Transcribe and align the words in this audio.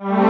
Mm-hmm. 0.00 0.27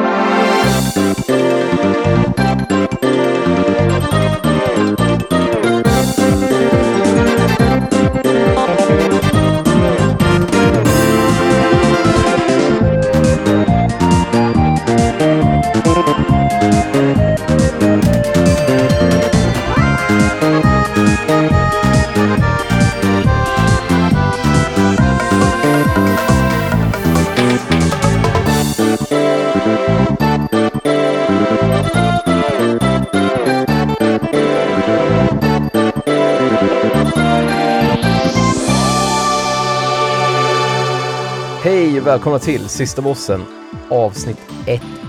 Välkomna 42.19 42.39
till 42.39 42.69
Sista 42.69 43.03
Bossen 43.03 43.45
avsnitt 43.91 44.39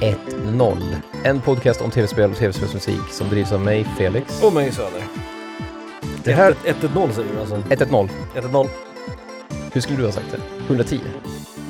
110. 0.01 0.75
En 1.23 1.41
podcast 1.41 1.81
om 1.81 1.91
tv-spel 1.91 2.31
och 2.31 2.37
tv-spelsmusik 2.37 2.99
som 3.11 3.29
drivs 3.29 3.51
av 3.51 3.61
mig, 3.61 3.87
Felix. 3.97 4.43
Och 4.43 4.53
mig 4.53 4.71
Söder. 4.71 5.03
Det 6.23 6.33
här- 6.33 6.55
1-1-0 6.65 7.11
säger 7.11 7.27
du 7.33 7.39
alltså? 7.39 7.55
110. 7.55 8.09
1-1-0? 8.35 8.67
Hur 9.73 9.81
skulle 9.81 9.97
du 9.97 10.05
ha 10.05 10.11
sagt 10.11 10.31
det? 10.31 10.63
110? 10.67 10.99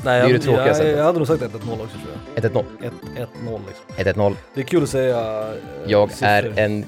Nej, 0.06 0.20
är 0.22 0.28
ju 0.28 0.32
jag, 0.32 0.40
det 0.42 0.44
tråkiga 0.46 0.68
jag, 0.68 0.76
sättet. 0.76 0.98
jag 0.98 1.04
hade 1.04 1.18
nog 1.18 1.28
sagt 1.28 1.42
1-1-0 1.44 1.54
också 1.54 1.98
tror 1.98 2.52
110. 2.52 2.64
jag. 2.82 2.92
1-1-0 3.48 3.62
liksom. 3.68 3.86
110. 3.98 4.36
Det 4.54 4.62
är 4.62 4.66
kul 4.66 4.84
att 4.84 4.90
säga 4.90 5.20
eh, 5.20 5.54
Jag 5.88 6.12
siffror. 6.12 6.28
är 6.28 6.54
en 6.60 6.86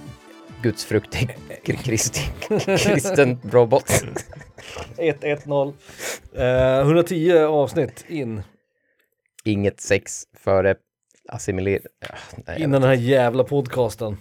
gudsfruktig 0.62 1.38
kristen, 1.64 2.24
kristen 2.78 3.40
robot. 3.44 3.86
1-1-0. 4.98 5.74
Eh, 6.36 6.80
110 6.80 7.38
avsnitt 7.38 8.06
in. 8.08 8.42
Inget 9.44 9.82
sex 9.82 10.24
före 10.38 10.76
assimilering. 11.30 11.86
Ja, 12.00 12.16
nej, 12.48 12.58
Innan 12.62 12.82
den 12.82 12.90
här 12.90 12.98
jävla 12.98 13.44
podcasten. 13.44 14.18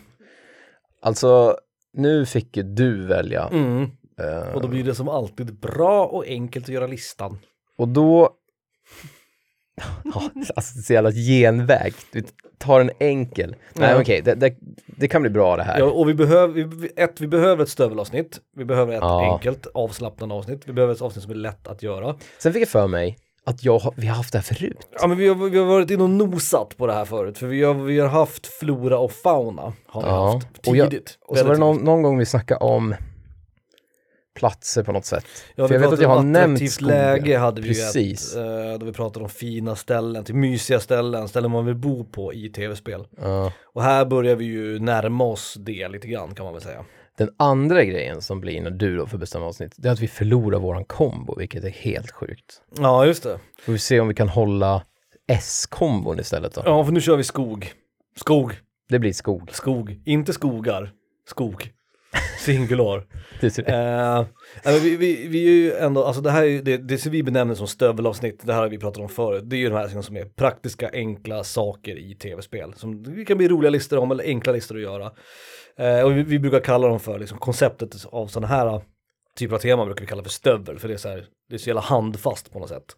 Alltså, 1.03 1.57
nu 1.93 2.27
fick 2.27 2.57
ju 2.57 2.63
du 2.63 3.07
välja. 3.07 3.49
Mm. 3.53 3.83
eh, 4.19 4.55
Och 4.55 4.63
då 4.63 4.69
blir 4.69 4.85
det 4.85 4.95
som 4.95 5.09
alltid 5.09 5.59
bra 5.61 6.07
och 6.07 6.25
enkelt 6.27 6.65
att 6.65 6.75
göra 6.75 6.87
listan. 6.87 7.39
Och 7.79 7.89
då... 7.89 8.37
Ja, 10.05 10.23
alltså 10.57 10.75
det 10.75 10.81
är 10.81 10.83
så 10.83 10.93
jävla 10.93 11.11
genväg. 11.13 11.95
Du 12.13 12.23
tar 12.59 12.81
en 12.81 12.91
enkel. 12.99 13.57
Nej 13.75 13.95
okej, 14.01 14.21
det, 14.25 14.35
det, 14.35 14.55
det 14.87 15.09
kan 15.09 15.23
bli 15.23 15.31
bra 15.31 15.57
det 15.57 15.63
här. 15.63 15.79
Ja, 15.79 15.85
och 15.85 16.09
vi 16.09 16.15
behöver, 16.15 16.67
ett, 16.97 17.21
vi 17.21 17.27
behöver 17.27 17.63
ett 17.63 17.69
stövelavsnitt. 17.69 18.39
Vi 18.57 18.65
behöver 18.65 18.93
ett 18.93 18.99
Ja. 19.03 19.33
enkelt 19.35 19.67
avslappnande 19.75 20.35
avsnitt. 20.35 20.63
Vi 20.67 20.73
behöver 20.73 20.95
ett 20.95 21.03
avsnitt 21.03 21.23
som 21.23 21.33
är 21.33 21.37
lätt 21.37 21.69
att 21.69 21.83
göra. 21.83 22.17
Sen 22.39 22.53
fick 22.53 22.63
jag 22.63 22.69
för 22.69 22.87
mig 22.87 23.19
att 23.45 23.65
jag, 23.65 23.95
vi 23.97 24.07
har 24.07 24.17
haft 24.17 24.33
det 24.33 24.39
här 24.39 24.43
förut. 24.55 24.89
Ja 25.01 25.07
men 25.07 25.17
vi 25.19 25.29
har, 25.29 25.35
vi 25.51 25.59
har 25.59 25.67
varit 25.67 25.91
inne 25.91 26.03
och 26.03 26.11
nosat 26.11 26.77
på 26.77 26.87
det 26.87 26.93
här 26.93 27.05
förut, 27.05 27.39
för 27.39 27.47
vi 27.47 27.63
har, 27.65 27.75
vi 27.75 28.01
har 28.01 28.09
haft 28.09 28.47
flora 28.47 28.99
och 28.99 29.13
fauna, 29.13 29.73
har 29.87 30.03
vi 30.03 30.09
Ja, 30.09 30.33
haft 30.33 30.69
och 30.69 30.77
jag- 30.77 30.91
tidigt. 30.91 31.19
Och 31.27 31.39
så 31.39 31.45
var 31.45 31.53
det 31.55 31.61
någon, 31.61 31.77
någon 31.77 32.03
gång 32.03 32.19
vi 32.19 32.27
snackade 32.27 32.61
om 32.65 32.95
platser 34.41 34.83
på 34.83 34.93
något 34.93 35.05
sätt. 35.05 35.25
Ja, 35.55 35.69
För 35.69 35.75
jag 35.75 35.81
vet 35.81 35.93
att 35.93 36.01
jag 36.01 36.09
har 36.09 36.23
nämnt 36.23 36.71
skogen. 36.73 36.97
läge 36.97 37.39
hade 37.39 37.61
vi 37.61 37.69
Precis. 37.69 38.37
ju 38.37 38.41
ett, 38.41 38.73
eh, 38.73 38.79
då 38.79 38.87
vi 38.87 38.93
pratade 38.93 39.23
om 39.25 39.31
fina 39.31 39.77
ställen, 39.77 40.25
till 40.25 40.35
mysiga 40.35 40.81
ställen, 40.81 41.29
ställen 41.29 41.51
man 41.51 41.67
vill 41.67 41.75
bo 41.75 42.05
på 42.05 42.35
i 42.35 42.49
tv-spel. 42.51 43.07
Ja. 43.21 43.53
Och 43.65 43.83
här 43.83 44.05
börjar 44.05 44.37
vi 44.37 44.45
ju 44.45 44.79
närma 44.79 45.25
oss 45.25 45.57
det 45.59 45.89
lite 45.89 46.09
grann 46.09 46.35
kan 46.35 46.45
man 46.45 46.53
väl 46.53 46.63
säga. 46.63 46.85
Den 47.19 47.31
andra 47.37 47.85
grejen 47.85 48.23
som 48.23 48.41
blir 48.41 48.61
när 48.63 48.71
du 48.71 48.97
då 48.97 49.07
får 49.07 49.19
bestämma 49.19 49.47
avsnitt, 49.47 49.73
det 49.77 49.89
är 49.89 49.93
att 49.93 50.01
vi 50.01 50.09
förlorar 50.09 50.59
våran 50.59 50.85
kombo, 50.85 51.35
vilket 51.39 51.65
är 51.65 51.71
helt 51.71 52.11
sjukt. 52.11 52.63
Ja 52.79 53.07
just 53.07 53.23
det. 53.23 53.39
Får 53.63 53.73
vi 53.73 53.79
se 53.79 54.01
om 54.01 54.09
vi 54.09 54.15
kan 54.15 54.29
hålla 54.29 54.83
S-kombon 55.29 56.21
istället 56.21 56.55
då. 56.55 56.63
Ja 56.65 56.85
för 56.85 56.93
nu 56.93 57.01
kör 57.01 57.17
vi 57.17 57.25
skog. 57.25 57.73
Skog, 58.17 58.53
Det 58.89 58.99
blir 58.99 59.13
skog. 59.13 59.51
skog, 59.53 60.01
inte 60.05 60.33
skogar, 60.33 60.93
skog. 61.29 61.71
Singular. 62.39 63.07
Det 63.41 63.59
är- 63.59 64.19
Eh, 64.65 64.73
vi, 64.83 64.97
vi, 64.97 65.29
vi 65.29 65.47
är 65.47 65.51
ju 65.53 65.73
ändå, 65.73 66.05
alltså 66.05 66.23
det 66.23 66.31
här 66.31 66.43
är 66.43 66.47
ju, 66.47 66.63
det, 66.63 66.77
det 66.77 66.99
som 66.99 67.13
vi 67.13 67.23
benämner 67.23 67.55
som 67.55 67.67
stövelavsnitt, 67.67 68.41
det 68.47 68.53
här 68.53 68.61
har 68.61 68.69
vi 68.69 68.79
pratat 68.79 69.03
om 69.03 69.09
förut, 69.09 69.43
det 69.47 69.57
är 69.57 69.59
ju 69.59 69.69
de 69.69 69.75
här 69.77 69.83
liksom 69.85 70.03
som 70.03 70.17
är 70.17 70.25
praktiska, 70.25 70.91
enkla 70.93 71.45
saker 71.45 71.99
i 71.99 72.15
tv-spel. 72.15 72.73
Som 72.77 73.03
det 73.03 73.25
kan 73.25 73.39
bli 73.39 73.49
roliga 73.49 73.71
listor 73.71 73.99
om 73.99 74.11
eller 74.11 74.25
enkla 74.25 74.53
listor 74.53 74.77
att 74.77 74.83
göra. 74.83 75.11
Eh, 75.79 76.05
och 76.05 76.17
vi, 76.17 76.23
vi 76.23 76.39
brukar 76.39 76.61
kalla 76.61 76.89
dem 76.89 77.01
för, 77.01 77.19
liksom 77.19 77.39
konceptet 77.39 77.91
av 78.13 78.27
sådana 78.27 78.47
här 78.47 78.81
typer 79.39 79.55
av 79.55 79.59
teman 79.59 79.87
brukar 79.87 80.01
vi 80.01 80.07
kalla 80.07 80.23
för 80.23 80.31
stövel, 80.31 80.79
för 80.79 80.89
det 80.89 80.95
är 80.95 80.99
så 80.99 81.09
här, 81.09 81.25
det 81.49 81.55
är 81.55 81.59
så 81.59 81.69
jävla 81.69 81.81
handfast 81.81 82.53
på 82.53 82.59
något 82.59 82.69
sätt. 82.69 82.95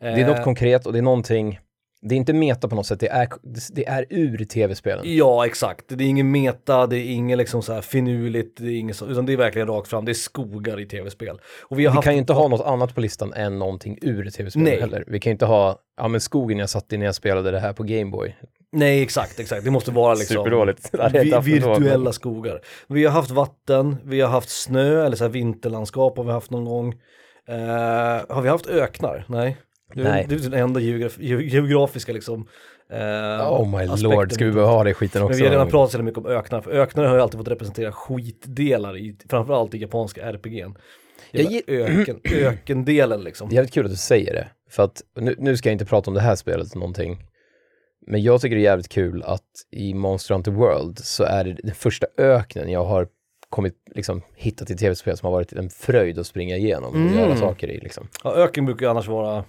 Det 0.00 0.06
är 0.06 0.26
något 0.26 0.38
Eh, 0.38 0.44
konkret 0.44 0.86
och 0.86 0.92
det 0.92 0.98
är 0.98 1.02
någonting, 1.02 1.58
det 2.00 2.14
är 2.14 2.16
inte 2.16 2.32
meta 2.32 2.68
på 2.68 2.74
något 2.74 2.86
sätt, 2.86 3.00
det 3.00 3.08
är, 3.08 3.28
det 3.72 3.86
är 3.86 4.06
ur 4.10 4.44
tv-spelen. 4.44 5.04
Ja, 5.06 5.46
exakt. 5.46 5.84
Det 5.88 6.04
är 6.04 6.08
ingen 6.08 6.30
meta, 6.30 6.86
det 6.86 6.96
är 6.96 7.10
inget 7.10 7.38
liksom 7.38 7.62
så 7.62 7.72
här 7.72 7.80
finurligt, 7.80 8.56
det 8.56 8.66
är 8.66 8.78
inget 8.78 8.96
så, 8.96 9.06
utan 9.06 9.26
det 9.26 9.32
är 9.32 9.36
verkligen 9.36 9.68
rakt 9.68 9.88
fram, 9.88 10.04
det 10.04 10.12
är 10.12 10.14
skogar 10.14 10.80
i 10.80 10.86
tv-spel. 10.86 11.40
Och 11.62 11.78
vi 11.78 11.84
har 11.84 11.92
Vi 11.92 11.94
haft 11.96 12.04
kan 12.04 12.12
ju 12.12 12.18
inte 12.18 12.32
ha 12.32 12.48
något 12.48 12.66
annat 12.66 12.94
på 12.94 13.00
listan 13.00 13.32
än 13.32 13.58
någonting 13.58 13.98
ur 14.02 14.30
tv-spelen 14.30 14.64
Nej. 14.64 14.80
heller. 14.80 15.04
Vi 15.06 15.20
kan 15.20 15.30
ju 15.30 15.32
inte 15.32 15.46
ha, 15.46 15.78
ja 15.96 16.08
men 16.08 16.20
skogen 16.20 16.58
jag 16.58 16.70
satt 16.70 16.92
i 16.92 16.96
när 16.96 17.06
jag 17.06 17.14
spelade 17.14 17.50
det 17.50 17.60
här 17.60 17.72
på 17.72 17.82
Gameboy. 17.82 18.36
Nej 18.72 19.02
exakt, 19.02 19.40
exakt. 19.40 19.64
Det 19.64 19.70
måste 19.70 19.90
vara 19.90 20.14
liksom 20.14 20.44
vi, 21.12 21.52
virtuella 21.52 22.12
skogar. 22.12 22.60
Vi 22.88 23.04
har 23.04 23.12
haft 23.12 23.30
vatten, 23.30 23.96
vi 24.04 24.20
har 24.20 24.28
haft 24.28 24.48
snö 24.48 25.06
eller 25.06 25.16
så 25.16 25.24
här 25.24 25.30
vinterlandskap 25.30 26.16
har 26.16 26.24
vi 26.24 26.32
haft 26.32 26.50
någon 26.50 26.64
gång. 26.64 26.94
Eh, 27.48 27.56
har 28.28 28.42
vi 28.42 28.48
haft 28.48 28.66
öknar? 28.66 29.24
Nej. 29.28 29.56
Är, 29.96 30.02
Nej. 30.04 30.26
det 30.28 30.34
är 30.34 30.38
den 30.38 30.52
enda 30.54 30.80
geograf 30.80 31.18
ge- 31.18 31.42
geografiska 31.48 32.12
liksom. 32.12 32.48
eh, 32.90 32.98
Oh 33.52 33.68
my 33.70 33.84
aspekten. 33.84 34.10
lord, 34.10 34.32
ska 34.32 34.44
vi 34.44 34.52
behöva 34.52 34.72
ha 34.72 34.84
det 34.84 34.94
skiten 34.94 35.22
också? 35.22 35.30
Men 35.30 35.38
vi 35.38 35.44
har 35.44 35.50
redan 35.50 35.70
pratat 35.70 35.92
så 35.92 36.02
mycket 36.02 36.18
om 36.18 36.26
öknar, 36.26 36.60
för 36.60 36.70
öknar 36.70 37.04
har 37.04 37.14
ju 37.14 37.20
alltid 37.22 37.38
fått 37.40 37.48
representera 37.48 37.92
skitdelar 37.92 38.96
i, 38.96 39.16
framförallt 39.30 39.74
i 39.74 39.78
japanska 39.78 40.32
RPG'n. 40.32 40.74
Jag 41.30 41.62
Öken, 41.68 42.20
ökendelen 42.34 43.20
liksom. 43.24 43.48
Det 43.48 43.52
är 43.52 43.56
jävligt 43.56 43.74
kul 43.74 43.84
att 43.84 43.90
du 43.90 43.96
säger 43.96 44.32
det. 44.34 44.48
För 44.70 44.82
att 44.82 45.02
nu, 45.16 45.34
nu 45.38 45.56
ska 45.56 45.68
jag 45.68 45.74
inte 45.74 45.84
prata 45.84 46.10
om 46.10 46.14
det 46.14 46.20
här 46.20 46.34
spelet 46.36 46.74
någonting. 46.74 47.18
Men 48.06 48.22
jag 48.22 48.40
tycker 48.40 48.56
det 48.56 48.62
är 48.62 48.64
jävligt 48.64 48.88
kul 48.88 49.22
att 49.22 49.42
i 49.70 49.94
Monster 49.94 50.34
Hunter 50.34 50.50
World 50.52 50.98
så 50.98 51.24
är 51.24 51.44
det 51.44 51.56
den 51.62 51.74
första 51.74 52.06
öknen 52.18 52.70
jag 52.70 52.84
har 52.84 53.08
kommit, 53.50 53.74
liksom 53.94 54.22
hittat 54.36 54.70
i 54.70 54.76
tv-spel 54.76 55.16
som 55.16 55.26
har 55.26 55.32
varit 55.32 55.52
en 55.52 55.70
fröjd 55.70 56.18
att 56.18 56.26
springa 56.26 56.56
igenom 56.56 56.88
och 56.90 56.96
Mm. 56.96 57.18
göra 57.18 57.36
saker 57.36 57.68
i 57.70 57.80
liksom. 57.80 58.08
Ja, 58.24 58.34
öken 58.34 58.66
brukar 58.66 58.86
ju 58.86 58.90
annars 58.90 59.08
vara 59.08 59.44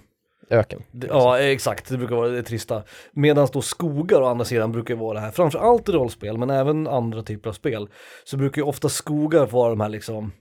Öken. 0.50 0.82
Ja, 1.08 1.38
exakt. 1.38 1.88
Det 1.88 1.98
brukar 1.98 2.16
vara 2.16 2.28
det 2.28 2.42
trista. 2.42 2.82
Medan 3.12 3.48
då 3.52 3.62
skogar 3.62 4.20
å 4.20 4.26
andra 4.26 4.44
sidan 4.44 4.72
brukar 4.72 4.94
vara 4.94 5.14
det 5.14 5.20
här, 5.20 5.30
framförallt 5.30 5.88
i 5.88 5.92
rollspel, 5.92 6.38
men 6.38 6.50
även 6.50 6.86
andra 6.86 7.22
typer 7.22 7.50
av 7.50 7.54
spel, 7.54 7.88
så 8.24 8.36
brukar 8.36 8.62
ju 8.62 8.68
ofta 8.68 8.88
skogar 8.88 9.46
vara 9.46 9.70
de 9.70 9.80
här 9.80 9.88
liksom, 9.88 10.32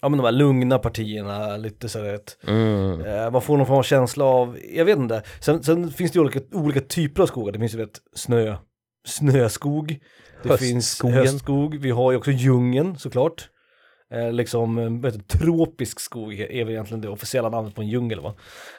ja 0.00 0.08
men 0.08 0.18
de 0.18 0.24
här 0.24 0.32
lugna 0.32 0.78
partierna, 0.78 1.56
lite 1.56 1.88
så 1.88 1.98
här 1.98 2.14
ett, 2.14 2.38
Mm. 2.46 3.00
eh, 3.04 3.30
man 3.30 3.42
får 3.42 3.56
någon 3.56 3.66
form 3.66 3.78
av 3.78 3.82
känsla 3.82 4.24
av, 4.24 4.58
jag 4.74 4.84
vet 4.84 4.98
inte, 4.98 5.22
sen, 5.40 5.62
sen 5.62 5.90
finns 5.90 6.12
det 6.12 6.16
ju 6.16 6.20
olika, 6.20 6.40
olika 6.52 6.80
typer 6.80 7.22
av 7.22 7.26
skogar, 7.26 7.52
det 7.52 7.58
finns 7.58 7.74
ju 7.74 7.78
vet, 7.78 8.00
snö, 8.14 8.56
snöskog, 9.08 9.98
det 10.42 10.58
finns 10.58 11.02
höstskog, 11.02 11.78
vi 11.78 11.90
har 11.90 12.10
ju 12.12 12.16
också 12.18 12.30
djungeln 12.30 12.96
såklart. 12.98 13.48
Eh, 14.12 14.32
liksom, 14.32 14.78
eh, 15.04 15.12
tropisk 15.12 16.00
skog 16.00 16.40
är 16.40 16.64
väl 16.64 16.72
egentligen 16.72 17.00
det 17.00 17.08
officiella 17.08 17.48
namnet 17.48 17.74
på 17.74 17.82
en 17.82 17.88
djungel 17.88 18.20
va. 18.20 18.34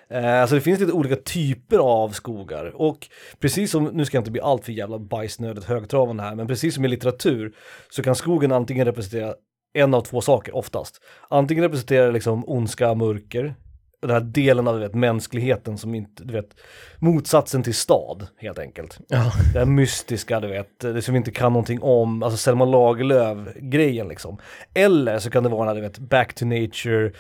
Eh, 0.10 0.42
alltså 0.42 0.56
det 0.56 0.62
finns 0.62 0.80
lite 0.80 0.92
olika 0.92 1.16
typer 1.16 1.78
av 1.78 2.10
skogar 2.10 2.82
och 2.82 3.08
precis 3.40 3.72
som, 3.72 3.84
nu 3.84 4.06
ska 4.06 4.18
jag 4.18 4.22
inte 4.22 4.32
bli 4.32 4.42
alltför 4.42 4.72
jävla 4.72 5.00
bajsnödigt 5.00 5.66
högtravande 5.66 6.24
här, 6.24 6.36
men 6.36 6.48
precis 6.48 6.76
som 6.76 6.86
i 6.86 6.88
litteratur 6.88 7.56
så 7.90 8.04
kan 8.04 8.16
skogen 8.16 8.52
antingen 8.52 8.86
representera 8.86 9.34
en 9.74 9.94
av 9.94 10.02
två 10.02 10.22
saker 10.22 10.56
oftast. 10.56 11.02
Antingen 11.30 11.64
representerar 11.64 12.06
det 12.06 12.12
liksom 12.12 12.50
ondska, 12.50 12.94
mörker, 12.94 13.56
den 14.08 14.16
här 14.16 14.20
delen 14.20 14.68
av 14.68 14.74
du 14.76 14.80
vet, 14.80 14.94
mänskligheten 14.94 15.78
som 15.78 15.96
inte, 15.96 16.24
du 16.24 16.34
vet, 16.34 16.56
motsatsen 17.00 17.64
till 17.64 17.74
stad 17.74 18.28
helt 18.38 18.60
enkelt. 18.60 19.00
Ja. 19.08 19.32
Det 19.54 19.60
här 19.60 19.66
mystiska, 19.66 20.40
du 20.40 20.48
vet, 20.48 20.80
det 20.80 21.02
som 21.02 21.14
vi 21.14 21.18
inte 21.18 21.32
kan 21.32 21.54
någonting 21.54 21.82
om, 21.82 22.24
alltså 22.24 22.38
Selma 22.38 22.66
Lagerlöf-grejen 22.66 24.08
liksom. 24.08 24.38
Eller 24.74 25.20
så 25.20 25.30
kan 25.30 25.44
det 25.44 25.50
vara 25.50 25.66
den 25.66 25.68
här, 25.68 25.76
du 25.76 25.82
vet, 25.82 25.98
back 25.98 26.34
to 26.34 26.46
nature, 26.46 27.12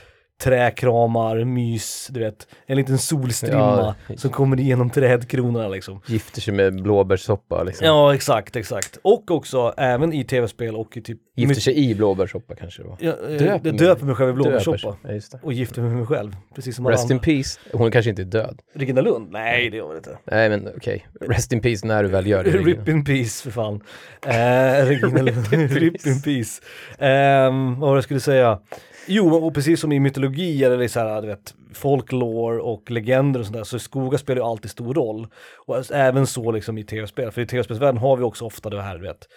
träkramar, 0.43 1.43
mys, 1.43 2.07
du 2.11 2.19
vet, 2.19 2.47
en 2.65 2.77
liten 2.77 2.97
solstrimma 2.97 3.95
Ja. 4.07 4.15
som 4.17 4.29
kommer 4.29 4.59
igenom 4.59 4.89
trädkronorna 4.89 5.67
liksom. 5.67 6.01
Gifter 6.07 6.41
sig 6.41 6.53
med 6.53 6.83
blåbärssoppa 6.83 7.63
liksom. 7.63 7.87
Ja, 7.87 8.15
exakt, 8.15 8.55
exakt. 8.55 8.97
Och 9.01 9.31
också 9.31 9.73
även 9.77 10.13
i 10.13 10.23
tv-spel 10.23 10.75
och 10.75 10.97
i 10.97 11.01
typ... 11.01 11.19
Gifter 11.35 11.61
sig 11.61 11.89
i 11.89 11.95
blåbärssoppa 11.95 12.55
kanske 12.55 12.81
det 12.81 12.87
var. 12.87 12.97
Ja, 12.99 13.11
eh, 13.29 13.37
Döper 13.37 13.69
mig. 13.71 13.79
döper 13.79 14.05
mig 14.05 14.15
själv 14.15 14.29
i 14.29 14.33
blåbärssoppa. 14.33 14.97
Ja. 15.03 15.39
Och 15.41 15.53
gifter 15.53 15.81
mig 15.81 15.89
med 15.89 15.97
mig 15.97 16.07
själv, 16.07 16.35
precis 16.55 16.75
som 16.75 16.87
Rest 16.87 17.05
in 17.05 17.11
andra. 17.11 17.23
peace. 17.23 17.59
Hon 17.73 17.91
kanske 17.91 18.09
inte 18.09 18.21
är 18.21 18.25
död. 18.25 18.59
Regina 18.75 19.01
Lund? 19.01 19.31
Nej, 19.31 19.69
det 19.69 19.77
gör 19.77 19.85
hon 19.87 19.95
inte. 19.97 20.17
Nej 20.25 20.49
men 20.49 20.69
okej. 20.77 21.07
Rest 21.21 21.53
in 21.53 21.61
peace 21.61 21.87
när 21.87 22.03
du 22.03 22.09
väl 22.09 22.27
gör 22.27 22.43
det. 22.43 22.49
Rip 22.51 22.87
in 22.89 23.05
peace 23.05 23.43
för 23.43 23.51
fan. 23.51 23.81
Eh, 24.27 24.85
Regina 24.85 25.21
Lund, 25.21 25.71
rip 25.71 26.07
in 26.07 26.21
peace. 26.25 26.61
Ehm, 26.99 27.79
vad 27.79 27.89
var 27.89 27.95
det 27.95 27.97
jag 27.97 28.03
skulle 28.03 28.19
säga? 28.19 28.59
Jo, 29.07 29.35
och 29.35 29.53
precis 29.53 29.79
som 29.79 29.91
i 29.91 29.99
mytologi 29.99 30.63
eller 30.63 30.87
så 30.87 30.99
här, 30.99 31.21
du 31.21 31.27
vet, 31.27 31.55
folklore 31.73 32.61
och 32.61 32.91
legender 32.91 33.39
och 33.39 33.45
sådär, 33.45 33.63
så 33.63 33.79
skogar 33.79 34.17
spelar 34.17 34.41
ju 34.41 34.47
alltid 34.47 34.71
stor 34.71 34.93
roll. 34.93 35.27
Och 35.65 35.91
även 35.91 36.27
så 36.27 36.51
liksom 36.51 36.77
i 36.77 36.83
tv-spel, 36.83 37.31
för 37.31 37.41
i 37.41 37.45
tv-spelsvärlden 37.47 37.97
har 37.97 38.17
vi 38.17 38.23
också 38.23 38.45
ofta 38.45 38.69
det 38.69 38.81
här, 38.81 38.95
du 38.97 39.01
vet, 39.01 39.27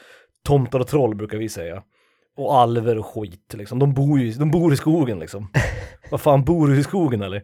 tomtar 0.45 0.81
och 0.81 0.87
troll 0.87 1.15
brukar 1.15 1.39
vi 1.39 1.49
säga. 1.49 1.83
Och 2.39 2.55
alver 2.59 2.99
och 2.99 3.07
skit 3.07 3.55
liksom, 3.55 3.79
de 3.79 3.95
bor 3.95 4.21
ju 4.21 4.33
de 4.33 4.51
bor 4.51 4.73
i 4.73 4.77
skogen 4.77 5.19
liksom. 5.19 5.49
Vad 6.11 6.21
fan, 6.21 6.45
bor 6.45 6.69
du 6.69 6.79
i 6.81 6.83
skogen 6.83 7.23
eller? 7.23 7.37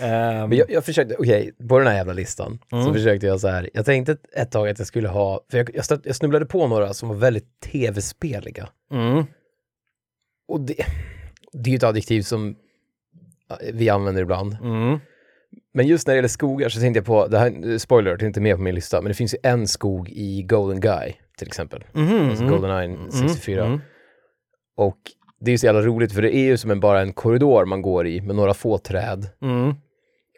Ehm, 0.00 0.48
Men 0.48 0.52
jag, 0.58 0.70
jag 0.70 0.84
försökte, 0.84 1.16
okej, 1.18 1.52
på 1.68 1.78
den 1.78 1.86
här 1.88 1.94
jävla 1.94 2.12
listan 2.12 2.58
så 2.70 2.76
Mm. 2.76 2.94
försökte 2.94 3.26
jag 3.26 3.40
så 3.40 3.48
här. 3.48 3.70
Jag 3.74 3.84
tänkte 3.84 4.16
ett, 4.36 4.50
tag 4.50 4.68
att 4.68 4.78
jag 4.78 4.86
skulle 4.88 5.08
ha, 5.08 5.40
för 5.50 5.58
jag, 5.58 5.70
jag, 5.74 5.84
jag 6.04 6.16
snubblade 6.16 6.46
på 6.46 6.66
några 6.66 6.94
som 6.94 7.08
var 7.08 7.16
väldigt 7.16 7.60
tv-speliga. 7.72 8.68
mm, 8.92 9.24
Och 10.48 10.60
det, 10.60 10.74
det 11.52 11.70
är 11.70 11.72
ju 11.72 11.76
ett 11.76 11.82
adjektiv 11.84 12.22
som 12.22 12.56
ja, 13.48 13.58
vi 13.72 13.88
använder 13.88 14.22
ibland. 14.22 14.56
mm, 14.62 14.98
Men 15.74 15.86
just 15.86 16.06
när 16.06 16.14
det 16.14 16.16
gäller 16.18 16.28
skogar 16.28 16.68
så 16.68 16.80
tänkte 16.80 16.98
jag 16.98 17.06
på, 17.06 17.26
det 17.26 17.38
här, 17.38 17.78
spoiler, 17.78 18.16
det 18.16 18.24
är 18.24 18.26
inte 18.26 18.40
med 18.40 18.56
på 18.56 18.62
min 18.62 18.74
lista, 18.74 19.00
men 19.02 19.08
det 19.08 19.14
finns 19.14 19.34
ju 19.34 19.38
en 19.42 19.66
skog 19.68 20.08
i 20.08 20.42
Golden 20.42 20.80
Guy 20.80 21.12
till 21.38 21.46
exempel. 21.46 21.84
mhm, 21.92 22.28
Alltså 22.28 22.44
mm, 22.44 22.52
Goldeneye 22.52 22.96
64. 23.10 23.64
mm, 23.66 23.80
Och 24.76 24.96
det 25.40 25.50
är 25.50 25.52
ju 25.52 25.58
så 25.58 25.66
jävla 25.66 25.82
roligt 25.82 26.12
för 26.12 26.22
det 26.22 26.36
är 26.36 26.44
ju 26.44 26.56
som 26.56 26.70
en, 26.70 26.80
bara 26.80 27.00
en 27.00 27.12
korridor 27.12 27.64
man 27.64 27.82
går 27.82 28.06
i 28.06 28.20
med 28.20 28.36
några 28.36 28.54
få 28.54 28.78
träd. 28.78 29.26
mm, 29.42 29.74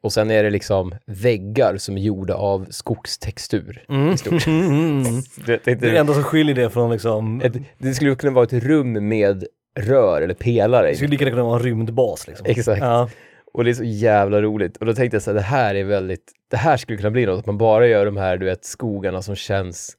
Och 0.02 0.12
sen 0.12 0.30
är 0.30 0.42
det 0.44 0.50
liksom 0.50 0.94
väggar 1.06 1.76
som 1.76 1.96
är 1.96 2.00
gjorda 2.02 2.34
av 2.34 2.66
skogstextur. 2.70 3.84
mm, 3.88 4.08
i 4.08 4.16
stort. 4.18 4.46
mm. 4.46 5.02
Det, 5.46 5.46
det, 5.46 5.58
Det 5.64 5.70
är 5.70 5.92
det 5.92 5.98
enda 5.98 6.14
som 6.14 6.22
skiljer 6.22 6.54
det 6.54 6.70
från 6.70 6.90
liksom, 6.90 7.40
ett, 7.40 7.52
det 7.78 7.94
skulle 7.94 8.14
kunna 8.14 8.32
vara 8.32 8.44
ett 8.44 8.52
rum 8.52 9.08
med 9.08 9.44
rör 9.78 10.22
eller 10.22 10.34
pelare. 10.34 10.88
det 10.88 10.94
skulle 10.94 11.10
lika 11.10 11.24
gärna 11.24 11.36
kunna 11.36 11.44
vara 11.44 11.56
en 11.56 11.64
rymdbas 11.64 12.28
liksom. 12.28 12.46
Exakt. 12.50 12.80
Ja. 12.80 13.08
Och 13.52 13.64
det 13.64 13.70
är 13.70 13.74
så 13.74 13.84
jävla 13.84 14.42
roligt. 14.42 14.76
Och 14.76 14.86
då 14.86 14.94
tänkte 14.94 15.14
jag 15.14 15.22
så 15.22 15.30
här, 15.30 15.34
det 15.34 15.40
här 15.40 15.74
är 15.74 15.84
väldigt, 15.84 16.32
det 16.50 16.56
här 16.56 16.76
skulle 16.76 16.98
kunna 16.98 17.10
bli 17.10 17.26
något, 17.26 17.38
att 17.38 17.46
man 17.46 17.58
bara 17.58 17.86
gör 17.86 18.04
de 18.04 18.16
här, 18.16 18.36
du 18.36 18.46
vet, 18.46 18.64
skogarna 18.64 19.22
som 19.22 19.36
känns, 19.36 19.96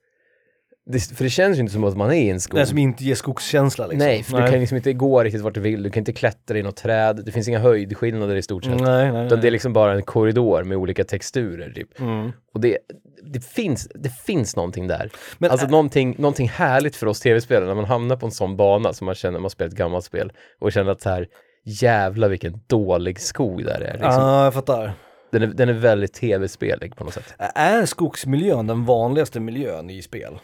det, 0.91 0.99
för 0.99 1.23
det 1.23 1.29
känns 1.29 1.57
ju 1.57 1.61
inte 1.61 1.73
som 1.73 1.83
att 1.83 1.97
man 1.97 2.09
är 2.09 2.13
i 2.13 2.29
en 2.29 2.39
skog. 2.39 2.59
Den 2.59 2.67
som 2.67 2.77
inte 2.77 3.03
ger 3.03 3.15
skogskänsla 3.15 3.87
liksom. 3.87 4.07
Nej, 4.07 4.23
för 4.23 4.41
du 4.41 4.51
kan 4.51 4.59
liksom 4.59 4.77
inte 4.77 4.93
gå 4.93 5.23
riktigt 5.23 5.41
vart 5.41 5.53
du 5.53 5.59
vill, 5.59 5.83
du 5.83 5.89
kan 5.89 6.01
inte 6.01 6.13
klättra 6.13 6.57
i 6.57 6.63
något 6.63 6.75
träd, 6.75 7.21
det 7.25 7.31
finns 7.31 7.47
inga 7.47 7.59
höjdskillnader 7.59 8.35
i 8.35 8.41
stort 8.41 8.63
sett. 8.63 8.79
Nej, 8.79 9.11
nej, 9.11 9.25
Utan 9.25 9.29
det 9.29 9.33
är 9.35 9.37
nej. 9.37 9.51
liksom 9.51 9.73
bara 9.73 9.93
en 9.93 10.03
korridor 10.03 10.63
med 10.63 10.77
olika 10.77 11.03
texturer 11.03 11.71
typ. 11.71 11.99
Mm. 11.99 12.31
Och 12.53 12.61
det, 12.61 12.77
det, 13.23 13.45
finns, 13.45 13.87
det 13.95 14.09
finns 14.09 14.55
någonting 14.55 14.87
där. 14.87 15.11
Men, 15.37 15.51
alltså 15.51 15.65
äh, 15.65 15.71
någonting, 15.71 16.15
någonting 16.17 16.49
härligt 16.49 16.95
för 16.95 17.07
oss 17.07 17.19
tv-spelare 17.19 17.67
när 17.67 17.75
man 17.75 17.85
hamnar 17.85 18.15
på 18.15 18.25
en 18.25 18.31
sån 18.31 18.57
bana 18.57 18.93
som 18.93 19.05
man 19.05 19.15
känner, 19.15 19.39
man 19.39 19.49
spelar 19.49 19.69
ett 19.69 19.77
gammalt 19.77 20.05
spel 20.05 20.31
och 20.59 20.71
känner 20.71 20.91
att 20.91 21.01
så 21.01 21.09
här, 21.09 21.27
jävla 21.65 22.27
vilken 22.27 22.61
dålig 22.67 23.19
skog 23.19 23.65
där 23.65 23.81
är. 23.81 23.93
Liksom. 23.93 24.23
Ja, 24.23 24.43
jag 24.43 24.53
fattar. 24.53 24.93
Den, 25.31 25.43
är 25.43 25.47
den 25.47 25.69
är 25.69 25.73
väldigt 25.73 26.13
tv-spelig 26.13 26.95
på 26.95 27.03
något 27.03 27.13
sätt. 27.13 27.33
Är 27.55 27.85
skogsmiljön 27.85 28.67
den 28.67 28.85
vanligaste 28.85 29.39
miljön 29.39 29.89
i 29.89 30.01
spel? 30.01 30.39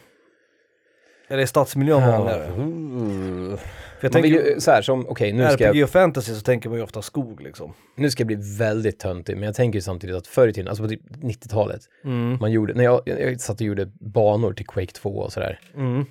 Eller 1.28 1.46
stadsmiljön 1.46 2.02
vanligare? 2.10 2.46
Uh. 2.48 3.56
För 4.00 4.06
jag 4.08 4.14
Man 4.14 4.22
vill 4.22 4.32
tänker, 4.32 4.50
ju, 4.54 4.60
så 4.60 4.70
här 4.70 4.82
som, 4.82 5.06
okej 5.08 5.32
nu, 5.32 5.48
ska 5.50 5.64
RPG 5.68 5.76
jag, 5.76 5.84
och 5.84 5.90
fantasy 5.90 6.34
så 6.34 6.40
tänker 6.40 6.68
man 6.68 6.78
ju 6.78 6.84
ofta 6.84 7.02
skog 7.02 7.40
liksom. 7.42 7.72
nu 7.96 8.10
ska 8.10 8.20
jag 8.20 8.26
bli 8.26 8.38
väldigt 8.58 8.98
töntig, 8.98 9.34
men 9.36 9.42
jag 9.42 9.54
tänker 9.54 9.76
ju 9.76 9.82
samtidigt 9.82 10.16
att 10.16 10.26
förr 10.26 10.48
i 10.48 10.52
tiden, 10.52 10.68
alltså 10.68 10.82
på 10.82 10.88
typ 10.88 11.02
90-talet, 11.22 11.80
Mm. 12.04 12.38
man 12.40 12.50
gjorde, 12.52 12.74
när 12.74 12.84
jag, 12.84 13.00
jag 13.06 13.40
satt 13.40 13.60
och 13.60 13.66
gjorde 13.66 13.86
banor 14.00 14.52
till 14.52 14.66
Quake 14.66 14.92
2 14.92 15.10
och 15.10 15.32
sådär, 15.32 15.60
Mm. 15.76 16.04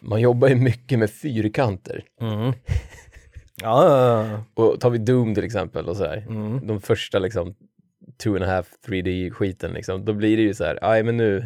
man 0.00 0.20
jobbar 0.20 0.48
ju 0.48 0.54
mycket 0.54 0.98
med 0.98 1.10
fyrkanter. 1.10 2.04
Mm. 2.20 2.52
Ja, 3.62 3.84
ja, 3.88 4.26
ja. 4.56 4.64
Och 4.64 4.80
tar 4.80 4.90
vi 4.90 4.98
Doom 4.98 5.34
till 5.34 5.44
exempel 5.44 5.88
och 5.88 5.96
sådär, 5.96 6.26
Mm. 6.28 6.66
de 6.66 6.80
första 6.80 7.18
liksom 7.18 7.54
two 8.22 8.28
and 8.34 8.44
a 8.44 8.46
half 8.46 8.66
3D-skiten 8.86 9.72
liksom, 9.72 10.04
då 10.04 10.12
blir 10.12 10.36
det 10.36 10.42
ju 10.42 10.54
så 10.54 10.64
här, 10.64 10.78
aj 10.82 11.02
men 11.02 11.16
nu, 11.16 11.44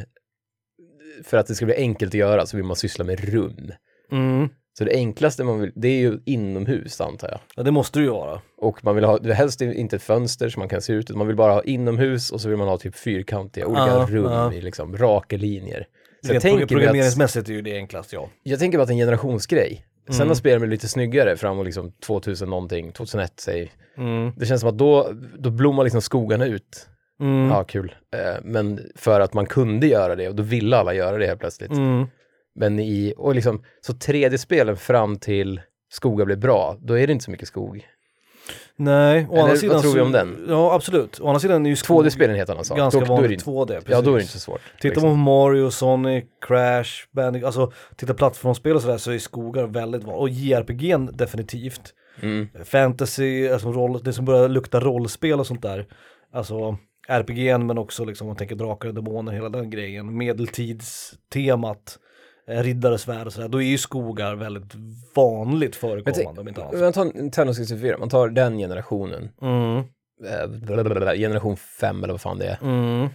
för 1.25 1.37
att 1.37 1.47
det 1.47 1.55
ska 1.55 1.65
bli 1.67 1.75
enkelt 1.75 2.11
att 2.11 2.15
göra 2.19 2.47
så 2.47 2.57
vill 2.57 2.67
man 2.67 2.77
syssla 2.77 3.05
med 3.05 3.21
rum. 3.33 3.73
Mm. 4.13 4.49
Så 4.79 4.85
det 4.85 4.95
enklaste 4.95 5.45
man 5.45 5.61
vill, 5.61 5.73
det 5.75 5.89
är 5.89 5.99
ju 6.01 6.19
inomhus 6.25 7.01
antar 7.01 7.29
jag. 7.29 7.41
ja, 7.57 7.63
det 7.63 7.71
måste 7.71 7.99
det 7.99 8.03
ju 8.03 8.11
vara. 8.11 8.41
Och 8.59 8.85
man 8.85 8.95
vill 8.95 9.05
ha, 9.05 9.33
helst 9.33 9.61
inte 9.61 9.97
ett 9.97 10.03
fönster 10.03 10.49
som 10.49 10.61
man 10.61 10.69
kan 10.69 10.83
se 10.83 10.93
ut, 10.93 11.11
man 11.11 11.27
vill 11.27 11.37
bara 11.37 11.53
ha 11.53 11.63
inomhus 11.63 12.31
och 12.33 12.41
så 12.41 12.49
vill 12.49 12.59
man 12.59 12.69
ha 12.69 12.79
typ 12.79 12.97
fyrkantiga, 12.97 13.67
olika 13.67 13.87
Ja, 13.87 14.07
rum 14.11 14.25
ja. 14.33 14.53
i 14.53 14.61
liksom 14.61 14.97
raka 14.97 15.37
linjer. 15.37 15.87
Så 16.23 16.29
jag 16.29 16.35
Rent 16.35 16.43
tänker, 16.43 16.57
mig 16.57 16.63
att, 16.65 16.69
programmeringsmässigt 16.69 17.49
är 17.49 17.53
ju 17.53 17.63
det 17.63 17.77
enklast 17.77 18.13
ja. 18.13 18.29
jag 18.43 18.59
tänker 18.59 18.79
bara 18.79 18.83
att 18.83 18.89
det 18.89 18.93
är 18.93 18.95
en 18.95 18.99
generationsgrej. 18.99 19.87
Sen 20.07 20.15
Mm. 20.17 20.29
har 20.29 20.35
spelen 20.35 20.61
blivit 20.61 20.83
lite 20.83 20.89
snyggare 20.89 21.37
framåt 21.37 21.65
liksom 21.67 21.93
2000 22.07 22.51
någonting, 22.51 22.93
2001 22.93 23.33
säg. 23.41 23.73
Mm. 23.99 24.33
Det 24.37 24.47
känns 24.47 24.61
som 24.61 24.71
att 24.71 24.79
då, 24.79 25.13
då 25.39 25.51
blommar 25.51 25.85
liksom 25.85 26.03
skogarna 26.03 26.47
ut. 26.47 26.89
Mm. 27.25 27.51
Ja, 27.51 27.65
kul. 27.65 27.95
Eh, 28.15 28.41
men 28.43 28.81
för 28.95 29.21
att 29.21 29.35
man 29.35 29.47
kunde 29.47 29.87
göra 29.87 30.17
det 30.17 30.29
och 30.29 30.35
då 30.35 30.43
ville 30.43 30.77
alla 30.77 30.95
göra 30.95 31.19
det 31.19 31.27
helt 31.27 31.41
plötsligt. 31.41 31.71
Mm. 31.71 32.07
Men 32.55 32.79
i, 32.79 33.15
och 33.17 33.35
liksom, 33.35 33.63
så 33.81 33.93
3D-spelen 33.93 34.77
fram 34.77 35.19
till 35.19 35.61
skogar 35.91 36.25
blev 36.25 36.39
bra, 36.39 36.77
då 36.81 36.99
är 36.99 37.07
det 37.07 37.13
inte 37.13 37.25
så 37.25 37.31
mycket 37.31 37.49
skog. 37.49 37.87
Nej, 38.77 39.27
å 39.31 39.39
andra 39.39 39.49
vad 39.49 39.59
sidan 39.59 39.83
tror 39.83 39.95
vi 39.95 40.01
om 40.01 40.13
den? 40.13 40.47
Ja, 40.49 40.75
absolut. 40.75 41.21
Å 41.21 41.27
andra 41.29 41.41
sidan 41.41 41.67
är 41.67 41.71
ju 41.71 41.77
skog 41.77 42.05
2D-spel 42.05 42.25
är 42.25 42.29
en 42.29 42.37
helt 42.37 42.51
annan 42.51 42.65
sak. 42.65 42.79
ganska 42.79 43.01
då, 43.01 43.07
vanligt 43.07 43.31
inte, 43.31 43.45
2D. 43.45 43.67
Precis. 43.67 43.91
ja, 43.91 44.01
då 44.01 44.11
är 44.11 44.15
det 44.15 44.21
inte 44.21 44.33
så 44.33 44.39
svårt. 44.39 44.61
Tittar 44.77 44.89
liksom. 44.89 45.09
man 45.09 45.13
på 45.13 45.17
Mario, 45.17 45.71
Sonic, 45.71 46.25
Crash, 46.47 46.91
Bandicoot, 47.13 47.47
alltså 47.47 47.73
titta 47.97 48.15
plattformsspel 48.15 48.77
och 48.77 48.83
sådär 48.83 48.99
så 48.99 49.13
är 49.13 49.19
skogar 49.19 49.67
väldigt 49.67 50.05
vanligt. 50.05 50.21
Och 50.21 50.29
JRPG 50.29 50.97
definitivt. 51.13 51.95
Mm. 52.21 52.49
Fantasy, 52.65 53.49
alltså 53.49 53.73
roll, 53.73 54.01
det 54.03 54.13
som 54.13 54.25
börjar 54.25 54.49
lukta 54.49 54.81
rollspel 54.81 55.41
och 55.41 55.47
sånt 55.47 55.63
där. 55.63 55.87
Alltså 56.33 56.79
RPG 57.09 57.59
men 57.59 57.79
också 57.79 58.05
liksom 58.05 58.25
om 58.27 58.29
man 58.29 58.37
tänker 58.37 58.57
drakar 58.57 58.89
och 58.89 58.95
demoner, 58.95 59.33
hela 59.33 59.49
den 59.49 59.71
grejen. 59.71 60.17
Medeltidstemat, 60.19 61.99
eh, 62.49 62.63
riddare, 62.63 62.99
svärd 62.99 63.27
och 63.27 63.33
sådär. 63.33 63.49
Då 63.49 63.63
är 63.63 63.67
ju 63.67 63.79
skogar 63.79 64.35
väldigt 64.35 64.73
vanligt 65.15 65.77
förekommande 65.77 66.41
om 66.41 66.49
inte 66.49 66.65
annat. 66.65 66.81
Man 66.81 66.93
tar 66.93 67.05
Nintendo 67.05 67.55
64, 67.55 67.99
man 67.99 68.09
tar 68.09 68.29
den 68.29 68.59
generationen, 68.59 69.31
Mm, 69.43 69.77
eh, 69.79 71.17
generation 71.19 71.57
5 71.57 72.05
eller 72.05 72.15
vad 72.15 72.21
fan 72.21 72.39
det 72.39 72.47
är. 72.47 72.59
mm, 72.63 73.09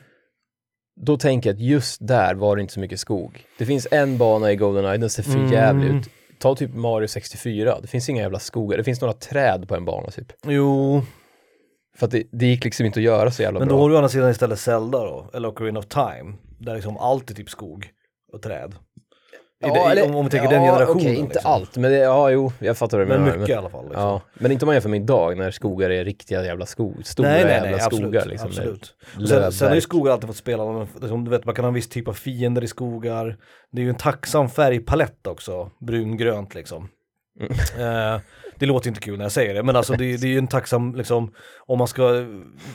Då 1.02 1.18
tänker 1.18 1.50
jag 1.50 1.56
att 1.56 1.62
just 1.62 2.08
där 2.08 2.36
var 2.36 2.56
det 2.56 2.62
inte 2.62 2.74
så 2.74 2.80
mycket 2.80 3.00
skog. 3.00 3.46
Det 3.58 3.66
finns 3.66 3.88
en 3.92 4.18
bana 4.18 4.52
i 4.52 4.56
Goldeneye, 4.56 4.98
den 4.98 5.10
ser 5.10 5.24
för 5.24 5.38
Mm. 5.40 5.52
jävlig 5.52 5.88
ut. 5.90 6.10
Ta 6.40 6.56
typ 6.56 6.74
Mario 6.74 7.08
64, 7.08 7.80
det 7.82 7.88
finns 7.88 8.10
inga 8.10 8.22
jävla 8.22 8.40
skogar, 8.40 8.78
det 8.78 8.84
finns 8.84 9.02
några 9.02 9.14
träd 9.14 9.68
på 9.68 9.76
en 9.76 9.86
bana 9.86 10.08
typ. 10.12 10.32
jo, 10.48 11.02
För 12.00 12.06
att 12.06 12.12
det, 12.12 12.24
det 12.32 12.46
gick 12.46 12.64
liksom 12.64 12.86
inte 12.86 13.00
att 13.00 13.04
göra 13.04 13.32
så 13.32 13.42
jävla 13.42 13.60
men 13.60 13.68
bra. 13.68 13.78
då 13.78 13.84
har 13.84 13.90
du 13.90 13.96
å 13.96 13.98
andra 13.98 14.10
sidan 14.10 14.30
istället 14.30 14.60
Zelda 14.60 14.98
då, 14.98 15.30
eller 15.34 15.50
Ocarina 15.50 15.80
of 15.80 15.86
Time. 15.86 16.34
Där 16.60 16.76
liksom 16.76 16.98
allt 16.98 17.30
är 17.30 17.36
typ 17.36 17.50
skog 17.50 17.90
och 18.34 18.42
träd. 18.42 18.76
I 19.66 19.96
det, 19.96 20.02
om, 20.02 20.16
om 20.16 20.26
vi 20.26 20.32
tänker 20.32 20.50
den 20.50 20.62
generationen. 20.62 20.98
Okej, 20.98 21.16
inte 21.16 21.34
liksom. 21.34 21.52
allt, 21.52 21.78
men 21.78 21.92
det, 21.92 21.98
ja, 21.98 22.30
jo, 22.32 22.52
jag 22.60 22.78
fattar 22.78 22.98
vad 22.98 23.08
du 23.08 23.10
Men 23.10 23.22
menar. 23.22 23.38
mycket 23.38 23.56
i 23.56 23.58
alla 23.58 23.70
fall. 23.70 23.86
Liksom. 23.86 24.04
Ja, 24.04 24.22
men 24.34 24.52
inte 24.52 24.66
om 24.66 24.68
man 24.68 24.76
jämför 24.76 24.90
med 24.90 25.02
idag 25.02 25.38
när 25.38 25.52
skogar 25.52 25.90
är 25.90 26.06
riktiga 26.06 26.46
jävla 26.46 26.66
skog, 26.66 27.06
stora 27.06 27.30
nej, 27.30 27.44
nej, 27.44 27.54
jävla 27.54 27.70
nej, 27.70 27.82
absolut. 27.82 28.06
skogar 28.06 28.26
liksom. 28.26 28.48
absolut. 28.48 28.96
Och 29.22 29.28
Sen, 29.30 29.52
sen 29.52 29.68
har 29.68 29.76
ju 29.76 29.82
skogar 29.82 30.12
alltid 30.12 30.28
fått 30.28 30.38
spela, 30.38 30.88
liksom, 31.02 31.26
du 31.26 31.32
vet 31.32 31.46
man 31.46 31.56
kan 31.56 31.66
ha 31.66 31.68
en 31.68 31.74
viss 31.74 31.90
typ 31.90 32.08
av 32.08 32.14
fiender 32.14 32.64
i 32.64 32.68
skogar. 32.68 33.38
Det 33.72 33.82
är 33.82 33.84
ju 33.84 33.90
en 33.90 33.96
tacksam 33.96 34.50
färgpalett 34.50 35.28
också, 35.28 35.72
brungrönt 35.80 36.56
liksom. 36.56 36.90
Mm. 37.40 38.14
Eh, 38.14 38.22
det 38.60 38.66
låter 38.66 38.88
inte 38.90 39.02
kul 39.02 39.18
när 39.18 39.26
jag 39.26 39.32
säger 39.32 39.54
det, 39.54 39.64
men 39.64 39.76
alltså 39.76 39.94
det, 39.94 40.18
det 40.18 40.28
är 40.28 40.32
ju 40.32 40.38
en 40.38 40.48
tacksam, 40.48 40.96
liksom, 40.96 41.32
om 41.66 41.78
man 41.78 41.88
ska, 41.88 42.04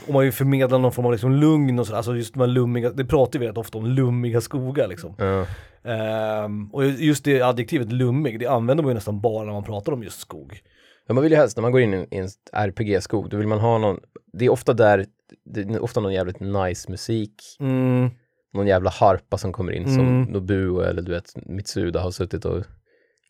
om 0.06 0.12
man 0.12 0.22
vill 0.22 0.32
förmedla 0.32 0.78
någon 0.78 0.92
form 0.92 1.06
av 1.06 1.12
liksom 1.12 1.32
lugn 1.32 1.78
och 1.78 1.86
sådär, 1.86 1.96
alltså 1.96 2.16
just 2.16 2.34
de 2.34 2.40
här 2.40 2.46
lummiga, 2.46 2.90
det 2.90 3.04
pratar 3.04 3.38
vi 3.38 3.48
rätt 3.48 3.58
ofta 3.58 3.78
om, 3.78 3.86
lummiga 3.86 4.40
skogar 4.40 4.88
liksom. 4.88 5.14
Ja. 5.18 5.46
Ehm, 5.90 6.74
och 6.74 6.86
just 6.86 7.24
det 7.24 7.42
adjektivet 7.42 7.92
lummig, 7.92 8.38
det 8.38 8.46
använder 8.46 8.84
man 8.84 8.90
ju 8.90 8.94
nästan 8.94 9.20
bara 9.20 9.44
när 9.44 9.52
man 9.52 9.64
pratar 9.64 9.92
om 9.92 10.02
just 10.02 10.20
skog. 10.20 10.60
Ja, 11.06 11.14
man 11.14 11.22
vill 11.22 11.32
ju 11.32 11.38
helst, 11.38 11.56
när 11.56 11.62
man 11.62 11.72
går 11.72 11.80
in 11.80 11.94
i 11.94 12.06
en 12.10 12.28
RPG-skog, 12.52 13.30
då 13.30 13.36
vill 13.36 13.46
man 13.46 13.58
ha 13.60 13.78
någon, 13.78 14.00
det 14.32 14.44
är 14.44 14.50
ofta 14.50 14.72
där, 14.72 15.06
det 15.44 15.60
är 15.60 15.82
ofta 15.82 16.00
någon 16.00 16.12
jävligt 16.12 16.40
nice 16.40 16.90
musik, 16.90 17.34
Mm, 17.60 18.10
någon 18.54 18.66
jävla 18.66 18.90
harpa 18.90 19.38
som 19.38 19.52
kommer 19.52 19.72
in 19.72 19.94
som 19.94 20.06
Mm. 20.06 20.22
Nobuo 20.22 20.80
eller 20.80 21.02
du 21.02 21.12
vet 21.12 21.32
Mitsuda 21.46 22.00
har 22.00 22.10
suttit 22.10 22.44
och 22.44 22.64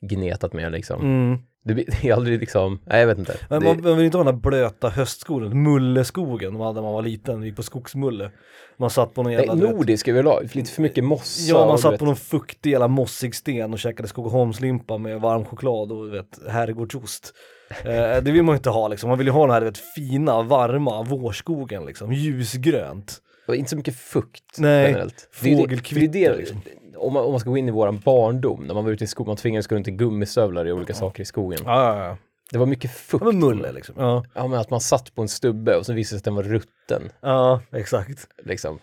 gnetat 0.00 0.52
med 0.52 0.72
liksom. 0.72 1.00
mm, 1.02 1.38
Det, 1.64 1.74
blir- 1.74 1.86
det 2.02 2.10
aldrig 2.12 2.40
liksom, 2.40 2.80
nej 2.86 3.00
jag 3.00 3.06
vet 3.06 3.18
inte. 3.18 3.36
Men 3.48 3.60
det, 3.60 3.66
man, 3.66 3.82
man 3.82 3.96
vill 3.96 4.06
inte 4.06 4.16
ha 4.18 4.24
den 4.24 4.34
här 4.34 4.40
blöta 4.40 4.88
höstskogen, 4.88 5.62
mulleskogen 5.62 6.52
man 6.52 6.62
hade 6.66 6.74
när 6.74 6.82
man 6.82 6.92
var 6.92 7.02
liten, 7.02 7.40
vi 7.40 7.46
gick 7.46 7.56
på 7.56 7.62
skogsmulle. 7.62 8.30
Man 8.76 8.90
satt 8.90 9.14
på 9.14 9.22
någon 9.22 9.32
jävla... 9.32 9.54
nej, 9.54 9.70
nordisk 9.72 10.08
överlag, 10.08 10.48
lite 10.52 10.70
för 10.70 10.82
mycket 10.82 11.04
mossa. 11.04 11.42
Ja, 11.52 11.66
man 11.66 11.78
satt 11.78 11.92
vet- 11.92 11.98
på 11.98 12.04
någon 12.04 12.16
fuktig 12.16 12.70
jävla 12.70 12.88
mossig 12.88 13.34
sten 13.34 13.72
och 13.72 13.78
käkade 13.78 14.08
Skogaholmslimpa 14.08 14.98
med 14.98 15.20
varm 15.20 15.44
choklad 15.44 15.92
och 15.92 16.14
vet, 16.14 16.38
herrgårdsost. 16.48 17.32
Eh, 17.84 18.22
det 18.22 18.30
vill 18.32 18.42
man 18.42 18.52
ju 18.52 18.56
inte 18.56 18.70
ha 18.70 18.88
liksom, 18.88 19.08
man 19.08 19.18
vill 19.18 19.26
ju 19.26 19.32
ha 19.32 19.46
den 19.46 19.54
här 19.54 19.62
vet, 19.62 19.78
fina, 19.78 20.42
varma 20.42 21.02
vårskogen 21.02 21.86
liksom, 21.86 22.12
ljusgrönt. 22.12 23.18
Och 23.48 23.54
inte 23.56 23.70
så 23.70 23.76
mycket 23.76 23.96
fukt 23.96 24.58
Nej, 24.58 24.86
generellt. 24.86 25.28
Det 25.42 25.50
det- 25.50 25.56
fågelkvitter, 25.56 26.12
det 26.12 26.24
är 26.24 26.30
det- 26.30 26.36
liksom. 26.36 26.60
Om, 27.06 27.12
man, 27.12 27.24
om 27.24 27.30
man 27.30 27.40
ska 27.40 27.50
gå 27.50 27.56
in 27.56 27.68
i 27.68 27.70
våran 27.70 27.98
barndom, 28.04 28.64
när 28.66 28.74
man 28.74 28.84
var 28.84 28.90
ute 28.90 29.04
i 29.04 29.06
skogen, 29.06 29.28
man 29.30 29.36
tvingades 29.36 29.66
gå 29.66 29.76
runt 29.76 29.88
i 29.88 29.90
gummistövlar 29.90 30.66
i 30.68 30.72
olika 30.72 30.94
saker 30.94 31.22
i 31.22 31.26
skogen. 31.26 31.58
Ja, 31.64 31.96
ja, 31.98 32.04
ja. 32.06 32.16
Det 32.50 32.58
var 32.58 32.66
mycket 32.66 32.90
fukt. 32.90 33.24
Ja, 33.26 33.32
men 33.32 33.40
mulle 33.40 33.72
liksom. 33.72 33.94
Ja, 33.98 34.24
Ja 34.34 34.46
men 34.48 34.58
att 34.60 34.70
man 34.70 34.80
satt 34.80 35.14
på 35.14 35.22
en 35.22 35.28
stubbe 35.28 35.76
och 35.76 35.86
så 35.86 35.92
visade 35.92 36.02
det 36.02 36.08
sig 36.08 36.16
att 36.18 36.24
den 36.24 36.34
var 36.34 36.42
rutten. 36.42 37.02
ja 37.20 37.60
exakt. 37.72 38.26
Liksom. 38.44 38.78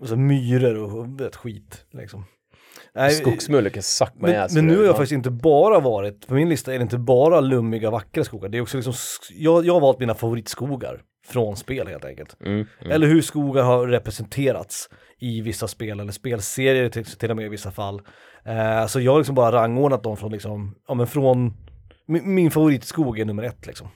Och 0.00 0.08
så 0.08 0.16
myror 0.16 0.78
och 0.98 1.20
vet, 1.20 1.36
skit 1.36 1.84
liksom. 1.92 2.24
Nej, 2.94 3.10
Skogsmulle 3.10 3.70
kan 3.70 3.82
suck 3.82 4.12
my 4.14 4.28
Men, 4.28 4.42
ass 4.42 4.54
men 4.54 4.66
nu 4.66 4.72
det. 4.72 4.76
har 4.78 4.84
jag 4.84 4.90
Ja. 4.92 4.96
faktiskt 4.96 5.12
inte 5.12 5.30
bara 5.30 5.80
varit, 5.80 6.26
på 6.26 6.34
min 6.34 6.48
lista 6.48 6.74
är 6.74 6.78
det 6.78 6.82
inte 6.82 6.98
bara 6.98 7.40
lummiga 7.40 7.90
vackra 7.90 8.24
skogar, 8.24 8.48
det 8.48 8.58
är 8.58 8.62
också 8.62 8.76
liksom, 8.76 8.92
jag, 9.30 9.64
jag 9.66 9.72
har 9.74 9.80
valt 9.80 9.98
mina 10.00 10.14
favoritskogar 10.14 11.00
från 11.26 11.56
spel 11.56 11.88
helt 11.88 12.04
enkelt. 12.04 12.36
Mm, 12.40 12.66
mm. 12.80 12.92
Eller 12.92 13.06
hur 13.06 13.22
skogar 13.22 13.62
har 13.62 13.86
representerats 13.86 14.88
i 15.18 15.40
vissa 15.40 15.68
spel 15.68 16.00
eller 16.00 16.12
spelserier 16.12 16.88
till, 16.88 17.04
till 17.04 17.30
och 17.30 17.36
med 17.36 17.46
i 17.46 17.48
vissa 17.48 17.70
fall. 17.70 18.02
Eh, 18.44 18.86
så 18.86 19.00
jag 19.00 19.12
har 19.12 19.18
liksom 19.18 19.34
bara 19.34 19.52
rangordnat 19.52 20.02
dem 20.02 20.16
från 20.16 20.32
liksom, 20.32 20.74
ja 20.88 20.94
men 20.94 21.06
från, 21.06 21.54
min, 22.06 22.34
min 22.34 22.50
favoritskog 22.50 23.18
är 23.18 23.24
nummer 23.24 23.42
ett 23.42 23.66
liksom. 23.66 23.88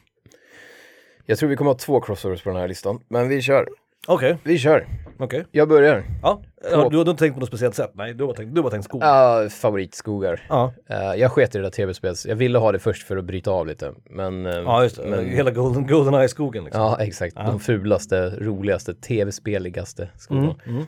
Jag 1.26 1.38
tror 1.38 1.48
vi 1.48 1.56
kommer 1.56 1.70
ha 1.70 1.78
två 1.78 2.00
crossovers 2.00 2.42
på 2.42 2.50
den 2.50 2.58
här 2.58 2.68
listan, 2.68 3.00
men 3.08 3.28
vi 3.28 3.42
kör. 3.42 3.68
Okej, 4.06 4.36
Vi 4.44 4.58
kör. 4.58 4.86
okej. 5.18 5.44
Jag 5.50 5.68
börjar. 5.68 6.04
Ja, 6.22 6.42
ja, 6.70 6.88
du 6.90 6.96
har 6.96 7.08
inte 7.10 7.18
tänkt 7.24 7.34
på 7.34 7.40
något 7.40 7.48
speciellt 7.48 7.74
sätt? 7.74 7.90
Nej, 7.94 8.14
du 8.14 8.24
har 8.24 8.32
tänkt, 8.32 8.54
du 8.54 8.62
har 8.62 8.70
tänkt 8.70 8.84
skog. 8.84 9.02
Ja, 9.02 9.48
favoritskogar. 9.50 10.46
Ja, 10.48 10.72
Eh, 10.90 11.14
jag 11.20 11.32
sket 11.32 11.54
i 11.54 11.58
det 11.58 11.64
där 11.64 11.70
tv-spels, 11.70 12.26
jag 12.26 12.36
ville 12.36 12.58
ha 12.58 12.72
det 12.72 12.78
först 12.78 13.06
för 13.06 13.16
att 13.16 13.24
bryta 13.24 13.50
av 13.50 13.66
lite. 13.66 13.92
Men, 14.10 14.46
eh, 14.46 14.52
ja 14.54 14.82
just 14.82 14.96
det. 14.96 15.08
men 15.08 15.26
Hela 15.26 15.50
Golden, 15.50 15.86
Goldeneye-skogen 15.86 16.64
liksom. 16.64 16.82
Ja, 16.82 17.00
exakt. 17.00 17.36
De 17.36 17.60
fulaste, 17.60 18.30
roligaste, 18.40 18.94
tv-speligaste 18.94 20.08
skogarna. 20.18 20.54
Mm, 20.64 20.76
mm. 20.76 20.86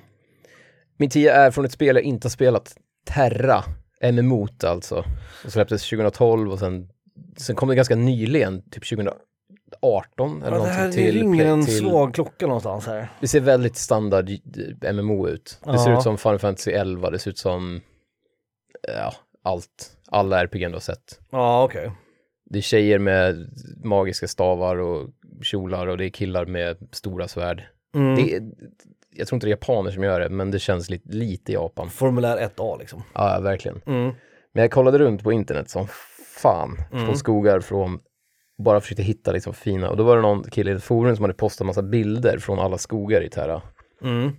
Min 0.97 1.11
tia 1.11 1.35
är 1.35 1.51
från 1.51 1.65
ett 1.65 1.73
spel 1.73 1.97
jag 1.97 2.05
inte 2.05 2.27
har 2.27 2.31
spelat, 2.31 2.75
Terra, 3.07 3.65
MMOt 4.13 4.65
alltså. 4.65 5.05
Och 5.45 5.53
släpptes 5.53 5.89
2012 5.91 6.53
och 6.53 6.59
sen, 6.59 6.89
sen 7.37 7.57
kom 7.57 7.69
det 7.69 7.75
ganska 7.75 7.97
nyligen, 7.97 8.63
typ 8.71 8.89
2018 8.89 9.19
eller 10.43 10.57
Ja, 10.57 10.63
det 10.63 10.69
här 10.69 10.79
någonting 10.79 11.05
det 11.05 11.11
till. 11.13 11.21
ringer 11.21 11.45
en 11.47 11.65
till 11.65 11.79
svag 11.79 12.15
klocka 12.15 12.47
någonstans 12.47 12.87
här. 12.87 13.09
det 13.21 13.29
ser 13.29 13.41
väldigt 13.41 13.77
standard 13.77 14.31
eh, 14.83 14.93
MMO 14.93 15.29
ut. 15.29 15.59
Det 15.65 15.79
ser 15.79 15.97
ut 15.97 16.03
som 16.03 16.19
Final 16.19 16.39
Fantasy 16.39 16.71
11, 16.73 17.11
det 17.11 17.19
ser 17.19 17.31
ut 17.31 17.39
som, 17.39 17.81
ja, 18.89 19.13
allt. 19.45 19.97
Alla 20.11 20.41
RPG 20.45 20.61
du 20.69 20.73
har 20.73 20.81
sett. 20.81 21.21
Ja, 21.31 21.65
okej. 21.65 21.93
Det 22.51 22.59
är 22.59 22.63
tjejer 22.63 22.99
med 22.99 23.51
magiska 23.85 24.29
stavar 24.29 24.77
och 24.77 25.09
kjolar 25.43 25.87
och 25.87 25.99
det 25.99 26.05
är 26.05 26.11
killar 26.11 26.47
med 26.47 26.77
stora 26.93 27.29
svärd. 27.29 27.63
Mm. 27.95 28.17
Det 28.17 28.35
är, 28.35 28.43
jag 29.17 29.27
tror 29.29 29.37
inte 29.37 29.47
det 29.47 29.49
är 29.49 29.53
japaner 29.53 29.91
som 29.91 30.03
gör 30.03 30.21
det, 30.21 30.29
men 30.29 30.51
det 30.51 30.59
känns 30.59 30.91
lite, 30.91 31.09
lite 31.09 31.53
Japan. 31.53 31.91
Formulär 31.91 32.37
1A 32.57 32.79
liksom. 32.79 33.03
Ja, 33.15 33.41
verkligen. 33.41 33.81
Mm. 33.87 34.15
Men 34.55 34.63
jag 34.63 34.71
kollade 34.71 34.99
runt 34.99 35.23
på 35.23 35.33
internet 35.33 35.71
som 35.71 35.87
fan 36.37 36.77
Mm. 36.93 37.07
på 37.07 37.15
skogar 37.15 37.61
från, 37.61 38.01
bara 38.65 38.81
försökte 38.81 39.03
hitta 39.03 39.33
liksom 39.33 39.55
fina, 39.55 39.91
och 39.91 39.97
då 39.97 40.05
var 40.05 40.17
det 40.17 40.23
någon 40.23 40.43
kille 40.45 40.71
i 40.71 40.75
ett 40.75 40.85
forum 40.85 41.17
som 41.17 41.23
hade 41.23 41.35
postat 41.35 41.67
massa 41.67 41.83
bilder 41.83 42.39
från 42.39 42.59
alla 42.59 42.79
skogar 42.79 43.21
i 43.25 43.29
Terra. 43.31 43.63
Mm. 44.03 44.31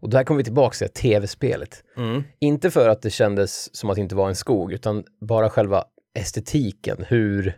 Och 0.00 0.10
där 0.10 0.24
kommer 0.24 0.38
vi 0.38 0.44
tillbaka 0.44 0.74
till 0.76 0.88
tv-spelet. 0.88 1.84
Mm. 1.96 2.22
Inte 2.40 2.70
för 2.70 2.88
att 2.88 3.02
det 3.02 3.10
kändes 3.10 3.76
som 3.76 3.90
att 3.90 3.96
det 3.96 4.02
inte 4.02 4.14
var 4.14 4.28
en 4.28 4.34
skog, 4.36 4.72
utan 4.72 5.04
bara 5.20 5.50
själva 5.50 5.84
estetiken, 6.18 7.04
hur 7.08 7.56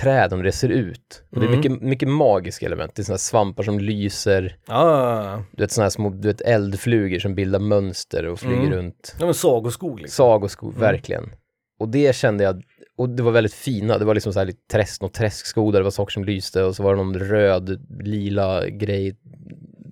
träden 0.00 0.42
det 0.42 0.52
ser 0.52 0.68
ut. 0.68 1.22
Och 1.30 1.40
det 1.40 1.46
är 1.46 1.48
Mm. 1.48 1.56
mycket, 1.60 1.82
mycket 1.82 2.08
magiska 2.08 2.66
element. 2.66 2.94
Det 2.94 3.02
är 3.02 3.04
sådana 3.04 3.18
svampar 3.18 3.62
som 3.62 3.78
lyser, 3.80 4.56
Ja, 4.66 5.44
du 5.52 5.62
vet 5.62 5.70
sådana 5.72 5.84
här 5.84 5.90
små 5.90 6.10
du 6.10 6.28
vet, 6.28 6.40
eldflugor 6.40 7.18
som 7.18 7.34
bildar 7.34 7.58
mönster 7.60 8.26
och 8.26 8.38
flyger 8.40 8.56
Mm. 8.66 8.72
runt. 8.72 9.16
ja 9.18 9.24
men 9.24 9.34
sagoskog 9.34 10.00
liksom. 10.00 10.24
Sagoskog, 10.24 10.74
verkligen. 10.78 11.30
Och 11.78 11.88
det 11.88 12.16
kände 12.16 12.44
jag, 12.44 12.62
och 12.98 13.08
det 13.08 13.22
var 13.22 13.32
väldigt 13.32 13.54
fina, 13.54 13.98
det 13.98 14.04
var 14.04 14.14
liksom 14.14 14.32
så 14.32 14.38
här 14.38 14.46
lite 14.46 14.66
träsk, 14.72 15.02
något 15.02 15.14
träskskog 15.14 15.72
där 15.72 15.80
det 15.80 15.84
var 15.84 15.90
saker 15.90 16.12
som 16.12 16.24
lyste 16.24 16.62
och 16.62 16.76
så 16.76 16.82
var 16.82 16.90
det 16.90 17.02
någon 17.02 17.18
röd, 17.18 17.86
lila 18.04 18.68
grej 18.68 19.16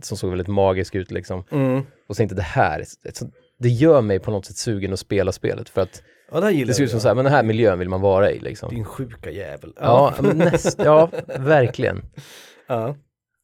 som 0.02 0.16
såg 0.16 0.30
väldigt 0.30 0.48
magisk 0.48 0.94
ut 0.94 1.10
liksom. 1.10 1.44
Mm. 1.50 1.78
Och 2.08 2.16
så 2.16 2.20
tänkte 2.20 2.36
det 2.36 2.42
här, 2.42 2.84
det 3.58 3.68
gör 3.68 4.00
mig 4.00 4.18
på 4.18 4.30
något 4.30 4.46
sätt 4.46 4.56
sugen 4.56 4.92
att 4.92 4.98
spela 4.98 5.32
spelet 5.32 5.68
för 5.68 5.80
att 5.80 6.02
Ja, 6.32 6.40
det 6.40 6.64
det 6.64 6.74
ser 6.74 6.84
ut 6.84 6.90
som 6.90 6.96
ja. 6.96 7.00
så 7.00 7.08
här, 7.08 7.14
men 7.14 7.24
den 7.24 7.34
här 7.34 7.42
miljön 7.42 7.78
vill 7.78 7.88
man 7.88 8.00
vara 8.00 8.30
i 8.30 8.38
liksom. 8.38 8.74
Din 8.74 8.84
sjuka 8.84 9.30
jävel. 9.30 9.72
Ja, 9.80 10.14
men 10.20 10.38
näst, 10.38 10.80
ja, 10.84 11.10
verkligen. 11.38 12.02
Ja. 12.66 12.96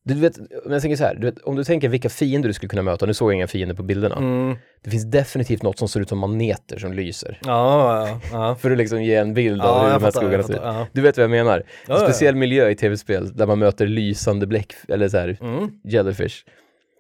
Du 0.09 0.15
vet, 0.15 0.39
men 0.39 0.73
jag 0.73 0.83
tänker 0.83 0.97
så 0.97 1.05
här, 1.05 1.15
du 1.15 1.27
vet, 1.31 1.39
om 1.39 1.57
du 1.57 1.65
tänker 1.65 1.89
vilka 1.89 2.09
fiender 2.09 2.49
du 2.49 2.53
skulle 2.53 2.69
kunna 2.69 2.83
möta, 2.83 3.07
nu 3.07 3.15
såg 3.15 3.31
jag 3.31 3.35
inga 3.35 3.47
fiender 3.47 3.75
på 3.75 3.83
bilderna. 3.83 4.17
Mm. 4.17 4.57
Det 4.85 4.91
finns 4.91 5.05
definitivt 5.11 5.63
något 5.63 5.79
som 5.79 5.89
ser 5.89 6.01
ut 6.01 6.09
som 6.09 6.19
maneter 6.19 6.79
som 6.79 6.93
lyser. 6.93 7.39
Ja, 7.45 8.09
ja, 8.09 8.21
ja. 8.33 8.55
För 8.55 8.71
att 8.71 8.79
liksom 8.79 9.03
ge 9.03 9.15
en 9.15 9.35
bild 9.35 9.63
av 9.63 9.85
hur 9.87 9.93
de 9.95 10.03
här 10.05 10.11
skogarna 10.11 10.43
ser 10.43 10.55
ut. 10.83 10.89
Du 10.93 11.01
vet 11.01 11.17
vad 11.17 11.25
jag 11.25 11.31
menar? 11.31 11.63
En 11.89 11.99
speciell 11.99 12.35
miljö 12.37 12.69
i 12.69 12.75
tv-spel 12.75 13.37
där 13.37 13.47
man 13.47 13.59
möter 13.59 13.87
lysande 13.87 14.47
bläck, 14.47 14.75
eller 14.89 15.09
så 15.09 15.19
här, 15.19 15.37
Mm. 15.41 15.71
jellyfish. 15.85 16.45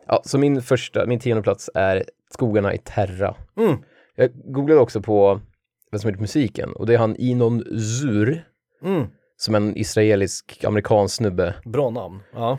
Ja, 0.08 0.22
så 0.24 0.38
min 0.38 0.62
första, 0.62 1.06
min 1.06 1.20
tionde 1.20 1.42
plats 1.42 1.70
är 1.74 2.04
skogarna 2.30 2.74
i 2.74 2.78
Terra. 2.78 3.34
Mm. 3.58 3.76
Jag 4.16 4.30
googlade 4.44 4.80
också 4.80 5.02
på 5.02 5.40
vem 5.90 6.00
som 6.00 6.10
gjort 6.10 6.20
musiken 6.20 6.72
och 6.72 6.86
det 6.86 6.94
är 6.94 6.98
han 6.98 7.16
Inon 7.16 7.64
Zur, 7.80 8.42
Mm. 8.84 9.06
som 9.36 9.54
en 9.54 9.76
israelisk 9.76 10.64
amerikansk 10.64 11.14
snubbe. 11.16 11.54
Bra 11.64 11.90
namn. 11.90 12.20
Ja. 12.34 12.58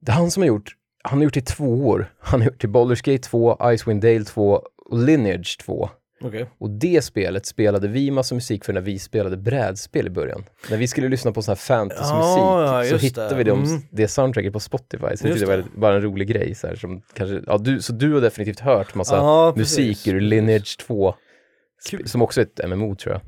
Det 0.00 0.12
är 0.12 0.16
han 0.16 0.30
som 0.30 0.42
har 0.42 0.48
gjort, 0.48 0.72
han 1.02 1.18
har 1.18 1.24
gjort 1.24 1.36
i 1.36 1.40
två 1.42 1.86
år. 1.88 2.12
Han 2.20 2.40
har 2.40 2.48
gjort 2.48 2.60
till 2.60 2.70
Baldur's 2.70 3.10
Gate 3.12 3.22
2, 3.28 3.58
Icewind 3.74 4.02
Dale 4.02 4.24
2 4.24 4.62
och 4.90 4.98
Lineage 4.98 5.58
2. 5.64 5.90
Okej. 6.20 6.46
Och 6.58 6.70
det 6.70 7.02
spelet 7.04 7.46
spelade 7.46 7.88
vi 7.88 8.10
massa 8.10 8.34
musik 8.34 8.64
för 8.64 8.72
när 8.72 8.80
vi 8.80 8.98
spelade 8.98 9.36
brädspel 9.36 10.06
i 10.06 10.10
början. 10.10 10.44
När 10.70 10.76
vi 10.76 10.88
skulle 10.88 11.08
lyssna 11.08 11.32
på 11.32 11.42
sån 11.42 11.52
här 11.52 11.56
fantasymusik 11.56 12.38
Ja, 12.38 12.84
ja, 12.84 12.90
så 12.90 12.96
hittade 12.96 13.28
det. 13.28 13.34
vi 13.34 13.44
dem, 13.44 13.64
Mm. 13.64 13.80
det 13.90 14.08
soundtracket 14.08 14.52
på 14.52 14.60
Spotify. 14.60 14.98
Så 15.00 15.04
jag 15.06 15.10
Just 15.10 15.22
tyckte 15.22 15.38
det 15.40 15.46
var 15.46 15.56
det. 15.56 15.80
bara 15.80 15.94
en 15.94 16.02
rolig 16.02 16.28
grej 16.28 16.54
så 16.54 16.66
här, 16.66 16.74
som 16.74 17.02
kanske, 17.14 17.40
ja 17.46 17.58
du, 17.58 17.82
så 17.82 17.92
du 17.92 18.12
har 18.14 18.20
definitivt 18.20 18.60
hört 18.60 18.94
massa 18.94 19.16
Ja, 19.16 19.52
musik 19.56 20.06
ur. 20.06 20.20
Lineage 20.20 20.78
2. 20.78 21.14
Kul. 21.90 22.08
Som 22.08 22.22
också 22.22 22.40
är 22.40 22.44
ett 22.44 22.68
MMO 22.68 22.94
tror 22.94 23.12
jag. 23.14 23.22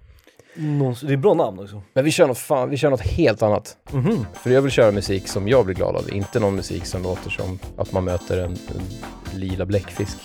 Det 0.54 1.12
är 1.12 1.16
bra 1.16 1.34
namn 1.34 1.58
också. 1.58 1.82
Men 1.92 2.04
vi 2.04 2.10
kör 2.10 2.26
något, 2.26 2.38
fan, 2.38 2.70
vi 2.70 2.76
kör 2.76 2.90
något 2.90 3.00
helt 3.00 3.42
annat. 3.42 3.76
Mhm. 3.92 4.26
För 4.34 4.50
jag 4.50 4.62
vill 4.62 4.72
köra 4.72 4.92
musik 4.92 5.28
som 5.28 5.48
jag 5.48 5.64
blir 5.64 5.74
glad 5.74 5.96
av, 5.96 6.12
inte 6.12 6.40
någon 6.40 6.56
musik 6.56 6.86
som 6.86 7.02
låter 7.02 7.30
som 7.30 7.58
att 7.76 7.92
man 7.92 8.04
möter 8.04 8.38
en, 8.38 8.50
en 8.52 9.40
lila 9.40 9.66
bläckfisk. 9.66 10.16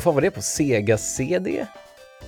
Vad 0.00 0.04
fan 0.04 0.14
var 0.14 0.20
det 0.22 0.30
på 0.30 0.42
Sega 0.42 0.98
CD? 0.98 1.66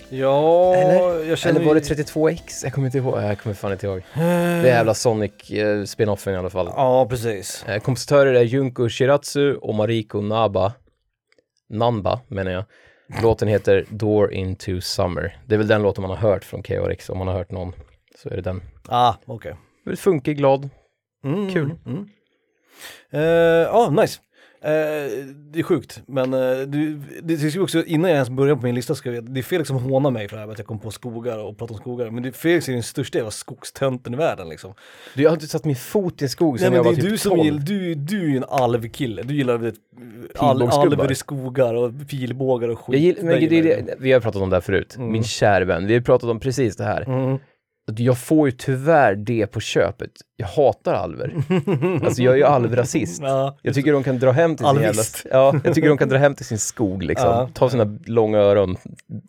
Ja, 0.09 0.75
Eller- 0.77 1.25
jag 1.25 1.39
känner 1.39 1.57
Eller 1.61 1.67
var 1.69 1.75
det 1.75 1.81
ju- 1.81 1.95
32X? 1.95 2.65
Jag 2.65 2.73
kommer 2.73 2.87
inte 2.89 2.99
ihåg. 2.99 3.23
Jag 3.23 3.39
kommer 3.39 3.55
fan 3.55 3.73
inte 3.73 3.87
ihåg. 3.87 3.97
Eh, 3.99 4.03
Det 4.15 4.25
är 4.25 4.65
jävla 4.65 4.95
Sonic 4.95 5.51
eh, 5.51 5.85
spin-offen 5.85 6.35
i 6.35 6.37
alla 6.37 6.51
fall. 6.51 6.67
Ja, 6.77 7.07
precis. 7.11 7.65
Eh, 7.69 7.81
kompositörer 7.81 8.35
är 8.35 8.43
Junko 8.43 8.89
Shiratsu 8.89 9.55
och 9.55 9.75
Mariko 9.75 10.21
Naba. 10.21 10.73
Nanba 11.71 12.21
menar 12.29 12.51
jag. 12.53 12.65
Låten 13.23 13.49
heter 13.49 13.85
Door 13.91 14.33
into 14.33 14.81
Summer. 14.81 15.37
Det 15.47 15.55
är 15.55 15.59
väl 15.59 15.69
den 15.69 15.83
låten 15.83 16.03
man 16.03 16.11
har 16.11 16.17
hört 16.31 16.45
från 16.45 16.63
KRX. 16.63 17.11
Om 17.11 17.19
man 17.19 17.27
har 17.29 17.35
hört 17.35 17.51
någon 17.51 17.73
så 18.23 18.29
är 18.29 18.37
det 18.37 18.43
den. 18.43 18.63
Ah, 18.89 19.15
okej. 19.27 19.55
Väldigt 19.85 20.01
funkig, 20.01 20.37
glad. 20.37 20.69
Mm, 21.25 21.53
Kul. 21.53 21.71
Mm. 21.87 22.09
Eh, 23.13 23.21
Ja, 23.73 23.91
nice. 23.91 24.21
Eh, 24.65 24.73
det 25.51 25.59
är 25.59 25.63
sjukt, 25.63 26.03
men 26.07 26.35
uh, 26.35 26.67
du, 26.67 27.01
det 27.23 27.35
ju 27.35 27.61
också, 27.61 27.85
innan 27.85 28.11
jag 28.11 28.15
ens 28.15 28.31
börjar 28.31 28.57
på 28.57 28.67
min 28.67 28.75
lista, 28.75 28.95
ska 28.95 29.13
jag, 29.13 29.25
det 29.33 29.41
är 29.41 29.43
Felix 29.43 29.69
som 29.69 29.77
hånar 29.77 30.11
mig 30.11 30.29
för 30.29 30.37
det 30.37 30.41
här 30.41 30.47
med 30.47 30.53
att 30.53 30.59
jag 30.59 30.67
kom 30.67 30.79
på 30.79 30.91
skogar 30.91 31.39
och 31.39 31.59
pratar 31.59 31.75
om 31.75 31.81
skogar, 31.81 32.11
men 32.11 32.23
det, 32.23 32.33
Felix 32.33 32.69
är 32.69 32.73
den 32.73 32.83
största 32.83 33.19
jävla 33.19 33.31
skogstönten 33.31 34.15
i 34.15 34.17
världen 34.17 34.49
liksom. 34.49 34.75
Du, 35.15 35.23
jag 35.23 35.31
har 35.31 35.37
inte 35.37 35.47
satt 35.47 35.65
min 35.65 35.77
fot 35.77 36.23
i 36.23 36.25
en 36.25 36.29
skog 36.29 36.61
sedan 36.61 36.73
jag 36.73 36.85
det 36.85 36.89
var 36.89 36.93
är 36.93 37.01
typ 37.01 37.11
du 37.11 37.19
som 37.19 37.31
12. 37.31 37.45
gillar, 37.45 37.59
du, 37.59 37.95
du 37.95 38.25
är 38.25 38.29
ju 38.29 38.37
en 38.37 38.45
alvkille, 38.49 39.23
du 39.23 39.35
gillar 39.35 39.59
vet, 39.59 39.75
Pilbågsgubbar. 40.41 40.81
alver 40.81 41.13
i 41.13 41.15
skogar 41.15 41.75
och 41.75 42.09
pilbågar 42.09 42.69
och 42.69 42.79
skit. 42.79 42.95
Jag 42.95 43.03
gillar, 43.03 43.23
men 43.23 43.41
Det 43.41 43.49
det, 43.49 43.63
det, 43.63 43.81
det, 43.81 43.95
vi 43.99 44.13
har 44.13 44.21
pratat 44.21 44.43
om 44.43 44.51
det 44.51 44.57
här 44.57 44.61
förut. 44.61 44.97
Mm. 44.97 45.13
Min 45.13 45.25
kära 45.25 45.65
vän, 45.65 45.87
vi 45.87 45.95
har 45.95 46.01
pratat 46.01 46.31
om 46.31 46.41
precis 46.41 46.77
det 46.77 46.85
här. 46.85 47.03
Mm. 47.03 47.39
Jag 47.97 48.19
får 48.19 48.49
ju 48.49 48.53
tyvärr 48.53 49.15
det 49.15 49.47
på 49.47 49.61
köpet. 49.61 50.11
Jag 50.37 50.47
hatar 50.47 50.95
alver. 50.95 51.35
alltså 52.05 52.23
jag 52.23 52.33
är 52.33 52.37
ju 52.39 52.45
alvrasist. 52.45 53.23
Ja, 53.23 53.57
Jag 53.63 53.75
tycker 53.75 53.93
de 53.93 54.03
kan 54.03 54.19
dra 54.19 54.31
hem 54.31 54.57
till 54.57 54.67
sin 54.67 54.81
jävla... 54.81 55.03
Ja, 55.31 55.55
jag 55.65 55.75
tycker 55.75 55.89
de 55.89 55.99
kan 55.99 56.09
dra 56.09 56.17
hem 56.17 56.35
till 56.35 56.47
sin 56.47 56.59
skog 56.59 57.03
liksom. 57.03 57.29
Ja. 57.29 57.49
Ta 57.55 57.71
sina 57.71 57.99
långa 58.07 58.39
öron, 58.39 58.77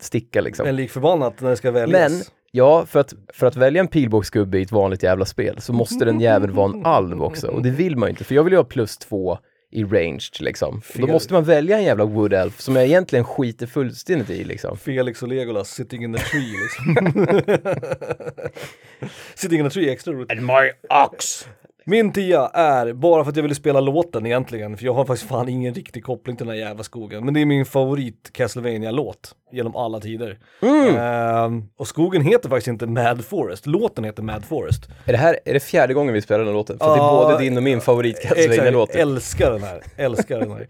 sticka 0.01 0.41
liksom. 0.41 0.65
men 0.65 0.75
lik 0.75 0.91
förbannat 0.91 1.41
när 1.41 1.49
det 1.49 1.55
ska 1.55 1.71
väljas. 1.71 2.11
Men, 2.11 2.21
ja, 2.51 2.85
för 2.85 2.99
att, 2.99 3.13
för 3.33 3.47
att 3.47 3.55
välja 3.55 3.79
en 3.79 3.87
pilbågsgubbe 3.87 4.59
i 4.59 4.61
ett 4.61 4.71
vanligt 4.71 5.03
jävla 5.03 5.25
spel 5.25 5.61
så 5.61 5.73
måste 5.73 6.05
den 6.05 6.19
jäveln 6.19 6.53
vara 6.55 6.71
en 6.73 6.85
alv 6.85 7.23
också. 7.23 7.47
Och 7.47 7.61
det 7.61 7.69
vill 7.69 7.97
man 7.97 8.07
ju 8.07 8.11
inte, 8.11 8.23
för 8.23 8.35
jag 8.35 8.43
vill 8.43 8.53
ju 8.53 8.57
ha 8.59 8.63
plus 8.63 8.97
två 8.97 9.37
i 9.73 9.83
ranged 9.83 10.41
liksom. 10.41 10.75
Och 10.75 10.81
Då 10.93 11.05
Fel. 11.05 11.07
måste 11.07 11.33
man 11.33 11.43
välja 11.43 11.77
en 11.77 11.83
jävla 11.83 12.05
wood 12.05 12.33
elf 12.33 12.59
som 12.61 12.75
jag 12.75 12.85
egentligen 12.85 13.25
skiter 13.25 13.67
fullständigt 13.67 14.29
i 14.29 14.43
liksom. 14.43 14.77
Felix 14.77 15.23
och 15.23 15.27
Legolas 15.27 15.69
sitting 15.69 16.03
in 16.03 16.13
the 16.13 16.19
tree 16.19 16.53
liksom. 16.63 17.27
sitting 19.35 19.59
in 19.59 19.65
the 19.65 19.73
tree 19.73 19.89
är 19.89 19.91
extra 19.93 20.13
roligt. 20.13 20.31
And 20.31 20.41
my 20.41 20.71
ox! 21.05 21.47
Min 21.85 22.11
tia 22.11 22.47
är, 22.47 22.93
bara 22.93 23.23
för 23.23 23.29
att 23.31 23.35
jag 23.35 23.43
ville 23.43 23.55
spela 23.55 23.79
låten 23.79 24.25
egentligen, 24.25 24.77
för 24.77 24.85
jag 24.85 24.93
har 24.93 25.05
faktiskt 25.05 25.29
fan 25.29 25.49
ingen 25.49 25.73
riktig 25.73 26.03
koppling 26.03 26.35
till 26.35 26.45
den 26.45 26.55
här 26.55 26.61
jävla 26.63 26.83
skogen, 26.83 27.25
men 27.25 27.33
det 27.33 27.41
är 27.41 27.45
min 27.45 27.65
favorit 27.65 28.29
castlevania 28.33 28.91
låt 28.91 29.35
genom 29.53 29.75
alla 29.75 29.99
tider. 29.99 30.37
Mm. 30.61 30.95
Ehm, 30.97 31.63
och 31.77 31.87
skogen 31.87 32.21
heter 32.21 32.49
faktiskt 32.49 32.67
inte 32.67 32.87
Mad 32.87 33.25
Forest, 33.25 33.65
låten 33.65 34.03
heter 34.03 34.23
Mad 34.23 34.45
Forest. 34.45 34.83
Är 35.05 35.11
det 35.11 35.17
här, 35.17 35.39
är 35.45 35.53
det 35.53 35.59
fjärde 35.59 35.93
gången 35.93 36.13
vi 36.13 36.21
spelar 36.21 36.43
den 36.45 36.53
låten? 36.53 36.77
För 36.79 36.85
det 36.85 36.93
är 36.93 36.97
både 37.27 37.37
din 37.43 37.57
och 37.57 37.63
min 37.63 37.81
favorit 37.81 38.21
Castlevania-låt. 38.21 38.95
älskar 38.95 39.51
den 39.51 39.63
här, 39.63 39.81
älskar 39.97 40.39
den 40.39 40.51
här. 40.51 40.67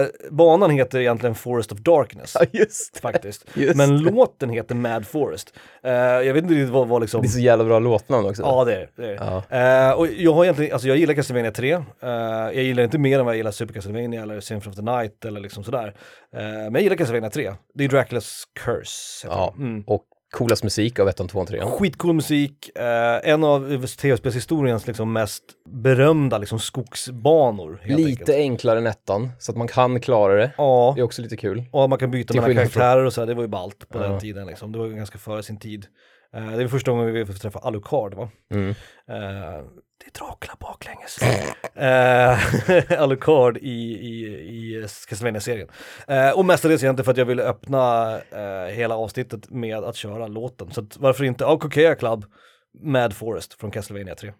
Eh, 0.00 0.06
banan 0.30 0.70
heter 0.70 0.98
egentligen 0.98 1.34
Forest 1.34 1.72
of 1.72 1.78
Darkness. 1.78 2.36
Ja, 2.40 2.46
just. 2.52 2.98
Faktiskt. 2.98 3.44
Just 3.54 3.76
Men 3.76 3.98
låten 3.98 4.50
heter 4.50 4.74
Mad 4.74 5.06
Forest. 5.06 5.54
Eh, 5.84 5.92
jag 5.92 6.34
vet 6.34 6.42
inte 6.42 6.54
riktigt 6.54 6.70
vad, 6.72 6.88
vad 6.88 7.00
liksom... 7.00 7.22
Det 7.22 7.26
är 7.28 7.30
så 7.30 7.38
jävla 7.40 7.64
bra 7.64 7.78
låtnamn 7.78 8.26
också. 8.28 8.42
Ja 8.42 8.64
det 8.64 8.74
är 8.74 8.88
det. 8.96 9.06
är 9.06 9.14
Ja. 9.14 9.42
det. 9.48 9.86
Eh, 9.86 9.92
och 9.92 10.06
jag 10.16 10.32
har 10.32 10.44
egentligen, 10.44 10.72
alltså 10.72 10.88
jag 10.88 10.96
gillar 10.96 11.14
Castlevania 11.14 11.50
3. 11.50 11.72
Eh, 11.72 11.80
jag 12.02 12.54
gillar 12.54 12.82
inte 12.82 12.98
mer 12.98 13.18
än 13.18 13.24
vad 13.24 13.34
jag 13.34 13.36
gillar 13.36 13.50
Super 13.50 13.74
Castlevania 13.74 14.22
eller 14.22 14.40
Symphony 14.40 14.70
of 14.72 14.76
the 14.76 14.82
Night 14.82 15.24
eller 15.24 15.40
liksom 15.40 15.64
sådär. 15.64 15.94
Eh, 16.36 16.42
men 16.42 16.72
jag 16.74 16.82
gillar 16.82 16.96
Castlevania 16.96 17.30
3. 17.30 17.52
Det 17.74 17.84
är 17.84 17.88
Draculas 17.88 18.25
Curse. 18.60 19.26
heter 19.26 19.36
Ja. 19.38 19.54
Mm. 19.58 19.84
och 19.86 20.02
coolast 20.36 20.64
musik 20.64 20.98
av 20.98 21.08
ettan, 21.08 21.28
tvåan, 21.28 21.46
trean. 21.46 21.70
Skitcool 21.70 22.12
musik, 22.12 22.70
eh, 22.78 23.30
en 23.32 23.44
av 23.44 23.86
tv-spelshistoriens 23.86 24.86
liksom 24.86 25.12
mest 25.12 25.42
berömda 25.68 26.38
liksom 26.38 26.58
skogsbanor. 26.58 27.80
Lite 27.84 28.02
enkelt. 28.10 28.28
enklare 28.30 28.78
än 28.78 28.86
ettan, 28.86 29.30
så 29.38 29.52
att 29.52 29.58
man 29.58 29.68
kan 29.68 30.00
klara 30.00 30.34
det. 30.34 30.50
Ja, 30.58 30.92
Det 30.96 31.00
är 31.00 31.04
också 31.04 31.22
lite 31.22 31.36
kul. 31.36 31.64
och 31.72 31.90
man 31.90 31.98
kan 31.98 32.10
byta 32.10 32.32
Till 32.32 32.40
mellan 32.40 32.56
karaktärer 32.56 33.04
och 33.04 33.12
så 33.12 33.20
här, 33.20 33.26
det 33.26 33.34
var 33.34 33.42
ju 33.42 33.48
ballt 33.48 33.88
på 33.88 33.98
Ja. 33.98 34.02
den 34.08 34.20
tiden 34.20 34.46
liksom. 34.46 34.72
Det 34.72 34.78
var 34.78 34.86
ju 34.86 34.94
ganska 34.94 35.18
före 35.18 35.42
sin 35.42 35.58
tid. 35.58 35.86
Eh, 36.34 36.46
det 36.56 36.62
är 36.62 36.68
första 36.68 36.90
gången 36.90 37.12
vi 37.14 37.26
får 37.26 37.34
träffa 37.34 37.58
Alucard 37.58 38.14
va? 38.14 38.28
Mm. 38.54 38.70
Eh, 39.08 39.64
det 40.06 40.20
är 40.20 40.24
Dracula 40.24 40.56
baklänges. 40.60 41.18
uh, 42.92 42.92
Alucard 43.02 43.56
i, 43.56 43.70
i, 43.92 44.26
i 44.34 44.86
Castlevania-serien. 45.08 45.68
Eh, 46.08 46.30
och 46.30 46.44
mestadels 46.44 46.82
egentligen 46.82 47.04
för 47.04 47.12
att 47.12 47.18
jag 47.18 47.24
ville 47.24 47.42
öppna 47.42 48.14
eh, 48.30 48.74
hela 48.74 48.96
avsnittet 48.96 49.50
med 49.50 49.76
att 49.76 49.96
köra 49.96 50.26
låten. 50.26 50.70
Så 50.70 50.80
att, 50.80 50.96
varför 50.96 51.24
inte 51.24 51.46
Alcocea 51.46 51.94
Club, 51.94 52.24
med 52.80 53.12
Forest 53.12 53.54
från 53.60 53.70
Castlevania 53.70 54.14
3. 54.14 54.32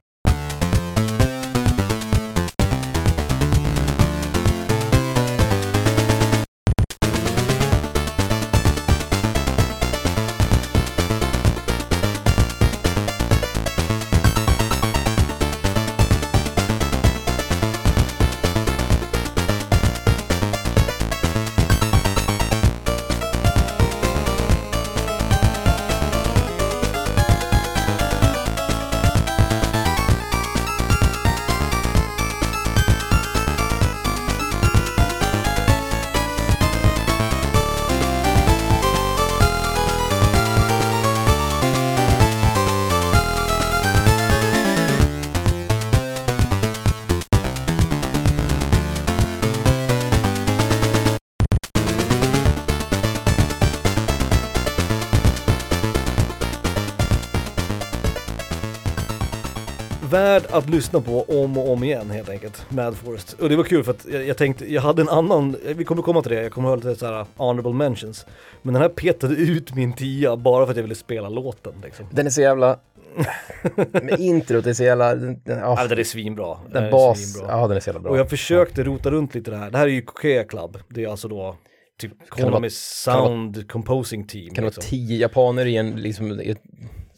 Att 60.56 60.70
lyssna 60.70 61.00
på 61.00 61.22
om 61.42 61.58
och 61.58 61.70
om 61.72 61.84
igen 61.84 62.10
helt 62.10 62.28
enkelt, 62.28 62.66
Mad 62.70 62.96
Forest. 62.96 63.32
Och 63.32 63.48
det 63.48 63.56
var 63.56 63.64
kul 63.64 63.84
för 63.84 63.90
att 63.90 64.06
jag, 64.12 64.26
jag 64.26 64.36
tänkte, 64.36 64.72
jag 64.72 64.82
hade 64.82 65.02
en 65.02 65.08
annan, 65.08 65.56
vi 65.76 65.84
kommer 65.84 66.02
komma 66.02 66.22
till 66.22 66.30
det, 66.32 66.42
jag 66.42 66.52
kommer 66.52 66.68
ha 66.68 66.76
lite 66.76 66.94
såhär 66.96 67.26
honorable 67.36 67.72
mentions. 67.72 68.26
Men 68.62 68.74
den 68.74 68.82
här 68.82 68.88
petade 68.88 69.34
ut 69.34 69.74
min 69.74 69.92
tia 69.92 70.36
bara 70.36 70.64
för 70.66 70.70
att 70.70 70.76
jag 70.76 70.82
ville 70.82 70.94
spela 70.94 71.28
låten 71.28 71.72
liksom. 71.82 72.06
Den 72.10 72.26
är 72.26 72.30
så 72.30 72.40
jävla... 72.40 72.78
Med 74.02 74.20
introt 74.20 74.66
är 74.66 74.72
så 74.72 74.84
jävla... 74.84 75.14
Den, 75.14 75.40
den, 75.44 75.58
ja, 75.58 75.74
Ja, 75.78 75.86
den 75.88 75.98
är 75.98 76.04
svinbra. 76.04 76.56
den 76.72 76.84
är 76.84 76.90
bas... 76.90 77.32
svinbra. 77.32 77.50
Ja, 77.60 77.68
den 77.68 77.76
är 77.76 77.80
så 77.80 77.88
jävla 77.88 78.00
bra. 78.00 78.10
Och 78.12 78.18
jag 78.18 78.30
försökte 78.30 78.82
rota 78.82 79.10
runt 79.10 79.34
lite 79.34 79.50
det 79.50 79.56
här. 79.56 79.70
Det 79.70 79.78
här 79.78 79.86
är 79.86 79.90
ju 79.90 80.02
Kokea 80.02 80.44
Club. 80.44 80.78
Det 80.88 81.04
är 81.04 81.08
alltså 81.08 81.28
då 81.28 81.56
typ 82.00 82.12
Konami 82.28 82.52
vara- 82.52 82.70
Sound 82.70 83.68
Composing 83.70 84.26
Team. 84.26 84.54
Kan 84.54 84.64
det 84.64 84.68
liksom. 84.68 84.80
vara 84.82 84.90
tio 84.90 85.16
japaner 85.18 85.66
i 85.66 85.76
en 85.76 85.90
liksom, 85.90 86.40
ett 86.40 86.62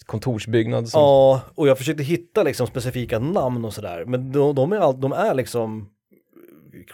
kontorsbyggnad? 0.09 0.89
Som, 0.89 1.01
Ja, 1.01 1.41
och 1.55 1.69
jag 1.69 1.79
försökte 1.79 2.03
hitta 2.03 2.43
liksom 2.43 2.67
specifika 2.67 3.19
namn 3.19 3.65
och 3.65 3.75
sådär. 3.75 4.05
Men 4.07 4.33
de, 4.33 4.55
de, 4.55 4.73
är, 4.73 4.77
all, 4.79 5.01
de 5.01 5.13
är 5.13 5.35
liksom 5.35 5.89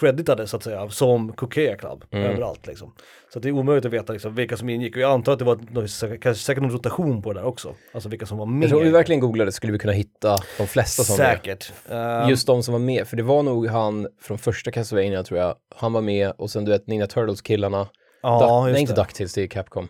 creditade 0.00 0.46
så 0.46 0.56
att 0.56 0.62
säga 0.62 0.88
som 0.90 1.32
Kokea 1.32 1.76
Club 1.76 2.04
Mm. 2.10 2.30
överallt 2.30 2.66
liksom. 2.66 2.94
Så 3.32 3.38
det 3.40 3.48
är 3.48 3.52
omöjligt 3.52 3.84
att 3.84 3.92
veta 3.92 4.12
liksom 4.12 4.34
vilka 4.34 4.56
som 4.56 4.68
ingick. 4.68 4.96
Och 4.96 5.02
jag 5.02 5.10
antar 5.10 5.32
att 5.32 5.38
det 5.38 5.44
var 5.44 5.56
något, 5.56 6.20
kanske 6.22 6.34
säkert 6.44 6.62
någon 6.62 6.72
rotation 6.72 7.22
på 7.22 7.32
det 7.32 7.40
där 7.40 7.46
också. 7.46 7.74
Alltså 7.94 8.08
vilka 8.08 8.26
som 8.26 8.38
var 8.38 8.46
med. 8.46 8.68
Tror 8.68 8.78
om 8.80 8.84
vi 8.84 8.90
verkligen 8.90 9.20
googlade 9.20 9.52
skulle 9.52 9.72
vi 9.72 9.78
kunna 9.78 9.92
hitta 9.92 10.36
de 10.58 10.66
flesta 10.66 11.02
som 11.02 11.16
var 11.16 11.24
med. 11.24 11.36
Säkert. 11.36 11.72
Ehm, 11.88 12.28
Just 12.28 12.46
de 12.46 12.62
som 12.62 12.72
var 12.72 12.78
med, 12.78 13.06
för 13.08 13.16
det 13.16 13.22
var 13.22 13.42
nog 13.42 13.66
han 13.66 14.08
från 14.22 14.38
första 14.38 14.70
Castlevania 14.70 15.22
tror 15.22 15.40
jag. 15.40 15.54
Han 15.76 15.92
var 15.92 16.00
med 16.00 16.32
och 16.38 16.50
sen 16.50 16.64
du 16.64 16.70
vet 16.72 16.86
Ninja 16.86 17.06
Turtles-killarna. 17.06 17.86
ja, 18.22 18.40
Duck- 18.66 18.72
nej, 18.72 18.80
inte. 18.80 18.94
Ducktails, 18.94 19.34
det 19.34 19.42
är 19.42 19.46
Capcom. 19.46 19.88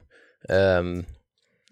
Ehm, 0.48 1.04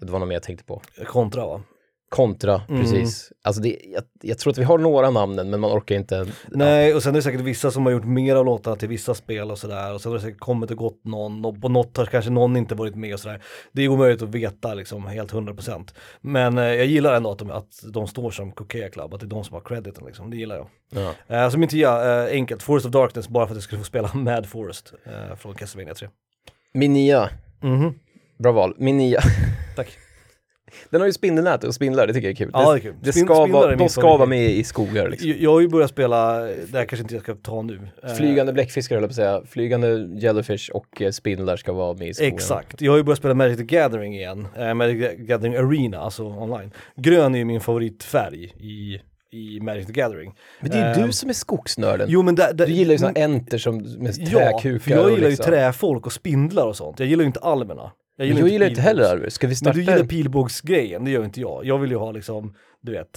det 0.06 0.12
var 0.12 0.18
något 0.18 0.28
mer 0.28 0.36
jag 0.36 0.42
tänkte 0.42 0.64
på. 0.64 0.82
Kontra 1.06 1.46
va? 1.46 1.62
Kontra, 2.08 2.62
Mm. 2.68 2.80
precis. 2.80 3.32
Alltså 3.42 3.62
det, 3.62 3.78
jag, 3.94 4.02
jag 4.22 4.38
tror 4.38 4.50
att 4.52 4.58
vi 4.58 4.64
har 4.64 4.78
några 4.78 5.10
namnen 5.10 5.50
men 5.50 5.60
man 5.60 5.70
orkar 5.78 5.94
inte. 5.94 6.26
Nej, 6.48 6.94
och 6.94 7.02
sen 7.02 7.10
är 7.12 7.16
det 7.16 7.22
säkert 7.22 7.40
vissa 7.40 7.70
som 7.70 7.86
har 7.86 7.92
gjort 7.92 8.04
mer 8.04 8.36
av 8.36 8.44
låtarna 8.44 8.76
till 8.76 8.88
vissa 8.88 9.14
spel 9.14 9.50
och 9.50 9.58
sådär. 9.58 9.94
Och 9.94 10.00
sen 10.00 10.12
har 10.12 10.18
det 10.18 10.24
säkert 10.24 10.40
kommit 10.40 10.70
och 10.70 10.76
gått 10.76 11.04
någon 11.04 11.44
och 11.44 11.60
på 11.62 11.68
något 11.68 11.96
har 11.96 12.06
kanske 12.06 12.30
någon 12.30 12.56
inte 12.56 12.74
varit 12.74 12.94
med 12.94 13.14
och 13.14 13.20
sådär. 13.20 13.42
Det 13.72 13.82
är 13.82 13.88
omöjligt 13.88 14.22
att 14.22 14.28
veta 14.28 14.74
liksom 14.74 15.06
helt 15.06 15.32
100%. 15.32 15.94
Men 16.20 16.58
eh, 16.58 16.64
jag 16.64 16.86
gillar 16.86 17.14
ändå 17.14 17.30
att 17.30 17.38
de, 17.38 17.50
att 17.50 17.80
de 17.92 18.06
står 18.06 18.30
som 18.30 18.52
Coquet 18.52 18.92
Club, 18.92 19.14
att 19.14 19.20
det 19.20 19.26
är 19.26 19.28
de 19.28 19.44
som 19.44 19.54
har 19.54 19.60
crediten 19.60 20.04
liksom. 20.06 20.30
Det 20.30 20.36
gillar 20.36 20.56
jag. 20.56 20.66
Ja. 21.28 21.36
Eh, 21.36 21.50
så 21.50 21.58
min 21.58 21.68
tia, 21.68 22.22
eh, 22.24 22.32
enkelt, 22.32 22.62
Forest 22.62 22.86
of 22.86 22.92
Darkness 22.92 23.28
bara 23.28 23.46
för 23.46 23.52
att 23.52 23.56
jag 23.56 23.62
skulle 23.64 23.78
få 23.78 23.84
spela 23.84 24.10
Mad 24.14 24.46
Forest 24.46 24.92
eh, 25.04 25.36
från 25.36 25.54
Castlevania 25.54 25.94
3. 25.94 26.08
Min 26.74 26.92
nia, 26.92 27.28
Mhm, 27.60 27.94
bra 28.42 28.52
val. 28.52 28.74
Min 28.78 28.96
nia, 28.96 29.20
tack. 29.76 29.98
den 30.90 31.00
har 31.00 31.06
ju 31.08 31.12
spindelnät 31.12 31.64
och 31.64 31.74
spindlar, 31.74 32.06
det 32.06 32.12
tycker 32.12 32.28
jag 32.28 32.32
är 32.32 32.36
kul. 32.36 32.50
Ja, 32.52 32.72
det 32.72 32.78
är 32.78 32.80
kul. 32.80 32.94
det 33.02 33.12
Spin- 33.12 33.24
ska 33.24 33.34
spindlar 33.34 33.58
är 33.58 33.62
vara, 33.62 33.68
min 33.68 33.78
de 33.78 33.88
ska 33.88 34.00
favorit. 34.00 34.18
vara 34.18 34.28
med 34.28 34.50
i 34.50 34.64
skogar 34.64 35.08
liksom. 35.08 35.28
Jag, 35.28 35.38
jag 35.40 35.52
har 35.52 35.60
ju 35.60 35.68
börjat 35.68 35.90
spela, 35.90 36.38
det 36.40 36.72
här 36.78 36.84
kanske 36.84 37.02
inte 37.02 37.14
jag 37.14 37.22
ska 37.22 37.34
ta 37.34 37.62
nu. 37.62 37.80
Eh, 38.02 38.14
Flygande 38.14 38.52
bläckfiskar 38.52 38.96
höll 38.96 39.02
jag 39.02 39.08
på 39.10 39.12
att 39.12 39.16
säga, 39.16 39.42
flygande 39.46 40.08
jellyfish 40.20 40.70
och 40.74 41.02
eh, 41.02 41.10
spindlar 41.10 41.56
ska 41.56 41.72
vara 41.72 41.94
med 41.94 42.08
i 42.08 42.14
skogen. 42.14 42.34
Exakt, 42.34 42.80
jag 42.80 42.92
har 42.92 42.96
ju 42.96 43.02
börjat 43.04 43.18
spela 43.18 43.34
Magic 43.34 43.56
the 43.58 43.64
Gathering 43.64 44.14
igen, 44.16 44.48
eh, 44.58 44.74
Magic 44.74 45.08
the 45.08 45.16
Gathering 45.16 45.56
Arena, 45.56 45.98
alltså 45.98 46.24
online. 46.24 46.70
Grön 46.96 47.34
är 47.34 47.38
ju 47.38 47.44
min 47.44 47.60
favoritfärg 47.60 48.44
i, 48.44 49.00
i 49.32 49.60
Magic 49.60 49.86
the 49.86 49.92
Gathering. 49.92 50.34
Men 50.60 50.70
det 50.70 50.76
är 50.76 50.94
ju 50.94 51.00
Eh, 51.00 51.06
du 51.06 51.12
som 51.12 51.28
är 51.28 51.32
skogsnörden. 51.34 52.06
Jo 52.10 52.22
men 52.22 52.34
där, 52.34 52.52
där, 52.52 52.66
du 52.66 52.72
gillar 52.72 52.92
ju 52.92 52.98
såna 52.98 53.12
enter 53.12 53.58
som 53.58 53.76
med 53.76 54.14
Ja, 54.18 54.38
träkukar 54.38 54.78
för 54.78 54.90
jag 54.90 55.04
och 55.04 55.10
gillar 55.10 55.22
ju 55.24 55.28
liksom. 55.30 55.46
träfolk 55.46 56.06
och 56.06 56.12
spindlar 56.12 56.66
och 56.66 56.76
sånt. 56.76 56.98
Jag 57.00 57.08
gillar 57.08 57.22
ju 57.22 57.26
inte 57.26 57.40
almerna. 57.40 57.92
Jag 58.22 58.28
gillar, 58.28 58.40
jag 58.40 58.48
gillar 58.48 58.68
inte 58.68 58.80
heller 58.80 59.10
pilbågs. 59.14 59.34
Ska 59.34 59.46
vi 59.46 59.50
Men 59.50 59.56
starta 59.56 59.74
du 59.74 59.80
gillar 59.80 59.98
en- 59.98 60.08
pilbågsgrejen, 60.08 61.04
det 61.04 61.10
gör 61.10 61.24
inte 61.24 61.40
jag. 61.40 61.64
Jag 61.64 61.78
vill 61.78 61.90
ju 61.90 61.96
ha 61.96 62.12
liksom, 62.12 62.54
du 62.82 62.92
vet, 62.92 63.08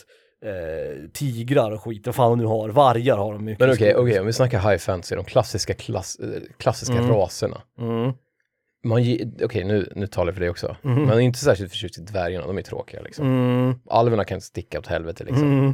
eh, 0.46 1.10
tigrar 1.14 1.72
och 1.72 1.84
skit, 1.84 2.06
vad 2.06 2.16
fan 2.16 2.38
nu 2.38 2.46
har, 2.46 2.70
vargar 2.70 3.18
har 3.18 3.34
de 3.34 3.46
mycket. 3.46 3.60
Men 3.60 3.70
okej, 3.70 3.92
skogen. 3.92 4.08
okej, 4.08 4.20
om 4.20 4.26
vi 4.26 4.34
snackar 4.34 4.60
high 4.70 4.78
fantasy, 4.78 5.16
de 5.16 5.26
klassiska, 5.26 5.74
klass, 5.74 6.16
eh, 6.20 6.42
klassiska 6.58 6.96
Mm. 6.98 7.10
raserna. 7.10 7.62
Mm. 7.80 8.14
Okej, 9.44 9.64
nu, 9.64 9.92
nu 9.96 10.08
talar 10.08 10.28
jag 10.28 10.36
för 10.36 10.42
det 10.42 10.50
också. 10.50 10.76
Mhm. 10.82 11.02
Man 11.02 11.10
är 11.18 11.20
inte 11.20 11.40
särskilt 11.40 11.72
förtjust 11.72 11.98
i 11.98 12.02
dvärgarna, 12.02 12.48
de 12.48 12.58
är 12.58 12.62
tråkiga 12.62 13.02
liksom. 13.02 13.26
Mm. 13.26 13.76
Alverna 13.90 14.24
kan 14.26 14.42
sticka 14.42 14.80
åt 14.80 14.88
helvete 14.88 15.24
liksom. 15.24 15.60
Mm. 15.60 15.74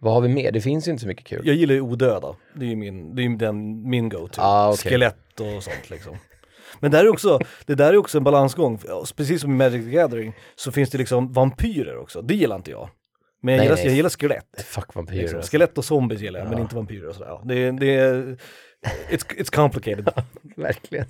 Vad 0.00 0.14
har 0.14 0.20
vi 0.20 0.28
mer? 0.28 0.52
Det 0.52 0.60
finns 0.60 0.88
ju 0.88 0.90
inte 0.90 1.00
så 1.02 1.08
mycket 1.08 1.26
kul. 1.26 1.42
Jag 1.44 1.56
gillar 1.56 1.74
ju 1.74 1.80
odöda, 1.80 2.36
det 2.54 2.64
är 2.64 2.68
ju 2.68 2.76
min, 2.76 3.14
det 3.14 3.22
är 3.22 3.24
ju 3.28 3.36
den, 3.36 3.88
min 3.90 4.08
go-to. 4.08 4.40
Ah, 4.42 4.72
okej. 4.72 4.90
Skelett 4.90 5.40
och 5.40 5.62
sånt 5.62 5.90
liksom. 5.90 6.16
Men 6.80 6.90
där 6.90 7.04
är 7.04 7.08
också, 7.08 7.38
det 7.66 7.74
där 7.74 7.92
är 7.92 7.96
också 7.96 8.18
en 8.18 8.24
balansgång, 8.24 8.78
precis 9.16 9.40
som 9.40 9.50
i 9.50 9.54
Magic 9.54 9.84
the 9.84 9.90
Gathering 9.90 10.32
så 10.56 10.72
finns 10.72 10.90
det 10.90 10.98
liksom 10.98 11.32
vampyrer 11.32 11.98
också, 11.98 12.22
det 12.22 12.34
gillar 12.34 12.56
inte 12.56 12.70
jag. 12.70 12.88
Men 13.42 13.54
jag, 13.54 13.58
Nej, 13.58 13.64
gillar, 13.66 13.76
nej. 13.76 13.86
jag 13.86 13.94
gillar 13.94 14.10
skelett. 14.10 14.62
Fuck 14.64 14.94
vampyrer. 14.94 15.20
Liksom. 15.20 15.36
alltså. 15.38 15.50
Skelett 15.50 15.78
och 15.78 15.84
zombies 15.84 16.20
gillar 16.20 16.40
jag, 16.40 16.48
men 16.48 16.58
Ja. 16.58 16.62
inte 16.62 16.74
vampyrer 16.76 17.08
och 17.08 17.14
sådär. 17.14 17.28
Ja, 17.28 17.42
Det, 17.44 17.54
är- 17.64 17.72
det 17.72 17.96
it's, 19.10 19.26
it's 19.36 19.54
complicated. 19.54 20.08
Verkligen. 20.56 21.06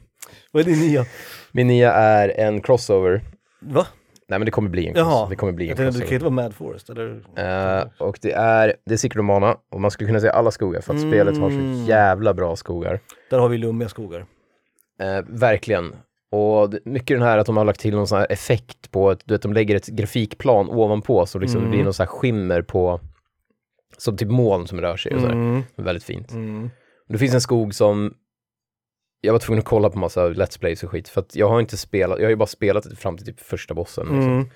Vad 0.50 0.60
är 0.60 0.64
din 0.64 0.78
nia? 0.80 1.04
Min 1.52 1.66
nya 1.66 1.92
är 1.92 2.28
en 2.28 2.60
crossover. 2.60 3.20
Va? 3.60 3.86
Nej 4.28 4.38
men 4.38 4.44
det 4.46 4.50
kommer 4.50 4.68
bli 4.70 4.86
en 4.88 4.94
Jaha. 4.96 5.04
crossover. 5.04 5.30
Det 5.30 5.36
kommer 5.36 5.52
bli 5.52 5.70
en 5.70 5.76
tänkte, 5.76 5.84
det 5.84 5.90
kan 5.92 6.08
crossover. 6.08 6.14
inte 6.14 6.24
vara 6.24 6.34
Mad 6.44 6.54
Forest, 6.54 6.90
eller? 6.90 7.80
Eh, 7.80 7.86
och 7.98 8.18
det 8.22 8.32
är, 8.32 8.74
det 8.86 8.92
är 8.94 8.96
Secret 8.96 9.20
of 9.20 9.24
Mana 9.24 9.56
och 9.70 9.80
man 9.80 9.90
skulle 9.90 10.06
kunna 10.08 10.20
säga 10.20 10.32
alla 10.32 10.50
skogar 10.50 10.80
för 10.80 10.94
att 10.94 10.98
Mm. 11.00 11.10
spelet 11.10 11.38
har 11.38 11.50
så 11.50 11.88
jävla 11.90 12.34
bra 12.34 12.56
skogar. 12.56 13.00
Där 13.30 13.38
har 13.38 13.48
vi 13.48 13.58
lummiga 13.58 13.88
skogar. 13.88 14.26
Eh, 15.02 15.24
verkligen. 15.28 15.94
Och 16.30 16.74
mycket 16.84 17.16
den 17.16 17.22
här 17.22 17.38
att 17.38 17.46
de 17.46 17.56
har 17.56 17.64
lagt 17.64 17.80
till 17.80 17.94
någon 17.94 18.06
sån 18.06 18.18
här 18.18 18.26
effekt 18.32 18.90
på 18.90 19.10
att 19.10 19.20
du 19.24 19.34
vet, 19.34 19.42
de 19.42 19.52
lägger 19.52 19.76
ett 19.76 19.86
grafikplan 19.86 20.68
ovanpå 20.70 21.26
så 21.26 21.38
liksom 21.38 21.58
Mm. 21.60 21.70
det 21.70 21.76
blir 21.76 21.84
någon 21.84 21.94
sån 21.94 22.04
här 22.06 22.10
skimmer 22.12 22.62
på 22.62 23.00
som 23.98 24.16
typ 24.16 24.28
moln 24.30 24.66
som 24.66 24.80
rör 24.80 24.96
sig 24.96 25.14
och 25.14 25.20
sådär. 25.20 25.34
Mm. 25.34 25.62
Väldigt 25.76 26.04
fint. 26.04 26.32
Mm. 26.32 26.70
Det 27.08 27.18
finns 27.18 27.34
en 27.34 27.40
skog 27.40 27.74
som 27.74 28.14
jag 29.20 29.32
var 29.32 29.40
tvungen 29.40 29.58
att 29.58 29.64
kolla 29.64 29.90
på 29.90 29.98
massa 29.98 30.28
Let's 30.28 30.60
Plays 30.60 30.82
och 30.84 30.90
skit 30.90 31.08
för 31.08 31.20
att 31.20 31.36
jag 31.36 31.48
har 31.48 31.60
inte 31.60 31.76
spelat, 31.76 32.18
jag 32.18 32.24
har 32.26 32.30
ju 32.30 32.36
bara 32.36 32.46
spelat 32.46 32.98
fram 32.98 33.16
till 33.16 33.26
typ 33.26 33.40
första 33.40 33.74
bossen. 33.74 34.04
Liksom. 34.06 34.32
Mm. 34.32 34.46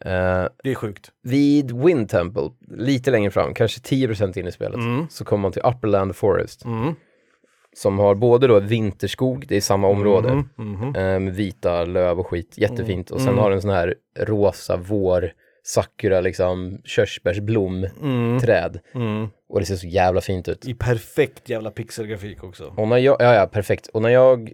Eh, 0.00 0.48
Det 0.64 0.70
är 0.70 0.74
sjukt. 0.74 1.10
vid 1.22 1.70
Wind 1.72 2.08
Temple, 2.08 2.50
lite 2.68 3.10
längre 3.10 3.30
fram, 3.30 3.54
kanske 3.54 3.80
10% 3.80 4.36
in 4.36 4.46
i 4.46 4.52
spelet, 4.52 4.76
Mm. 4.76 5.06
så 5.10 5.24
kommer 5.24 5.42
man 5.42 5.52
till 5.52 5.62
Upperland 5.64 6.16
Forest 6.16 6.64
Mm. 6.64 6.94
Som 7.74 7.98
har 7.98 8.14
både 8.14 8.46
då 8.46 8.60
vinterskog, 8.60 9.44
det 9.48 9.56
är 9.56 9.60
samma 9.60 9.88
område, 9.88 10.28
Mm. 10.28 10.48
Mhm. 10.56 10.96
eh, 10.96 11.18
med 11.20 11.34
vita 11.34 11.84
löv 11.84 12.20
och 12.20 12.26
skit, 12.26 12.54
jättefint. 12.58 13.10
Och 13.10 13.20
sen 13.20 13.28
Mm. 13.28 13.40
har 13.40 13.50
den 13.50 13.62
sån 13.62 13.70
här 13.70 13.94
rosa 14.18 14.76
vår, 14.76 15.32
sakura 15.62 16.20
liksom, 16.20 16.78
körsbärsblom, 16.84 17.86
Mm. 18.02 18.40
träd. 18.40 18.80
Mm. 18.94 19.28
Och 19.48 19.60
det 19.60 19.66
ser 19.66 19.76
så 19.76 19.86
jävla 19.86 20.20
fint 20.20 20.48
ut. 20.48 20.66
I 20.66 20.74
perfekt 20.74 21.48
jävla 21.48 21.70
pixelgrafik 21.70 22.44
också. 22.44 22.74
Och 22.76 22.88
när 22.88 22.98
jag, 22.98 23.16
ja 23.20 23.34
ja, 23.34 23.46
perfekt. 23.46 23.86
Och 23.86 24.02
när 24.02 24.08
jag, 24.08 24.52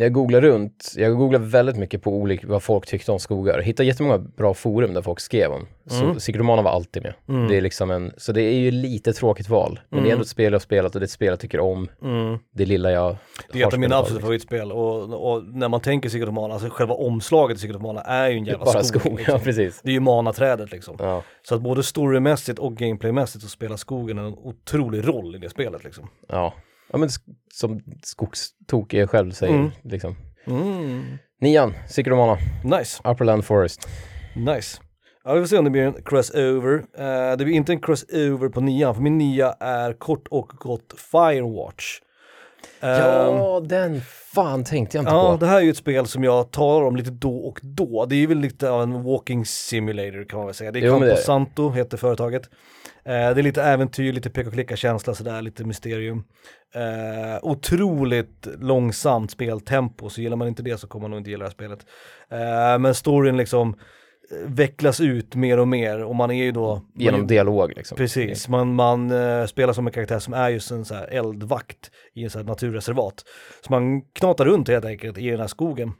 jag 0.00 0.12
googlar 0.12 0.40
runt, 0.40 0.92
jag 0.96 1.16
googlar 1.16 1.38
väldigt 1.38 1.76
mycket 1.76 2.02
på 2.02 2.10
olika, 2.10 2.46
vad 2.46 2.62
folk 2.62 2.86
tyckte 2.86 3.12
om 3.12 3.18
skogar. 3.18 3.60
Hittade 3.60 3.86
jättemånga 3.86 4.18
bra 4.18 4.54
forum 4.54 4.94
där 4.94 5.02
folk 5.02 5.20
skrev 5.20 5.50
om. 5.52 5.66
Mm. 5.90 6.64
Var 6.64 6.70
alltid 6.70 7.02
med. 7.02 7.14
Mm. 7.28 7.48
Det 7.48 7.56
är 7.56 7.60
liksom 7.60 7.90
en, 7.90 8.12
så 8.16 8.32
det 8.32 8.42
är 8.42 8.54
ju 8.54 8.70
lite 8.70 9.12
tråkigt 9.12 9.48
val. 9.48 9.80
Men 9.88 9.98
det 9.98 10.02
är 10.02 10.04
Mm. 10.04 10.12
ändå 10.12 10.22
ett 10.22 10.28
spel 10.28 10.44
jag 10.44 10.52
har 10.52 10.58
spelat 10.58 10.94
och 10.94 11.00
det 11.00 11.04
är 11.04 11.06
ett 11.06 11.10
spel 11.10 11.28
jag 11.28 11.40
tycker 11.40 11.60
om. 11.60 11.88
Mm. 12.02 12.38
Det 12.54 12.64
lilla 12.64 12.90
jag 12.90 13.16
Det 13.52 13.62
är 13.62 13.66
ett 13.66 13.72
av 13.72 13.80
mina 13.80 13.96
absoluta 13.96 14.20
favoritspel 14.22 14.72
och, 14.72 15.32
och 15.32 15.44
när 15.44 15.68
man 15.68 15.80
tänker 15.80 16.30
Mana, 16.30 16.54
alltså 16.54 16.70
själva 16.70 16.94
omslaget 16.94 17.74
of 17.76 17.82
Mana 17.82 18.00
är 18.00 18.28
ju 18.28 18.36
en 18.36 18.44
jävla 18.44 18.64
bara 18.64 18.84
skog. 18.84 19.00
skog, 19.02 19.16
liksom. 19.18 19.34
ja 19.34 19.40
precis. 19.44 19.80
Det 19.82 19.90
är 19.90 19.92
ju 19.94 20.00
manaträdet 20.00 20.70
liksom. 20.72 20.96
Ja. 20.98 21.22
Så 21.48 21.54
att 21.54 21.60
både 21.60 21.82
storymässigt 21.82 22.58
och 22.58 22.76
gameplaymässigt 22.76 23.42
så 23.44 23.48
spelar 23.48 23.76
skogen 23.76 24.18
en 24.18 24.34
otrolig 24.34 25.08
roll 25.08 25.34
i 25.34 25.38
det 25.38 25.50
spelet 25.50 25.84
liksom. 25.84 26.08
Ja, 26.28 26.54
ja 26.92 26.98
men 26.98 27.08
som 27.54 27.80
skogstokiga 28.02 29.06
själv 29.06 29.30
säger 29.32 29.54
Mm. 29.54 29.70
liksom. 29.82 30.16
Mm. 30.46 31.04
Nian, 31.40 31.74
Secret 31.88 32.12
of 32.12 32.16
Mana, 32.16 32.38
Nice, 32.78 33.00
Upperland 33.04 33.44
Forest. 33.44 33.88
nice. 34.36 34.80
Ja, 35.24 35.34
vi 35.34 35.40
får 35.40 35.46
se 35.46 35.58
om 35.58 35.64
det 35.64 35.70
blir 35.70 35.82
en 35.82 36.02
crossover. 36.04 36.74
Uh, 36.74 37.36
det 37.38 37.44
blir 37.44 37.54
inte 37.54 37.72
en 37.72 37.80
crossover 37.80 38.48
på 38.48 38.60
nian, 38.60 38.94
för 38.94 39.02
min 39.02 39.18
nia 39.18 39.52
är 39.60 39.92
kort 39.92 40.28
och 40.30 40.48
gott 40.48 40.94
Firewatch. 41.10 42.00
Ehm, 42.80 42.90
Ja, 42.90 43.60
den 43.64 44.00
fan 44.34 44.64
tänkte 44.64 44.96
jag 44.96 45.02
inte 45.02 45.12
Ja, 45.12 45.32
på. 45.32 45.36
det 45.36 45.46
här 45.46 45.56
är 45.56 45.60
ju 45.60 45.70
ett 45.70 45.76
spel 45.76 46.06
som 46.06 46.24
jag 46.24 46.50
talar 46.50 46.86
om 46.86 46.96
lite 46.96 47.10
då 47.10 47.36
och 47.36 47.60
då. 47.62 48.06
Det 48.06 48.16
är 48.22 48.26
väl 48.26 48.38
lite 48.38 48.70
av 48.70 48.82
en 48.82 49.02
walking 49.02 49.44
simulator 49.46 50.24
kan 50.28 50.38
man 50.38 50.46
väl 50.46 50.54
säga. 50.54 50.72
Det 50.72 50.78
är 50.78 50.86
Jo, 50.86 50.92
Campo 50.92 51.06
det. 51.06 51.16
Santo 51.16 51.70
heter 51.70 51.96
företaget. 51.96 52.42
Eh, 53.08 53.34
det 53.34 53.40
är 53.40 53.42
lite 53.42 53.62
äventyr, 53.62 54.12
lite 54.12 54.30
peka 54.30 54.48
och 54.48 54.54
klicka 54.54 54.76
känsla 54.76 55.14
sådär, 55.14 55.42
lite 55.42 55.64
mysterium. 55.64 56.24
Eh, 56.74 57.38
otroligt 57.42 58.48
långsamt 58.58 59.30
speltempo, 59.30 60.08
så 60.08 60.20
gillar 60.20 60.36
man 60.36 60.48
inte 60.48 60.62
det 60.62 60.78
så 60.78 60.86
kommer 60.86 61.02
man 61.02 61.10
nog 61.10 61.20
inte 61.20 61.30
gilla 61.30 61.44
det 61.44 61.48
här 61.48 61.52
spelet. 61.52 61.86
Eh, 62.30 62.78
men 62.78 62.94
storyn 62.94 63.36
liksom 63.36 63.68
eh, 64.30 64.50
vecklas 64.50 65.00
ut 65.00 65.34
mer 65.34 65.58
och 65.58 65.68
mer 65.68 66.04
och 66.04 66.16
man 66.16 66.30
är 66.30 66.44
ju 66.44 66.52
då 66.52 66.82
Genom 66.94 67.20
man, 67.20 67.26
dialog 67.26 67.72
liksom. 67.76 67.96
Precis, 67.96 68.48
man, 68.48 68.74
man 68.74 69.10
eh, 69.10 69.46
spelar 69.46 69.72
som 69.72 69.86
en 69.86 69.92
karaktär 69.92 70.18
som 70.18 70.34
är 70.34 70.48
just 70.48 70.70
en 70.70 70.84
så 70.84 70.94
här 70.94 71.06
eldvakt 71.06 71.90
i 72.14 72.24
en 72.24 72.30
så 72.30 72.38
här 72.38 72.46
naturreservat. 72.46 73.24
Så 73.66 73.72
man 73.72 74.02
knatar 74.02 74.44
runt 74.44 74.68
helt 74.68 74.84
enkelt 74.84 75.18
i 75.18 75.30
den 75.30 75.40
här 75.40 75.46
skogen. 75.46 75.92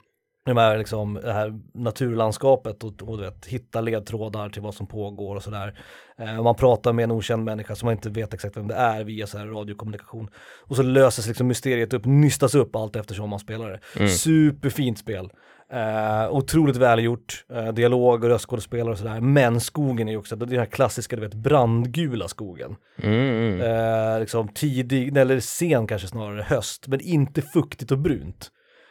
De 0.49 0.57
här, 0.57 0.79
liksom, 0.79 1.15
det 1.15 1.33
här 1.33 1.61
naturlandskapet 1.75 2.85
och, 2.85 3.03
och 3.03 3.23
vet, 3.23 3.47
hitta 3.47 3.81
ledtrådar 3.81 4.49
till 4.49 4.63
vad 4.63 4.75
som 4.75 4.87
pågår 4.87 5.37
och 5.37 5.43
sådär. 5.43 5.79
Eh, 6.19 6.43
man 6.43 6.55
pratar 6.55 6.93
med 6.93 7.03
en 7.03 7.11
okänd 7.11 7.45
människa 7.45 7.75
som 7.75 7.87
man 7.87 7.95
inte 7.95 8.11
vet 8.11 8.35
exakt 8.35 8.57
vem 8.57 8.69
det 8.69 8.75
är 8.75 9.05
via 9.05 9.27
så 9.27 9.39
här 9.39 9.47
radiokommunikation. 9.47 10.31
Och 10.67 10.77
så 10.77 10.83
löses 10.83 11.27
liksom 11.27 11.47
mysteriet 11.47 11.93
upp, 11.93 12.05
nystas 12.05 12.55
upp 12.55 12.77
allt 12.77 12.97
eftersom 12.97 13.31
man 13.31 13.39
spelar 13.39 13.71
det. 13.71 13.81
Mm. 13.97 14.09
Superfint 14.09 14.99
spel. 14.99 15.31
Eh, 15.73 16.31
otroligt 16.31 16.77
välgjort, 16.77 17.45
eh, 17.53 17.73
dialog 17.73 18.25
och 18.25 18.31
röstskådespelare 18.31 18.93
och 18.93 18.99
sådär. 18.99 19.21
Men 19.21 19.61
skogen 19.61 20.09
är 20.09 20.13
ju 20.13 20.19
också, 20.19 20.37
det 20.37 20.45
är 20.45 20.47
den 20.47 20.59
här 20.59 20.67
klassiska, 20.67 21.17
du 21.17 21.23
vet, 21.23 21.35
brandgula 21.35 22.29
skogen. 22.29 22.77
Mm. 23.03 23.61
Eh, 23.61 24.21
liksom 24.21 24.49
tidig, 24.49 25.17
eller 25.17 25.41
sen 25.41 25.87
kanske 25.87 26.09
snarare, 26.09 26.43
höst, 26.43 26.89
men 26.89 27.01
inte 27.01 27.43
fuktigt 27.43 27.93
och 27.93 27.99
brunt. 27.99 28.51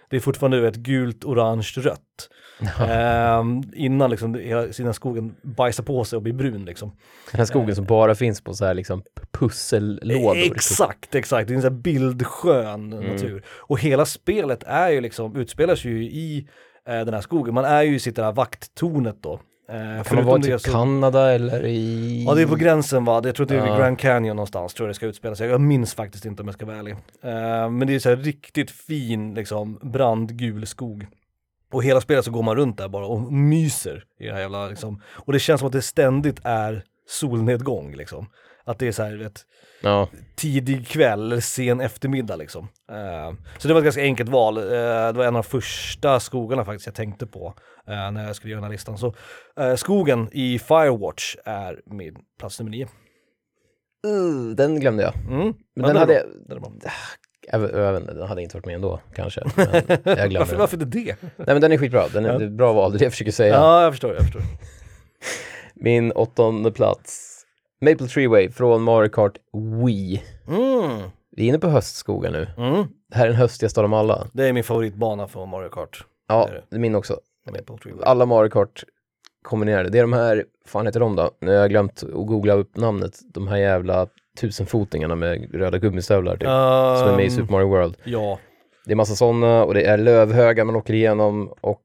Det 0.09 0.15
är 0.15 0.19
fortfarande 0.19 0.61
vet, 0.61 0.75
gult, 0.75 1.23
orange, 1.25 1.73
rött. 1.77 2.29
Eh, 2.89 3.43
innan 3.73 4.09
liksom 4.09 4.33
det- 4.33 4.79
innan 4.79 4.93
skogen 4.93 5.35
bajsar 5.41 5.83
på 5.83 6.03
sig 6.03 6.17
och 6.17 6.23
blir 6.23 6.33
brun 6.33 6.65
liksom. 6.65 6.89
Den 7.31 7.37
här 7.39 7.45
skogen 7.45 7.75
som 7.75 7.85
bara 7.85 8.15
finns 8.15 8.41
på 8.41 8.53
så 8.53 8.65
här 8.65 8.73
liksom 8.73 9.03
pussellådor. 9.31 10.37
Exakt, 10.37 11.15
exakt. 11.15 11.47
Det 11.47 11.53
är 11.53 11.55
en 11.55 11.61
sån 11.61 11.73
här 11.73 11.79
bildskön 11.81 12.93
Mm. 12.93 13.11
natur. 13.13 13.43
Och 13.49 13.79
hela 13.79 14.05
spelet 14.05 14.63
är 14.63 14.89
ju 14.89 15.01
liksom, 15.01 15.35
utspelar 15.35 15.75
sig 15.75 15.91
ju 15.91 16.03
i 16.03 16.47
eh, 16.87 16.99
den 17.05 17.13
här 17.13 17.21
skogen. 17.21 17.53
Man 17.53 17.65
är 17.65 17.81
ju 17.83 17.95
i 17.95 17.99
sitt 17.99 18.15
där 18.15 18.31
vakttornet 18.31 19.23
då. 19.23 19.39
Eh, 19.69 20.03
Kan 20.03 20.15
man 20.15 20.25
vara 20.25 20.41
typ 20.41 20.61
så- 20.61 20.71
Kanada 20.71 21.31
eller 21.33 21.65
i... 21.65 22.23
Ja 22.27 22.33
det 22.35 22.41
är 22.41 22.47
på 22.47 22.55
gränsen 22.55 23.05
va, 23.05 23.21
jag 23.25 23.35
tror 23.35 23.43
att 23.43 23.49
det 23.49 23.57
är 23.57 23.61
vid 23.61 23.71
Ja. 23.71 23.77
Grand 23.77 23.99
Canyon 23.99 24.35
någonstans 24.35 24.73
tror 24.73 24.87
jag 24.87 24.89
det 24.89 24.95
ska 24.95 25.05
utspela 25.05 25.35
sig. 25.35 25.49
Jag 25.49 25.61
minns 25.61 25.93
faktiskt 25.93 26.25
inte 26.25 26.41
om 26.41 26.47
jag 26.47 26.53
ska 26.55 26.65
vara 26.65 26.77
ärlig. 26.77 26.91
Eh, 27.23 27.69
men 27.69 27.87
det 27.87 27.95
är 27.95 27.99
så 27.99 28.09
här 28.09 28.15
riktigt 28.15 28.71
fin 28.71 29.33
liksom 29.33 29.79
brandgul 29.83 30.67
skog. 30.67 31.05
Och 31.73 31.83
hela 31.83 32.01
spelet 32.01 32.25
så 32.25 32.31
går 32.31 32.43
man 32.43 32.55
runt 32.55 32.77
där 32.77 32.87
bara 32.87 33.05
och 33.05 33.33
myser 33.33 34.03
i 34.19 34.25
det 34.25 34.33
här 34.33 34.39
jävla 34.39 34.67
liksom. 34.67 35.01
Och 35.07 35.33
det 35.33 35.39
känns 35.39 35.59
som 35.59 35.67
att 35.67 35.73
det 35.73 35.81
ständigt 35.81 36.39
är 36.43 36.83
solnedgång 37.07 37.95
liksom. 37.95 38.29
Att 38.65 38.79
det 38.79 38.87
är 38.87 38.91
så 38.91 39.03
här, 39.03 39.15
vet, 39.17 39.41
Ja, 39.81 40.09
tidig 40.35 40.87
kväll 40.87 41.31
eller 41.31 41.41
sen 41.41 41.81
eftermiddag 41.81 42.35
liksom. 42.35 42.67
Eh, 42.91 43.33
så 43.57 43.67
det 43.67 43.73
var 43.73 43.81
ett 43.81 43.85
ganska 43.85 44.01
enkelt 44.01 44.29
val. 44.29 44.57
Eh, 44.57 44.63
det 44.63 45.11
var 45.11 45.23
en 45.25 45.35
av 45.35 45.43
de 45.43 45.49
första 45.49 46.19
skogarna 46.19 46.65
faktiskt 46.65 46.85
jag 46.85 46.95
tänkte 46.95 47.25
på 47.27 47.53
eh, 47.87 48.11
när 48.11 48.27
jag 48.27 48.35
skulle 48.35 48.51
göra 48.51 48.61
den 48.61 48.63
här 48.69 48.71
listan. 48.71 48.97
Så 48.97 49.13
skogen 49.75 50.29
i 50.31 50.59
Firewatch 50.59 51.35
är 51.45 51.81
min 51.85 52.15
plats 52.39 52.59
nummer 52.59 52.71
nio. 52.71 52.87
uh, 54.07 54.55
den 54.55 54.79
glömde 54.79 55.03
jag. 55.03 55.13
Mm. 55.15 55.37
Men 55.37 55.53
Ja, 55.75 55.87
den 55.87 55.97
hade 55.97 56.25
Den 56.47 56.61
bra. 56.61 56.71
jag, 57.51 57.61
jag 57.61 57.91
vet 57.93 58.01
inte, 58.01 58.13
den 58.13 58.27
hade 58.27 58.41
inte 58.43 58.55
varit 58.57 58.65
med 58.65 58.75
ändå 58.75 58.99
kanske. 59.15 59.41
Men 59.55 59.67
jag 59.67 59.87
Varför, 60.33 60.51
den. 60.51 60.59
varför 60.59 60.77
det? 60.77 61.15
Nej 61.21 61.31
men 61.47 61.61
den 61.61 61.71
är 61.71 61.77
skitbra, 61.77 62.07
den 62.07 62.25
är 62.25 62.39
Ja. 62.41 62.49
bra 62.49 62.73
val, 62.73 62.91
det 62.91 62.95
är 62.95 62.99
det 62.99 63.05
jag 63.05 63.11
försöker 63.13 63.31
säga. 63.31 63.53
Ja, 63.53 63.83
jag 63.83 63.93
förstår, 63.93 64.13
jag 64.13 64.23
förstår. 64.23 64.41
Min 65.75 66.11
åttonde 66.11 66.71
plats, 66.71 67.26
Maple 67.81 68.07
Treeway 68.07 68.49
från 68.49 68.81
Mario 68.83 69.09
Kart 69.09 69.37
Wii. 69.85 70.23
Mm. 70.47 70.99
Vi 71.31 71.43
är 71.43 71.47
inne 71.49 71.59
på 71.59 71.67
höstskogen 71.67 72.33
nu. 72.33 72.47
Mm. 72.57 72.85
Det 73.11 73.17
här 73.17 73.23
är 73.25 73.27
den 73.29 73.37
höstigaste 73.37 73.79
av 73.79 73.83
dem 73.83 73.93
alla. 73.93 74.27
Det 74.33 74.47
är 74.47 74.53
min 74.53 74.63
favoritbana 74.63 75.27
för 75.27 75.45
Mario 75.45 75.69
Kart. 75.69 76.05
Ja, 76.27 76.49
Det 76.69 76.75
är 76.75 76.79
min 76.79 76.95
också. 76.95 77.19
Alla 78.03 78.25
Mario 78.25 78.49
Kart 78.49 78.83
kombinerade. 79.43 79.89
Det 79.89 79.97
är 79.97 80.01
de 80.01 80.13
här, 80.13 80.45
fan 80.65 80.85
heter 80.85 80.99
de 80.99 81.15
då? 81.15 81.31
Nu 81.41 81.51
har 81.51 81.57
jag 81.59 81.69
glömt 81.69 82.03
att 82.03 82.27
googla 82.27 82.53
upp 82.53 82.77
namnet. 82.77 83.19
De 83.33 83.47
här 83.47 83.57
jävla 83.57 84.07
tusenfotingarna 84.41 85.15
med 85.15 85.55
röda 85.55 85.77
gummistövlar 85.77 86.33
typ. 86.37 86.47
Som 86.99 87.09
är 87.09 87.15
med 87.15 87.25
i 87.25 87.27
Ehm, 87.27 87.31
Super 87.35 87.51
Mario 87.51 87.67
World. 87.67 87.97
Ja, 88.03 88.39
Det 88.85 88.91
är 88.91 88.95
massa 88.95 89.15
sådana 89.15 89.63
och 89.63 89.73
det 89.73 89.83
är 89.85 89.97
lövhögar 89.97 90.65
man 90.65 90.75
åker 90.75 90.93
igenom 90.93 91.53
och 91.61 91.81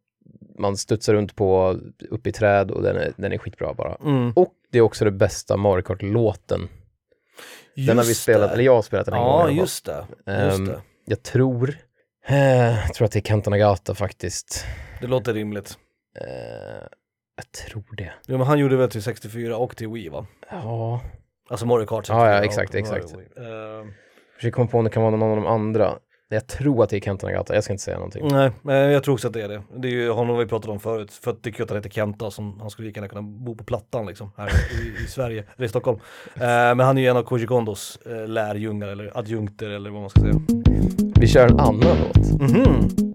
man 0.58 0.76
studsar 0.76 1.14
runt 1.14 1.36
på, 1.36 1.78
upp 2.10 2.26
i 2.26 2.32
träd 2.32 2.70
och 2.70 2.82
den 2.82 2.96
är, 2.96 3.12
den 3.16 3.32
är 3.32 3.38
skitbra 3.38 3.74
bara. 3.74 3.96
mm. 4.04 4.32
Och 4.36 4.52
det 4.72 4.78
är 4.78 4.82
också 4.82 5.04
det 5.04 5.10
bästa 5.10 5.56
Mario 5.56 5.82
Kart-låten. 5.82 6.68
Den 7.76 7.98
har 7.98 8.04
vi 8.04 8.14
spelat, 8.14 8.48
det. 8.48 8.54
eller 8.54 8.64
jag 8.64 8.74
har 8.74 8.82
spelat 8.82 9.06
den 9.06 9.14
en 9.14 9.20
gång. 9.20 9.28
Ja, 9.30 9.34
alla 9.40 9.48
fall. 9.48 9.56
just 9.56 9.84
det. 9.86 10.04
Just 10.26 10.58
Ehm, 10.58 10.64
det. 10.64 10.80
Jag 11.04 11.22
tror, 11.22 11.76
eh, 12.26 12.36
jag 12.86 12.94
tror 12.94 13.04
att 13.04 13.12
det 13.12 13.18
är 13.18 13.22
Kenta 13.22 13.50
Nagata 13.50 13.94
faktiskt. 13.94 14.64
Det 15.00 15.06
låter 15.06 15.34
rimligt. 15.34 15.78
Eh, 16.20 16.86
jag 17.36 17.52
tror 17.52 17.96
det. 17.96 18.12
Ja, 18.26 18.38
men 18.38 18.46
han 18.46 18.58
gjorde 18.58 18.76
väl 18.76 18.90
till 18.90 19.02
64 19.02 19.56
och 19.56 19.76
till 19.76 19.88
Wii 19.88 20.08
va? 20.08 20.26
Ja, 20.50 21.00
Alltså 21.50 21.66
Mario 21.66 21.86
Kart 21.86 22.08
Ja, 22.08 22.30
ja, 22.34 22.42
64 22.42 22.44
exakt, 22.44 22.74
exakt. 22.74 23.14
Ehm, 23.38 23.92
försöker 24.36 24.54
komma 24.54 24.66
på 24.70 24.78
om 24.78 24.84
det 24.84 24.90
kan 24.90 25.02
vara 25.02 25.16
någon 25.16 25.30
av 25.30 25.36
de 25.36 25.46
andra. 25.46 25.98
Jag 26.34 26.46
tror 26.46 26.82
att 26.84 26.90
det 26.90 26.96
är 26.96 27.00
Kenta 27.00 27.26
Nagata, 27.26 27.54
jag 27.54 27.64
ska 27.64 27.72
inte 27.72 27.82
säga 27.84 27.96
någonting. 27.96 28.28
nej, 28.28 28.50
men 28.62 28.76
jag 28.92 29.02
tror 29.04 29.14
också 29.14 29.26
att 29.26 29.32
det 29.34 29.42
är 29.42 29.48
det. 29.48 29.62
Det 29.76 29.88
är 29.88 29.92
ju 29.92 30.10
honom 30.10 30.38
vi 30.38 30.46
pratat 30.46 30.70
om 30.70 30.80
förut. 30.80 31.12
För 31.12 31.30
att 31.30 31.42
tycker 31.42 31.62
att 31.62 31.70
han 31.70 31.76
heter 31.78 31.90
Kenta, 31.90 32.30
som 32.30 32.60
han 32.60 32.70
skulle 32.70 32.88
lika 32.88 32.98
gärna 33.00 33.08
kunna 33.08 33.22
bo 33.22 33.54
på 33.54 33.64
Plattan 33.64 34.06
liksom, 34.06 34.30
här 34.36 34.48
i, 34.48 35.04
i 35.04 35.06
Sverige, 35.06 35.44
eller 35.56 35.66
i 35.66 35.68
Stockholm. 35.68 35.98
Eh, 36.34 36.40
men 36.42 36.80
han 36.80 36.98
är 36.98 37.02
ju 37.02 37.08
en 37.08 37.16
av 37.16 37.22
Koji 37.22 37.46
Kondos 37.46 37.98
eh, 38.06 38.28
lärjungar 38.28 38.88
eller 38.88 39.18
adjunkter 39.18 39.68
eller 39.70 39.90
vad 39.90 40.00
man 40.00 40.10
ska 40.10 40.20
säga. 40.20 40.34
Vi 41.16 41.26
kör 41.28 41.48
en 41.48 41.60
annan 41.60 41.96
låt. 42.06 42.40
Mhm. 42.40 42.64
En 42.64 43.12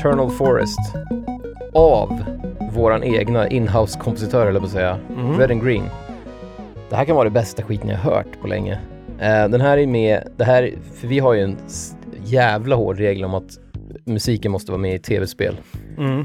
Eternal 0.00 0.30
Forest, 0.30 0.78
av 1.72 2.24
våran 2.72 3.02
egna 3.04 3.48
inhouse-kompositör, 3.48 4.46
eller 4.46 4.60
på 4.60 4.66
att 4.66 4.72
säga, 4.72 4.98
Mhm. 5.16 5.38
Red 5.38 5.50
and 5.50 5.64
Green. 5.64 5.84
Det 6.90 6.96
här 6.96 7.04
kan 7.04 7.16
vara 7.16 7.24
det 7.24 7.30
bästa 7.30 7.62
skiten 7.62 7.88
jag 7.88 7.96
har 7.96 8.10
hört 8.12 8.40
på 8.40 8.46
länge. 8.46 8.78
Eh, 9.18 9.48
den 9.48 9.60
här 9.60 9.78
är 9.78 9.86
med, 9.86 10.28
det 10.36 10.44
här, 10.44 10.72
för 10.94 11.08
vi 11.08 11.18
har 11.18 11.32
ju 11.34 11.40
en 11.40 11.56
jävla 12.24 12.76
hård 12.76 12.98
regel 12.98 13.24
om 13.24 13.34
att 13.34 13.58
musiken 14.04 14.52
måste 14.52 14.72
vara 14.72 14.80
med 14.82 14.94
i 14.94 14.98
tv-spel. 14.98 15.56
Mm. 15.98 16.24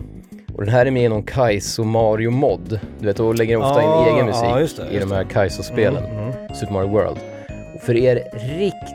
Och 0.54 0.66
den 0.66 0.74
här 0.74 0.86
är 0.86 0.92
med 0.92 1.04
i 1.06 1.10
någon 1.10 1.24
Kaizo 1.24 1.84
Mario 1.84 2.32
mod. 2.32 2.80
Du 3.00 3.06
vet, 3.08 3.18
då 3.18 3.34
lägger 3.34 3.58
de 3.58 3.64
ofta 3.64 3.80
Ah, 3.80 4.08
in 4.10 4.16
egen 4.16 4.26
musik 4.26 4.50
just 4.60 4.78
det, 4.78 4.96
i 4.96 5.00
de 5.00 5.12
här 5.12 5.24
Kaizo-spelen. 5.24 6.04
Mm, 6.06 6.18
mm. 6.24 6.34
Super 6.56 6.74
Mario 6.74 6.88
World. 6.90 7.18
Och 7.76 7.82
för 7.82 7.98
er 7.98 8.24
rikt... 8.60 8.95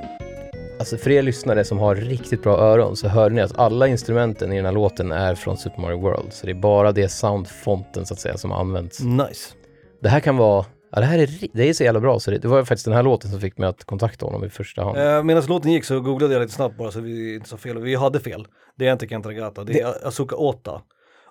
Alltså 0.81 0.97
för 0.97 1.11
er 1.11 1.23
lyssnare 1.23 1.65
som 1.65 1.79
har 1.79 1.95
riktigt 1.95 2.43
bra 2.43 2.59
öron 2.59 2.97
så 2.97 3.09
hörde 3.09 3.35
ni 3.35 3.41
att 3.41 3.59
alla 3.59 3.89
instrumenten 3.89 4.53
i 4.53 4.57
den 4.57 4.65
här 4.65 4.73
låten 4.73 5.13
är 5.13 5.35
från 5.35 5.57
Super 5.57 5.81
Mario 5.81 6.01
World. 6.01 6.33
Så 6.33 6.47
det 6.47 6.53
är 6.53 6.55
bara 6.55 6.93
det 6.93 7.09
soundfonten 7.09 8.07
så 8.07 8.15
att 8.15 8.21
säga 8.21 8.37
som 8.37 8.53
används. 8.53 9.01
Nice. 9.01 9.55
Det 10.03 10.09
här 10.09 10.21
kan 10.21 10.37
vara... 10.37 10.65
Ja, 10.93 11.01
det 11.01 11.07
här 11.07 11.19
är, 11.19 11.29
det 11.53 11.69
är 11.69 11.73
så 11.73 11.85
jävla 11.85 12.01
bra 12.01 12.21
så 12.21 12.31
det, 12.31 12.39
det 12.39 12.49
var 12.49 12.65
faktiskt 12.65 12.85
den 12.85 12.95
här 12.95 13.03
låten 13.03 13.31
som 13.31 13.41
fick 13.41 13.59
mig 13.59 13.69
att 13.69 13.85
kontakta 13.85 14.27
honom 14.27 14.45
i 14.45 14.49
första 14.49 14.85
hand. 14.85 14.99
Eh, 14.99 15.23
Medan 15.23 15.45
låten 15.47 15.73
gick 15.73 15.85
så 15.85 16.01
googlade 16.01 16.35
jag 16.35 16.41
lite 16.41 16.55
snabbt 16.55 16.77
bara 16.79 16.91
så 16.91 17.01
vi 17.01 17.35
inte 17.35 17.49
sa 17.49 17.57
fel. 17.57 17.79
Vi 17.79 17.95
hade 17.95 18.21
fel. 18.21 18.47
Det 18.79 18.87
är 18.87 18.93
inte 18.93 19.09
Kent 19.09 19.27
Ragata, 19.27 19.65
det 19.65 19.81
är 19.81 20.07
Asuka 20.07 20.37
Ota. 20.37 20.83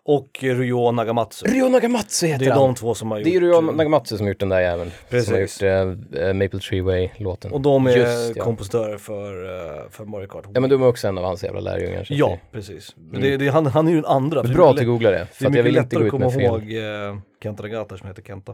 Och 0.04 0.30
Ryo 0.42 0.92
Nagamatsu. 0.92 1.46
Ryo 1.46 1.70
Nagamatsu 1.70 2.28
heter 2.28 2.46
Det 2.46 2.52
är 2.52 2.54
han. 2.54 2.62
de 2.62 2.76
två 2.76 2.94
som 2.94 3.12
har 3.12 3.18
gjort... 3.18 3.26
Det 3.26 3.36
är 3.36 3.42
Ryo 3.42 3.62
Nagamatsu 3.62 4.18
som 4.18 4.26
har 4.26 4.30
gjort 4.30 4.40
den 4.40 4.50
där 4.50 4.60
jäveln. 4.62 4.92
Som 4.92 5.18
har 5.18 5.38
Precis. 5.38 5.62
gjort 5.62 5.70
eh, 6.14 6.28
eh, 6.28 6.34
Maple 6.34 6.60
Tree 6.60 6.82
Way-låten. 6.82 7.52
Och 7.52 7.62
de 7.62 7.88
är 7.88 7.98
Just, 7.98 8.36
ja. 8.36 8.44
kompositörer 8.44 8.98
för, 8.98 9.44
eh, 9.44 9.90
för 9.90 10.06
Mario 10.06 10.28
Kart. 10.28 10.46
Ja 10.54 10.60
men 10.60 10.70
de 10.70 10.84
är 10.84 10.88
också 10.88 11.08
en 11.08 11.18
av 11.18 11.24
hans 11.24 11.44
jävla 11.44 11.60
lärjungar. 11.60 12.08
Ja, 12.10 12.38
precis. 12.52 12.96
Men 13.12 13.22
det, 13.22 13.38
det, 13.38 13.48
han, 13.48 13.66
han 13.66 13.88
är 13.88 13.92
ju 13.92 13.98
den 13.98 14.06
andra. 14.06 14.42
det 14.42 14.48
för 14.48 14.54
är 14.54 14.58
bra 14.58 14.70
att 14.72 14.78
du 14.78 14.86
googlar 14.86 15.12
det. 15.12 15.26
För 15.32 15.50
Det 15.50 15.60
är 15.60 15.64
mycket 15.64 15.74
lättare 15.84 16.00
att 16.00 16.06
ut 16.06 16.12
komma 16.12 16.26
ihåg 16.26 16.62
eh, 16.74 17.18
Kenta 17.44 17.64
Nagata 17.64 17.98
som 17.98 18.08
heter 18.08 18.22
Kenta. 18.22 18.52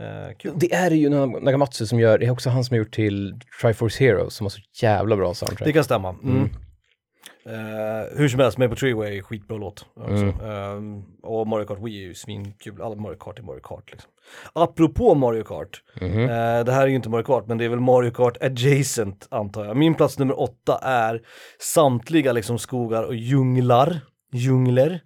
Eh, 0.00 0.36
kul. 0.38 0.52
Det 0.56 0.74
är 0.74 0.90
ju 0.90 1.08
Nagamatsu 1.08 1.86
som 1.86 2.00
gör, 2.00 2.18
det 2.18 2.26
är 2.26 2.30
också 2.30 2.50
han 2.50 2.64
som 2.64 2.74
har 2.74 2.78
gjort 2.78 2.94
till 2.94 3.34
Triforce 3.62 4.04
Heroes 4.04 4.34
som 4.34 4.44
har 4.44 4.50
så 4.50 4.60
jävla 4.82 5.16
bra 5.16 5.34
soundtrack. 5.34 5.66
Det 5.66 5.72
kan 5.72 5.84
stämma. 5.84 6.08
Mm. 6.08 6.36
Mm. 6.36 6.48
Eh, 7.46 8.18
hur 8.18 8.28
som 8.28 8.40
helst, 8.40 8.58
Maple 8.58 8.76
Treeway 8.76 9.18
är 9.18 9.22
skitbra 9.22 9.56
låt. 9.56 9.86
Också. 9.94 10.12
Mm. 10.14 10.96
Eh, 10.98 11.02
och 11.22 11.46
Mario 11.46 11.64
Kart 11.66 11.78
Wii 11.82 12.02
är 12.02 12.06
ju 12.08 12.14
svinkul, 12.14 12.82
alla 12.82 12.94
Mario 12.96 13.16
Kart 13.16 13.38
är 13.38 13.42
Mario 13.42 13.60
Kart 13.60 13.90
liksom. 13.92 14.10
Apropå 14.52 15.14
Mario 15.14 15.44
Kart, 15.44 15.82
Mhm. 16.00 16.18
eh, 16.20 16.64
det 16.64 16.72
här 16.72 16.82
är 16.82 16.86
ju 16.86 16.94
inte 16.94 17.08
Mario 17.10 17.24
Kart 17.24 17.46
men 17.46 17.58
det 17.58 17.64
är 17.64 17.68
väl 17.68 17.80
Mario 17.80 18.10
Kart 18.10 18.42
adjacent 18.42 19.26
antar 19.30 19.64
jag. 19.64 19.76
Min 19.76 19.94
plats 19.94 20.18
nummer 20.18 20.40
åtta 20.40 20.78
är 20.82 21.20
samtliga 21.60 22.32
liksom 22.32 22.58
skogar 22.58 23.02
och 23.02 23.14
djunglar, 23.14 24.00
djungler, 24.32 25.00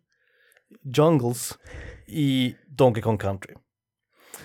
jungles 0.97 1.59
i 2.07 2.55
Donkey 2.79 3.03
Kong 3.03 3.19
Country. 3.19 3.55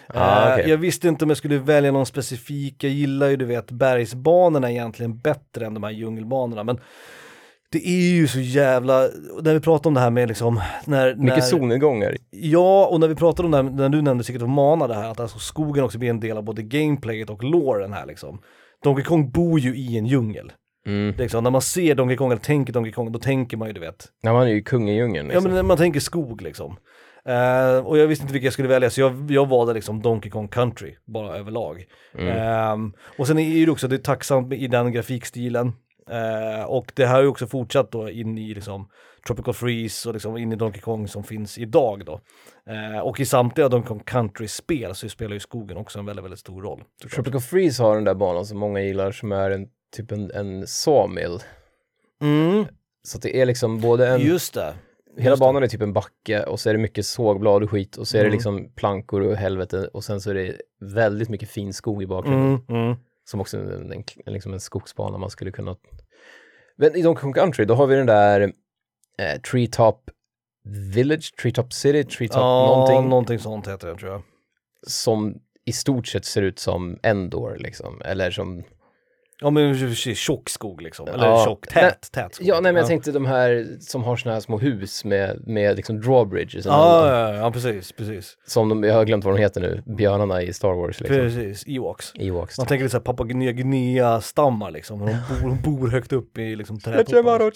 Ah, 0.07 0.47
Eh, 0.47 0.53
okej. 0.53 0.69
Jag 0.69 0.77
visste 0.77 1.07
inte 1.07 1.25
om 1.25 1.29
jag 1.29 1.37
skulle 1.37 1.57
välja 1.59 1.91
någon 1.91 2.05
specifik, 2.05 2.83
jag 2.83 2.91
gillar 2.91 3.27
ju 3.27 3.35
du 3.35 3.45
vet 3.45 3.71
bergsbanorna 3.71 4.71
egentligen 4.71 5.17
bättre 5.19 5.65
än 5.65 5.73
de 5.73 5.83
här 5.83 5.91
djungelbanorna 5.91 6.63
men 6.63 6.79
det 7.71 7.87
är 7.87 8.13
ju 8.13 8.27
så 8.27 8.39
jävla, 8.39 9.09
när 9.41 9.53
vi 9.53 9.59
pratar 9.59 9.89
om 9.89 9.93
det 9.93 9.99
här 9.99 10.09
med 10.09 10.27
liksom, 10.27 10.61
när, 10.85 11.15
när 11.15 11.23
Mycket 11.23 11.47
solnedgångar. 11.47 12.17
Ja, 12.29 12.87
och 12.87 12.99
när 12.99 13.07
vi 13.07 13.15
pratade 13.15 13.45
om 13.45 13.51
det 13.51 13.57
här, 13.57 13.63
när 13.63 13.89
du 13.89 14.01
nämnde 14.01 14.23
Secret 14.23 14.43
of 14.43 14.49
Mana 14.49 14.87
det 14.87 14.95
här, 14.95 15.11
att 15.11 15.19
alltså 15.19 15.39
skogen 15.39 15.83
också 15.83 15.97
blir 15.97 16.09
en 16.09 16.19
del 16.19 16.37
av 16.37 16.43
både 16.43 16.61
gameplayet 16.63 17.29
och 17.29 17.43
loren 17.43 17.93
här 17.93 18.05
liksom. 18.05 18.41
Donkey 18.83 19.03
Kong 19.03 19.31
bor 19.31 19.59
ju 19.59 19.75
i 19.75 19.97
en 19.97 20.05
djungel. 20.05 20.51
Mm. 20.85 21.15
Liksom, 21.17 21.43
när 21.43 21.51
man 21.51 21.61
ser 21.61 21.95
Donkey 21.95 22.17
Kong 22.17 22.31
eller 22.31 22.41
tänker 22.41 22.73
Donkey 22.73 22.91
Kong, 22.91 23.11
då 23.11 23.19
tänker 23.19 23.57
man 23.57 23.67
ju 23.67 23.73
du 23.73 23.79
vet, 23.79 24.05
Ja, 24.21 24.37
han 24.37 24.47
är 24.47 24.51
ju 24.51 24.63
kung 24.63 24.89
i 24.89 24.95
djungeln 24.95 25.27
Ja 25.27 25.33
liksom. 25.33 25.43
men 25.43 25.55
när 25.55 25.63
man 25.63 25.77
tänker 25.77 25.99
skog 25.99 26.41
liksom. 26.41 26.77
Eh, 27.25 27.85
och 27.85 27.97
jag 27.97 28.07
visste 28.07 28.23
inte 28.23 28.33
vilka 28.33 28.45
jag 28.45 28.53
skulle 28.53 28.67
välja 28.67 28.89
så 28.89 29.01
jag, 29.01 29.31
jag 29.31 29.49
valde 29.49 29.73
liksom 29.73 30.01
Donkey 30.01 30.31
Kong 30.31 30.47
Country 30.47 30.95
bara 31.05 31.37
överlag. 31.37 31.85
Mm. 32.17 32.37
Ehm, 32.37 32.93
och 33.17 33.27
sen 33.27 33.39
är 33.39 33.65
det 33.65 33.71
också, 33.71 33.87
det 33.87 33.95
är 33.95 33.97
tacksamt 33.97 34.53
i 34.53 34.67
den 34.67 34.91
grafikstilen. 34.91 35.73
Eh, 36.09 36.63
och 36.63 36.91
det 36.95 37.05
här 37.05 37.15
har 37.15 37.21
ju 37.21 37.27
också 37.27 37.47
fortsatt 37.47 37.91
då 37.91 38.09
in 38.09 38.37
i 38.37 38.53
liksom 38.53 38.89
Tropical 39.27 39.53
Freeze 39.53 40.09
och 40.09 40.13
liksom 40.13 40.37
in 40.37 40.51
i 40.51 40.55
Donkey 40.55 40.81
Kong 40.81 41.07
som 41.07 41.23
finns 41.23 41.57
idag 41.57 42.05
då. 42.05 42.19
Eh, 42.73 42.99
och 42.99 43.19
i 43.19 43.25
samtliga 43.25 43.69
Donkey 43.69 43.87
Kong 43.87 43.99
Country-spel 44.05 44.95
så 44.95 45.09
spelar 45.09 45.33
ju 45.33 45.39
skogen 45.39 45.77
också 45.77 45.99
en 45.99 46.05
väldigt, 46.05 46.23
väldigt 46.25 46.39
stor 46.39 46.61
roll. 46.61 46.83
Tropical 47.15 47.41
Freeze 47.41 47.83
har 47.83 47.95
den 47.95 48.03
där 48.03 48.13
banan 48.13 48.45
som 48.45 48.57
många 48.57 48.81
gillar 48.81 49.11
som 49.11 49.31
är 49.31 49.51
en 49.51 49.67
typ 49.95 50.11
en, 50.11 50.31
en 50.31 50.67
sawmill. 50.67 51.39
Mm, 52.21 52.65
Så 53.03 53.17
det 53.17 53.41
är 53.41 53.45
liksom 53.45 53.79
både 53.81 54.07
en, 54.07 54.21
just 54.21 54.53
det. 54.53 54.73
hela 55.17 55.29
just 55.29 55.39
det. 55.41 55.45
banan 55.45 55.63
är 55.63 55.67
typ 55.67 55.81
en 55.81 55.93
backe 55.93 56.43
och 56.43 56.59
så 56.59 56.69
är 56.69 56.73
det 56.73 56.79
mycket 56.79 57.05
sågblad 57.05 57.63
och 57.63 57.69
skit 57.71 57.97
och 57.97 58.07
så 58.07 58.17
är 58.17 58.21
det 58.21 58.27
Mm. 58.27 58.33
liksom 58.35 58.71
plankor 58.75 59.21
och 59.21 59.35
helvete 59.35 59.87
och 59.93 60.03
sen 60.03 60.21
så 60.21 60.29
är 60.29 60.33
det 60.33 60.55
väldigt 60.81 61.29
mycket 61.29 61.49
fin 61.49 61.73
skog 61.73 62.03
i 62.03 62.07
bakgrunden. 62.07 62.61
Mm, 62.69 62.83
mm. 62.83 62.97
Som 63.23 63.41
också 63.41 63.57
är 63.57 63.61
en, 63.61 64.03
en, 64.25 64.33
liksom 64.33 64.53
en 64.53 64.59
skogsbana 64.59 65.17
man 65.17 65.29
skulle 65.29 65.51
kunna... 65.51 65.75
Men 66.77 66.95
i 66.95 67.01
Donkey 67.01 67.21
Kong 67.21 67.33
Country, 67.33 67.65
då 67.65 67.75
har 67.75 67.87
vi 67.87 67.95
den 67.95 68.05
där 68.05 68.41
eh, 69.17 69.41
Treetop 69.41 70.09
Village, 70.93 71.35
Treetop 71.41 71.73
City, 71.73 72.03
Treetop 72.03 72.37
Ja, 72.37 72.65
någonting 72.65 73.09
någonting 73.09 73.39
sånt 73.39 73.67
heter 73.67 73.87
det 73.87 73.95
tror 73.95 74.11
jag. 74.11 74.21
som 74.87 75.35
i 75.65 75.71
stort 75.71 76.07
sett 76.07 76.25
ser 76.25 76.41
ut 76.41 76.59
som 76.59 76.99
Endor 77.03 77.57
liksom, 77.59 78.01
eller 78.05 78.31
som... 78.31 78.63
Ja 79.43 79.49
men 79.49 79.95
tjock 79.95 80.49
skog 80.49 80.81
liksom, 80.81 81.07
eller 81.07 81.25
Ja, 81.25 81.45
tjock, 81.45 81.67
tät, 81.67 82.11
tät 82.11 82.35
skog. 82.35 82.47
Ja, 82.47 82.53
nej 82.53 82.73
men 82.73 82.79
jag 82.79 82.87
tänkte 82.87 83.11
de 83.11 83.25
här 83.25 83.67
som 83.79 84.03
har 84.03 84.15
såna 84.15 84.33
här 84.33 84.39
små 84.39 84.57
hus 84.57 85.05
med, 85.05 85.47
med 85.47 85.75
liksom 85.75 86.01
drawbridges 86.01 86.65
Ja, 86.65 87.07
ja, 87.07 87.35
ja, 87.35 87.51
precis, 87.51 87.91
precis. 87.91 88.37
Som 88.47 88.69
de, 88.69 88.83
jag 88.83 88.93
har 88.93 89.05
glömt 89.05 89.25
vad 89.25 89.35
de 89.35 89.41
heter 89.41 89.61
nu, 89.61 89.83
björnarna 89.85 90.41
i 90.41 90.53
Star 90.53 90.73
Wars 90.73 90.99
liksom. 90.99 91.17
Precis, 91.17 91.63
Ewoks. 91.67 92.13
Ewoks. 92.15 92.57
Man 92.57 92.67
tänker 92.67 92.83
lite 92.83 92.91
såhär 92.91 93.03
Papua 93.03 93.25
Nya 93.25 93.51
Guinea-stammar 93.51 94.71
liksom, 94.71 94.99
de 94.99 95.05
bor, 95.05 95.49
de 95.49 95.61
bor 95.61 95.87
högt 95.87 96.13
upp 96.13 96.37
i 96.37 96.55
liksom 96.55 96.79
trädtoppar. 96.79 97.51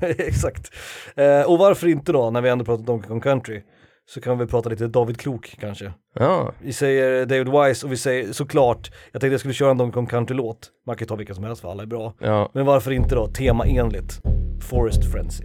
Exakt. 0.20 0.74
Eh, 1.16 1.42
och 1.42 1.58
varför 1.58 1.86
inte 1.88 2.12
då, 2.12 2.30
när 2.30 2.40
vi 2.40 2.48
ändå 2.48 2.64
pratar 2.64 2.84
Donkey 2.84 3.08
Kong 3.08 3.20
Country, 3.20 3.62
så 4.08 4.20
kan 4.20 4.38
vi 4.38 4.46
prata 4.46 4.68
lite 4.68 4.86
David 4.86 5.20
Klok 5.20 5.56
kanske. 5.60 5.92
Ja, 6.14 6.52
Vi 6.62 6.72
säger 6.72 7.26
David 7.26 7.48
Wise 7.48 7.86
och 7.86 7.92
vi 7.92 7.96
säger 7.96 8.32
såklart, 8.32 8.90
jag 9.12 9.20
tänkte 9.20 9.32
jag 9.32 9.40
skulle 9.40 9.54
köra 9.54 9.70
en 9.70 9.78
Donkey 9.78 9.94
Kong 9.94 10.06
Country-låt, 10.06 10.70
man 10.86 10.96
kan 10.96 11.04
ju 11.04 11.08
ta 11.08 11.16
vilka 11.16 11.34
som 11.34 11.44
helst 11.44 11.62
för 11.62 11.70
alla 11.70 11.82
är 11.82 11.86
bra. 11.86 12.14
ja. 12.20 12.50
Men 12.54 12.66
varför 12.66 12.90
inte 12.90 13.14
då, 13.14 13.26
temaenligt, 13.26 14.20
Forest 14.70 15.12
Frenzy. 15.12 15.44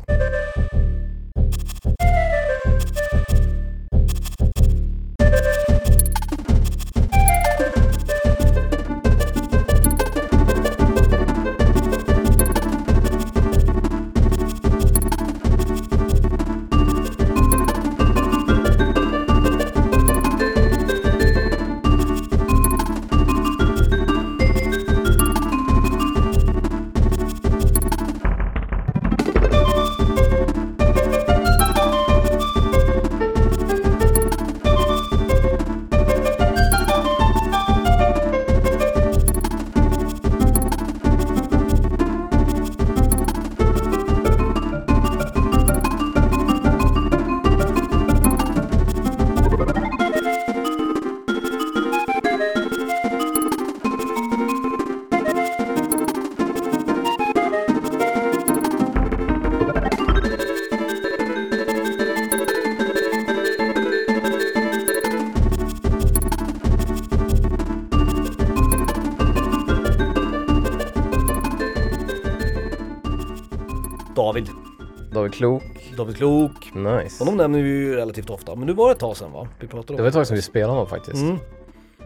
David 75.23 75.33
Klok, 75.33 75.63
David 75.97 76.15
Klok. 76.17 76.73
nice. 76.75 77.19
Honom 77.23 77.38
nämner 77.38 77.62
vi 77.62 77.69
ju 77.69 77.95
relativt 77.95 78.29
ofta, 78.29 78.55
men 78.55 78.67
nu 78.67 78.73
var 78.73 78.88
det 78.88 78.91
ett 78.93 78.99
tag 78.99 79.17
sedan 79.17 79.31
va? 79.31 79.47
Vi 79.59 79.67
pratade 79.67 79.93
om 79.93 79.95
Det 79.97 80.01
var 80.01 80.07
ett 80.07 80.13
tag 80.13 80.27
sedan 80.27 80.36
vi 80.36 80.41
spelade 80.41 80.71
honom 80.71 80.88
faktiskt. 80.88 81.21
Mm. 81.23 81.38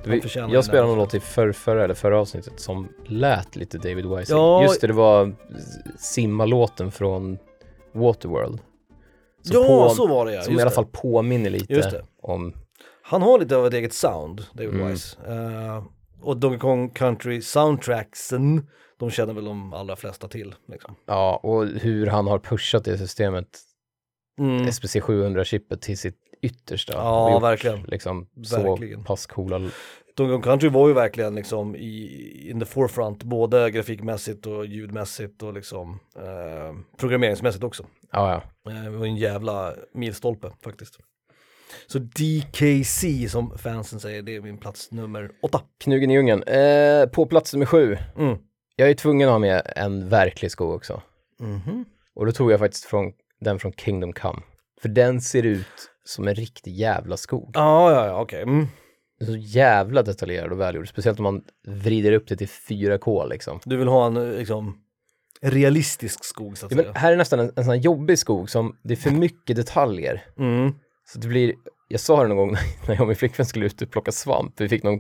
Vi, 0.05 0.21
jag 0.35 0.65
spelade 0.65 0.87
någon 0.87 0.97
låt 0.97 1.13
i 1.13 1.19
förr, 1.19 1.51
förra 1.51 1.83
eller 1.83 1.93
förra 1.93 2.19
avsnittet 2.19 2.59
som 2.59 2.87
lät 3.05 3.55
lite 3.55 3.77
David 3.77 4.05
Wise. 4.05 4.33
Ja. 4.33 4.63
Just 4.63 4.81
det, 4.81 4.87
det 4.87 4.93
var 4.93 5.33
simma-låten 5.99 6.91
från 6.91 7.37
Waterworld. 7.93 8.59
Som 9.41 9.55
Ja, 9.61 9.67
på- 9.67 9.89
så 9.95 10.07
var 10.07 10.25
det 10.25 10.33
ja. 10.33 10.41
Som 10.41 10.53
just 10.53 10.59
i 10.59 10.61
alla 10.61 10.69
det. 10.69 10.75
fall 10.75 10.85
påminner 10.91 11.49
Just 11.49 11.69
lite 11.69 11.89
det. 11.89 12.03
om... 12.21 12.53
Han 13.01 13.21
har 13.21 13.39
lite 13.39 13.55
av 13.57 13.65
ett 13.67 13.73
eget 13.73 13.93
sound, 13.93 14.41
David 14.53 14.73
Mm. 14.73 14.87
Wise. 14.87 15.17
Eh, 15.27 15.83
och 16.21 16.37
Donkey 16.37 16.59
Kong 16.59 16.89
Country 16.89 17.41
soundtracksen, 17.41 18.67
de 18.99 19.09
känner 19.11 19.33
väl 19.33 19.45
de 19.45 19.73
allra 19.73 19.95
flesta 19.95 20.27
till. 20.27 20.55
Liksom. 20.67 20.95
Ja, 21.05 21.39
och 21.43 21.65
hur 21.65 22.07
han 22.07 22.27
har 22.27 22.39
pushat 22.39 22.85
det 22.85 22.97
systemet, 22.97 23.47
Mm. 24.39 24.71
SPC 24.71 24.95
700-chippet 24.99 25.81
till 25.81 25.97
sitt 25.97 26.17
yttersta. 26.41 26.93
Ja, 26.93 27.33
gjort 27.33 27.43
verkligen. 27.43 27.81
Liksom 27.83 28.27
Verkligen. 28.33 28.99
så 28.99 29.03
pass 29.05 29.25
coola... 29.25 29.69
Donkey 30.15 30.41
Country 30.41 30.69
var 30.69 30.87
ju 30.87 30.93
verkligen 30.93 31.35
liksom 31.35 31.75
i 31.75 32.49
in 32.49 32.59
the 32.59 32.65
forefront, 32.65 33.23
både 33.23 33.71
grafikmässigt 33.71 34.45
och 34.45 34.65
ljudmässigt 34.65 35.43
och 35.43 35.53
liksom 35.53 35.99
eh, 36.15 36.97
programmeringsmässigt 36.97 37.63
också. 37.63 37.85
Ja, 38.11 38.43
ja. 38.63 38.71
Eh, 38.71 38.83
det 38.83 38.89
var 38.89 39.05
en 39.05 39.15
jävla 39.15 39.73
milstolpe 39.93 40.51
faktiskt. 40.63 40.97
Så 41.87 41.99
DKC 41.99 43.29
som 43.29 43.57
fansen 43.57 43.99
säger, 43.99 44.21
det 44.21 44.35
är 44.35 44.41
min 44.41 44.57
plats 44.57 44.91
nummer 44.91 45.31
åtta. 45.41 45.61
Knugen 45.83 46.11
i 46.11 46.13
djungeln. 46.13 46.43
Eh, 46.43 47.05
på 47.09 47.25
plats 47.25 47.53
nummer 47.53 47.65
sju. 47.65 47.97
Mm. 48.17 48.37
Jag 48.79 48.89
är 48.89 48.93
tvungen 48.93 49.27
att 49.27 49.31
ha 49.31 49.39
med 49.39 49.61
en 49.75 50.09
verklig 50.09 50.51
skog 50.51 50.73
också. 50.75 51.01
Mhm. 51.39 51.85
Och 52.15 52.25
då 52.25 52.31
tog 52.31 52.51
jag 52.51 52.59
faktiskt 52.59 52.85
från, 52.85 53.11
den 53.41 53.59
från 53.59 53.73
Kingdom 53.73 54.13
Come. 54.13 54.41
För 54.81 54.89
den 54.89 55.21
ser 55.21 55.43
ut 55.43 55.91
som 56.03 56.27
en 56.27 56.35
riktig 56.35 56.73
jävla 56.75 57.17
skog. 57.17 57.51
Ja, 57.53 57.91
ja, 57.91 58.05
ja, 58.07 58.21
okej. 58.21 58.41
Mm. 58.41 58.67
Den 59.19 59.27
är 59.27 59.31
så 59.31 59.37
jävla 59.37 60.03
detaljerad 60.03 60.51
och 60.51 60.59
välgjord. 60.59 60.87
Speciellt 60.89 61.19
om 61.19 61.23
man 61.23 61.41
vrider 61.67 62.11
upp 62.11 62.27
det 62.27 62.35
till 62.35 62.47
4K 62.47 63.29
liksom. 63.29 63.59
Du 63.65 63.77
vill 63.77 63.87
ha 63.87 64.07
en 64.07 64.31
liksom 64.31 64.77
realistisk 65.41 66.23
skog 66.25 66.57
så 66.57 66.65
att 66.65 66.71
Ja, 66.71 66.77
säga. 66.77 66.91
här 66.95 67.13
är 67.13 67.17
nästan 67.17 67.39
en, 67.39 67.45
en 67.55 67.63
sån 67.63 67.73
här 67.73 67.81
jobbig 67.81 68.19
skog 68.19 68.49
som 68.49 68.77
det 68.83 68.93
är 68.93 68.97
för 68.97 69.11
mycket 69.19 69.55
detaljer. 69.55 70.25
Mm. 70.37 70.73
Så 71.05 71.19
det 71.19 71.27
blir, 71.27 71.53
jag 71.87 71.99
sa 71.99 72.21
det 72.21 72.27
någon 72.27 72.37
gång 72.37 72.51
när 72.87 72.93
jag 72.93 73.01
och 73.01 73.07
min 73.07 73.15
flickvän 73.15 73.45
skulle 73.45 73.65
ut 73.65 73.81
och 73.81 73.91
plocka 73.91 74.11
svamp. 74.11 74.53
Vi 74.61 74.69
fick 74.69 74.83
någon, 74.83 74.99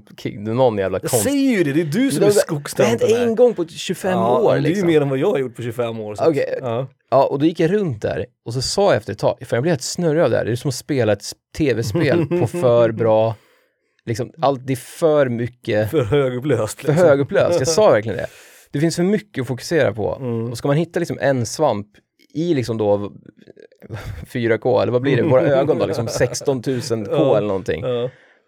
någon 0.55 0.77
jävla 0.77 0.99
Jag 1.01 1.09
konst. 1.11 1.23
säger 1.25 1.57
ju 1.57 1.63
det, 1.63 1.73
det 1.73 1.81
är 1.81 1.85
du 1.85 2.11
som 2.11 2.19
Det 2.19 2.25
är 2.25 2.51
har- 2.51 2.77
Det 2.77 2.83
har 2.83 2.89
hänt 2.89 3.01
en 3.29 3.35
gång 3.35 3.53
på 3.53 3.65
25 3.67 4.11
Ja, 4.11 4.39
år 4.39 4.53
men 4.53 4.63
det 4.63 4.67
är 4.67 4.69
ju 4.69 4.75
liksom. 4.75 4.87
mer 4.87 5.01
än 5.01 5.09
vad 5.09 5.17
jag 5.19 5.31
har 5.31 5.37
gjort 5.37 5.55
på 5.55 5.61
25 5.61 5.99
år. 5.99 6.15
så 6.15 6.29
Okej. 6.29 6.57
Ja. 6.61 6.87
Ja, 7.11 7.25
och 7.25 7.39
då 7.39 7.45
gick 7.45 7.59
jag 7.59 7.73
runt 7.73 8.01
där 8.01 8.25
och 8.45 8.53
så 8.53 8.61
sa 8.61 8.85
jag 8.85 8.95
efter 8.97 9.13
ett 9.13 9.19
tag, 9.19 9.37
för 9.45 9.57
jag 9.57 9.63
blev 9.63 9.71
helt 9.71 9.81
snurrig 9.81 10.21
av 10.23 10.29
det 10.29 10.37
här, 10.37 10.45
det 10.45 10.51
är 10.51 10.55
som 10.55 10.69
att 10.69 10.75
spela 10.75 11.13
ett 11.13 11.23
tv-spel 11.57 12.25
på 12.25 12.47
för 12.61 12.91
bra, 12.91 13.35
liksom, 14.05 14.31
allt, 14.41 14.67
det 14.67 14.73
är 14.73 14.77
för 14.77 15.29
mycket, 15.29 15.91
För 15.91 16.03
högupplöst. 16.03 16.79
för 16.79 16.91
högupplöst. 16.93 17.59
Jag 17.59 17.67
sa 17.67 17.91
verkligen 17.91 18.17
det. 18.17 18.27
Det 18.71 18.79
finns 18.79 18.95
för 18.95 19.03
mycket 19.03 19.41
att 19.41 19.47
fokusera 19.47 19.93
på. 19.93 20.15
Mm. 20.21 20.51
Och 20.51 20.57
ska 20.57 20.67
man 20.67 20.77
hitta 20.77 20.99
liksom 20.99 21.17
en 21.21 21.45
svamp 21.45 21.87
i 22.33 22.53
liksom 22.53 22.77
då 22.77 23.11
4K, 24.27 24.81
eller 24.81 24.91
vad 24.91 25.01
blir 25.01 25.15
det, 25.17 25.23
våra 25.23 25.41
ögon 25.59 25.77
då, 25.79 25.85
liksom 25.85 26.07
16 26.07 26.61
000 26.67 27.05
K 27.05 27.35
eller 27.35 27.47
någonting. 27.47 27.83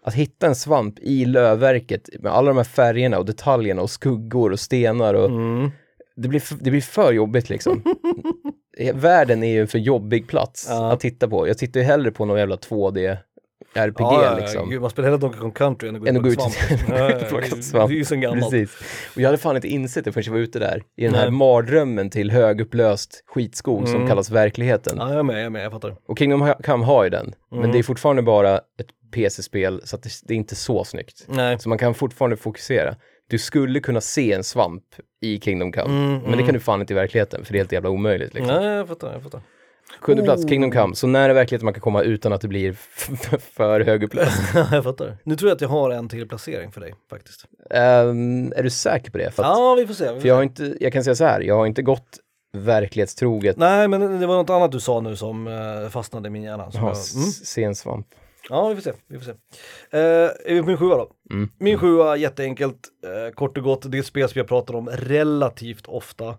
Att 0.04 0.14
hitta 0.14 0.46
en 0.46 0.54
svamp 0.54 0.98
i 0.98 1.24
lövverket 1.24 2.08
med 2.20 2.32
alla 2.32 2.48
de 2.48 2.56
här 2.56 2.64
färgerna 2.64 3.18
och 3.18 3.24
detaljerna 3.26 3.82
och 3.82 3.90
skuggor 3.90 4.52
och 4.52 4.60
stenar 4.60 5.14
och 5.14 5.28
Mm. 5.30 5.70
det, 6.16 6.28
blir 6.28 6.42
det 6.60 6.70
blir 6.70 6.80
för 6.80 7.12
jobbigt 7.12 7.50
liksom. 7.50 7.82
Världen 8.94 9.42
är 9.42 9.48
ju 9.52 9.60
en 9.60 9.68
för 9.68 9.78
jobbig 9.78 10.28
plats 10.28 10.66
Ja. 10.68 10.92
att 10.92 11.00
titta 11.00 11.28
på. 11.28 11.48
Jag 11.48 11.58
tittar 11.58 11.80
ju 11.80 11.86
hellre 11.86 12.10
på 12.10 12.24
någon 12.24 12.38
jävla 12.38 12.56
2D 12.56 13.16
RPG 13.74 13.94
Ja, 14.00 14.36
liksom. 14.40 14.70
Gud, 14.70 14.80
man 14.80 14.90
spelar 14.90 15.08
hellre 15.08 15.20
Donkey 15.20 15.40
Kong 15.40 15.52
Country 15.52 15.88
än 15.88 15.96
att 16.16 16.22
gå 16.22 16.28
ut 16.28 16.36
och 16.40 16.52
svamp. 16.52 17.28
Plocka 17.28 17.46
det- 17.56 17.62
svamp. 17.62 17.88
Det 17.90 17.94
är 17.94 17.98
ju 17.98 18.04
sen 18.04 18.20
gammalt. 18.20 18.50
Precis. 18.50 18.76
Och 19.14 19.20
jag 19.20 19.28
hade 19.28 19.38
fan 19.38 19.56
inte 19.56 19.68
insett 19.68 20.04
det 20.04 20.12
förrän 20.12 20.24
jag 20.26 20.32
var 20.32 20.40
ute 20.40 20.58
där. 20.58 20.82
I 20.96 21.04
den 21.04 21.14
här 21.14 21.22
Nej. 21.22 21.30
mardrömmen 21.30 22.10
till 22.10 22.30
högupplöst 22.30 23.24
skitskog 23.26 23.86
som 23.88 23.96
Mm. 23.96 24.08
kallas 24.08 24.30
verkligheten. 24.30 24.96
Ja, 24.98 25.08
jag 25.10 25.18
är 25.18 25.22
med, 25.22 25.36
jag 25.36 25.42
är 25.44 25.50
med, 25.50 25.64
jag 25.64 25.72
fattar. 25.72 25.96
Och 26.08 26.18
Kingdom 26.18 26.54
Come 26.64 26.84
har 26.84 27.04
ju 27.04 27.10
den. 27.10 27.32
Men 27.50 27.58
Mm. 27.58 27.72
det 27.72 27.78
är 27.78 27.82
fortfarande 27.82 28.22
bara 28.22 28.56
ett 28.56 29.12
PC-spel 29.14 29.80
så 29.84 29.96
att 29.96 30.02
det, 30.02 30.10
det 30.22 30.34
är 30.34 30.38
inte 30.38 30.54
så 30.56 30.84
snyggt. 30.84 31.24
Nej. 31.28 31.58
Så 31.58 31.68
man 31.68 31.78
kan 31.78 31.94
fortfarande 31.94 32.36
fokusera. 32.36 32.94
Du 33.30 33.38
skulle 33.38 33.80
kunna 33.80 34.00
se 34.00 34.32
en 34.32 34.44
svamp 34.44 34.84
i 35.22 35.40
Kingdom 35.40 35.72
Come. 35.72 35.84
Mm, 35.84 36.10
Men 36.12 36.22
det 36.22 36.32
mm. 36.32 36.44
kan 36.46 36.54
du 36.54 36.60
fan 36.60 36.80
inte 36.80 36.92
i 36.92 36.96
verkligheten 36.96 37.44
för 37.44 37.52
det 37.52 37.56
är 37.56 37.60
helt 37.60 37.72
jävla 37.72 37.90
omöjligt. 37.90 38.34
Liksom. 38.34 38.56
Nej, 38.56 38.66
jag 38.76 38.88
fattar, 38.88 39.12
jag 39.12 39.22
fattar. 39.22 39.40
Sjunde 40.00 40.22
plats, 40.22 40.44
Oh. 40.44 40.48
Kingdom 40.48 40.70
Come. 40.70 40.94
Så 40.94 41.06
nära 41.06 41.32
verkligheten 41.32 41.64
man 41.64 41.74
kan 41.74 41.80
komma 41.80 42.02
utan 42.02 42.32
att 42.32 42.40
det 42.40 42.48
blir 42.48 42.72
för 43.56 43.80
högupplöst. 43.80 44.40
jag 44.72 44.84
fattar. 44.84 45.16
Nu 45.24 45.36
tror 45.36 45.48
jag 45.48 45.54
att 45.56 45.60
jag 45.60 45.68
har 45.68 45.90
en 45.90 46.08
till 46.08 46.28
placering 46.28 46.72
för 46.72 46.80
dig 46.80 46.94
faktiskt. 47.10 47.44
Ehm, 47.70 48.52
är 48.56 48.62
du 48.62 48.70
säker 48.70 49.10
på 49.10 49.18
det? 49.18 49.30
För, 49.30 49.42
att, 49.42 49.48
Ja, 49.48 49.74
vi 49.78 49.86
får 49.86 49.94
se. 49.94 50.04
Vi 50.04 50.10
får 50.14 50.20
för 50.20 50.28
jag, 50.28 50.34
har 50.34 50.42
inte, 50.42 50.76
jag 50.80 50.92
kan 50.92 51.04
säga 51.04 51.14
så 51.14 51.24
här, 51.24 51.40
jag 51.40 51.54
har 51.56 51.66
inte 51.66 51.82
gått 51.82 52.18
verklighetstroget. 52.52 53.56
Nej, 53.56 53.88
men 53.88 54.20
det 54.20 54.26
var 54.26 54.36
något 54.36 54.50
annat 54.50 54.72
du 54.72 54.80
sa 54.80 55.00
nu 55.00 55.16
som 55.16 55.46
eh, 55.46 55.88
fastnade 55.90 56.28
i 56.28 56.30
min 56.30 56.42
hjärna. 56.42 56.70
Som 56.70 56.80
Ja, 56.80 56.86
jag, 56.88 57.16
mm. 57.16 57.28
s- 57.28 57.46
se 57.46 57.64
en 57.64 57.74
svamp. 57.74 58.06
Ja, 58.48 58.68
vi 58.68 58.74
får 58.74 58.82
se. 58.82 58.92
Vi 59.08 59.18
får 59.18 59.24
se. 59.24 59.30
Eh, 59.90 60.00
är 60.00 60.54
vi 60.54 60.60
på 60.60 60.66
min 60.66 60.76
sjua 60.76 60.96
då? 60.96 61.10
Mm. 61.30 61.50
Min 61.58 61.78
sjua, 61.78 62.16
jätteenkelt, 62.16 62.88
eh, 63.04 63.34
kort 63.34 63.58
och 63.58 63.64
gott, 63.64 63.90
det 63.92 63.98
är 63.98 64.00
ett 64.00 64.06
spel 64.06 64.28
som 64.28 64.38
jag 64.38 64.48
pratar 64.48 64.74
om 64.74 64.88
relativt 64.92 65.86
ofta. 65.86 66.34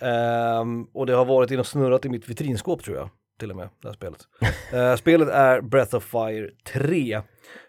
Ehm, 0.00 0.84
och 0.94 1.06
det 1.06 1.12
har 1.12 1.24
varit 1.24 1.50
in 1.50 1.58
och 1.60 1.66
snurrat 1.66 2.04
i 2.04 2.08
mitt 2.08 2.28
vitrinskåp 2.28 2.84
tror 2.84 2.96
jag, 2.96 3.08
till 3.40 3.50
och 3.50 3.56
med, 3.56 3.68
det 3.82 3.88
här 3.88 3.94
spelet. 3.94 4.20
Eh, 4.72 4.96
spelet 4.96 5.28
är 5.28 5.60
Breath 5.60 5.94
of 5.96 6.04
Fire 6.04 6.50
3. 6.72 7.20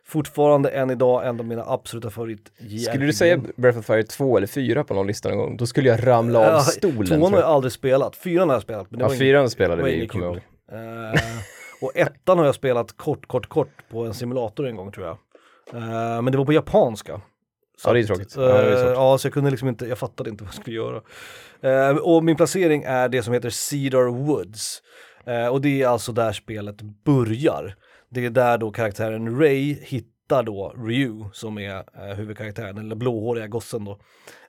Fortfarande 0.06 0.70
än 0.70 0.90
idag 0.90 1.28
en 1.28 1.40
av 1.40 1.46
mina 1.46 1.64
absoluta 1.68 2.10
favorit 2.10 2.52
Skulle 2.90 3.06
du 3.06 3.14
säga 3.14 3.42
Breath 3.56 3.80
of 3.80 3.86
Fire 3.86 4.04
2 4.04 4.38
eller 4.38 4.48
4 4.48 4.84
på 4.84 4.94
någon 4.94 5.08
lista 5.08 5.30
någon 5.30 5.38
gång, 5.38 5.58
då 5.58 5.66
skulle 5.66 5.90
jag 5.90 6.08
ramla 6.08 6.40
av 6.40 6.46
Ja, 6.46 6.60
stolen. 6.60 7.06
Tvåan 7.06 7.34
har 7.34 7.40
jag 7.40 7.50
aldrig 7.50 7.72
spelat, 7.72 8.16
fyran 8.16 8.50
har 8.50 8.56
jag 8.56 8.64
spelat. 8.64 8.92
Men 8.92 9.00
det 9.00 9.06
Ja, 9.06 9.10
fyran 9.10 9.50
spelade 9.50 9.84
vi, 9.84 10.08
kommer 10.08 10.26
jag 10.26 10.34
ihåg. 10.34 10.44
Eh, 10.72 11.20
och 11.82 11.92
ettan 11.96 12.38
har 12.38 12.46
jag 12.46 12.56
spelat 12.56 12.98
kort, 12.98 13.28
kort, 13.28 13.48
kort 13.50 13.70
på 13.90 14.06
en 14.06 14.14
simulator 14.14 14.68
en 14.68 14.76
gång 14.76 14.92
tror 14.92 15.06
jag. 15.06 15.18
Eh, 15.74 16.22
men 16.22 16.26
det 16.32 16.38
var 16.38 16.46
på 16.46 16.54
japanska. 16.54 17.22
Ja, 17.86 17.94
det 17.94 18.00
är 18.00 18.04
tråkigt. 18.04 18.38
eh, 18.38 18.44
Ja, 18.44 18.58
är 18.58 18.84
svårt. 18.84 18.94
ja, 18.96 19.18
så 19.18 19.26
jag 19.28 19.34
kunde 19.34 19.50
liksom 19.52 19.68
inte, 19.70 19.86
jag 19.86 19.98
fattade 19.98 20.30
inte 20.30 20.44
vad 20.44 20.54
jag 20.54 20.62
skulle 20.62 20.76
göra. 20.76 21.02
Eh, 21.62 21.98
och 21.98 22.24
min 22.24 22.36
placering 22.36 22.84
är 22.84 23.10
det 23.10 23.24
som 23.24 23.34
heter 23.34 23.50
Cedar 23.50 24.06
Woods. 24.12 24.82
Eh, 25.26 25.48
och 25.48 25.62
det 25.62 25.82
är 25.82 25.88
alltså 25.88 26.12
där 26.12 26.32
spelet 26.32 26.82
börjar. 26.82 27.76
Det 28.10 28.26
är 28.26 28.30
där 28.30 28.58
då 28.58 28.72
karaktären 28.72 29.40
Ray 29.40 29.78
hittar 29.82 30.44
då 30.44 30.74
Ryu 30.78 31.24
som 31.34 31.58
är 31.58 31.76
eh, 31.78 32.16
huvudkaraktären, 32.16 32.78
eller 32.78 32.96
blåhåriga 32.96 33.48
gossen 33.48 33.86
då. 33.86 33.92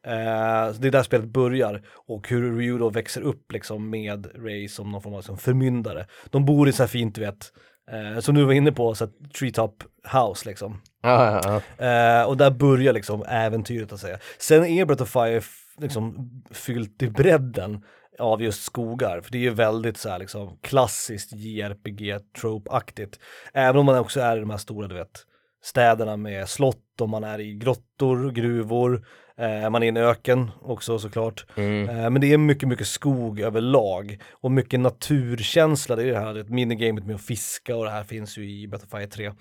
Eh, 0.02 0.72
så 0.72 0.78
det 0.80 0.88
är 0.88 0.90
där 0.90 1.02
spelet 1.02 1.26
börjar 1.26 1.82
och 2.08 2.28
hur 2.28 2.56
Ryu 2.58 2.78
då 2.78 2.90
växer 2.90 3.20
upp 3.20 3.52
liksom 3.52 3.90
med 3.90 4.26
Ray 4.44 4.68
som 4.68 4.90
någon 4.90 5.02
form 5.02 5.14
av 5.14 5.18
liksom, 5.20 5.38
förmyndare. 5.38 6.06
De 6.30 6.44
bor 6.44 6.68
i 6.68 6.72
så 6.72 6.82
här 6.82 6.88
fint, 6.88 7.14
du 7.14 7.20
vet, 7.20 7.52
eh, 7.90 8.20
som 8.20 8.34
du 8.34 8.44
var 8.44 8.52
inne 8.52 8.72
på, 8.72 8.94
så 8.94 9.04
här, 9.04 9.12
treetop 9.38 9.82
house 10.12 10.48
liksom. 10.48 10.80
Ja, 11.02 11.40
ja. 11.78 11.86
Eh, 11.86 12.28
och 12.28 12.36
där 12.36 12.50
börjar 12.50 12.92
liksom 12.92 13.24
äventyret 13.28 13.92
att 13.92 14.00
säga. 14.00 14.18
Sen 14.38 14.64
är 14.64 14.84
Breath 14.84 15.02
of 15.02 15.10
Fire 15.10 15.40
liksom 15.78 16.30
fyllt 16.50 17.02
i 17.02 17.08
bredden 17.08 17.84
av 18.18 18.42
just 18.42 18.62
skogar, 18.62 19.20
för 19.20 19.32
det 19.32 19.38
är 19.38 19.42
ju 19.42 19.50
väldigt 19.50 19.96
så 19.96 20.08
här 20.08 20.18
liksom 20.18 20.58
klassiskt 20.60 21.32
JRPG-trope-aktigt. 21.32 23.18
Även 23.52 23.76
om 23.76 23.86
man 23.86 23.98
också 23.98 24.20
är 24.20 24.36
i 24.36 24.40
de 24.40 24.50
här 24.50 24.56
stora, 24.56 24.88
du 24.88 24.94
vet, 24.94 25.26
städerna 25.62 26.16
med 26.16 26.48
slott 26.48 27.00
och 27.00 27.08
man 27.08 27.24
är 27.24 27.40
i 27.40 27.54
grottor, 27.54 28.30
gruvor, 28.30 29.06
eh, 29.36 29.70
man 29.70 29.82
är 29.82 29.86
i 29.86 29.88
en 29.88 29.96
öken 29.96 30.50
också 30.62 30.98
såklart. 30.98 31.46
Mm. 31.56 31.88
Eh, 31.88 32.10
men 32.10 32.20
det 32.20 32.32
är 32.32 32.38
mycket, 32.38 32.68
mycket 32.68 32.86
skog 32.86 33.40
överlag 33.40 34.18
och 34.30 34.50
mycket 34.50 34.80
naturkänsla. 34.80 35.96
Det 35.96 36.02
är 36.02 36.12
det 36.12 36.18
här 36.18 36.44
minigamet 36.48 37.06
med 37.06 37.14
att 37.14 37.22
fiska 37.22 37.76
och 37.76 37.84
det 37.84 37.90
här 37.90 38.04
finns 38.04 38.38
ju 38.38 38.50
i 38.50 38.68
Battlefield 38.68 39.12
3. 39.12 39.32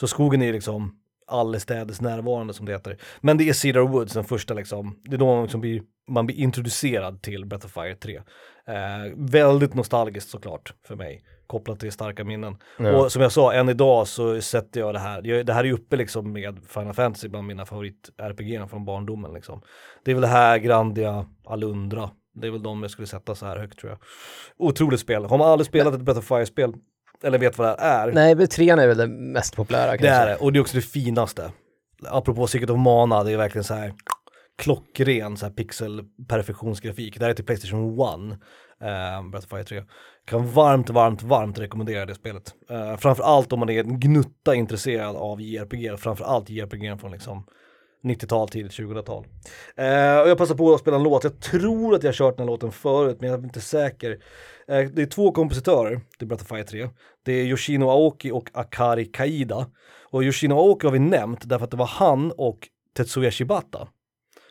Så 0.00 0.06
skogen 0.06 0.42
är 0.42 0.52
liksom 0.52 0.98
allestädes 1.26 2.00
närvarande 2.00 2.54
som 2.54 2.66
det 2.66 2.72
heter. 2.72 2.96
Men 3.20 3.38
det 3.38 3.48
är 3.48 3.52
Cedar 3.52 3.80
Woods, 3.80 4.12
den 4.12 4.24
första 4.24 4.54
liksom, 4.54 4.98
det 5.04 5.16
är 5.16 5.18
då 5.18 5.34
man, 5.34 5.42
liksom 5.42 5.60
blir, 5.60 5.82
man 6.08 6.26
blir 6.26 6.36
introducerad 6.36 7.22
till 7.22 7.46
Breath 7.46 7.66
of 7.66 7.72
Fire 7.72 7.94
3. 7.94 8.16
Eh, 8.68 9.12
väldigt 9.16 9.74
nostalgiskt 9.74 10.30
såklart 10.30 10.74
för 10.86 10.96
mig, 10.96 11.22
kopplat 11.46 11.80
till 11.80 11.92
starka 11.92 12.24
minnen. 12.24 12.56
Ja. 12.78 12.96
Och 12.96 13.12
som 13.12 13.22
jag 13.22 13.32
sa, 13.32 13.52
än 13.52 13.68
idag 13.68 14.08
så 14.08 14.40
sätter 14.40 14.80
jag 14.80 14.94
det 14.94 14.98
här, 14.98 15.42
det 15.44 15.52
här 15.52 15.64
är 15.64 15.72
uppe 15.72 15.96
liksom 15.96 16.32
med 16.32 16.58
Final 16.68 16.94
Fantasy 16.94 17.28
bland 17.28 17.46
mina 17.46 17.64
favorit-RPG 17.64 18.66
från 18.66 18.84
barndomen 18.84 19.32
liksom. 19.34 19.62
Det 20.04 20.10
är 20.10 20.14
väl 20.14 20.22
det 20.22 20.28
här, 20.28 20.58
Grandia, 20.58 21.26
Alundra, 21.44 22.10
det 22.34 22.46
är 22.46 22.50
väl 22.50 22.62
de 22.62 22.82
jag 22.82 22.90
skulle 22.90 23.06
sätta 23.06 23.34
så 23.34 23.46
här 23.46 23.58
högt 23.58 23.78
tror 23.78 23.90
jag. 23.92 23.98
Otroligt 24.68 25.00
spel, 25.00 25.24
har 25.24 25.38
man 25.38 25.48
aldrig 25.48 25.66
spelat 25.66 25.94
ett 25.94 26.00
Breath 26.00 26.18
of 26.18 26.24
Fire-spel, 26.24 26.74
eller 27.24 27.38
vet 27.38 27.58
vad 27.58 27.68
det 27.68 27.82
här 27.82 28.08
är, 28.08 28.12
Nej, 28.12 28.46
trean 28.46 28.78
är 28.78 28.88
väl 28.88 28.96
det 28.96 29.06
mest 29.06 29.56
populära 29.56 29.90
kanske. 29.90 30.06
det 30.06 30.12
är 30.12 30.26
det, 30.26 30.36
och 30.36 30.52
det 30.52 30.58
är 30.58 30.60
också 30.60 30.76
det 30.76 30.82
finaste. 30.82 31.52
Apropå 32.06 32.46
Secret 32.46 32.70
of 32.70 32.78
Mana, 32.78 33.24
det 33.24 33.32
är 33.32 33.36
verkligen 33.36 33.64
så 33.64 33.74
här 33.74 33.92
klockren 34.58 35.36
så 35.36 35.46
här 35.46 35.52
pixel-perfektionsgrafik. 35.52 37.18
Det 37.18 37.24
här 37.24 37.30
är 37.30 37.34
till 37.34 37.44
Playstation 37.44 37.92
1, 37.92 37.98
uh, 37.98 39.30
Breath 39.30 39.46
of 39.46 39.50
Fire 39.50 39.64
3. 39.64 39.82
Kan 40.26 40.46
varmt, 40.46 40.90
varmt, 40.90 41.22
varmt 41.22 41.58
rekommendera 41.58 42.06
det 42.06 42.14
spelet. 42.14 42.54
Uh, 42.70 42.96
framförallt 42.96 43.52
om 43.52 43.58
man 43.58 43.70
är 43.70 43.80
en 43.80 44.00
gnutta 44.00 44.54
intresserad 44.54 45.16
av 45.16 45.40
JRPG, 45.40 45.98
framförallt 45.98 46.50
JRPG 46.50 47.00
från 47.00 47.12
liksom 47.12 47.46
90-tal, 48.06 48.48
tidigt 48.48 48.72
2000-tal. 48.72 49.24
Eh, 49.76 50.18
och 50.20 50.28
jag 50.28 50.38
passar 50.38 50.54
på 50.54 50.74
att 50.74 50.80
spela 50.80 50.96
en 50.96 51.02
låt, 51.02 51.24
jag 51.24 51.40
tror 51.40 51.94
att 51.94 52.02
jag 52.02 52.14
kört 52.14 52.36
den 52.36 52.46
här 52.46 52.52
låten 52.52 52.72
förut 52.72 53.16
men 53.20 53.30
jag 53.30 53.40
är 53.40 53.44
inte 53.44 53.60
säker. 53.60 54.10
Eh, 54.68 54.80
det 54.92 55.02
är 55.02 55.06
två 55.06 55.32
kompositörer 55.32 56.00
till 56.18 56.26
Breath 56.28 56.42
of 56.44 56.48
Fire 56.48 56.64
3. 56.64 56.88
Det 57.24 57.32
är 57.32 57.44
Yoshino 57.44 57.84
Aoki 57.90 58.30
och 58.30 58.48
Akari 58.52 59.04
Kaida. 59.04 59.66
Och 60.10 60.22
Yoshino 60.22 60.54
Aoki 60.54 60.86
har 60.86 60.92
vi 60.92 60.98
nämnt 60.98 61.48
därför 61.48 61.64
att 61.64 61.70
det 61.70 61.76
var 61.76 61.86
han 61.86 62.32
och 62.36 62.58
Tetsuya 62.96 63.30
Shibata 63.30 63.88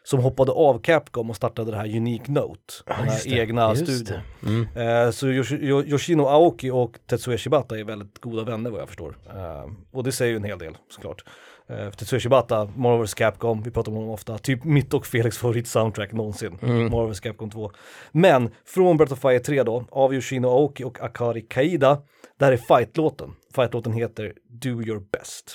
som 0.04 0.20
hoppade 0.20 0.52
av 0.52 0.82
Capcom 0.82 1.30
och 1.30 1.36
startade 1.36 1.72
det 1.72 1.78
här 1.78 1.86
Unique 1.98 2.32
Note, 2.32 2.74
den 2.86 2.96
här 2.96 3.22
det, 3.24 3.30
egna 3.30 3.76
studion. 3.76 4.20
det. 4.42 4.48
Mm. 4.50 5.06
Eh, 5.06 5.12
så 5.12 5.28
Yoshi- 5.28 5.60
Yo- 5.62 5.86
Yoshino 5.86 6.22
Aoki 6.26 6.72
och 6.72 7.00
Tetsuya 7.08 7.38
Shibata 7.38 7.80
är 7.80 7.84
väldigt 7.84 8.20
goda 8.22 8.44
vänner 8.44 8.70
vad 8.70 8.82
jag 8.82 8.88
förstår. 8.88 9.18
Eh, 9.36 9.72
och 9.92 10.04
det 10.04 10.12
säger 10.12 10.32
ju 10.32 10.38
en 10.38 10.44
hel 10.44 10.58
del 10.60 10.78
såklart. 10.90 11.24
Uh, 11.70 11.90
Tetsuya 11.92 12.20
Shibata, 12.20 12.70
Marvel 12.76 13.06
vs 13.06 13.14
Capcom, 13.14 13.62
vi 13.64 13.72
pratar 13.72 13.92
om 13.92 13.96
honom 13.96 14.10
ofta, 14.12 14.38
typ 14.38 14.64
mitt 14.64 14.94
och 14.94 15.06
Felix 15.06 15.38
favorit 15.38 15.68
soundtrack 15.68 16.12
någonsin, 16.12 16.58
Mm. 16.62 16.92
Marvel 16.92 17.10
vs 17.12 17.20
Capcom 17.20 17.50
2. 17.52 17.72
Men 18.12 18.50
från 18.66 18.98
Breath 18.98 19.14
of 19.14 19.20
Fire 19.20 19.40
3 19.40 19.64
då, 19.64 19.86
av 19.92 20.14
Yoshino 20.14 20.48
Aoki 20.48 20.84
och 20.84 21.02
Akari 21.02 21.42
Kaida, 21.42 22.02
där 22.40 22.52
är 22.52 22.58
fightlåten. 22.58 23.30
Fightlåten 23.56 23.94
heter 23.94 24.34
Do 24.48 24.70
Your 24.70 25.04
Best. 25.12 25.54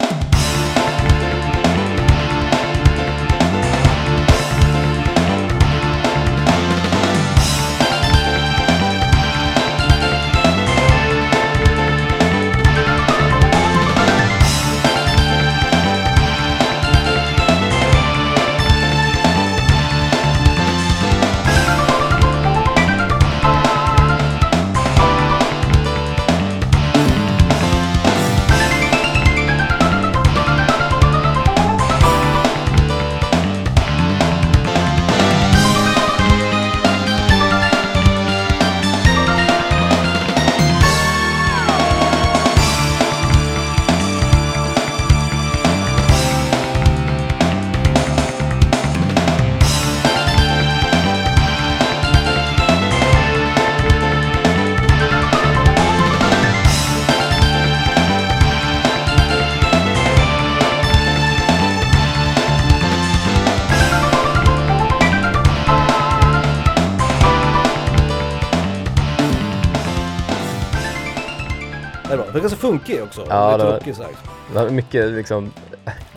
Funkig 72.70 73.02
också. 73.02 73.26
Ja, 73.28 73.56
det 73.56 73.64
var- 73.64 73.92
så 73.92 74.02
här. 74.02 74.12
Det 74.48 74.54
var 74.54 74.70
mycket 74.70 75.06
liksom, 75.10 75.52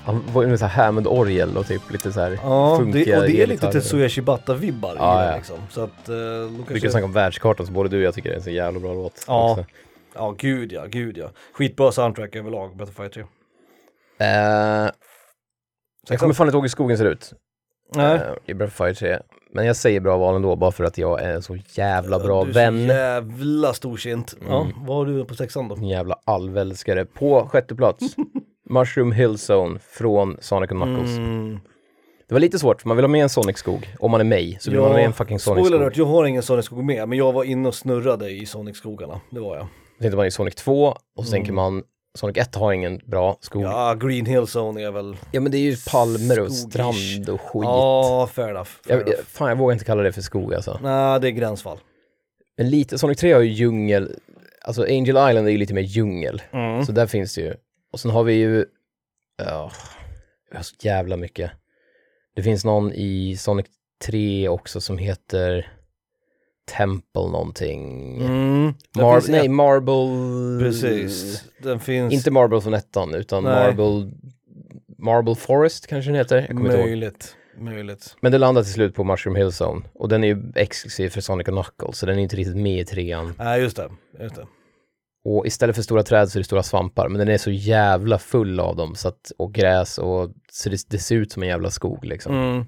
han 0.06 0.24
var 0.34 0.44
ju 0.44 0.48
med 0.50 0.60
så 0.60 0.66
här 0.66 0.84
Hammond-orgel 0.86 1.58
och 1.58 1.68
typ 1.68 1.92
lite 1.92 2.12
så 2.14 2.20
här 2.20 2.40
Ja, 2.44 2.78
funkiga 2.78 3.16
det, 3.16 3.22
och 3.22 3.28
det 3.28 3.42
är 3.42 3.48
lite. 3.48 3.72
Tetsuya 3.72 4.08
Shibata-vibbar 4.08 4.96
Ja, 4.98 5.24
i 5.24 5.28
det 5.28 5.36
liksom. 5.36 5.58
Så 5.70 5.82
att, 5.84 6.10
eh, 6.10 6.16
då 6.16 6.64
kanske... 6.68 6.80
kan 6.80 6.92
snacka 6.92 7.06
om 7.06 7.14
världskartan 7.14 7.66
så 7.66 7.72
både 7.72 7.90
du 7.90 7.98
och 7.98 8.04
jag 8.04 8.14
tycker 8.14 8.30
det 8.30 8.36
är 8.36 8.38
en 8.38 8.44
så 8.44 8.50
jävla 8.50 8.80
bra 8.80 8.94
låt. 8.94 9.24
Ja. 9.28 9.52
också. 9.52 9.66
Ja, 10.16 10.36
gud 10.38 10.72
ja, 10.72 10.86
gud 10.86 11.18
ja. 11.18 11.30
Skitbra 11.54 11.92
soundtrack 11.92 12.36
överlag, 12.36 12.76
Battlefield 12.76 13.12
3. 13.14 13.24
Eh, 14.20 14.90
jag 16.10 16.20
kommer 16.20 16.34
fan 16.34 16.48
inte 16.48 16.56
ihåg 16.56 16.64
hur 16.64 16.70
skogen 16.70 16.98
ser 16.98 17.06
ut 17.06 17.34
Nej. 17.96 18.16
eh, 18.16 18.22
i 18.46 18.54
Breath 18.54 18.94
3. 18.94 19.20
Men 19.56 19.66
jag 19.66 19.76
säger 19.76 20.00
bra 20.00 20.18
val 20.18 20.36
ändå 20.36 20.56
bara 20.56 20.72
för 20.72 20.84
att 20.84 20.98
jag 20.98 21.22
är 21.22 21.34
en 21.34 21.42
så 21.42 21.58
jävla 21.74 22.20
bra 22.20 22.44
du 22.44 22.50
är 22.50 22.54
vän. 22.54 22.88
Så 22.88 22.94
jävla 22.94 23.74
storsint. 23.74 24.36
Ja, 24.50 24.62
Mm. 24.62 24.74
vad 24.86 24.98
har 24.98 25.06
du 25.06 25.26
på 25.26 25.36
sexan 25.36 25.68
då? 25.68 25.76
En 25.76 25.88
jävla 25.88 26.16
alvälskare. 26.26 27.06
På 27.06 27.48
sjätte 27.52 27.76
plats, 27.76 28.16
Mushroom 28.70 29.12
Hill 29.12 29.36
Zone 29.52 29.80
från 29.80 30.38
Sonic 30.42 30.72
and 30.72 30.82
Knuckles. 30.84 31.18
Mm. 31.18 31.60
Det 32.28 32.34
var 32.36 32.40
lite 32.40 32.60
svårt, 32.60 32.82
för 32.82 32.88
man 32.88 32.98
vill 32.98 33.04
ha 33.04 33.08
med 33.12 33.24
en 33.24 33.30
Sonic-skog. 33.30 33.96
Om 34.00 34.12
man 34.12 34.20
är 34.22 34.26
mig 34.26 34.58
så 34.62 34.72
vill 34.72 34.80
man 34.80 34.90
ha 34.90 34.96
med 34.98 35.06
en 35.06 35.14
fucking 35.14 35.40
spoiler 35.40 35.62
Sonic-skog. 35.64 35.82
alert, 35.82 35.98
jag 35.98 36.06
har 36.06 36.26
ingen 36.26 36.44
Sonic-skog 36.44 36.84
med, 36.84 37.10
men 37.10 37.18
jag 37.18 37.34
var 37.34 37.44
inne 37.44 37.68
och 37.68 37.76
snurrade 37.76 38.30
i 38.30 38.46
Sonic-skogarna. 38.46 39.20
Det 39.30 39.40
var 39.40 39.56
jag. 39.56 39.66
Då 39.98 40.02
tänkte 40.02 40.18
man 40.18 40.26
i 40.26 40.32
Sonic 40.32 40.56
2 40.56 40.86
och 41.18 41.26
så 41.26 41.32
tänker 41.32 41.52
Mm. 41.52 41.56
man 41.56 41.84
Sonic 42.16 42.38
1 42.38 42.56
har 42.56 42.74
ingen 42.74 43.02
bra 43.06 43.38
skog. 43.42 43.64
Ja, 43.64 43.90
Ja, 43.90 44.08
Green 44.08 44.26
Hill 44.26 44.46
Zone 44.56 44.82
är 44.84 44.92
väl... 44.92 45.16
men 45.32 45.52
det 45.52 45.58
är 45.58 45.62
ju 45.62 45.76
palmer 45.92 46.40
och 46.40 46.52
Skogish. 46.52 46.72
strand 46.72 47.30
och 47.30 47.42
skit. 47.42 47.64
Ja, 47.64 48.30
fair 48.34 48.50
enough. 48.50 48.70
Fair 48.88 48.98
jag, 48.98 49.08
enough. 49.08 49.24
fan 49.28 49.50
jag 49.50 49.56
vågar 49.58 49.74
inte 49.74 49.86
kalla 49.86 50.04
det 50.04 50.12
för 50.12 50.22
skog 50.22 50.54
alltså. 50.54 50.80
Nej, 50.84 51.20
det 51.20 51.28
är 51.28 51.32
gränsfall. 51.32 51.78
Men 52.58 52.70
lite, 52.70 52.98
Sonic 52.98 53.18
3 53.20 53.34
har 53.34 53.42
ju 53.42 53.52
djungel, 53.52 54.16
alltså 54.62 54.84
Angel 54.84 55.08
Island 55.30 55.48
är 55.48 55.52
ju 55.52 55.58
lite 55.58 55.74
mer 55.74 55.82
djungel. 55.82 56.42
Mm. 56.52 56.86
Så 56.86 56.92
där 56.92 57.08
finns 57.08 57.36
det 57.36 57.42
ju. 57.42 57.54
Och 57.92 58.00
sen 58.00 58.12
har 58.12 58.24
vi 58.24 58.34
ju, 58.34 58.66
ja, 59.38 59.72
har 60.54 60.64
så 60.64 60.76
jävla 60.80 61.18
mycket. 61.18 61.52
Det 62.36 62.44
finns 62.44 62.66
någon 62.66 62.92
i 62.94 63.38
Sonic 63.38 63.66
3 64.06 64.50
också 64.50 64.82
som 64.82 64.98
heter 64.98 65.72
Temple 66.66 67.22
någonting. 67.22 68.16
Mm. 68.22 68.74
Mar- 68.98 69.14
finns 69.14 69.30
nej, 69.30 69.50
Marble... 69.50 70.60
Precis. 70.66 71.44
Den 71.60 71.80
finns... 71.80 72.14
Inte 72.14 72.32
Marble 72.32 72.62
från 72.62 72.74
ettan, 72.74 73.16
utan 73.16 73.44
Nej. 73.44 73.54
Marble... 73.54 74.12
Marble 74.98 75.36
Forest 75.36 75.88
kanske 75.88 76.12
den 76.12 76.16
heter. 76.16 76.46
Jag. 76.50 76.60
Möjligt. 76.60 77.36
Möjligt. 77.58 78.16
Men 78.22 78.32
det 78.32 78.38
landar 78.38 78.64
till 78.64 78.74
slut 78.74 78.96
på 78.96 79.04
Mushroom 79.04 79.36
Hill 79.36 79.52
Zone. 79.62 79.82
Och 79.94 80.10
den 80.10 80.24
är 80.24 80.28
ju 80.28 80.52
exklusiv 80.56 81.10
för 81.10 81.22
Sonic 81.22 81.48
och 81.48 81.54
Knuckles, 81.54 81.98
så 81.98 82.06
den 82.06 82.18
är 82.18 82.24
inte 82.24 82.36
riktigt 82.36 82.58
med 82.58 82.80
i 82.80 82.86
trean. 82.86 83.34
Nej, 83.38 83.62
just 83.62 83.78
det. 83.78 83.90
Just 84.20 84.36
det. 84.36 84.48
Och 85.26 85.48
istället 85.48 85.76
för 85.76 85.84
stora 85.84 86.04
träd 86.04 86.30
så 86.30 86.38
är 86.38 86.40
det 86.40 86.46
stora 86.46 86.64
svampar, 86.64 87.10
men 87.10 87.20
den 87.20 87.30
är 87.30 87.38
så 87.38 87.52
jävla 87.52 88.20
full 88.20 88.60
av 88.60 88.76
dem, 88.76 88.96
så 88.96 89.08
att, 89.08 89.32
och 89.38 89.54
gräs 89.54 89.98
och 89.98 90.32
så 90.52 90.70
det, 90.70 90.90
det 90.90 90.98
ser 90.98 91.16
ut 91.16 91.32
som 91.32 91.44
en 91.44 91.50
jävla 91.50 91.70
skog 91.70 92.06
liksom. 92.06 92.36
Mm. 92.36 92.66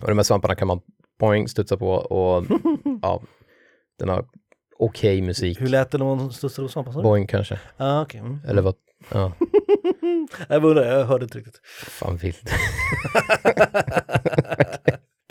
Och 0.00 0.08
de 0.08 0.18
här 0.18 0.22
svamparna 0.22 0.54
kan 0.54 0.68
man 0.68 0.80
boing, 1.18 1.48
studsa 1.48 1.76
på 1.76 1.88
och 1.90 2.44
ja, 3.02 3.22
den 3.98 4.08
har 4.08 4.24
okej 4.78 5.22
musik. 5.22 5.60
Hur 5.60 5.66
lät 5.68 5.90
det 5.90 5.98
när 5.98 6.04
man 6.04 6.32
studsade 6.32 6.68
sa 6.68 6.82
du? 6.82 7.02
Boing 7.02 7.26
kanske, 7.26 7.58
Ah, 7.76 8.02
okej. 8.02 8.20
Mm. 8.20 8.38
eller 8.48 8.62
vad, 8.62 8.74
ja, 9.12 9.32
Jag 10.48 10.64
undrar, 10.64 10.84
jag 10.98 11.04
hörde 11.04 11.24
inte 11.24 11.38
riktigt. 11.38 11.60
fan 11.88 12.16
vilt. 12.16 12.42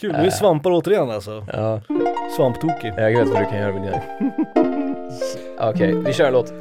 Kul, 0.01 0.11
nu 0.11 0.17
är 0.25 0.29
svampar 0.29 0.71
återigen 0.71 1.09
alltså. 1.09 1.45
ja, 1.53 1.81
Svamptokig. 2.35 2.93
jag 2.97 3.11
vet 3.11 3.27
vad 3.29 3.41
du 3.41 3.45
kan 3.45 3.57
göra 3.59 3.73
med 3.73 3.81
dina. 3.83 4.01
Okej, 5.69 5.93
vi 6.05 6.13
kör 6.13 6.27
en 6.27 6.33
låt. 6.33 6.53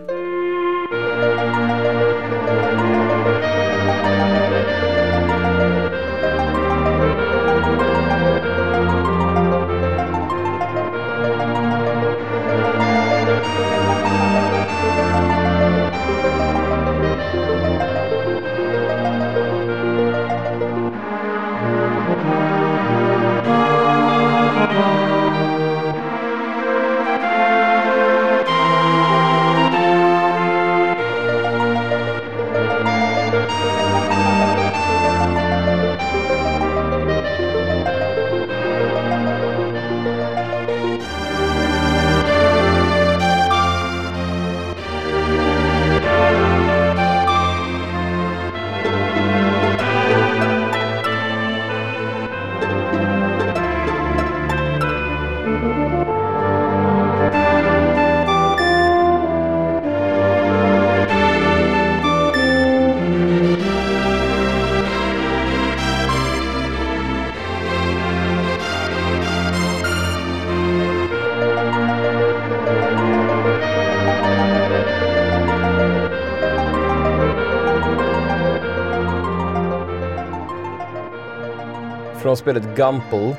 Från 82.25 82.37
spelet 82.37 82.77
Gumple, 82.77 83.37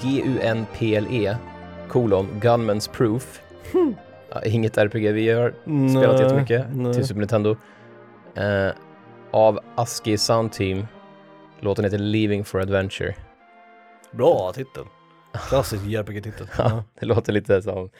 G-U-N-P-L-E, 0.00 1.24
E, 1.26 1.36
kolon, 1.88 2.28
Gunman's 2.40 2.90
Proof. 2.90 3.42
Ja, 4.30 4.42
inget 4.44 4.78
RPG 4.78 5.12
vi 5.12 5.30
har 5.30 5.50
spelat 5.88 6.12
Nej, 6.14 6.22
jättemycket 6.22 6.66
nej. 6.74 6.94
till 6.94 7.06
Super 7.06 7.20
Nintendo. 7.20 7.56
Eh, 8.34 8.72
av 9.30 9.60
ASCII 9.74 10.18
Sound 10.18 10.52
Team. 10.52 10.86
Låten 11.60 11.84
heter 11.84 11.98
Leaving 11.98 12.44
for 12.44 12.60
Adventure. 12.60 13.14
Bra 14.10 14.52
titel. 14.54 14.84
Klassisk 15.48 15.84
JRPG-titel. 15.84 16.46
Ja, 16.58 16.84
det 17.00 17.06
låter 17.06 17.32
lite 17.32 17.62
som 17.62 17.90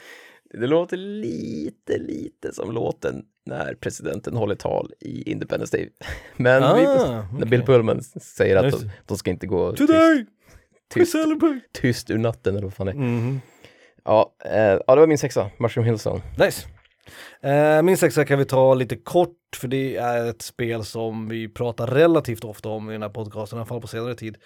det 0.57 0.67
låter 0.67 0.97
lite, 0.97 1.97
lite 1.97 2.53
som 2.53 2.71
låten 2.71 3.23
när 3.45 3.73
presidenten 3.73 4.35
håller 4.35 4.55
tal 4.55 4.91
i 4.99 5.31
Independence 5.31 5.77
Day. 5.77 5.89
Men 6.37 6.61
vi, 6.77 6.85
Ah, 6.85 7.25
när 7.37 7.45
Bill 7.45 7.61
okej. 7.61 7.65
Pullman 7.75 8.03
säger 8.21 8.55
att 8.55 8.71
de, 8.71 8.89
de 9.05 9.17
ska 9.17 9.31
inte 9.31 9.47
gå 9.47 9.71
tyst, 9.71 9.87
Today 9.87 10.25
tyst, 10.93 11.11
celebrate! 11.11 11.59
tyst 11.81 12.09
ur 12.09 12.17
natten 12.17 12.55
eller 12.55 12.63
vad 12.63 12.73
fan 12.73 12.85
det 12.87 12.91
är. 12.91 12.95
Mhm. 12.95 13.41
Ja, 14.05 14.35
eh, 14.45 14.79
ja, 14.87 14.95
det 14.95 14.99
var 15.01 15.07
min 15.07 15.17
sexa, 15.17 15.49
Mushroom 15.59 15.85
Hill 15.85 15.95
Zone. 16.07 16.21
Nice. 16.37 16.67
Eh, 17.41 17.81
min 17.81 17.97
sexa 17.97 18.25
kan 18.25 18.39
vi 18.39 18.45
ta 18.45 18.73
lite 18.73 18.95
kort 18.95 19.37
för 19.55 19.67
det 19.67 19.95
är 19.95 20.29
ett 20.29 20.41
spel 20.41 20.85
som 20.85 21.29
vi 21.29 21.47
pratar 21.49 21.87
relativt 21.87 22.43
ofta 22.43 22.69
om 22.69 22.89
i 22.89 22.93
den 22.93 23.01
här 23.01 23.09
podcasten, 23.09 23.57
i 23.57 23.59
alla 23.59 23.65
fall 23.65 23.81
på 23.81 23.87
senare 23.87 24.15
tid. 24.15 24.37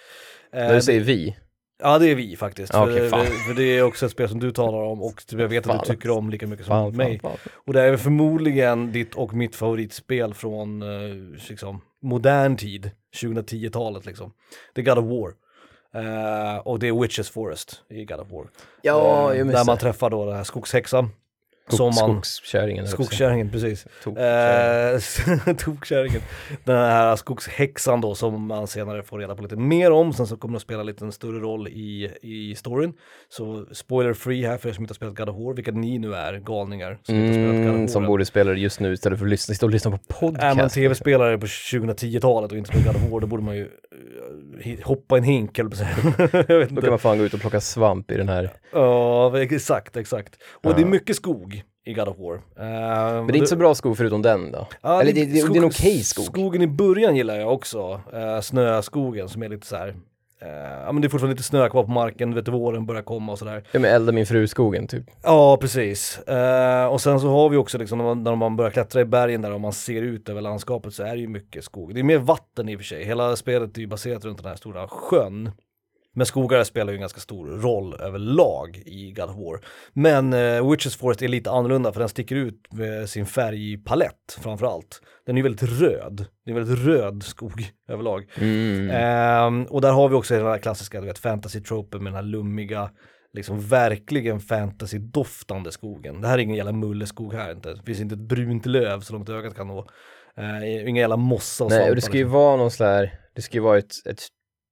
Eh, 0.53 0.59
När 0.59 0.75
du 0.75 0.81
säger 0.81 1.01
vi, 1.01 1.37
Ja 1.79 1.99
det 1.99 2.07
är 2.11 2.15
vi 2.15 2.35
faktiskt, 2.35 2.73
Ja, 2.73 2.85
för, 2.85 3.09
för, 3.09 3.25
för 3.25 3.53
det 3.53 3.63
är 3.77 3.83
också 3.83 4.05
ett 4.05 4.11
spel 4.11 4.29
som 4.29 4.39
du 4.39 4.51
talar 4.51 4.77
om 4.83 5.01
och 5.01 5.23
jag 5.29 5.47
vet 5.47 5.67
att 5.67 5.71
Fan. 5.75 5.83
du 5.87 5.93
tycker 5.95 6.09
om 6.09 6.29
lika 6.29 6.47
mycket 6.47 6.65
som 6.65 6.71
fan, 6.71 6.95
mig. 6.97 7.19
fan, 7.19 7.37
fan. 7.37 7.51
Och 7.65 7.73
det 7.73 7.81
är 7.81 7.97
förmodligen 7.97 8.91
ditt 8.91 9.15
och 9.15 9.33
mitt 9.33 9.55
favoritspel 9.55 10.33
från 10.33 10.81
eh, 10.81 11.15
liksom, 11.49 11.81
modern 12.01 12.57
tid, 12.57 12.91
2010-talet 13.21 14.05
liksom. 14.05 14.33
Det 14.73 14.81
är 14.81 14.85
God 14.85 14.97
of 14.97 15.05
War. 15.05 15.33
Eh, 16.03 16.57
och 16.57 16.79
det 16.79 16.87
är 16.87 17.01
Witches 17.01 17.29
Forest 17.29 17.81
i 17.89 18.05
God 18.05 18.19
of 18.19 18.31
War. 18.31 18.47
Ja, 18.81 19.31
Eh, 19.33 19.37
jag 19.37 19.47
där 19.47 19.65
man 19.65 19.77
träffar 19.77 20.09
då 20.09 20.25
den 20.25 20.35
här 20.35 20.43
skogshäxan. 20.43 21.09
Som 21.67 21.85
man, 21.85 21.93
skogskärringen. 21.93 22.87
skogskärringen, 22.87 23.51
precis. 23.51 23.85
Tokkärringen. 25.57 26.15
Eh. 26.17 26.21
Den 26.63 26.77
här 26.77 27.15
skogshäxan 27.15 28.01
då 28.01 28.15
som 28.15 28.47
man 28.47 28.67
senare 28.67 29.03
får 29.03 29.19
reda 29.19 29.35
på 29.35 29.43
lite 29.43 29.55
mer 29.55 29.91
om. 29.91 30.13
Sen 30.13 30.27
så 30.27 30.37
kommer 30.37 30.53
det 30.53 30.57
att 30.57 30.61
spela 30.61 30.83
lite 30.83 31.05
en 31.05 31.11
större 31.11 31.39
roll 31.39 31.67
i, 31.67 32.11
i 32.21 32.55
storyn. 32.55 32.93
Så 33.29 33.65
spoiler 33.71 34.13
free 34.13 34.45
här 34.45 34.57
för 34.57 34.69
er 34.69 34.73
som 34.73 34.83
inte 34.83 34.91
har 34.91 34.95
spelat 34.95 35.15
God 35.15 35.29
of 35.29 35.35
War, 35.35 35.53
vilka 35.53 35.71
ni 35.71 35.99
nu 35.99 36.13
är, 36.13 36.37
galningar. 36.39 36.97
Som 37.03 37.15
inte 37.15 37.27
har 37.27 37.33
spelat 37.33 37.55
God 37.55 37.61
of 37.61 37.67
Mm, 37.67 37.81
War 37.81 37.87
som 37.87 38.05
borde 38.05 38.25
spela 38.25 38.51
det 38.51 38.59
just 38.59 38.79
nu 38.79 38.93
istället 38.93 39.19
för 39.19 39.25
att 39.25 39.29
lyssna, 39.31 39.67
och 39.67 39.71
lyssna 39.71 39.91
på 39.91 39.97
podcast. 39.97 40.43
Är 40.43 40.55
man 40.55 40.69
tv-spelare 40.69 41.37
på 41.37 41.45
2010-talet 41.45 42.51
och 42.51 42.57
inte 42.57 42.69
spelat 42.69 42.85
God 42.85 42.95
of 43.05 43.11
War, 43.11 43.19
då 43.19 43.27
borde 43.27 43.43
man 43.43 43.55
ju 43.55 43.69
eh, 44.63 44.79
hoppa 44.83 45.17
en 45.17 45.23
hink, 45.23 45.59
eller. 45.59 45.69
Jag 46.51 46.59
vet 46.59 46.69
Då 46.69 46.75
kan 46.75 46.77
inte. 46.77 46.89
man 46.89 46.99
fan 46.99 47.17
gå 47.17 47.23
ut 47.23 47.33
och 47.33 47.39
plocka 47.39 47.61
svamp 47.61 48.11
i 48.11 48.17
den 48.17 48.29
här. 48.29 48.49
Ja, 48.71 49.41
exakt, 49.41 49.97
exakt. 49.97 50.35
Och 50.51 50.73
det 50.73 50.79
är 50.81 50.83
Ja. 50.83 50.87
mycket 50.89 51.15
skog 51.15 51.56
i 51.87 51.93
God 51.93 52.07
of 52.07 52.17
War. 52.19 52.35
Uh, 52.35 52.41
Men 52.55 53.27
det 53.27 53.33
är 53.33 53.37
inte 53.37 53.47
så 53.47 53.55
bra 53.55 53.75
skog 53.75 53.97
förutom 53.97 54.21
den 54.21 54.51
då? 54.51 54.67
Ja, 54.81 55.01
Eller 55.01 55.13
det, 55.13 55.25
det, 55.25 55.31
det 55.31 55.39
är 55.39 55.57
en 55.57 55.65
okej 55.65 56.03
skog. 56.03 56.25
Skogen 56.25 56.61
i 56.61 56.67
början 56.67 57.15
gillar 57.15 57.35
jag 57.35 57.53
också, 57.53 58.01
uh, 58.13 58.41
snöskogen 58.41 59.29
som 59.29 59.43
är 59.43 59.49
lite 59.49 59.67
så 59.67 59.75
här. 59.75 59.87
Uh, 59.87 60.83
ja 60.85 60.91
men 60.91 61.01
det 61.01 61.07
är 61.07 61.09
fortfarande 61.09 61.33
lite 61.33 61.43
snö 61.43 61.69
kvar 61.69 61.83
på 61.83 61.91
marken, 61.91 62.33
vet 62.33 62.47
våren 62.47 62.85
börjar 62.85 63.01
komma 63.01 63.31
och 63.31 63.39
sådär. 63.39 63.63
Ja 63.71 63.79
men 63.79 63.91
elda 63.91 64.11
min 64.11 64.25
fru-skogen 64.25 64.87
typ. 64.87 65.03
Ja 65.23 65.57
precis. 65.61 66.19
Uh, 66.29 66.85
och 66.85 67.01
sen 67.01 67.19
så 67.19 67.29
har 67.29 67.49
vi 67.49 67.57
också 67.57 67.77
liksom 67.77 67.97
när 67.97 68.05
man, 68.05 68.23
när 68.23 68.35
man 68.35 68.55
börjar 68.55 68.71
klättra 68.71 69.01
i 69.01 69.05
bergen 69.05 69.41
där 69.41 69.51
och 69.51 69.61
man 69.61 69.73
ser 69.73 70.01
ut 70.01 70.29
över 70.29 70.41
landskapet 70.41 70.93
så 70.93 71.03
är 71.03 71.15
det 71.15 71.21
ju 71.21 71.27
mycket 71.27 71.63
skog. 71.63 71.93
Det 71.93 71.99
är 71.99 72.03
mer 72.03 72.17
vatten 72.17 72.69
i 72.69 72.75
och 72.75 72.79
för 72.79 72.85
sig, 72.85 73.03
hela 73.03 73.35
spelet 73.35 73.77
är 73.77 73.81
ju 73.81 73.87
baserat 73.87 74.25
runt 74.25 74.37
den 74.37 74.47
här 74.47 74.55
stora 74.55 74.87
sjön. 74.87 75.51
Men 76.17 76.25
skogar 76.25 76.63
spelar 76.63 76.91
ju 76.93 76.95
en 76.95 77.01
ganska 77.01 77.19
stor 77.19 77.45
roll 77.47 77.93
överlag 77.93 78.83
i 78.85 79.11
God 79.11 79.29
of 79.29 79.35
War. 79.35 79.59
Men 79.93 80.33
uh, 80.33 80.71
Witches 80.71 80.95
Forest 80.95 81.21
är 81.21 81.27
lite 81.27 81.51
annorlunda 81.51 81.93
för 81.93 81.99
den 81.99 82.09
sticker 82.09 82.35
ut 82.35 82.73
med 82.73 83.09
sin 83.09 83.25
färgpalett 83.25 84.39
framförallt. 84.41 85.01
Den 85.25 85.35
är 85.35 85.37
ju 85.37 85.43
väldigt 85.43 85.81
röd. 85.81 86.25
Det 86.45 86.51
är 86.51 86.55
väldigt 86.55 86.85
röd 86.85 87.23
skog 87.23 87.71
överlag. 87.89 88.25
Mm. 88.37 88.89
Ehm, 88.89 89.63
och 89.65 89.81
där 89.81 89.91
har 89.91 90.09
vi 90.09 90.15
också 90.15 90.33
den 90.33 90.45
här 90.45 90.57
klassiska, 90.57 91.01
du 91.01 91.07
vet, 91.07 91.19
fantasy-tropen 91.19 92.03
med 92.03 92.13
den 92.13 92.17
här 92.23 92.31
lummiga, 92.31 92.89
liksom 93.33 93.61
verkligen 93.61 94.39
fantasy-doftande 94.39 95.71
skogen. 95.71 96.21
Det 96.21 96.27
här 96.27 96.37
är 96.37 96.41
ingen 96.41 96.55
jävla 96.57 96.71
mulleskog 96.71 97.33
här 97.33 97.51
inte. 97.51 97.73
Det 97.73 97.83
finns 97.85 97.99
inte 97.99 98.15
ett 98.15 98.27
brunt 98.27 98.65
löv 98.65 99.01
så 99.01 99.13
långt 99.13 99.29
ögat 99.29 99.55
kan 99.55 99.67
nå. 99.67 99.87
Uh, 100.39 100.89
inga 100.89 101.01
jävla 101.01 101.17
mossa 101.17 101.63
och 101.63 101.69
Nej, 101.69 101.77
svampar, 101.77 101.89
och 101.89 101.95
det 101.95 102.01
ska 102.01 102.13
ju 102.13 102.23
liksom. 102.23 102.33
vara 102.33 102.57
någon 102.57 102.71
sån 102.71 102.87
här, 102.87 103.19
det 103.35 103.41
ska 103.41 103.57
ju 103.57 103.63
vara 103.63 103.77
ett, 103.77 103.93
ett 104.05 104.21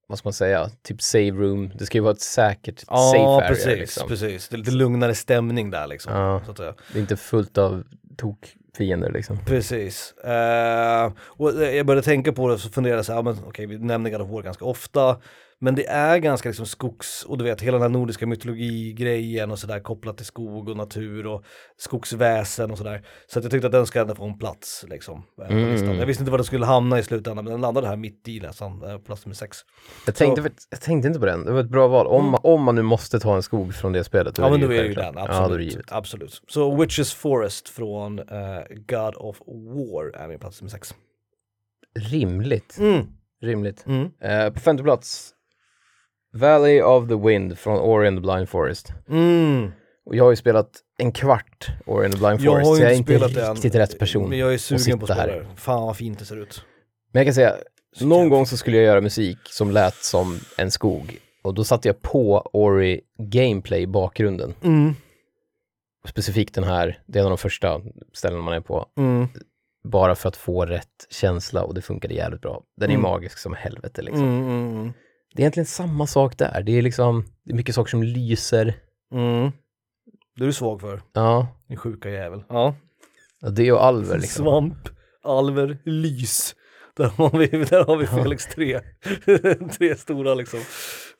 vad 0.08 0.18
ska 0.18 0.28
man 0.28 0.34
säga, 0.34 0.70
typ 0.84 1.02
save 1.02 1.32
room, 1.32 1.72
det 1.76 1.86
ska 1.86 1.98
ju 1.98 2.02
vara 2.02 2.14
ett 2.14 2.22
säkert 2.22 2.84
Ja, 2.88 2.98
safe 3.12 3.20
area 3.26 3.48
precis, 3.48 3.66
liksom. 3.66 4.08
precis. 4.08 4.48
Det 4.50 4.56
är 4.56 4.58
lite 4.58 4.72
lugnare 4.72 5.16
stämning 5.16 5.72
där 5.72 5.88
liksom. 5.88 6.14
Ja. 6.14 6.42
Så 6.46 6.52
att 6.52 6.58
säga. 6.58 6.74
Det 6.94 6.98
är 7.00 7.02
inte 7.02 7.18
fullt 7.18 7.58
av 7.58 7.84
tokfiender 8.18 9.12
liksom. 9.12 9.40
Precis. 9.46 10.14
Eh, 10.18 11.12
och 11.18 11.64
jag 11.64 11.86
började 11.86 12.02
tänka 12.06 12.34
på 12.34 12.48
det 12.48 12.54
och 12.54 12.60
så 12.60 12.70
funderade 12.70 12.98
jag 12.98 13.06
så 13.06 13.14
här, 13.14 13.24
men 13.24 13.38
okej 13.48 13.66
vi 13.66 13.78
nämner 13.78 14.10
God 14.10 14.22
of 14.22 14.30
War 14.30 14.42
ganska 14.42 14.66
ofta, 14.66 15.18
men 15.66 15.76
det 15.76 15.88
är 15.88 16.18
ganska 16.18 16.50
liksom 16.50 16.66
skogs, 16.66 17.24
och 17.24 17.38
du 17.38 17.44
vet 17.44 17.62
hela 17.62 17.78
den 17.78 17.82
här 17.82 18.00
nordiska 18.00 18.28
mytologi-grejen 18.28 19.52
och 19.52 19.60
sådär 19.60 19.80
kopplat 19.80 20.18
till 20.18 20.26
skog 20.26 20.70
och 20.70 20.78
natur 20.78 21.28
och 21.28 21.44
skogsväsen 21.78 22.72
och 22.72 22.78
sådär. 22.78 23.06
Så 23.28 23.40
att 23.40 23.46
jag 23.46 23.52
tyckte 23.52 23.68
att 23.68 23.72
den 23.72 23.86
ska 23.86 24.02
ändå 24.02 24.16
få 24.16 24.26
en 24.26 24.38
plats 24.38 24.86
liksom. 24.90 25.24
eh, 25.42 25.48
Mm. 25.56 25.98
Jag 26.00 26.06
visste 26.06 26.22
inte 26.22 26.32
var 26.32 26.38
den 26.38 26.46
skulle 26.46 26.66
hamna 26.66 27.00
i 27.00 27.04
slutändan, 27.04 27.46
men 27.46 27.52
den 27.54 27.62
landade 27.62 27.88
här 27.88 27.96
mitt 27.96 28.28
i 28.28 28.40
nästan, 28.40 28.84
eh, 28.84 28.98
på 28.98 29.04
plats 29.04 29.26
nummer 29.26 29.36
sex. 29.36 29.58
Jag 30.06 30.16
tänkte, 30.16 30.42
Så- 30.42 30.50
jag 30.70 30.82
tänkte 30.82 31.08
inte 31.08 31.20
på 31.20 31.26
den, 31.26 31.46
det 31.46 31.52
var 31.52 31.60
ett 31.60 31.70
bra 31.70 31.88
val. 31.88 32.08
Om, 32.08 32.30
man- 32.32 32.40
om 32.44 32.64
man 32.64 32.76
nu 32.76 32.82
måste 32.82 33.20
ta 33.20 33.36
en 33.36 33.44
skog 33.44 33.76
från 33.76 33.92
det 33.94 34.04
spelet, 34.04 34.38
Ja 34.38 34.50
men 34.50 34.60
då 34.62 34.66
är 34.74 34.84
det 34.84 34.88
ju 34.88 34.94
den, 34.94 35.14
Ja, 35.18 35.26
absolut. 35.30 35.72
givet. 35.72 35.92
absolut. 35.92 36.42
Så 36.48 36.76
Witches 36.76 37.14
Forest 37.14 37.70
från 37.70 38.20
eh, 38.20 38.26
God 38.88 39.16
of 39.16 39.42
War 39.48 40.16
är 40.24 40.28
min 40.28 40.40
plats 40.40 40.62
nummer 40.62 40.70
sex. 40.72 40.94
Rimligt, 42.00 42.78
Mm. 42.80 43.06
rimligt. 43.42 43.86
Mm. 43.88 44.10
Eh, 44.22 44.54
på 44.54 44.60
femte 44.60 44.84
plats, 44.84 45.32
Valley 46.36 46.82
of 46.82 47.08
the 47.08 47.16
Wind 47.16 47.58
från 47.58 47.80
Ori 47.80 48.08
and 48.08 48.18
the 48.18 48.22
Blind 48.22 48.50
Forest. 48.50 48.94
Mm. 49.10 49.72
Och 50.06 50.16
jag 50.16 50.24
har 50.24 50.30
ju 50.32 50.36
spelat 50.36 50.70
en 50.98 51.12
kvart 51.12 51.68
Ori 51.86 52.06
and 52.06 52.14
the 52.14 52.20
Blind 52.20 52.44
Forest, 52.44 52.66
så 52.76 52.82
jag 52.84 52.92
är 52.92 52.96
inte 52.96 53.18
riktigt 53.18 53.76
rätt 53.76 54.00
person. 54.00 54.30
Men 54.30 54.40
jag 54.40 54.54
är 54.54 54.58
sugen 54.58 55.00
på 55.00 55.06
att 55.06 55.12
spela 55.12 55.22
här. 55.34 55.40
det. 55.40 55.46
Fan 55.56 55.82
vad 55.84 55.98
fint 55.98 56.20
det 56.20 56.26
ser 56.26 56.38
ut. 56.42 56.66
Men 57.12 57.20
jag 57.20 57.28
kan 57.28 57.34
säga, 57.34 57.56
Så 57.96 58.06
någon 58.06 58.30
gång 58.30 58.46
så 58.46 58.58
skulle 58.58 58.78
jag 58.78 58.86
göra 58.86 59.02
musik 59.02 59.38
som 59.44 59.72
lät 59.72 59.96
som 59.96 60.40
en 60.58 60.72
skog. 60.72 61.18
Och 61.44 61.54
då 61.54 61.64
satte 61.64 61.88
jag 61.88 62.02
på 62.02 62.50
Ori 62.54 63.02
Gameplay 63.18 63.82
i 63.82 63.88
bakgrunden. 63.88 64.54
Mm. 64.64 64.94
Specifikt 66.08 66.56
den 66.56 66.64
här, 66.64 67.00
det 67.06 67.20
är 67.20 67.22
en 67.22 67.26
av 67.26 67.32
de 67.32 67.38
första 67.38 67.82
ställena 68.14 68.42
man 68.42 68.54
är 68.54 68.62
på. 68.62 68.86
Mm. 68.98 69.28
Bara 69.84 70.16
för 70.16 70.30
att 70.30 70.38
få 70.38 70.66
rätt 70.66 71.08
känsla 71.10 71.64
och 71.64 71.74
det 71.74 71.82
funkade 71.82 72.14
jävligt 72.14 72.42
bra. 72.42 72.62
Den 72.78 72.90
är 72.90 72.94
Mm. 72.94 73.02
magisk 73.04 73.38
som 73.38 73.54
helvete 73.54 74.02
liksom. 74.02 74.94
Det 75.36 75.42
är 75.42 75.44
egentligen 75.44 75.66
samma 75.66 76.08
sak 76.08 76.38
där. 76.38 76.64
Det 76.66 76.78
är 76.78 76.82
liksom, 76.82 77.26
det 77.46 77.52
är 77.52 77.56
mycket 77.56 77.76
saker 77.76 77.90
som 77.90 78.04
lyser. 78.04 78.74
Mm. 79.14 79.52
Det 80.36 80.44
är 80.44 80.46
du 80.46 80.54
svag 80.54 80.82
för, 80.82 81.02
Ja, 81.14 81.48
din 81.68 81.78
sjuka 81.78 82.10
jävel. 82.10 82.44
Ja. 82.50 82.76
ja 83.42 83.50
det 83.50 83.72
och 83.72 83.86
alver 83.86 84.20
liksom. 84.20 84.46
Svamp, 84.46 84.90
alver, 85.24 85.78
lys. 85.86 86.56
Där 86.98 87.06
har 87.06 87.38
vi, 87.40 87.48
där 87.48 87.84
har 87.86 87.98
vi 87.98 88.08
Felix 88.08 88.46
tre. 88.46 88.82
tre 89.78 89.96
stora 89.96 90.34
liksom. 90.34 90.60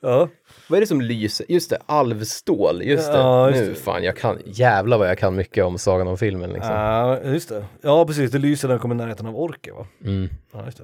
Ja. 0.02 0.30
Vad 0.70 0.78
är 0.78 0.82
det 0.82 0.88
som 0.88 1.02
lyser? 1.02 1.46
Just 1.50 1.70
det, 1.70 1.78
alvstål. 1.86 2.82
Just 2.84 3.12
det. 3.12 3.18
Ja, 3.18 3.50
just 3.50 3.62
nu 3.62 3.70
det. 3.70 3.76
fan, 3.76 4.04
jag 4.04 4.18
kan, 4.18 4.40
jävlar 4.46 4.98
vad 4.98 5.10
jag 5.10 5.18
kan 5.18 5.36
mycket 5.36 5.64
om 5.66 5.78
Sagan 5.78 6.08
om 6.08 6.18
filmen 6.18 6.50
liksom. 6.50 6.72
Ja, 6.74 7.20
just 7.24 7.50
det. 7.50 7.66
Ja, 7.82 8.06
precis. 8.06 8.32
Det 8.32 8.38
lyser 8.40 8.68
när 8.68 8.74
den 8.76 8.82
kommer 8.82 8.96
i 8.96 8.98
närheten 8.98 9.26
av 9.26 9.36
orker 9.40 9.72
va? 9.72 9.88
Mm. 10.04 10.30
Ja, 10.54 10.66
just 10.66 10.78
det. 10.78 10.84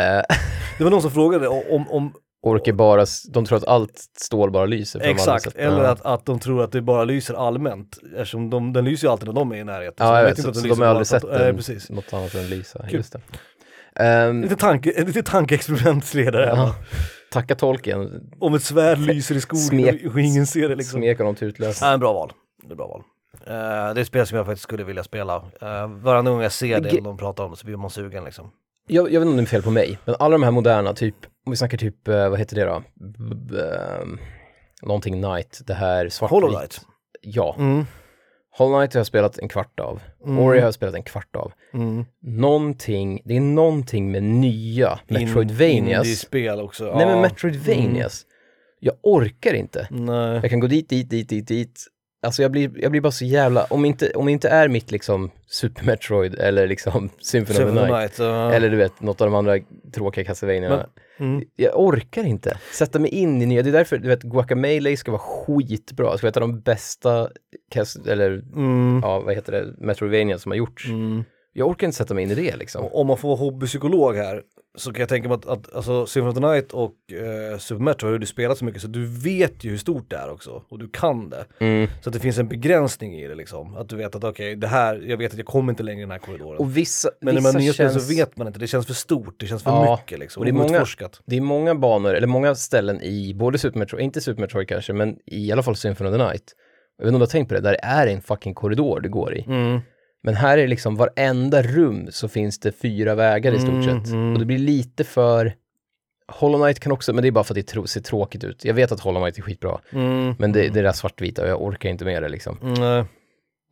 Eh, 0.00 0.36
Det 0.78 0.84
var 0.84 0.90
någon 0.90 1.02
som 1.02 1.10
frågade 1.10 1.48
om, 1.48 1.88
om 1.90 2.12
orker 2.42 2.72
bara, 2.72 3.06
de 3.32 3.44
tror 3.44 3.58
att 3.58 3.66
allt 3.66 3.98
stål 4.18 4.50
bara 4.50 4.66
lyser. 4.66 5.00
exakt, 5.00 5.56
eller 5.56 5.84
att, 5.84 6.00
att 6.06 6.26
de 6.26 6.38
tror 6.38 6.62
att 6.64 6.72
det 6.72 6.82
bara 6.82 7.04
lyser 7.04 7.34
allmänt. 7.34 7.98
Eftersom 8.16 8.50
de, 8.50 8.72
den 8.72 8.84
lyser 8.84 9.06
ju 9.06 9.12
alltid 9.12 9.26
när 9.28 9.34
de 9.34 9.52
är 9.52 9.56
i 9.56 9.64
närheten. 9.64 10.06
Ja, 10.06 10.16
jag 10.18 10.24
vet 10.24 10.38
vet, 10.38 10.44
så, 10.44 10.50
den 10.50 10.54
så 10.54 10.60
lyser 10.62 10.76
de 10.76 10.82
har 10.82 10.88
aldrig 10.88 11.06
sett 11.06 11.24
att- 11.24 11.30
den, 11.38 11.56
precis. 11.56 11.90
något 11.90 12.12
annat 12.12 12.34
än 12.34 12.46
lysa. 12.46 12.78
Kul. 12.88 12.94
Just 12.94 13.12
det. 13.12 13.20
Ehm, 14.04 14.42
Lite, 14.42 14.56
tanke, 14.56 14.90
ett 14.90 15.06
litet 15.06 15.26
tankeexperimentsledare 15.26 16.46
ja, 16.46 16.74
tacka 17.30 17.54
tolken, 17.54 18.20
Om 18.40 18.54
ett 18.54 18.62
svärd 18.62 18.98
lyser 18.98 19.34
i 19.34 19.40
skogen 19.40 19.64
Smek- 19.64 20.06
och 20.12 20.20
ingen 20.20 20.46
ser 20.46 20.68
det 20.68 20.74
liksom. 20.74 21.00
smek 21.00 21.18
honom 21.18 21.36
utlösning. 21.40 21.86
Ja, 21.88 21.94
en 21.94 22.00
bra 22.00 22.12
val. 22.12 22.32
Det 22.62 22.72
är 22.72 22.76
bra 22.76 22.86
val. 22.86 23.02
Eh, 23.46 23.54
det 23.94 23.98
är 23.98 23.98
ett 23.98 24.06
spel 24.06 24.26
som 24.26 24.36
jag 24.36 24.46
faktiskt 24.46 24.62
skulle 24.62 24.84
vilja 24.84 25.04
spela. 25.04 25.36
Uh, 25.36 25.86
varje 26.02 26.22
gång 26.22 26.42
jag 26.42 26.52
ser 26.52 26.80
det, 26.80 26.88
Ge- 26.88 26.92
eller 26.98 27.00
de 27.08 27.16
pratar 27.18 27.44
om 27.44 27.50
det, 27.50 27.56
så 27.56 27.66
blir 27.66 27.76
man 27.76 27.90
sugen 27.90 28.24
liksom. 28.24 28.50
Jag, 28.88 29.12
jag 29.12 29.20
vet 29.20 29.26
inte 29.26 29.30
om 29.30 29.36
det 29.36 29.42
är 29.42 29.46
fel 29.46 29.62
på 29.62 29.70
mig, 29.70 29.98
men 30.04 30.14
alla 30.18 30.32
de 30.32 30.42
här 30.42 30.50
moderna, 30.50 30.92
typ, 30.94 31.16
om 31.46 31.50
vi 31.52 31.56
snackar 31.56 31.78
typ, 31.78 32.08
eh, 32.08 32.28
vad 32.28 32.38
heter 32.38 32.56
det 32.56 32.64
då? 32.64 32.82
B- 32.94 33.54
ehm, 34.00 34.18
någonting 34.82 35.20
Night, 35.20 35.60
det 35.66 35.74
här 35.74 36.08
svartvit. 36.08 36.30
Hollow 36.30 36.50
Knight. 36.58 36.80
Ja, 37.20 37.56
Mm. 37.58 37.84
Hollow 38.58 38.78
Knight 38.80 38.94
har 38.94 38.98
jag 38.98 39.06
spelat 39.06 39.38
en 39.38 39.48
kvart 39.48 39.80
av. 39.80 40.00
Mm. 40.24 40.38
Ori 40.38 40.58
har 40.58 40.64
jag 40.66 40.74
spelat 40.74 40.94
en 40.94 41.02
kvart 41.02 41.36
av. 41.36 41.52
Mm. 41.74 42.04
Någonting, 42.22 43.22
det 43.24 43.36
är 43.36 43.40
någonting 43.40 44.10
med 44.12 44.22
nya 44.22 44.98
Metroidvanias. 45.08 46.06
Indie-spel 46.06 46.60
också. 46.60 46.84
Nej 46.96 47.06
men. 47.06 47.20
Metroidvanias. 47.20 48.26
Jag 48.80 48.94
orkar 49.02 49.54
inte. 49.54 49.86
Nej. 49.90 50.34
Jag 50.42 50.50
kan 50.50 50.60
gå 50.60 50.66
dit, 50.66 50.88
dit, 50.88 51.10
dit, 51.10 51.28
dit, 51.28 51.48
dit. 51.48 51.86
Alltså 52.24 52.42
jag 52.42 52.50
blir, 52.52 52.70
jag 52.82 52.90
blir 52.90 53.00
bara 53.00 53.12
så 53.12 53.24
jävla, 53.24 53.64
om 53.64 53.84
inte, 53.84 54.10
om 54.10 54.28
inte 54.28 54.48
är 54.48 54.68
mitt 54.68 54.90
liksom 54.90 55.30
Super 55.46 55.84
Metroid 55.84 56.34
eller 56.34 56.66
liksom 56.66 57.08
Symphony 57.20 57.56
Symphony 57.56 57.80
of 57.80 57.86
the 57.86 57.92
Night. 57.92 58.00
Night. 58.00 58.18
ja. 58.18 58.52
Eller 58.52 58.70
du 58.70 58.76
vet, 58.76 59.00
något 59.00 59.20
av 59.20 59.26
de 59.26 59.34
andra 59.34 59.58
tråkiga 59.94 60.24
Castlevania. 60.24 60.86
Mm. 61.18 61.44
Jag 61.56 61.80
orkar 61.80 62.24
inte 62.24 62.58
sätta 62.72 62.98
mig 62.98 63.10
in 63.10 63.42
i 63.42 63.46
nya, 63.46 63.62
det 63.62 63.70
är 63.70 63.72
därför, 63.72 63.98
du 63.98 64.08
vet, 64.08 64.22
Guacamelee 64.22 64.96
ska 64.96 65.10
vara 65.10 65.22
skitbra. 65.22 66.12
Det 66.12 66.18
ska 66.18 66.24
vara 66.24 66.30
ett 66.30 66.36
av 66.36 66.40
de 66.40 66.60
bästa, 66.60 67.28
eller 68.08 68.30
Mm. 68.30 69.00
ja, 69.02 69.20
vad 69.20 69.34
heter 69.34 69.52
det, 69.52 69.74
Metroidvania 69.78 70.38
som 70.38 70.50
har 70.52 70.56
gjorts. 70.56 70.88
Mm. 70.88 71.24
Jag 71.52 71.68
orkar 71.68 71.86
inte 71.86 71.96
sätta 71.96 72.14
mig 72.14 72.24
in 72.24 72.30
i 72.30 72.34
det 72.34 72.56
liksom. 72.56 72.84
Om 72.92 73.06
man 73.06 73.16
får 73.16 73.28
vara 73.28 73.38
hobbypsykolog 73.38 74.16
här 74.16 74.42
så 74.74 74.92
kan 74.92 75.00
jag 75.00 75.08
tänka 75.08 75.28
mig 75.28 75.34
att, 75.34 75.46
att 75.46 75.74
alltså, 75.74 76.06
Symphony 76.06 76.30
of 76.30 76.34
the 76.34 76.40
Night 76.40 76.72
och 76.72 76.94
eh, 77.12 77.58
Super 77.58 77.82
Metroid 77.82 78.12
har 78.12 78.18
du 78.18 78.26
spelat 78.26 78.58
så 78.58 78.64
mycket 78.64 78.82
så 78.82 78.88
du 78.88 79.06
vet 79.06 79.64
ju 79.64 79.70
hur 79.70 79.78
stort 79.78 80.10
det 80.10 80.16
är 80.16 80.30
också 80.30 80.62
och 80.68 80.78
du 80.78 80.88
kan 80.88 81.30
det. 81.30 81.44
Mm. 81.58 81.88
Så 82.02 82.08
att 82.08 82.12
det 82.12 82.20
finns 82.20 82.38
en 82.38 82.48
begränsning 82.48 83.14
i 83.14 83.28
det 83.28 83.34
liksom. 83.34 83.76
Att 83.76 83.88
du 83.88 83.96
vet 83.96 84.14
att 84.14 84.24
okej, 84.24 84.56
det 84.56 84.66
här, 84.66 85.02
jag 85.06 85.16
vet 85.16 85.32
att 85.32 85.38
jag 85.38 85.46
kommer 85.46 85.72
inte 85.72 85.82
längre 85.82 85.98
i 85.98 86.02
den 86.02 86.10
här 86.10 86.18
korridoren. 86.18 86.58
Och 86.58 86.76
vissa, 86.76 87.10
Men 87.20 87.34
när 87.34 87.40
vissa 87.40 87.52
man 87.52 87.56
är 87.56 87.64
nya 87.64 87.72
spel 87.72 87.90
känns... 87.90 88.06
så 88.06 88.14
vet 88.14 88.36
man 88.36 88.46
inte, 88.46 88.58
det 88.58 88.66
känns 88.66 88.86
för 88.86 88.94
stort, 88.94 89.34
det 89.40 89.46
känns 89.46 89.62
för 89.62 89.70
Ja, 89.70 89.98
mycket 90.00 90.18
liksom. 90.18 90.40
och 90.40 90.44
det 90.44 90.50
är 90.50 90.52
många-. 90.52 90.86
Det 91.26 91.36
är 91.36 91.40
många 91.40 91.74
banor, 91.74 92.14
eller 92.14 92.26
många 92.26 92.54
ställen 92.54 93.00
i 93.02 93.34
både 93.34 93.58
Super 93.58 93.78
Metroid, 93.78 94.04
inte 94.04 94.20
Super 94.20 94.40
Metroid 94.40 94.68
kanske, 94.68 94.92
men 94.92 95.16
i 95.26 95.52
alla 95.52 95.62
fall 95.62 95.76
Symphony 95.76 96.10
of 96.10 96.16
the 96.16 96.24
Night. 96.24 96.54
Jag 96.98 97.04
vet 97.04 97.08
inte 97.08 97.14
om 97.14 97.20
du 97.20 97.26
har 97.26 97.30
tänkt 97.30 97.48
på 97.48 97.54
det, 97.54 97.60
där 97.60 97.76
är 97.82 98.06
en 98.06 98.22
fucking 98.22 98.54
korridor 98.54 99.00
du 99.00 99.10
går 99.10 99.34
i. 99.34 99.44
Mm. 99.48 99.80
Men 100.22 100.34
här 100.34 100.58
är 100.58 100.68
liksom 100.68 100.96
varenda 100.96 101.62
rum 101.62 102.06
så 102.10 102.28
finns 102.28 102.58
det 102.58 102.72
fyra 102.72 103.14
vägar 103.14 103.52
i 103.52 103.58
stort 103.58 103.70
Mm, 103.70 103.82
sett. 104.04 104.12
mm. 104.12 104.32
Och 104.32 104.38
det 104.38 104.44
blir 104.44 104.58
lite 104.58 105.04
för... 105.04 105.54
Hollow 106.28 106.60
Knight 106.62 106.80
kan 106.80 106.92
också, 106.92 107.12
men 107.12 107.22
det 107.22 107.28
är 107.28 107.32
bara 107.32 107.44
för 107.44 107.58
att 107.58 107.66
det 107.74 107.88
ser 107.88 108.00
tråkigt 108.00 108.44
ut. 108.44 108.64
Jag 108.64 108.74
vet 108.74 108.92
att 108.92 109.00
Hollow 109.00 109.22
Knight 109.22 109.38
är 109.38 109.42
skitbra, 109.42 109.78
Mm. 109.92 110.34
men 110.38 110.52
det, 110.52 110.68
det 110.68 110.78
är 110.80 110.82
där 110.82 110.92
svartvita 110.92 111.42
och 111.42 111.48
jag 111.48 111.62
orkar 111.62 111.88
inte 111.88 112.04
med 112.04 112.22
det 112.22 112.28
liksom. 112.28 112.58
Mm. 112.62 113.04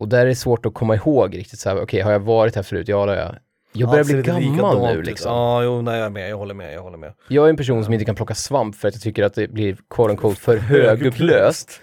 Och 0.00 0.08
där 0.08 0.20
är 0.20 0.26
det 0.26 0.34
svårt 0.34 0.66
att 0.66 0.74
komma 0.74 0.94
ihåg 0.94 1.36
riktigt 1.36 1.58
så 1.58 1.68
här, 1.68 1.82
okej, 1.82 2.00
har 2.00 2.12
jag 2.12 2.20
varit 2.20 2.56
här 2.56 2.62
förut? 2.62 2.88
Ja, 2.88 3.06
det 3.06 3.12
har 3.12 3.18
jag. 3.18 3.34
Jag 3.72 3.90
börjar 3.90 4.04
ser 4.04 4.22
bli 4.22 4.46
gammal 4.46 4.94
nu 4.94 5.02
liksom. 5.02 5.32
Ja, 5.32 5.62
jo, 5.64 5.82
nej 5.82 5.96
jag 5.98 6.06
är 6.06 6.10
med, 6.10 6.30
jag 6.30 6.36
håller 6.36 6.54
med, 6.54 6.74
jag 6.74 6.82
håller 6.82 6.98
med. 6.98 7.12
Jag 7.28 7.44
är 7.46 7.50
en 7.50 7.56
person 7.56 7.84
som 7.84 7.92
inte 7.92 8.04
kan 8.04 8.14
plocka 8.14 8.34
svamp 8.34 8.76
för 8.76 8.88
att 8.88 8.94
jag 8.94 9.02
tycker 9.02 9.22
att 9.22 9.34
det 9.34 9.48
blir 9.48 9.76
quote 9.90 10.10
unquote 10.10 10.40
för 10.40 10.56
högupplöst. 10.56 11.80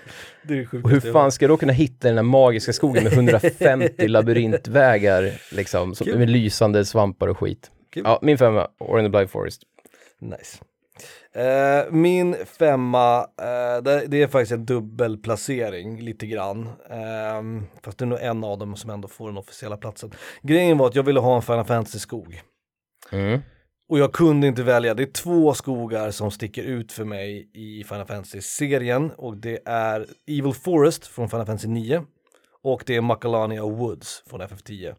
Det 0.48 0.56
det 0.56 0.84
Och 0.84 0.90
hur 0.90 1.00
fan 1.00 1.32
ska 1.32 1.46
jag 1.46 1.50
då 1.50 1.58
kunna 1.58 1.74
hitta 1.74 2.08
den 2.08 2.18
här 2.18 2.24
magiska 2.24 2.74
skogen 2.74 3.04
med 3.04 3.14
150 3.14 4.08
labyrintvägar 4.08 5.32
liksom, 5.52 5.96
som, 5.96 6.08
med 6.08 6.30
lysande 6.30 6.86
svampar 6.86 7.28
och 7.28 7.40
skit? 7.40 7.72
Kul. 7.94 8.04
Ja, 8.06 8.20
min 8.22 8.38
femma, 8.38 8.68
Or 8.80 9.00
in 9.00 9.06
the 9.06 9.10
Blind 9.10 9.30
Forest. 9.30 9.62
Nice. 10.22 10.58
Eh, 11.38 11.92
min 11.92 12.36
femma, 12.60 13.20
eh, 13.20 13.84
det, 13.84 14.08
det 14.08 14.22
är 14.22 14.28
faktiskt 14.28 14.52
en 14.52 14.66
dubbelplacering 14.66 16.02
lite 16.02 16.28
grann. 16.28 16.68
Eh, 16.90 17.68
fast 17.84 17.98
det 17.98 18.06
är 18.06 18.08
nog 18.08 18.20
en 18.22 18.44
av 18.44 18.58
dem 18.58 18.76
som 18.76 18.90
ändå 18.90 19.08
får 19.08 19.28
den 19.28 19.38
officiella 19.38 19.78
platsen. 19.78 20.12
Grejen 20.42 20.78
var 20.78 20.88
att 20.88 20.96
jag 20.96 21.04
ville 21.04 21.20
ha 21.20 21.36
en 21.36 21.42
Final 21.42 21.66
Fantasy-skog. 21.66 22.42
Mm. 23.12 23.40
Och 23.90 24.00
jag 24.00 24.14
kunde 24.14 24.48
inte 24.48 24.64
välja, 24.64 24.94
det 24.94 25.04
är 25.04 25.12
två 25.12 25.54
skogar 25.54 26.12
som 26.12 26.32
sticker 26.32 26.64
ut 26.64 26.92
för 26.92 27.06
mig 27.06 27.50
i 27.54 27.84
Final 27.84 28.06
Fantasy-serien 28.06 29.12
och 29.18 29.38
det 29.38 29.60
är 29.66 30.06
Evil 30.28 30.54
Forest 30.54 31.08
från 31.08 31.30
Final 31.30 31.46
Fantasy 31.46 31.68
9 31.68 32.04
och 32.64 32.84
det 32.86 32.96
är 32.96 33.02
Macalania 33.02 33.62
Woods 33.64 34.24
från 34.30 34.42
FF10. 34.42 34.96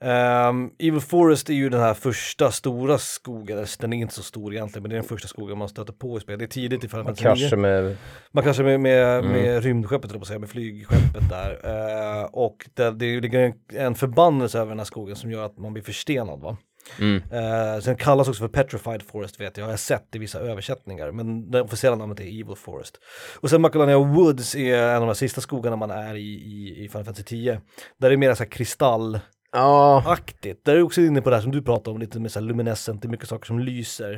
Um, 0.00 0.70
Evil 0.78 1.00
Forest 1.00 1.50
är 1.50 1.54
ju 1.54 1.68
den 1.68 1.80
här 1.80 1.94
första 1.94 2.50
stora 2.50 2.98
skogen, 2.98 3.66
den 3.80 3.92
är 3.92 3.96
inte 3.96 4.14
så 4.14 4.22
stor 4.22 4.54
egentligen 4.54 4.82
men 4.82 4.90
det 4.90 4.94
är 4.96 5.00
den 5.00 5.08
första 5.08 5.28
skogen 5.28 5.58
man 5.58 5.68
stöter 5.68 5.92
på 5.92 6.16
i 6.16 6.20
spelet. 6.20 6.38
Det 6.38 6.44
är 6.44 6.46
tidigt 6.46 6.84
i 6.84 6.88
Final 6.88 7.04
Man 7.04 7.16
Fantasy 7.16 7.42
9. 7.42 7.48
kraschar 7.48 7.56
med, 7.56 7.96
Man 8.32 8.44
kanske 8.44 8.62
med, 8.62 8.80
med, 8.80 9.18
Mm. 9.18 9.32
med 9.32 9.62
rymdskeppet, 9.62 10.10
eller 10.10 10.20
på 10.20 10.26
säga, 10.26 10.38
med 10.38 10.48
flygskeppet 10.50 11.28
där. 11.30 11.60
Eh, 11.64 12.24
och 12.24 12.56
det, 12.74 12.90
det 12.90 13.20
ligger 13.20 13.40
en, 13.40 13.52
en 13.72 13.94
förbannelse 13.94 14.58
över 14.58 14.68
den 14.68 14.78
här 14.78 14.84
skogen 14.84 15.16
som 15.16 15.30
gör 15.30 15.44
att 15.44 15.58
man 15.58 15.72
blir 15.72 15.82
förstenad 15.82 16.40
va. 16.40 16.56
Mm. 17.00 17.22
Eh, 17.30 17.80
sen 17.80 17.96
kallas 17.96 18.28
också 18.28 18.40
för 18.40 18.48
Petrified 18.48 19.02
Forest 19.02 19.40
vet 19.40 19.56
jag, 19.56 19.66
jag 19.66 19.72
har 19.72 19.76
sett 19.76 20.14
i 20.14 20.18
vissa 20.18 20.38
översättningar, 20.38 21.10
men 21.12 21.50
det 21.50 21.62
officiella 21.62 21.96
namnet 21.96 22.20
är 22.20 22.24
Evil 22.24 22.56
Forest. 22.56 22.98
Och 23.40 23.50
sen 23.50 23.60
Macalania 23.60 23.98
Woods 23.98 24.54
är 24.54 24.78
en 24.82 25.00
av 25.02 25.06
de 25.06 25.14
sista 25.14 25.40
skogarna 25.40 25.76
man 25.76 25.90
är 25.90 26.14
i 26.14 26.20
i, 26.34 26.84
i 26.84 26.88
Final 26.88 27.04
Fantasy 27.04 27.22
10. 27.24 27.60
Där 28.00 28.08
det 28.08 28.14
är 28.14 28.16
mer 28.16 28.34
så 28.34 28.42
här 28.42 28.50
kristallaktigt, 28.50 29.24
Ja, 29.52 30.72
där 30.72 30.76
är 30.76 30.82
också 30.82 31.00
inne 31.00 31.22
på 31.22 31.30
det 31.30 31.36
här 31.36 31.42
som 31.42 31.52
du 31.52 31.62
pratar 31.62 31.92
om, 31.92 31.98
lite 31.98 32.20
mer 32.20 32.28
så 32.28 32.38
här 32.40 32.46
luminescent, 32.46 33.02
det 33.02 33.08
är 33.08 33.10
mycket 33.10 33.28
saker 33.28 33.46
som 33.46 33.58
lyser. 33.58 34.16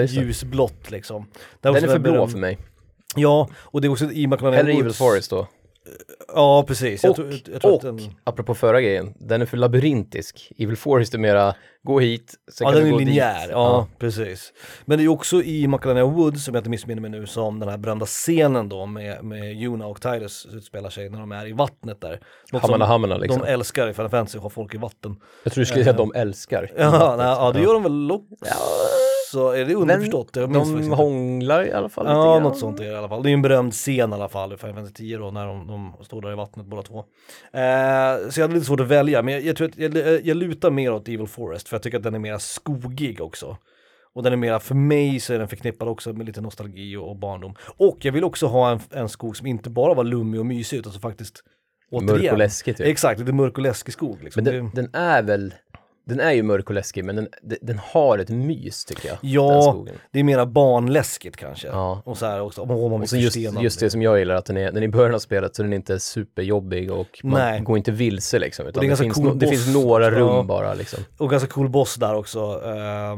just 0.00 0.14
det. 0.14 0.20
Ljusblått 0.20 0.90
liksom. 0.90 1.26
Där 1.60 1.72
Den 1.72 1.84
är 1.84 1.88
för 1.88 1.98
blå 1.98 2.12
beröm- 2.12 2.28
för 2.28 2.38
mig. 2.38 2.58
Ja, 3.16 3.48
och 3.56 3.80
det 3.80 3.88
är 3.88 3.90
också 3.90 4.10
i 4.12 4.26
Macalania 4.26 4.60
Eller. 4.60 4.70
Evil 4.80 4.92
Forest 4.92 5.30
då. 5.30 5.46
Ja, 6.34 6.64
precis. 6.68 7.02
Jag 7.04 7.10
Och, 7.10 7.16
tror, 7.16 7.34
jag 7.52 7.60
tror 7.62 7.74
och 7.74 7.82
den, 7.82 8.00
apropå 8.24 8.54
förra 8.54 8.80
grejen, 8.80 9.14
den 9.18 9.42
är 9.42 9.46
för 9.46 9.56
labyrintisk. 9.56 10.52
Evil 10.58 10.76
Forest 10.76 11.14
är 11.14 11.18
mera, 11.18 11.54
gå 11.82 12.00
hit, 12.00 12.34
sen 12.52 12.64
ja, 12.66 12.72
kan 12.72 12.74
den 12.74 12.82
du 12.82 12.88
är 12.88 12.92
gå 12.92 12.98
linjär. 12.98 13.40
dit. 13.40 13.50
Ja, 13.50 13.86
precis. 13.98 14.52
Men 14.84 14.98
det 14.98 15.04
är 15.04 15.08
också 15.08 15.42
i 15.42 15.66
Macalania 15.66 16.04
Woods, 16.04 16.44
som 16.44 16.54
jag 16.54 16.60
inte 16.60 16.70
missminner 16.70 17.00
mig 17.02 17.10
nu, 17.10 17.26
som 17.26 17.60
den 17.60 17.68
här 17.68 17.76
berömda 17.78 18.06
scenen 18.06 18.68
då 18.68 18.86
med, 18.86 19.24
med 19.24 19.52
Yuna 19.62 19.86
och 19.86 20.00
Tidus 20.02 20.46
utspelar 20.52 20.90
sig 20.90 21.10
när 21.10 21.18
de 21.20 21.32
är 21.32 21.46
i 21.46 21.52
vattnet 21.52 22.00
där. 22.00 22.20
Något 22.52 22.62
Hammarna 22.62 22.84
hammarna 22.86 23.16
liksom. 23.16 23.42
De 23.42 23.48
älskar 23.52 23.88
i 23.88 23.92
Final 23.94 24.10
Fantasy, 24.10 24.36
att 24.38 24.42
ha 24.42 24.50
folk 24.50 24.74
i 24.74 24.78
vatten. 24.78 25.16
Jag 25.44 25.52
tror 25.52 25.62
du 25.62 25.66
skulle 25.66 25.84
säga 25.84 25.90
att 25.90 25.96
de 25.96 26.12
älskar. 26.14 26.70
Ja, 26.78 27.14
nej, 27.18 27.26
ja 27.26 27.52
det 27.52 27.60
gör 27.60 27.74
de 27.74 27.82
väl 27.82 28.10
också. 28.12 28.44
Är 29.34 29.64
det 29.64 29.74
underförstått? 29.74 30.36
Faktiskt 30.36 30.64
De 30.64 30.92
hånglar 30.92 31.66
i 31.66 31.72
alla 31.72 31.88
fall 31.88 32.04
lite 32.04 32.14
Ja, 32.14 32.34
grann. 32.34 32.42
något 32.42 32.58
sånt 32.58 32.80
är 32.80 32.84
det 32.84 32.90
i 32.90 32.94
alla 32.94 33.08
fall. 33.08 33.22
Det 33.22 33.30
är 33.30 33.32
en 33.32 33.42
berömd 33.42 33.72
scen 33.72 34.10
i 34.10 34.14
alla 34.14 34.28
fall 34.28 34.52
i 34.52 34.56
Final 34.56 34.74
Fantasy 34.74 34.94
10 34.94 35.18
då, 35.18 35.30
när 35.30 35.46
de, 35.46 35.66
de 35.66 36.04
står 36.04 36.22
där 36.22 36.32
i 36.32 36.34
vattnet 36.34 36.66
båda 36.66 36.82
två. 36.82 36.98
Eh, 36.98 38.30
så 38.30 38.40
jag 38.40 38.44
hade 38.44 38.54
lite 38.54 38.66
svårt 38.66 38.80
att 38.80 38.86
välja, 38.88 39.22
men 39.22 39.34
jag, 39.34 39.42
jag 39.42 39.56
tror 39.56 39.68
att 39.68 39.78
jag, 39.78 40.26
jag 40.26 40.36
lutar 40.36 40.70
mer 40.70 40.92
åt 40.92 41.08
Evil 41.08 41.26
Forest, 41.26 41.68
för 41.68 41.76
jag 41.76 41.82
tycker 41.82 41.96
att 41.96 42.04
den 42.04 42.14
är 42.14 42.18
mer 42.18 42.38
skogig 42.38 43.20
också. 43.20 43.56
Och 44.14 44.22
den 44.22 44.32
är 44.32 44.36
mera, 44.36 44.60
för 44.60 44.74
mig 44.74 45.20
så 45.20 45.34
är 45.34 45.38
den 45.38 45.48
förknippad 45.48 45.88
också 45.88 46.12
med 46.12 46.26
lite 46.26 46.40
nostalgi 46.40 46.96
och, 46.96 47.10
och 47.10 47.16
barndom. 47.16 47.54
Och 47.76 47.98
jag 48.00 48.12
vill 48.12 48.24
också 48.24 48.46
ha 48.46 48.70
en, 48.70 48.80
en 48.90 49.08
skog 49.08 49.36
som 49.36 49.46
inte 49.46 49.70
bara 49.70 49.94
var 49.94 50.04
lummig 50.04 50.40
och 50.40 50.46
mysig, 50.46 50.78
utan 50.78 50.92
som 50.92 51.00
faktiskt 51.02 51.42
Mörk 51.92 52.32
och 52.32 52.38
läskig 52.38 52.76
typ. 52.76 52.86
Exakt, 52.86 53.20
lite 53.20 53.32
mörk 53.32 53.58
och 53.58 53.62
läskig 53.62 53.92
skog. 53.94 54.22
Liksom. 54.22 54.44
Men 54.44 54.54
den, 54.54 54.70
den 54.74 54.94
är 54.94 55.22
väl, 55.22 55.54
den 56.08 56.20
är 56.20 56.32
ju 56.32 56.42
mörk 56.42 56.68
och 56.68 56.74
läskig 56.74 57.04
men 57.04 57.16
den, 57.16 57.28
den, 57.60 57.78
har 57.78 58.18
ett 58.18 58.28
mys 58.28 58.84
tycker 58.84 59.08
jag. 59.08 59.18
ja, 59.22 59.86
det 60.10 60.18
är 60.20 60.24
mera 60.24 60.46
barnläskigt 60.46 61.36
kanske. 61.36 61.68
Ja. 61.68 62.02
Och 62.04 62.18
så 62.18 62.26
här 62.26 62.40
också, 62.40 62.60
åh, 62.60 62.90
man 62.90 63.02
Och 63.02 63.08
så 63.08 63.16
just, 63.16 63.36
just 63.36 63.80
det 63.80 63.90
som 63.90 64.02
jag 64.02 64.18
gillar, 64.18 64.34
att 64.34 64.44
den 64.44 64.56
är, 64.56 64.72
den 64.72 64.82
är 64.82 64.86
i 64.86 64.88
början 64.88 65.14
av 65.14 65.18
spelet 65.18 65.56
så 65.56 65.62
den 65.62 65.72
är 65.72 65.76
inte 65.76 66.00
superjobbig 66.00 66.90
och 66.92 67.20
man 67.24 67.40
Nej. 67.40 67.60
går 67.60 67.76
inte 67.78 67.90
vilse 67.90 68.38
liksom. 68.38 68.66
Utan 68.66 68.80
det 68.80 68.86
är 68.86 68.90
det, 68.90 68.96
finns, 68.96 69.14
cool 69.14 69.24
no, 69.24 69.34
det 69.34 69.46
finns 69.46 69.74
några 69.74 70.10
rum 70.10 70.28
Ja. 70.28 70.42
bara 70.42 70.74
liksom. 70.74 71.04
Och 71.18 71.30
ganska 71.30 71.48
cool 71.48 71.68
boss 71.68 71.94
där 71.94 72.14
också, 72.14 72.62
eh, 72.64 73.16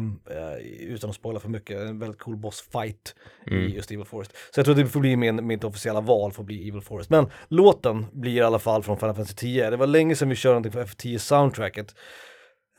utan 0.80 1.10
att 1.10 1.16
spoila 1.16 1.40
för 1.40 1.48
mycket, 1.48 1.80
en 1.80 1.98
väldigt 1.98 2.18
cool 2.20 2.36
bossfight 2.36 3.14
Mm. 3.46 3.62
i 3.62 3.74
just 3.74 3.90
Evil 3.90 4.04
Forest. 4.04 4.32
Så 4.54 4.58
jag 4.58 4.64
tror 4.64 4.74
att 4.74 4.84
det 4.84 4.86
får 4.86 5.00
bli 5.00 5.16
min, 5.16 5.46
mitt 5.46 5.64
officiella 5.64 6.00
val 6.00 6.32
får 6.32 6.44
bli 6.44 6.68
Evil 6.68 6.80
Forest. 6.80 7.10
Men 7.10 7.26
låten 7.48 8.06
blir 8.12 8.32
i 8.32 8.40
alla 8.40 8.58
fall 8.58 8.82
från 8.82 8.96
Final 8.96 9.14
Fantasy 9.14 9.34
10. 9.34 9.70
Det 9.70 9.76
var 9.76 9.86
länge 9.86 10.16
sedan 10.16 10.28
vi 10.28 10.34
körde 10.34 10.52
någonting 10.52 10.72
för 10.72 10.84
F10 10.84 11.18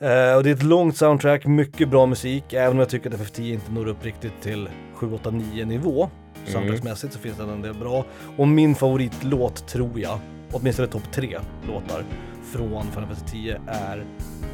Uh, 0.02 0.36
och 0.36 0.42
det 0.42 0.50
är 0.50 0.54
ett 0.54 0.62
långt 0.62 0.96
soundtrack, 0.96 1.46
mycket 1.46 1.88
bra 1.88 2.06
musik, 2.06 2.52
även 2.52 2.72
om 2.72 2.78
jag 2.78 2.88
tycker 2.88 3.10
att 3.10 3.20
FF10 3.20 3.52
inte 3.52 3.72
når 3.72 3.88
upp 3.88 4.04
riktigt 4.04 4.40
till 4.42 4.68
7, 4.94 5.12
8, 5.12 5.30
9 5.30 5.64
nivå. 5.64 6.08
Soundtracksmässigt 6.46 7.12
så 7.12 7.18
finns 7.18 7.36
det 7.36 7.42
en 7.42 7.62
del 7.62 7.74
bra. 7.74 8.04
Och 8.36 8.48
min 8.48 8.74
favoritlåt 8.74 9.68
tror 9.68 10.00
jag, 10.00 10.18
åtminstone 10.52 10.88
topp 10.88 11.12
tre 11.12 11.38
låtar 11.68 12.04
från 12.52 12.82
Final 12.82 13.08
Fantasy 13.08 13.26
10 13.26 13.60
är 13.66 14.04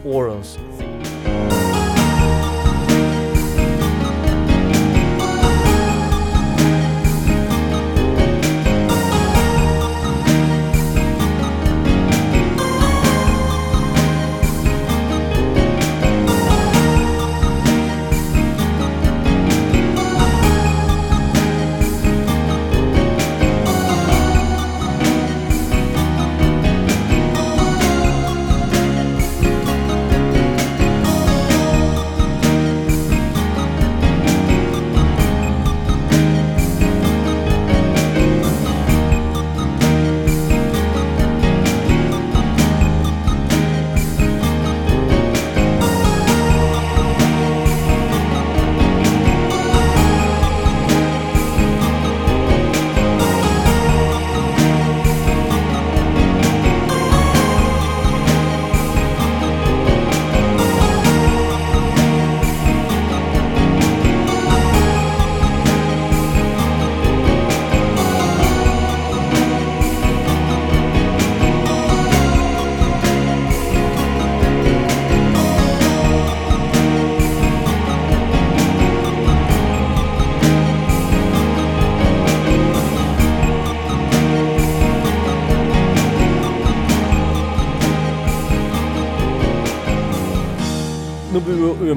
Orons 0.05 0.59
Theme. 0.79 1.18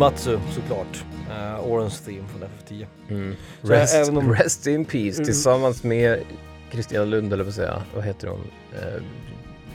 Nobuo 0.01 0.07
Uematsu 0.09 0.39
såklart. 0.55 1.03
Uh, 1.29 1.67
Orons 1.71 2.01
Theme 2.01 2.23
från 2.27 2.43
FF10. 2.43 2.85
Mm. 3.09 3.35
Rest, 3.61 4.09
om- 4.09 4.33
rest 4.35 4.67
in 4.67 4.85
peace 4.85 5.15
Mm. 5.15 5.25
tillsammans 5.25 5.83
med 5.83 6.19
Kristina 6.71 7.03
Lund 7.05 7.33
eller 7.33 7.43
vad 7.43 7.53
säger 7.53 7.69
jag, 7.69 7.81
vad 7.95 8.03
heter 8.05 8.27
hon? 8.27 8.41
Eh, 8.75 9.01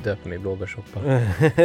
döper 0.04 0.28
mig 0.28 0.36
i 0.36 0.38
blåbärssoppa. 0.38 1.00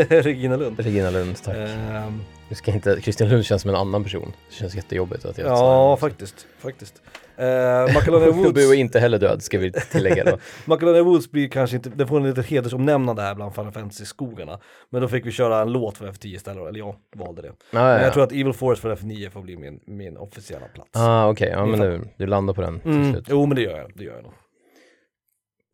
Regina 0.09 0.55
Lund. 0.57 0.79
Regina 0.79 1.09
Lund, 1.09 1.43
tack. 1.43 1.55
Ehm, 1.57 2.21
Nu 2.49 2.55
ska 2.55 2.71
inte, 2.71 3.01
Kristina 3.01 3.29
Lund 3.29 3.45
känns 3.45 3.61
som 3.61 3.69
en 3.69 3.75
annan 3.75 4.03
person. 4.03 4.33
Det 4.49 4.55
känns 4.55 4.75
jättejobbigt 4.75 5.25
att 5.25 5.37
jag 5.37 5.47
ja, 5.47 5.97
faktiskt. 5.97 6.45
faktiskt. 6.59 7.01
Uh, 7.87 7.93
Macalania 7.93 8.27
Nobuo 8.27 8.43
är 8.61 8.65
Woods, 8.65 8.73
inte 8.73 8.99
heller 8.99 9.19
död 9.19 9.43
ska 9.43 9.57
vi 9.59 9.71
tillägga 9.71 10.23
då. 10.23 10.37
Macalania 10.65 11.03
Woods 11.03 11.31
blir 11.31 11.47
kanske 11.47 11.75
inte, 11.75 11.89
den 11.89 12.07
får 12.07 12.17
en 12.17 12.23
lite 12.29 12.41
hedersomnämnande 12.41 13.21
här 13.21 13.35
bland 13.35 13.55
Final 13.55 13.71
Fantasy-skogarna. 13.71 14.59
Men 14.89 15.01
då 15.01 15.07
fick 15.07 15.25
vi 15.25 15.31
köra 15.31 15.61
en 15.61 15.71
låt 15.71 15.97
för 15.97 16.07
F10 16.07 16.25
istället, 16.35 16.67
eller 16.67 16.79
jag 16.79 16.95
valde 17.15 17.41
det. 17.41 17.49
Ah, 17.49 17.53
Men 17.71 17.81
ja, 17.83 18.01
jag 18.01 18.13
tror 18.13 18.23
att 18.23 18.31
Evil 18.31 18.53
Forest 18.53 18.81
för 18.81 18.95
F9 18.95 19.29
får 19.29 19.41
bli 19.41 19.57
min, 19.57 19.79
min 19.87 20.17
officiella 20.17 20.65
plats. 20.67 20.89
Ah, 20.93 21.27
okej, 21.29 21.49
ja 21.49 21.65
men 21.65 21.79
nu, 21.79 22.01
du 22.17 22.25
landar 22.27 22.53
på 22.53 22.61
den 22.61 22.79
till 22.79 22.91
Mm, 22.91 23.11
slut. 23.13 23.25
jo 23.29 23.45
men 23.45 23.55
det 23.55 23.61
gör 23.61 23.77
jag, 23.77 23.91
det 23.95 24.03
gör 24.03 24.13
jag 24.15 24.23
nog. 24.23 24.33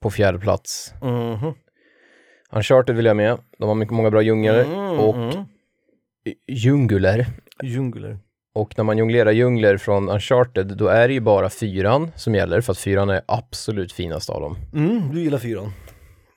På 0.02 0.10
fjärde 0.10 0.40
plats. 0.40 0.94
Mhm. 1.02 1.54
Uncharted 2.52 2.96
vill 2.96 3.06
jag 3.06 3.16
med. 3.18 3.38
De 3.58 3.68
har 3.68 3.76
mycket, 3.76 3.94
många 3.94 4.12
bra 4.12 4.22
djungler 4.22 4.64
Mm, 4.64 5.00
och 5.00 5.16
mm. 5.16 5.46
djunguler. 6.48 7.26
Och 8.58 8.78
när 8.78 8.84
man 8.84 8.98
jonglerar 8.98 9.32
djungler 9.32 9.78
från 9.78 10.10
Uncharted, 10.10 10.68
då 10.78 10.88
är 10.88 11.08
det 11.08 11.14
ju 11.14 11.20
bara 11.20 11.50
fyran 11.50 12.12
som 12.16 12.36
gäller, 12.36 12.62
för 12.62 12.72
att 12.72 12.78
fyran 12.78 13.10
är 13.10 13.22
absolut 13.28 13.92
finast 13.94 14.30
av 14.30 14.42
dem. 14.42 14.58
Mm, 14.74 15.12
du 15.14 15.22
gillar 15.22 15.38
fyran. 15.38 15.72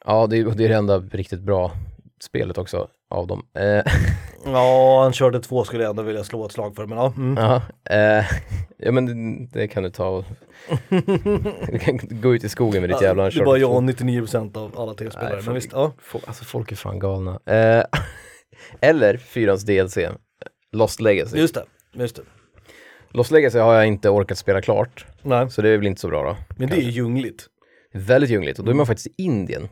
Ja, 0.04 0.26
det 0.26 0.38
är, 0.38 0.44
det 0.44 0.64
är 0.64 0.68
det 0.68 0.74
enda 0.74 0.98
riktigt 0.98 1.40
bra 1.40 1.72
spelet 2.22 2.58
också 2.58 2.88
av 3.10 3.26
dem. 3.26 3.42
Eh, 3.58 3.92
Ja, 4.44 5.10
körde 5.14 5.40
två 5.40 5.64
skulle 5.64 5.82
jag 5.82 5.90
ändå 5.90 6.02
vilja 6.02 6.24
slå 6.24 6.46
ett 6.46 6.52
slag 6.52 6.76
för, 6.76 6.86
men 6.86 6.98
ja. 6.98 7.12
Mm. 7.16 7.36
ja, 7.36 7.62
eh, 7.94 8.24
ja, 8.78 8.92
men 8.92 9.06
det, 9.06 9.48
det 9.60 9.68
kan 9.68 9.82
du 9.82 9.90
ta 9.90 10.08
och... 10.08 10.24
du 11.72 11.78
kan 11.78 11.98
gå 12.10 12.34
ut 12.34 12.44
i 12.44 12.48
skogen 12.48 12.80
med 12.80 12.90
ditt 12.90 13.02
jävla 13.02 13.22
det 13.22 13.26
är 13.26 13.26
Uncharted 13.26 13.46
bara 13.46 13.58
jag 13.58 13.70
2. 13.70 13.76
och 13.76 13.82
99% 13.82 14.56
av 14.56 14.80
alla 14.80 14.94
tv-spelare. 14.94 15.42
Men 15.44 15.54
visst, 15.54 15.68
ja. 15.72 15.92
Fo- 16.12 16.24
Alltså 16.26 16.44
folk 16.44 16.72
är 16.72 16.76
fan 16.76 16.98
galna. 16.98 17.40
Eh, 17.46 17.84
eller 18.80 19.16
fyrans 19.16 19.64
DLC, 19.64 19.98
Lost 20.72 21.00
Legacy. 21.00 21.38
Just 21.38 21.54
det, 21.54 21.64
just 21.92 22.16
det. 22.16 22.22
Lost 23.12 23.30
Legacy 23.30 23.58
har 23.58 23.74
jag 23.74 23.86
inte 23.86 24.08
orkat 24.08 24.38
spela 24.38 24.60
klart, 24.62 25.06
Nej, 25.22 25.50
så 25.50 25.62
det 25.62 25.68
är 25.68 25.76
väl 25.76 25.86
inte 25.86 26.00
så 26.00 26.08
bra 26.08 26.22
då. 26.22 26.36
men 26.58 26.68
det 26.68 26.76
är 26.76 26.80
djungligt. 26.80 27.46
Väldigt 27.92 28.30
djungligt 28.30 28.58
och 28.58 28.64
då 28.64 28.70
är 28.70 28.74
man 28.74 28.86
faktiskt 28.86 29.06
i 29.06 29.14
Indien. 29.22 29.68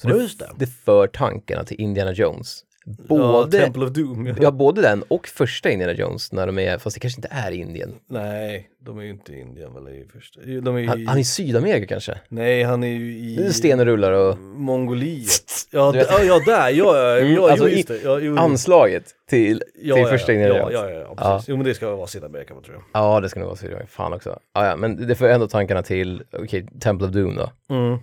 Så 0.00 0.08
det, 0.08 0.38
det. 0.38 0.50
det 0.56 0.66
för 0.66 1.06
tankarna 1.06 1.64
till 1.64 1.80
Indiana 1.80 2.12
Jones. 2.12 2.62
Ja, 2.86 2.92
Både, 3.08 3.58
Temple 3.58 3.84
of 3.84 3.90
Doom. 3.90 4.26
Ja. 4.26 4.34
ja, 4.40 4.50
både 4.50 4.82
den 4.82 5.02
och 5.08 5.26
första 5.28 5.70
Indiana 5.70 5.92
Jones 5.92 6.32
när 6.32 6.46
de 6.46 6.58
är, 6.58 6.78
fast 6.78 6.96
det 6.96 7.00
kanske 7.00 7.18
inte 7.18 7.28
är 7.30 7.50
Indien. 7.50 7.94
Nej, 8.06 8.68
de 8.80 8.98
är 8.98 9.02
ju 9.02 9.10
inte 9.10 9.32
i 9.32 9.40
Indien 9.40 9.74
väl 9.74 9.88
i 9.88 10.04
första. 10.12 10.40
De 10.40 10.76
är 10.76 10.86
Han, 10.86 11.00
i... 11.00 11.04
han 11.04 11.16
är 11.16 11.20
i 11.20 11.24
Sydamerika 11.24 11.86
kanske? 11.86 12.18
Nej, 12.28 12.62
han 12.62 12.82
är 12.84 12.88
ju 12.88 13.16
i... 13.18 13.52
Sten 13.52 13.84
rullar 13.84 14.12
och 14.12 14.38
Mongoliet. 14.38 15.30
Ja, 15.70 15.92
d- 15.92 16.04
ja, 16.08 16.22
ja 16.22 16.40
där, 16.46 16.70
ja, 16.70 16.96
ja, 16.98 17.18
Mm, 17.18 17.34
ja, 17.34 17.50
alltså 17.50 17.68
jo, 17.68 17.74
just 17.76 17.88
det. 17.88 18.00
Ja, 18.04 18.18
jo, 18.18 18.36
anslaget 18.36 19.04
till, 19.28 19.62
ja, 19.82 19.94
till 19.94 20.02
ja, 20.02 20.08
första 20.08 20.32
Indiana 20.32 20.54
ja, 20.54 20.60
Jones. 20.62 20.74
ja, 20.74 20.90
ja, 20.90 21.14
ja, 21.18 21.32
precis. 21.34 21.48
Jo, 21.48 21.56
men 21.56 21.66
det 21.66 21.74
ska 21.74 21.96
vara 21.96 22.06
Sydamerika, 22.06 22.54
tror 22.54 22.64
jag. 22.76 22.82
Ja, 23.02 23.20
det 23.20 23.28
ska 23.28 23.40
nog 23.40 23.46
vara 23.46 23.56
Sydamerika. 23.56 23.86
Fan 23.90 24.12
också. 24.12 24.38
Ja, 24.54 24.66
ja, 24.66 24.76
men 24.76 25.06
det 25.06 25.14
för 25.14 25.28
ändå 25.28 25.48
tankarna 25.48 25.82
till, 25.82 26.22
okej, 26.32 26.66
Temple 26.80 27.06
of 27.08 27.12
Doom 27.14 27.36
då. 27.36 27.74
Mm. 27.74 27.98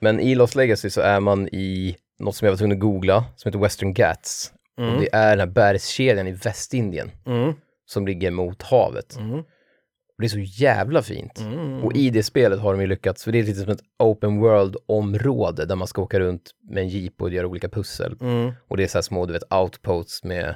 Men 0.00 0.20
i 0.20 0.34
Lost 0.34 0.54
Legacy 0.54 0.90
så 0.90 1.00
är 1.00 1.20
man 1.20 1.48
i 1.48 1.96
något 2.18 2.36
som 2.36 2.46
jag 2.46 2.52
var 2.52 2.56
tvungen 2.58 2.76
att 2.76 2.80
googla, 2.80 3.24
som 3.36 3.48
heter 3.48 3.58
Western 3.58 3.94
Ghats. 3.94 4.52
Mm. 4.78 4.94
Och 4.94 5.00
det 5.00 5.08
är 5.14 5.30
den 5.30 5.38
här 5.48 5.54
bergskedjan 5.54 6.26
i 6.26 6.32
Västindien 6.32 7.10
Mm. 7.26 7.52
som 7.86 8.06
ligger 8.06 8.30
mot 8.30 8.62
havet. 8.62 9.16
Mm. 9.16 9.34
Och 9.38 10.22
det 10.22 10.26
är 10.26 10.28
så 10.28 10.62
jävla 10.62 11.02
fint. 11.02 11.38
Mm. 11.40 11.84
Och 11.84 11.92
i 11.96 12.10
det 12.10 12.22
spelet 12.22 12.60
har 12.60 12.72
de 12.72 12.80
ju 12.80 12.86
lyckats, 12.86 13.24
för 13.24 13.32
det 13.32 13.38
är 13.38 13.42
lite 13.42 13.60
som 13.60 13.72
ett 13.72 13.80
open 13.98 14.40
world-område 14.40 15.64
där 15.64 15.76
man 15.76 15.86
ska 15.86 16.02
åka 16.02 16.20
runt 16.20 16.50
med 16.70 16.82
en 16.82 16.88
jeep 16.88 17.22
och 17.22 17.30
göra 17.30 17.46
olika 17.46 17.68
pussel. 17.68 18.16
Mm. 18.20 18.52
Och 18.68 18.76
det 18.76 18.82
är 18.82 18.86
så 18.86 18.98
här 18.98 19.02
små, 19.02 19.26
du 19.26 19.32
vet, 19.32 19.52
outposts 19.54 20.24
med 20.24 20.54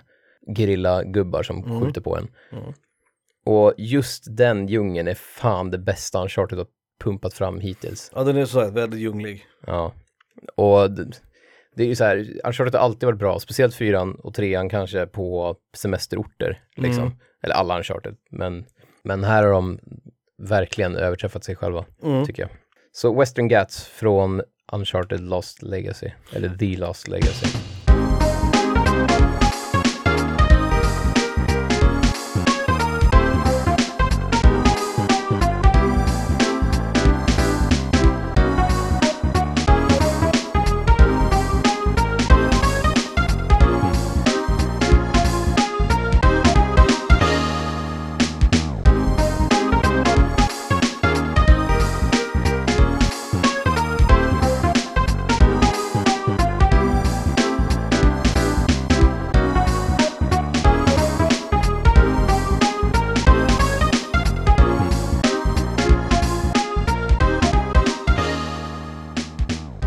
gerilla-gubbar 0.56 1.42
som 1.42 1.64
Mm. 1.64 1.80
skjuter 1.80 2.00
på 2.00 2.16
en. 2.16 2.28
Och 3.44 3.74
just 3.78 4.36
den 4.36 4.66
djungeln 4.68 5.08
är 5.08 5.14
fan 5.14 5.70
det 5.70 5.78
bästa 5.78 6.22
Uncharted 6.22 6.58
har 6.58 6.66
pumpat 7.04 7.34
fram 7.34 7.60
hittills. 7.60 8.10
Ja, 8.14 8.24
den 8.24 8.36
är 8.36 8.44
så 8.44 8.60
här 8.60 8.70
väldigt 8.70 9.00
djunglig. 9.00 9.44
Ja. 9.66 9.92
Och 10.54 10.90
det, 11.76 11.82
är 11.82 11.86
ju 11.86 11.94
så 11.94 12.04
här, 12.04 12.16
Uncharted 12.44 12.74
har 12.74 12.80
alltid 12.80 13.06
varit 13.06 13.18
bra, 13.18 13.38
speciellt 13.38 13.74
fyran 13.74 14.14
och 14.14 14.34
trean 14.34 14.68
kanske 14.68 15.06
på 15.06 15.56
semesterorter, 15.76 16.62
liksom. 16.76 17.04
Mm. 17.04 17.16
Eller 17.42 17.54
alla 17.54 17.76
Uncharted, 17.76 18.16
men, 18.30 18.64
men 19.04 19.24
här 19.24 19.42
har 19.42 19.52
de 19.52 19.78
verkligen 20.42 20.96
överträffat 20.96 21.44
sig 21.44 21.56
själva, 21.56 21.84
Mm. 22.02 22.26
tycker 22.26 22.42
jag. 22.42 22.50
Så 22.92 23.18
Western 23.20 23.48
Ghats 23.48 23.84
från 23.86 24.42
Uncharted 24.72 25.20
Lost 25.20 25.62
Legacy, 25.62 26.10
eller 26.32 26.56
The 26.56 26.76
Lost 26.76 27.08
Legacy. 27.08 27.71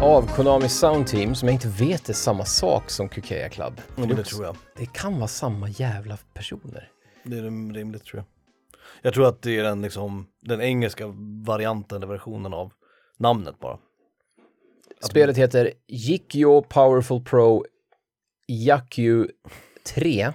Av 0.06 0.36
Konami 0.36 0.70
Sound 0.70 1.08
Team, 1.08 1.36
som 1.36 1.48
jag 1.48 1.56
inte 1.56 1.68
vet 1.68 2.10
är 2.10 2.14
samma 2.14 2.46
sak 2.46 2.90
som 2.90 3.10
Kukeya 3.10 3.50
Club. 3.50 3.82
Men 3.96 4.10
det 4.10 4.24
tror 4.24 4.46
jag. 4.46 4.56
Det 4.78 4.86
kan 4.86 5.16
vara 5.16 5.28
samma 5.28 5.70
jävla 5.70 6.18
personer. 6.34 6.90
Det 7.24 7.38
är 7.38 7.74
rimligt 7.74 8.04
tror 8.06 8.20
jag. 8.20 8.26
Jag 9.02 9.14
tror 9.14 9.28
att 9.28 9.42
det 9.42 9.58
är 9.58 9.64
den, 9.64 9.82
liksom, 9.82 10.28
den 10.42 10.62
engelska 10.62 11.06
varianten 11.46 11.98
eller 11.98 12.08
versionen 12.08 12.54
av 12.54 12.74
namnet 13.18 13.60
bara. 13.60 13.78
Spelet 15.02 15.38
heter 15.38 15.74
Jikyo 15.88 16.62
Powerful 16.62 17.24
Pro 17.24 17.66
Yakyu 18.48 19.28
3 19.96 20.34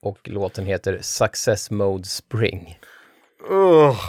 och 0.00 0.28
låten 0.28 0.66
heter 0.66 0.98
Success 1.02 1.70
Mode 1.70 2.04
Spring. 2.04 2.78
Ugh. 3.50 4.00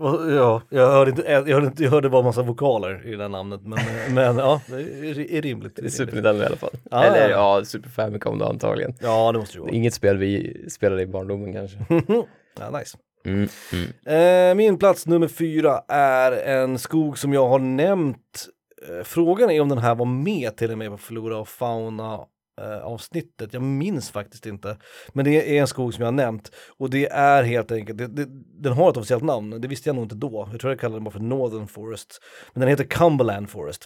Ja, 0.00 0.62
jag 0.68 0.90
hörde, 0.90 1.10
inte, 1.10 1.22
jag, 1.22 1.54
hörde 1.54 1.66
inte, 1.66 1.82
jag 1.82 1.90
hörde 1.90 2.10
bara 2.10 2.22
massa 2.22 2.42
vokaler 2.42 3.06
i 3.06 3.16
det 3.16 3.28
namnet 3.28 3.60
men, 3.62 3.78
men 4.14 4.36
ja, 4.36 4.60
det 4.66 4.74
är, 4.74 5.32
är 5.32 5.42
rimligt. 5.42 5.76
Det 5.76 5.84
är 5.84 5.88
Super 5.88 6.12
rimligt. 6.12 6.14
Nintendo 6.14 6.42
i 6.42 6.46
alla 6.46 6.56
fall. 6.56 6.70
Ah. 6.90 7.04
Eller 7.04 7.30
ja, 7.30 7.64
Super 7.64 7.88
Famicom 7.88 8.38
då 8.38 8.44
antagligen. 8.44 8.94
Ja, 9.00 9.32
det 9.32 9.38
måste 9.38 9.56
det 9.56 9.60
vara. 9.60 9.70
Inget 9.70 9.94
spel 9.94 10.16
vi 10.16 10.64
spelade 10.70 11.02
i 11.02 11.06
barndomen 11.06 11.52
kanske. 11.52 11.78
Ja, 12.60 12.78
nice. 12.78 12.98
Mm, 13.24 13.48
mm. 13.72 14.50
Eh, 14.50 14.54
min 14.54 14.78
plats 14.78 15.06
nummer 15.06 15.28
fyra 15.28 15.82
är 15.88 16.32
en 16.32 16.78
skog 16.78 17.18
som 17.18 17.32
jag 17.32 17.48
har 17.48 17.58
nämnt. 17.58 18.46
Eh, 18.88 19.04
frågan 19.04 19.50
är 19.50 19.60
om 19.60 19.68
den 19.68 19.78
här 19.78 19.94
var 19.94 20.06
med 20.06 20.56
till 20.56 20.72
och 20.72 20.78
med 20.78 20.90
på 20.90 20.96
Flora 20.96 21.38
och 21.38 21.48
Fauna 21.48 22.18
eh, 22.60 22.78
avsnittet. 22.84 23.52
Jag 23.52 23.62
minns 23.62 24.10
faktiskt 24.10 24.46
inte. 24.46 24.76
Men 25.12 25.24
det 25.24 25.56
är 25.56 25.60
en 25.60 25.66
skog 25.66 25.94
som 25.94 26.00
jag 26.02 26.06
har 26.06 26.12
nämnt 26.12 26.50
och 26.78 26.90
det 26.90 27.06
är 27.08 27.42
helt 27.42 27.72
enkelt, 27.72 27.98
det, 27.98 28.06
det, 28.06 28.26
den 28.62 28.72
har 28.72 28.90
ett 28.90 28.96
officiellt 28.96 29.24
namn, 29.24 29.60
det 29.60 29.68
visste 29.68 29.88
jag 29.88 29.94
nog 29.96 30.04
inte 30.04 30.14
då. 30.14 30.48
Jag 30.52 30.60
tror 30.60 30.72
jag 30.72 30.80
kallade 30.80 30.96
den 30.96 31.04
bara 31.04 31.10
för 31.10 31.20
Northern 31.20 31.66
Forest. 31.66 32.18
Men 32.52 32.60
den 32.60 32.68
heter 32.68 32.84
Cumberland 32.84 33.50
Forest. 33.50 33.84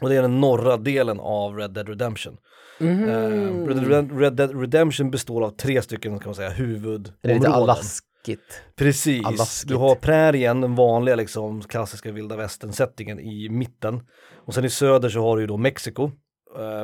Och 0.00 0.08
det 0.08 0.16
är 0.16 0.22
den 0.22 0.40
norra 0.40 0.76
delen 0.76 1.20
av 1.20 1.56
Red 1.56 1.70
Dead 1.70 1.88
Redemption. 1.88 2.36
Mhm. 2.78 3.08
Eh, 3.08 3.66
Red, 3.66 3.76
Dead- 3.76 4.18
Red 4.18 4.32
Dead 4.36 4.60
Redemption 4.60 5.10
består 5.10 5.44
av 5.44 5.50
tre 5.50 5.82
stycken 5.82 6.18
kan 6.18 6.28
man 6.28 6.34
säga 6.34 6.50
huvudområden. 6.50 7.12
Det 7.22 7.30
är 7.30 7.34
lite 7.34 7.48
alaskigt. 7.48 8.62
Precis, 8.76 9.26
Alaskigt. 9.26 9.68
du 9.68 9.76
har 9.76 9.94
prärien, 9.94 10.60
den 10.60 10.74
vanliga 10.74 11.14
liksom 11.14 11.62
klassiska 11.62 12.12
vilda 12.12 12.36
västern-settingen 12.36 13.20
i 13.20 13.48
mitten. 13.48 14.00
Och 14.46 14.54
sen 14.54 14.64
i 14.64 14.70
söder 14.70 15.08
så 15.08 15.20
har 15.22 15.36
du 15.36 15.42
ju 15.42 15.46
då 15.46 15.56
Mexiko, 15.56 16.10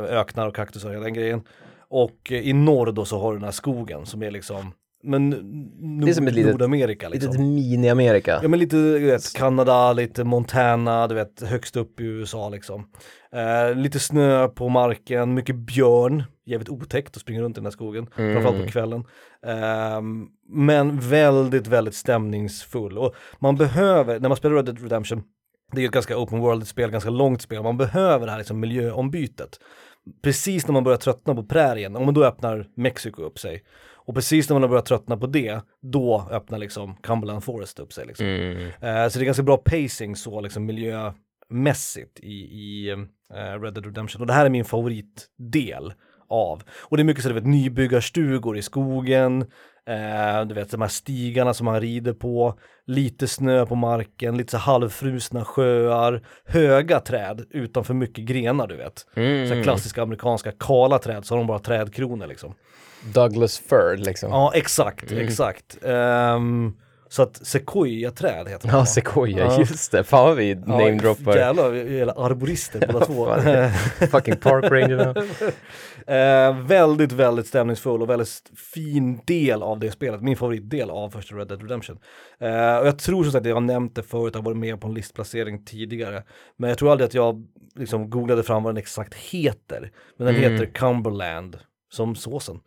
öknar 0.09 0.47
och 0.49 0.55
kaktusar 0.55 0.89
och 0.89 0.95
hela 0.95 1.05
den 1.05 1.15
grejen. 1.15 1.43
Och 1.89 2.33
eh, 2.33 2.41
i 2.49 2.53
norr 2.53 2.93
då 2.93 3.05
så 3.05 3.19
har 3.19 3.33
du 3.33 3.39
den 3.39 3.45
här 3.45 3.53
skogen 3.53 4.07
som 4.07 4.23
är 4.23 4.31
liksom, 4.31 4.73
men 5.03 5.31
nord, 5.31 6.05
Det 6.05 6.11
är 6.11 6.15
som 6.15 6.27
ett 6.27 6.35
litet- 6.35 6.51
Nordamerika 6.53 7.09
liksom. 7.09 7.31
Litet 7.31 7.41
mini-Amerika. 7.47 8.39
Ja 8.43 8.49
men 8.49 8.59
lite, 8.61 8.77
du 8.77 9.07
vet, 9.07 9.35
Kanada, 9.35 9.93
lite 9.93 10.25
Montana, 10.25 11.07
du 11.09 11.15
vet, 11.15 11.43
högst 11.43 11.77
upp 11.77 12.01
i 12.01 12.05
USA 12.05 12.49
liksom. 12.49 12.87
Eh, 13.33 13.75
lite 13.77 13.99
snö 14.01 14.49
på 14.49 14.69
marken, 14.69 15.35
mycket 15.35 15.57
björn, 15.57 16.23
jävligt 16.47 16.69
otäckt 16.69 17.17
att 17.17 17.23
springa 17.23 17.41
runt 17.41 17.57
i 17.57 17.61
den 17.61 17.67
här 17.67 17.71
skogen, 17.71 18.07
Mm. 18.17 18.33
framförallt 18.35 18.65
på 18.67 18.73
kvällen. 18.73 19.05
Ehm, 19.47 20.27
men 20.49 21.01
väldigt, 21.01 21.67
väldigt 21.67 21.95
stämningsfull. 21.95 22.99
Och 22.99 23.15
man 23.39 23.57
behöver, 23.57 24.21
när 24.21 24.29
man 24.29 24.37
spelar 24.37 24.57
Red 24.57 24.65
Dead 24.65 24.83
Redemption, 24.83 25.23
det 25.73 25.83
är 25.83 25.87
ett 25.87 25.93
ganska 25.93 26.19
open 26.19 26.39
world-spel, 26.39 26.91
ganska 26.91 27.11
långt 27.11 27.43
spel, 27.43 27.63
man 27.63 27.77
behöver 27.77 28.27
det 28.27 28.33
här 28.33 28.39
liksom 28.39 28.61
miljöombytet. 28.61 29.61
Precis 30.23 30.67
när 30.67 30.73
man 30.73 30.85
börjar 30.85 30.99
tröttna 30.99 31.35
på 31.35 31.45
prärien, 31.45 31.97
om 31.97 32.15
då 32.15 32.25
öppnar 32.25 32.67
Mexiko 32.77 33.23
upp 33.23 33.39
sig. 33.39 33.63
Och 34.07 34.15
precis 34.15 34.49
när 34.49 34.55
man 34.55 34.63
har 34.63 34.69
börjat 34.69 34.87
tröttna 34.87 35.17
på 35.17 35.27
det, 35.27 35.61
då 35.83 36.29
öppnar 36.31 36.59
liksom 36.59 36.97
Cumberland 36.97 37.45
Forest 37.45 37.79
upp 37.79 37.93
sig. 37.93 38.07
Liksom. 38.07 38.27
Mm. 38.27 38.67
Eh, 38.67 39.09
så 39.09 39.19
det 39.19 39.23
är 39.23 39.27
ganska 39.27 39.43
bra 39.43 39.57
pacing 39.57 40.17
så 40.17 40.41
liksom 40.41 40.67
miljömässigt 40.67 42.21
i, 42.21 42.33
i 42.33 42.89
eh, 43.35 43.61
Red 43.61 43.75
Dead 43.75 43.87
Redemption. 43.87 44.21
Och 44.21 44.27
det 44.27 44.33
här 44.33 44.47
är 44.47 44.51
min 44.51 44.65
favoritdel 44.65 45.93
av. 46.29 46.63
Och 46.83 46.97
det 46.97 47.03
är 47.03 47.05
mycket 47.05 47.23
så 47.23 47.29
du 47.29 47.35
vet 47.35 47.47
nybyggarstugor 47.47 48.57
i 48.57 48.63
skogen, 48.63 49.47
eh, 49.87 50.45
du 50.47 50.55
vet 50.55 50.71
de 50.71 50.81
här 50.81 50.89
stigarna 50.89 51.55
som 51.55 51.65
man 51.65 51.81
rider 51.81 52.13
på, 52.13 52.59
lite 52.87 53.27
snö 53.29 53.67
på 53.67 53.75
marken, 53.75 54.37
lite 54.37 54.51
så 54.51 54.57
halvfrusna 54.59 55.45
sjöar, 55.45 56.23
höga 56.45 57.01
träd 57.01 57.45
utan 57.51 57.85
för 57.85 57.95
mycket 57.95 58.25
grenar 58.25 58.67
du 58.67 58.77
vet. 58.77 59.07
Så 59.15 59.21
Mm. 59.21 59.63
klassiska 59.63 60.03
amerikanska 60.03 60.53
kala 60.59 60.99
träd 60.99 61.25
så 61.27 61.35
har 61.35 61.39
de 61.39 61.47
bara 61.47 61.59
trädkronor 61.59 62.27
liksom. 62.27 62.55
Douglas 63.15 63.59
fir 63.59 63.97
liksom. 63.97 64.31
Ja, 64.31 64.53
exakt, 64.55 65.11
Mm. 65.13 65.25
exakt. 65.25 65.79
Ehm, 65.85 66.75
så 67.09 67.23
att 67.23 67.47
sequoia-träd 67.47 68.49
heter 68.49 68.69
det. 68.69 68.75
Ja, 68.75 68.87
sequoia, 68.87 69.39
Ja. 69.39 69.59
just 69.59 69.93
det. 69.93 70.05
Fan 70.05 70.25
vad 70.25 70.37
vi 70.37 70.51
Ja, 70.53 70.59
namedroppar 70.67 71.37
Jävlar, 71.37 71.71
vi 71.71 72.01
är 72.01 72.25
arborister 72.27 72.89
båda 72.93 73.07
två. 73.07 73.35
fucking 74.11 74.37
park 74.37 74.65
rangerna. 74.65 75.15
Eh, 76.09 76.61
väldigt, 76.67 77.13
väldigt 77.13 77.47
stämningsfull 77.47 78.03
och 78.03 78.11
väldigt 78.11 78.43
fin 78.73 79.21
del 79.27 79.63
av 79.63 79.79
det 79.79 79.91
spelet. 79.91 80.23
Min 80.23 80.37
favoritdel 80.37 80.91
av 80.91 81.11
första 81.11 81.35
Red 81.35 81.49
Dead 81.49 81.63
Redemption. 81.63 81.99
Eh, 82.41 82.77
och 82.77 82.87
jag 82.87 82.99
tror 82.99 83.23
som 83.23 83.33
sagt 83.33 83.41
att 83.43 83.49
jag 83.49 83.57
har 83.57 83.61
nämnt 83.61 83.95
det 83.95 84.03
förut, 84.03 84.35
jag 84.35 84.41
har 84.41 84.45
varit 84.45 84.57
med 84.57 84.81
på 84.81 84.89
en 84.89 84.95
listplacering 84.95 85.65
tidigare. 85.65 86.23
Men 86.57 86.69
jag 86.71 86.79
tror 86.79 86.93
aldrig 86.93 87.07
att 87.07 87.15
jag 87.15 87.47
liksom 87.75 88.11
googlade 88.11 88.43
fram 88.43 88.63
vad 88.63 88.75
den 88.75 88.79
exakt 88.83 89.15
heter. 89.15 89.91
Men 90.19 90.27
den 90.27 90.37
Mm. 90.37 90.53
heter 90.53 90.67
Cumberland, 90.67 91.59
som 91.93 92.15
såsen. 92.15 92.61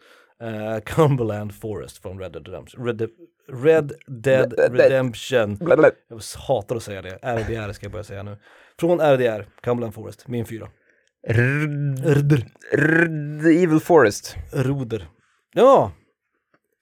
Eh, 0.44 0.80
Cumberland 0.86 1.54
Forest 1.56 2.02
från 2.02 2.20
Red 2.20 2.32
Dead 2.32 2.48
Redemption. 2.48 2.86
Red, 2.88 2.98
De- 2.98 3.08
Red 3.48 3.94
Dead 4.08 4.54
Redemption. 4.78 5.58
Jag 6.10 6.20
hatar 6.48 6.76
att 6.76 6.84
säga 6.84 7.02
det. 7.02 7.20
RDR 7.24 7.72
ska 7.74 7.86
jag 7.86 7.92
börja 7.92 8.04
säga 8.04 8.24
nu. 8.24 8.38
Från 8.80 9.00
RDR, 9.00 9.48
Cumberland 9.62 9.94
Forest, 9.94 10.28
min 10.28 10.46
fyra. 10.46 10.70
Rrrr, 11.28 12.16
Rder. 12.16 12.46
Evil 13.64 13.80
Forest. 13.80 14.36
Roder. 14.54 15.08
Ja, 15.54 15.92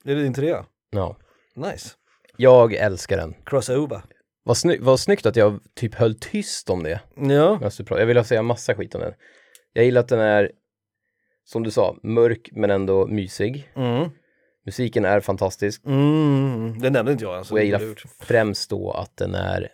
är 0.06 0.16
det 0.16 0.22
din 0.24 0.34
trea? 0.34 0.66
Ja. 0.90 1.18
Nice. 1.56 1.90
Jag 2.38 2.74
älskar 2.74 3.18
den. 3.18 3.34
Crossover. 3.46 4.02
Vad, 4.44 4.56
sny- 4.56 4.78
vad 4.82 5.00
snyggt 5.00 5.26
att 5.26 5.36
jag 5.36 5.60
typ 5.76 5.96
höll 5.96 6.16
tyst 6.20 6.70
om 6.70 6.84
det. 6.84 7.02
Ja. 7.16 7.60
Alltså, 7.64 7.84
Jag 7.90 8.06
vill 8.06 8.24
säga 8.26 8.42
massa 8.42 8.76
skit 8.76 8.96
om 8.96 9.02
den. 9.02 9.14
Jag 9.74 9.86
gillar 9.86 10.02
att 10.02 10.08
den 10.08 10.20
är, 10.20 10.52
som 11.50 11.64
du 11.64 11.72
sa, 11.72 11.96
mörk 12.04 12.50
men 12.52 12.70
ändå 12.72 13.08
mysig. 13.08 13.70
Mm. 13.76 14.10
Musiken 14.66 15.06
är 15.06 15.20
fantastisk. 15.20 15.82
Mm. 15.86 16.80
Det 16.80 16.90
nämnde 16.90 17.12
inte 17.12 17.24
jag 17.24 17.34
ens. 17.34 17.52
Och 17.52 17.58
jag 17.58 17.66
gillar 17.66 17.82
främst 18.20 18.70
då 18.70 18.92
att 18.92 19.18
den 19.18 19.36
är 19.36 19.70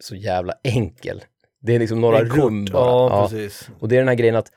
så 0.00 0.16
jävla 0.16 0.52
enkel. 0.64 1.24
Det 1.62 1.74
är 1.74 1.78
liksom 1.78 2.00
några 2.00 2.28
kort- 2.28 2.38
rum 2.38 2.64
bara. 2.72 2.86
Ja, 2.86 3.28
Ja. 3.32 3.48
Och 3.80 3.88
det 3.88 3.94
är 3.96 3.98
den 3.98 4.08
här 4.08 4.14
grejen 4.14 4.36
att 4.36 4.52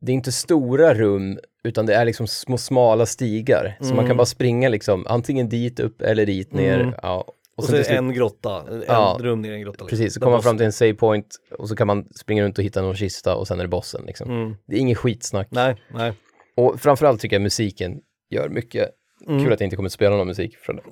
det 0.00 0.12
är 0.12 0.14
inte 0.14 0.32
stora 0.32 0.94
rum 0.94 1.38
utan 1.64 1.86
det 1.86 1.94
är 1.94 2.04
liksom 2.04 2.26
små 2.26 2.58
smala 2.58 3.06
stigar. 3.06 3.76
Så 3.80 3.84
man 3.86 3.94
Mm. 3.94 4.06
kan 4.06 4.16
bara 4.16 4.26
springa 4.26 4.68
liksom 4.68 5.06
antingen 5.08 5.48
dit 5.48 5.80
upp 5.80 6.02
eller 6.02 6.26
dit 6.26 6.52
ner. 6.52 6.80
Mm. 6.80 6.94
Ja. 7.02 7.24
Och, 7.60 7.64
Och 7.64 7.70
sen 7.70 7.84
så 7.84 7.90
är 7.90 7.94
det 7.94 7.98
en 7.98 8.12
grotta, 8.14 8.66
en 8.70 8.82
Ja. 8.86 9.16
rum 9.20 9.42
ner 9.42 9.50
i 9.52 9.54
en 9.54 9.60
grotta. 9.60 9.84
liksom. 9.84 9.88
precis, 9.98 10.14
så 10.14 10.20
kommer 10.20 10.32
man 10.32 10.42
fram 10.42 10.56
till 10.56 10.66
en 10.66 10.72
save 10.72 10.94
point 10.94 11.36
och 11.58 11.68
så 11.68 11.76
kan 11.76 11.86
man 11.86 12.08
springa 12.14 12.42
runt 12.44 12.58
och 12.58 12.64
hitta 12.64 12.82
någon 12.82 12.96
kista 12.96 13.36
och 13.36 13.48
sen 13.48 13.58
är 13.58 13.64
det 13.64 13.68
bossen 13.68 14.04
liksom. 14.06 14.30
Mm. 14.30 14.56
Det 14.66 14.76
är 14.76 14.80
inget 14.80 14.98
skitsnack. 14.98 15.48
Nej, 15.50 15.82
nej. 15.94 16.12
Och 16.56 16.80
framförallt 16.80 17.20
tycker 17.20 17.36
jag 17.36 17.42
musiken 17.42 18.00
gör 18.30 18.48
mycket. 18.48 18.90
Mm. 19.26 19.44
Kul 19.44 19.52
att 19.52 19.60
jag 19.60 19.66
inte 19.66 19.76
kommer 19.76 19.88
att 19.88 19.92
spela 19.92 20.16
någon 20.16 20.26
musik 20.26 20.56
från 20.58 20.76
det. 20.76 20.82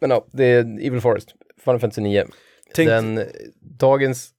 Men 0.00 0.10
ja, 0.10 0.26
det 0.32 0.44
är 0.44 0.60
Evil 0.86 1.00
Forest, 1.00 1.34
Final 1.64 1.80
Fantasy 1.80 2.00
9. 2.00 2.26
Tänk, 2.74 2.88
Den, 2.88 3.20
dagens... 3.78 4.30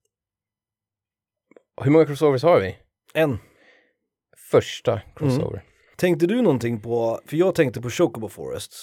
Hur 1.82 1.92
många 1.92 2.06
crossovers 2.06 2.44
har 2.44 2.60
vi? 2.60 2.76
en. 3.14 3.38
Första 4.52 5.02
crossover. 5.16 5.64
Tänkte 5.98 6.28
du 6.28 6.42
någonting 6.42 6.82
på, 6.82 7.20
för 7.26 7.38
jag 7.38 7.56
tänkte 7.56 7.82
på 7.82 7.90
Chocobo 7.90 8.28
Forest. 8.30 8.74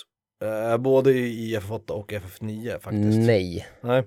Eh, 0.43 0.77
både 0.77 1.13
i 1.13 1.59
FF8 1.59 1.91
och 1.91 2.13
FF9 2.13 2.79
faktiskt. 2.81 3.19
Nej. 3.19 3.67
Nej. 3.81 4.05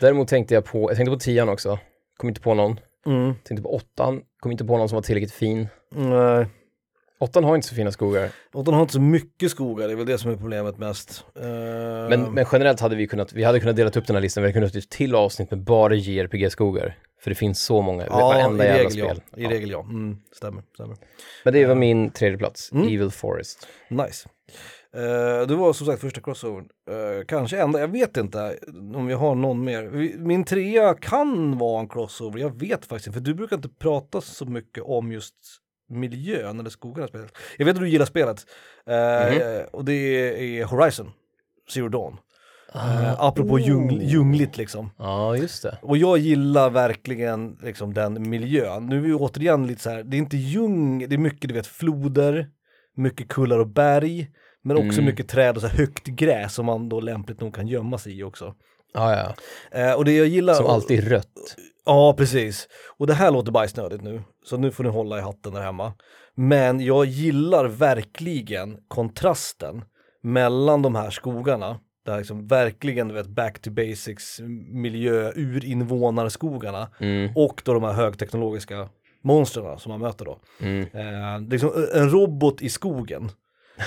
Däremot 0.00 0.28
tänkte 0.28 0.54
jag 0.54 0.64
på, 0.64 0.90
jag 0.90 0.96
tänkte 0.96 1.10
på 1.12 1.18
tian 1.20 1.48
också. 1.48 1.78
Kom 2.16 2.28
inte 2.28 2.40
på 2.40 2.54
någon. 2.54 2.80
Mm. 3.06 3.34
Tänkte 3.44 3.62
på 3.62 3.74
åttan, 3.74 4.22
kom 4.40 4.52
inte 4.52 4.64
på 4.64 4.76
någon 4.78 4.88
som 4.88 4.96
var 4.96 5.02
tillräckligt 5.02 5.32
fin. 5.32 5.68
Nej. 5.94 6.46
Åttan 7.18 7.44
har 7.44 7.54
inte 7.54 7.68
så 7.68 7.74
fina 7.74 7.92
skogar. 7.92 8.28
Den 8.64 8.74
har 8.74 8.80
inte 8.80 8.92
så 8.92 9.00
mycket 9.00 9.50
skogar, 9.50 9.86
det 9.86 9.92
är 9.94 9.96
väl 9.96 10.06
det 10.06 10.18
som 10.18 10.30
är 10.30 10.36
problemet 10.36 10.78
mest. 10.78 11.24
Eh, 11.36 11.42
Men, 12.08 12.34
men 12.34 12.46
generellt 12.52 12.80
hade 12.80 12.96
vi 12.96 13.06
kunnat, 13.06 13.32
vi 13.32 13.44
hade 13.44 13.60
kunnat 13.60 13.76
dela 13.76 13.90
upp 13.90 14.06
den 14.06 14.16
här 14.16 14.20
listan, 14.20 14.42
vi 14.42 14.46
hade 14.48 14.52
kunnat 14.52 14.74
göra 14.74 14.82
ett 14.82 14.90
till 14.90 15.14
avsnitt 15.14 15.50
med 15.50 15.60
bara 15.64 15.94
JRPG-skogar. 15.94 16.98
För 17.20 17.30
det 17.30 17.34
finns 17.34 17.62
så 17.64 17.82
många, 17.82 18.06
ja, 18.06 18.18
varenda 18.28 18.64
jävla 18.64 18.78
regel 18.78 18.90
spel. 18.92 19.20
ja. 19.36 19.42
I 19.42 19.46
regel 19.54 19.70
ja. 19.70 19.80
Mm, 19.80 20.16
stämmer, 20.32 20.62
stämmer. 20.74 20.96
Men 21.44 21.52
det 21.54 21.66
var 21.66 21.74
min 21.74 22.10
tredje 22.10 22.38
plats, 22.38 22.72
Mm. 22.72 22.86
Evil 22.88 23.10
Forest. 23.10 23.66
Nice. 23.88 24.28
Uh, 24.96 25.46
det 25.46 25.54
var 25.54 25.72
som 25.72 25.86
sagt 25.86 26.00
första 26.00 26.20
crossovern. 26.20 26.68
Eh, 26.90 27.24
kanske 27.26 27.60
enda, 27.62 27.80
jag 27.80 27.88
vet 27.88 28.16
inte 28.16 28.58
om 28.94 29.06
vi 29.06 29.14
har 29.14 29.34
någon 29.34 29.64
mer. 29.64 29.90
Min 30.18 30.44
trea 30.44 30.94
kan 30.94 31.58
vara 31.58 31.80
en 31.80 31.88
crossover, 31.88 32.40
jag 32.40 32.60
vet 32.60 32.84
faktiskt 32.86 33.06
inte. 33.06 33.18
För 33.18 33.24
du 33.24 33.34
brukar 33.34 33.56
inte 33.56 33.68
prata 33.68 34.20
så 34.20 34.44
mycket 34.44 34.82
om 34.84 35.12
just 35.12 35.34
miljön 35.88 36.60
eller 36.60 36.70
skogarna 36.70 37.08
spelet. 37.08 37.32
Jag 37.58 37.66
vet 37.66 37.74
att 37.74 37.80
du 37.82 37.88
gillar 37.88 38.06
spelet. 38.06 38.46
Eh, 38.86 39.36
Mhm. 39.36 39.66
Och 39.72 39.84
det 39.84 39.92
är 39.92 40.64
Horizon, 40.64 41.10
Zero 41.74 41.88
Dawn. 41.88 42.16
Uh, 42.74 43.20
apropå 43.22 43.58
djungl, 43.58 44.02
djungligt 44.02 44.56
liksom. 44.56 44.90
Ja, 44.98 45.36
just 45.36 45.62
det. 45.62 45.78
Och 45.82 45.96
jag 45.96 46.18
gillar 46.18 46.70
verkligen 46.70 47.58
liksom 47.62 47.94
den 47.94 48.30
miljön. 48.30 48.86
Nu 48.86 48.96
är 48.96 49.00
vi 49.00 49.14
återigen 49.14 49.66
lite 49.66 49.82
så 49.82 49.90
här, 49.90 50.02
det 50.02 50.16
är 50.16 50.18
inte 50.18 50.36
djung, 50.36 50.98
det 51.08 51.14
är 51.14 51.18
mycket 51.18 51.48
du 51.48 51.54
vet 51.54 51.66
floder, 51.66 52.48
mycket 52.96 53.28
kullar 53.28 53.58
och 53.58 53.68
berg, 53.68 54.30
men 54.62 54.76
också 54.76 54.92
Mm. 55.00 55.04
mycket 55.04 55.28
träd 55.28 55.56
och 55.56 55.60
så 55.62 55.66
här 55.68 55.76
högt 55.78 56.04
gräs 56.06 56.54
som 56.54 56.66
man 56.66 56.88
då 56.88 57.00
lämpligt 57.00 57.40
nog 57.40 57.54
kan 57.54 57.68
gömma 57.68 57.98
sig 57.98 58.18
i 58.18 58.22
också. 58.22 58.54
Ja, 58.94 59.16
ja. 59.16 59.34
Eh, 59.80 59.92
och 59.94 60.04
det 60.04 60.12
jag 60.12 60.26
gillar... 60.26 60.54
Som 60.54 60.66
alltid 60.66 61.08
rött. 61.08 61.56
Ja, 61.84 62.14
precis. 62.18 62.68
Och 62.98 63.06
det 63.06 63.14
här 63.14 63.30
låter 63.30 63.52
bajsnödigt 63.52 64.02
nu, 64.02 64.22
så 64.44 64.56
nu 64.56 64.70
får 64.70 64.84
ni 64.84 64.90
hålla 64.90 65.18
i 65.18 65.20
hatten 65.20 65.52
där 65.52 65.60
hemma. 65.62 65.92
Men 66.34 66.80
jag 66.80 67.04
gillar 67.04 67.64
verkligen 67.64 68.76
kontrasten 68.88 69.84
mellan 70.22 70.82
de 70.82 70.94
här 70.94 71.10
skogarna, 71.10 71.78
där 72.06 72.18
liksom 72.18 72.46
verkligen 72.46 73.08
du 73.08 73.14
vet 73.14 73.26
back 73.26 73.58
to 73.58 73.70
basics 73.70 74.40
miljö, 74.72 75.32
urinvånarskogarna 75.36 76.88
Mm, 77.00 77.30
och 77.36 77.62
då 77.64 77.74
de 77.74 77.82
här 77.82 77.92
högteknologiska 77.92 78.88
monstren 79.24 79.78
som 79.78 79.90
man 79.92 80.00
möter 80.00 80.24
då. 80.24 80.40
mm. 80.60 80.80
Eh, 80.82 80.88
det 80.92 80.98
är 81.00 81.50
liksom 81.50 81.70
en 81.94 82.10
robot 82.10 82.62
i 82.62 82.68
skogen. 82.68 83.30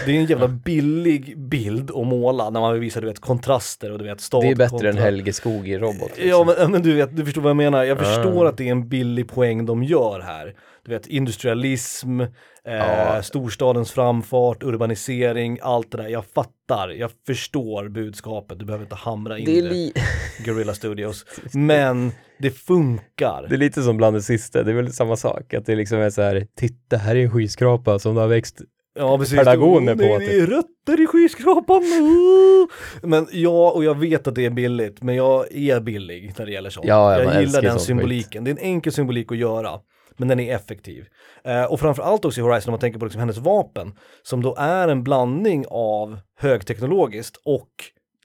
Det 0.06 0.12
är 0.12 0.16
en 0.20 0.26
jävla 0.26 0.48
billig 0.48 1.40
bild 1.40 1.92
att 1.92 2.08
måla 2.08 2.50
när 2.50 2.60
man 2.60 2.80
visar 2.80 3.02
du 3.02 3.08
vet 3.08 3.20
kontraster 3.20 3.92
och 3.92 3.98
du 4.00 4.04
vet 4.06 4.22
stad 4.22 4.42
Det 4.44 4.48
är 4.48 4.56
bättre 4.56 4.70
kontra... 4.70 4.90
än 4.90 4.98
Helge 4.98 5.34
Skog 5.34 5.68
i 5.70 5.78
Robot. 5.78 6.02
Liksom. 6.18 6.30
Ja 6.30 6.56
men, 6.60 6.72
men 6.72 6.82
du 6.82 6.94
vet, 6.94 7.16
du 7.18 7.26
förstår 7.26 7.42
vad 7.42 7.50
jag 7.50 7.58
menar. 7.58 7.84
Jag 7.84 7.98
förstår 7.98 8.46
Ah. 8.46 8.50
att 8.50 8.58
det 8.58 8.68
är 8.68 8.72
en 8.72 8.90
billig 8.90 9.28
poäng 9.28 9.66
de 9.66 9.84
gör 9.84 10.20
här. 10.20 10.54
Du 10.86 10.92
vet 10.92 11.08
industrialism, 11.08 12.22
eh, 12.22 12.28
Ja. 12.66 13.24
storstadens 13.24 13.92
framfart, 13.92 14.64
urbanisering, 14.64 15.60
allt 15.62 15.92
det 15.92 15.98
där. 15.98 16.08
Jag 16.08 16.26
fattar, 16.26 16.90
jag 16.90 17.12
förstår 17.28 17.90
budskapet. 17.90 18.60
Du 18.60 18.66
behöver 18.66 18.86
inte 18.86 18.96
hamra 18.96 19.38
in 19.40 19.46
det, 19.46 19.60
är 19.60 19.64
det, 19.64 19.70
li- 19.70 19.94
Guerrilla 20.46 20.74
Studios. 20.74 21.26
Men 21.54 22.12
det 22.40 22.50
funkar. 22.52 23.46
det 23.50 23.56
är 23.56 23.60
lite 23.60 23.82
som 23.84 23.98
bland 23.98 24.16
det 24.16 24.22
sista, 24.22 24.64
det 24.64 24.72
är 24.72 24.76
väl 24.76 24.94
samma 24.94 25.16
sak. 25.16 25.54
Att 25.54 25.66
det 25.66 25.76
liksom 25.76 26.00
är 26.00 26.10
så 26.10 26.22
här, 26.22 26.48
titta 26.58 26.98
här 26.98 27.16
är 27.16 27.24
en 27.24 27.32
skyskrapa 27.32 28.00
som 28.00 28.18
har 28.18 28.28
växt. 28.28 28.62
Ja 28.98 29.18
precis, 29.18 29.40
Pelargoner 29.40 29.96
på, 29.96 30.02
det, 30.02 30.40
är 30.40 30.48
rötter 30.48 31.04
i 31.04 31.08
skyskrapan. 31.08 31.84
Men 33.02 33.28
ja, 33.32 33.72
och 33.72 33.84
jag 33.84 34.00
vet 34.00 34.28
att 34.28 34.36
det 34.36 34.46
är 34.46 34.50
billigt, 34.50 35.04
men 35.04 35.16
jag 35.16 35.56
är 35.56 35.80
billig 35.80 36.34
när 36.38 36.46
det 36.46 36.52
gäller 36.52 36.70
sånt. 36.70 36.88
Ja, 36.88 37.12
jag 37.12 37.22
älskar 37.22 37.42
gillar 37.42 37.62
den 37.62 37.80
symboliken. 37.80 38.44
Det 38.44 38.50
är 38.50 38.52
en 38.52 38.58
enkel 38.58 38.94
symbolik 38.94 39.32
att 39.32 39.38
göra, 39.38 39.80
men 40.18 40.28
den 40.28 40.40
är 40.40 40.56
effektiv. 40.56 41.06
Eh, 41.44 41.64
och 41.64 41.80
framförallt 41.80 42.26
också 42.26 42.40
i 42.40 42.44
Horizon 42.44 42.70
om 42.70 42.74
man 42.74 42.80
tänker 42.80 43.00
på 43.00 43.06
liksom 43.06 43.20
hennes 43.20 43.38
vapen, 43.38 43.94
som 44.24 44.42
då 44.42 44.56
är 44.56 44.88
en 44.88 45.04
blandning 45.04 45.66
av 45.70 46.20
högteknologiskt 46.40 47.42
och 47.46 47.70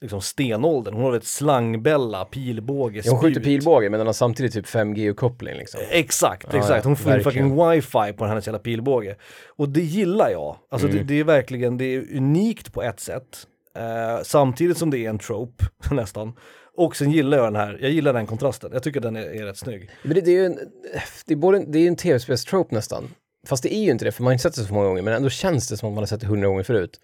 liksom 0.01 0.21
stenåldern. 0.21 0.93
Hon 0.93 1.03
har 1.03 1.13
ett 1.13 1.23
slangbälla, 1.23 2.25
pilbåge, 2.25 3.01
Hon 3.09 3.19
skjuter 3.19 3.41
spjut. 3.41 3.43
pilbåge 3.45 3.89
men 3.89 3.97
den 3.97 4.07
har 4.07 4.13
samtidigt 4.13 4.53
typ 4.53 4.65
5G-uppkoppling 4.65 5.57
liksom. 5.57 5.79
Exakt, 5.89 6.47
Ja, 6.53 6.59
exakt. 6.59 6.85
Hon 6.85 6.95
får 6.95 7.19
fucking 7.19 7.69
wifi 7.69 8.13
på 8.13 8.25
hennes 8.25 8.47
jävla 8.47 8.59
pilbåge. 8.59 9.15
Och 9.47 9.69
det 9.69 9.81
gillar 9.81 10.29
jag. 10.29 10.57
Alltså 10.71 10.87
Mm. 10.87 10.97
det, 10.99 11.03
det 11.13 11.19
är 11.19 11.23
verkligen, 11.23 11.77
det 11.77 11.85
är 11.85 12.17
unikt 12.17 12.73
på 12.73 12.83
ett 12.83 12.99
sätt. 12.99 13.47
Eh, 13.77 14.23
samtidigt 14.23 14.77
som 14.77 14.89
det 14.89 14.97
är 15.05 15.09
en 15.09 15.19
trope, 15.19 15.65
nästan. 15.91 16.33
Och 16.77 16.95
sen 16.95 17.11
gillar 17.11 17.37
jag 17.37 17.45
den 17.47 17.55
här, 17.55 17.77
jag 17.81 17.91
gillar 17.91 18.13
den 18.13 18.27
kontrasten. 18.27 18.69
Jag 18.73 18.83
tycker 18.83 18.99
den 18.99 19.15
är, 19.15 19.21
är 19.41 19.45
rätt 19.45 19.57
snygg. 19.57 19.89
Men 20.03 20.13
det, 20.15 20.21
det 20.21 20.31
är 20.31 20.35
ju 20.35 20.45
en, 20.45 20.57
det 21.25 21.33
är 21.33 21.37
både, 21.37 21.63
det 21.67 21.79
är 21.79 21.87
en 21.87 21.95
tv-spelstrope 21.95 22.75
nästan. 22.75 23.03
Fast 23.47 23.63
det 23.63 23.75
är 23.75 23.83
ju 23.83 23.91
inte 23.91 24.05
det, 24.05 24.11
för 24.11 24.23
man 24.23 24.27
har 24.27 24.33
inte 24.33 24.43
sett 24.43 24.55
det 24.55 24.61
så 24.63 24.73
många 24.73 24.87
gånger, 24.87 25.01
men 25.01 25.13
ändå 25.13 25.29
känns 25.29 25.67
det 25.69 25.77
som 25.77 25.89
att 25.89 25.93
man 25.95 26.01
har 26.01 26.07
sett 26.07 26.21
det 26.21 26.27
hundra 26.27 26.47
gånger 26.47 26.63
förut. 26.63 26.99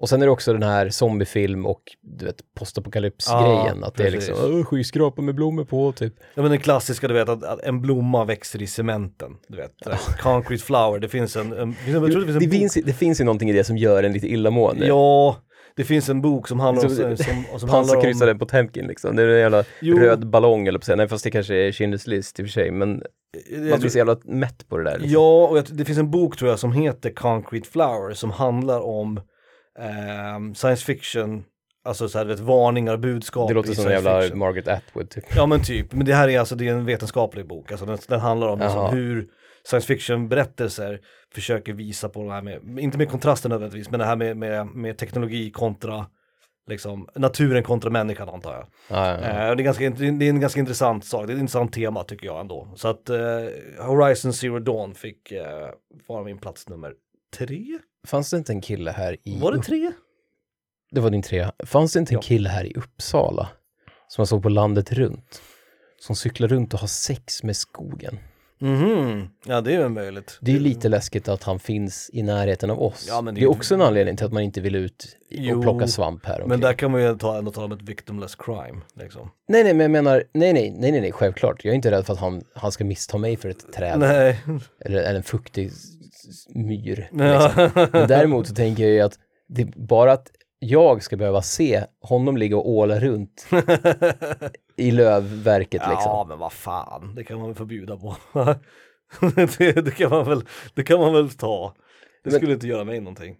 Och 0.00 0.08
sen 0.08 0.22
är 0.22 0.26
det 0.26 0.32
också 0.32 0.52
den 0.52 0.62
här 0.62 0.88
zombiefilm 0.90 1.66
och 1.66 1.82
du 2.18 2.24
vet 2.24 2.36
postapokalypsgrejen. 2.58 3.78
Ja, 3.80 3.86
att 3.86 3.94
det 3.94 4.06
är 4.06 4.10
precis. 4.10 4.28
liksom 4.28 4.54
"Åh, 4.58 4.64
skyskrapor 4.64 5.22
med 5.22 5.34
blommor 5.34 5.64
på 5.64 5.92
typ. 5.92 6.14
Ja 6.34 6.42
men 6.42 6.50
den 6.50 6.60
klassiska 6.60 7.08
du 7.08 7.14
vet 7.14 7.28
att, 7.28 7.44
att 7.44 7.60
en 7.62 7.80
blomma 7.80 8.24
växer 8.24 8.62
i 8.62 8.66
cementen. 8.66 9.30
Du 9.48 9.56
vet, 9.56 9.72
concrete 10.20 10.64
flower, 10.64 10.98
det 10.98 11.08
finns 11.08 11.36
en, 11.36 11.52
en, 11.52 11.74
jag 11.86 11.94
tror 12.12 12.20
det 12.20 12.26
finns 12.26 12.36
en 12.36 12.50
Det 12.50 12.56
finns, 12.58 12.74
det 12.74 12.92
finns 12.92 13.20
ju 13.20 13.24
någonting 13.24 13.50
i 13.50 13.52
det 13.52 13.64
som 13.64 13.76
gör 13.76 14.02
en 14.02 14.12
lite 14.12 14.26
illamående. 14.32 14.86
Ja, 14.86 15.36
det 15.76 15.84
finns 15.84 16.08
en 16.08 16.22
bok 16.22 16.48
som 16.48 16.60
handlar 16.60 16.84
om, 16.84 16.90
Som- 16.90 17.16
som, 17.16 17.34
handlar 17.36 17.62
om 17.62 17.68
Pansarkryssaren 17.68 18.38
Potemkin 18.38 18.86
liksom. 18.86 19.16
Det 19.16 19.22
är 19.22 19.28
en 19.28 19.38
jävla 19.40 19.64
Jo. 19.80 19.98
röd 19.98 20.30
ballong 20.30 20.66
eller 20.68 20.78
på. 20.78 20.96
Nej 20.96 21.08
fast 21.08 21.24
det 21.24 21.30
kanske 21.30 21.54
är 21.54 21.72
Schindler's 21.72 22.08
list 22.08 22.40
i 22.40 22.42
och 22.42 22.46
för 22.46 22.52
sig. 22.52 22.70
Men 22.70 23.02
jag 23.50 23.58
man 23.60 23.68
tror- 23.68 23.78
blir 23.78 23.90
så 23.90 23.98
jävla 23.98 24.16
mätt 24.24 24.68
på 24.68 24.78
det 24.78 24.84
där. 24.84 24.98
Liksom. 24.98 25.12
Ja, 25.12 25.46
och 25.48 25.58
jag, 25.58 25.64
det 25.70 25.84
finns 25.84 25.98
en 25.98 26.10
bok 26.10 26.36
tror 26.36 26.50
jag 26.50 26.58
som 26.58 26.72
heter 26.72 27.10
Concrete 27.10 27.68
Flower 27.68 28.14
som 28.14 28.30
handlar 28.30 28.80
om 28.80 29.20
ehm, 29.78 30.54
science 30.54 30.84
fiction, 30.84 31.44
alltså 31.84 32.08
så 32.08 32.18
här, 32.18 32.24
vet, 32.24 32.40
varningar 32.40 32.92
och 32.92 33.00
budskap 33.00 33.48
det 33.48 33.54
låter 33.54 33.72
som 33.72 33.86
en 33.86 33.92
jävla 33.92 34.20
fiction. 34.20 34.38
Margaret 34.38 34.68
Atwood 34.68 35.10
typ. 35.10 35.24
Ja 35.36 35.46
men 35.46 35.62
typ, 35.62 35.92
men 35.92 36.06
det 36.06 36.14
här 36.14 36.28
är 36.28 36.38
alltså 36.38 36.54
det 36.54 36.68
är 36.68 36.72
en 36.72 36.86
vetenskaplig 36.86 37.46
bok, 37.46 37.70
alltså 37.70 37.86
den, 37.86 37.98
den 38.08 38.20
handlar 38.20 38.48
om 38.48 38.58
liksom 38.58 38.96
hur 38.96 39.28
science 39.64 39.86
fiction 39.86 40.28
berättelser 40.28 41.00
försöker 41.34 41.72
visa 41.72 42.08
på 42.08 42.24
det 42.24 42.32
här 42.32 42.42
med, 42.42 42.78
inte 42.78 42.98
med 42.98 43.10
kontrasten 43.10 43.50
nödvändigtvis, 43.50 43.90
men 43.90 44.00
det 44.00 44.06
här 44.06 44.16
med, 44.16 44.36
med, 44.36 44.66
med 44.66 44.98
teknologi 44.98 45.50
kontra 45.50 46.06
liksom 46.68 47.08
naturen 47.14 47.62
kontra 47.62 47.90
människan 47.90 48.28
antar 48.28 48.52
jag. 48.52 48.66
Ja, 48.88 49.08
ja, 49.08 49.18
ja. 49.22 49.44
Eh, 49.44 49.50
och 49.50 49.56
det, 49.56 49.62
är 49.62 49.64
ganska, 49.64 49.90
det 49.90 50.26
är 50.26 50.30
en 50.30 50.40
ganska 50.40 50.60
intressant 50.60 51.04
sak, 51.04 51.26
det 51.26 51.32
är 51.32 51.34
ett 51.34 51.40
intressant 51.40 51.72
tema 51.72 52.04
tycker 52.04 52.26
jag 52.26 52.40
ändå. 52.40 52.72
Så 52.76 52.88
att 52.88 53.08
eh, 53.10 53.16
Horizon 53.78 54.32
Zero 54.32 54.58
Dawn 54.58 54.94
fick 54.94 55.32
eh, 55.32 55.68
vara 56.08 56.24
min 56.24 56.38
plats 56.38 56.68
nummer 56.68 56.92
tre. 57.36 57.78
Fanns 58.06 58.30
det 58.30 58.36
inte 58.36 58.52
en 58.52 58.60
kille 58.60 58.90
här 58.90 59.16
i... 59.24 59.40
Var 59.40 59.52
det 59.52 59.62
tre? 59.62 59.92
Det 60.90 61.00
var 61.00 61.10
din 61.10 61.22
trea. 61.22 61.52
Fanns 61.66 61.92
det 61.92 61.98
inte 61.98 62.14
en 62.14 62.20
kille 62.20 62.48
här 62.48 62.64
i 62.64 62.74
Uppsala 62.74 63.48
som 64.08 64.22
jag 64.22 64.28
såg 64.28 64.42
på 64.42 64.48
landet 64.48 64.92
runt? 64.92 65.42
Som 66.00 66.16
cyklar 66.16 66.48
runt 66.48 66.74
och 66.74 66.80
har 66.80 66.88
sex 66.88 67.42
med 67.42 67.56
skogen. 67.56 68.18
Mhm, 68.60 69.28
ja 69.46 69.60
det 69.60 69.74
är 69.74 69.78
väl 69.78 69.88
möjligt. 69.88 70.38
Det 70.40 70.50
är 70.50 70.54
ju 70.54 70.60
lite 70.60 70.88
läskigt 70.88 71.28
att 71.28 71.42
han 71.42 71.58
finns 71.58 72.10
i 72.12 72.22
närheten 72.22 72.70
av 72.70 72.82
oss. 72.82 73.06
Ja, 73.08 73.20
men 73.20 73.34
det, 73.34 73.40
det 73.40 73.44
är 73.44 73.48
är 73.48 73.50
också 73.50 73.74
en 73.74 73.82
anledning 73.82 74.16
till 74.16 74.26
att 74.26 74.32
man 74.32 74.42
inte 74.42 74.60
vill 74.60 74.74
ut 74.74 75.04
och 75.30 75.36
Jo, 75.36 75.62
plocka 75.62 75.86
svamp 75.86 76.26
här 76.26 76.34
Men 76.34 76.42
omkring. 76.42 76.60
där 76.60 76.72
kan 76.72 76.90
man 76.90 77.02
ju 77.02 77.16
ta, 77.18 77.38
ändå 77.38 77.50
tala 77.50 77.64
om 77.66 77.72
ett 77.72 77.82
victimless 77.82 78.34
crime. 78.34 78.80
Liksom. 78.94 79.30
Nej, 79.48 79.64
nej, 79.64 79.74
men 79.74 79.80
jag 79.84 79.90
menar, 79.90 80.24
nej, 80.32 80.52
nej, 80.52 80.70
nej, 80.78 80.90
nej, 80.92 81.00
nej, 81.00 81.12
självklart. 81.12 81.64
Jag 81.64 81.72
är 81.72 81.76
inte 81.76 81.90
rädd 81.90 82.06
för 82.06 82.12
att 82.12 82.18
han, 82.18 82.42
han 82.54 82.72
ska 82.72 82.84
missta 82.84 83.18
mig 83.18 83.36
för 83.36 83.48
ett 83.48 83.72
träd 83.72 83.98
Nej. 83.98 84.40
eller, 84.84 84.98
eller 85.02 85.14
en 85.16 85.22
fuktig 85.22 85.66
s- 85.66 85.74
s- 86.30 86.46
myr. 86.54 87.08
Ja. 87.12 87.52
Liksom. 87.56 87.86
Men 87.92 88.08
däremot 88.08 88.46
så 88.48 88.54
tänker 88.54 88.82
jag 88.82 88.92
ju 88.92 89.00
att 89.00 89.18
det 89.48 89.62
är 89.62 89.66
bara 89.76 90.12
att 90.12 90.30
jag 90.58 91.02
ska 91.02 91.16
behöva 91.16 91.42
se 91.42 91.84
honom 92.00 92.36
ligga 92.36 92.56
och 92.56 92.70
åla 92.70 93.00
runt 93.00 93.46
i 94.76 94.90
lövverket 94.90 95.72
liksom. 95.72 96.02
Ja 96.04 96.26
men 96.28 96.38
vad 96.38 96.52
fan, 96.52 97.14
det 97.14 97.24
kan 97.24 97.38
man 97.38 97.46
väl 97.46 97.56
förbjuda 97.56 97.96
på. 97.96 98.16
det, 99.58 99.84
det, 99.84 99.90
kan 99.90 100.10
man 100.10 100.24
väl, 100.28 100.42
det 100.74 100.82
kan 100.82 101.00
man 101.00 101.12
väl 101.12 101.30
ta. 101.30 101.74
Det 102.24 102.30
Men- 102.30 102.38
skulle 102.40 102.52
inte 102.52 102.66
göra 102.66 102.84
mig 102.84 103.00
någonting. 103.00 103.36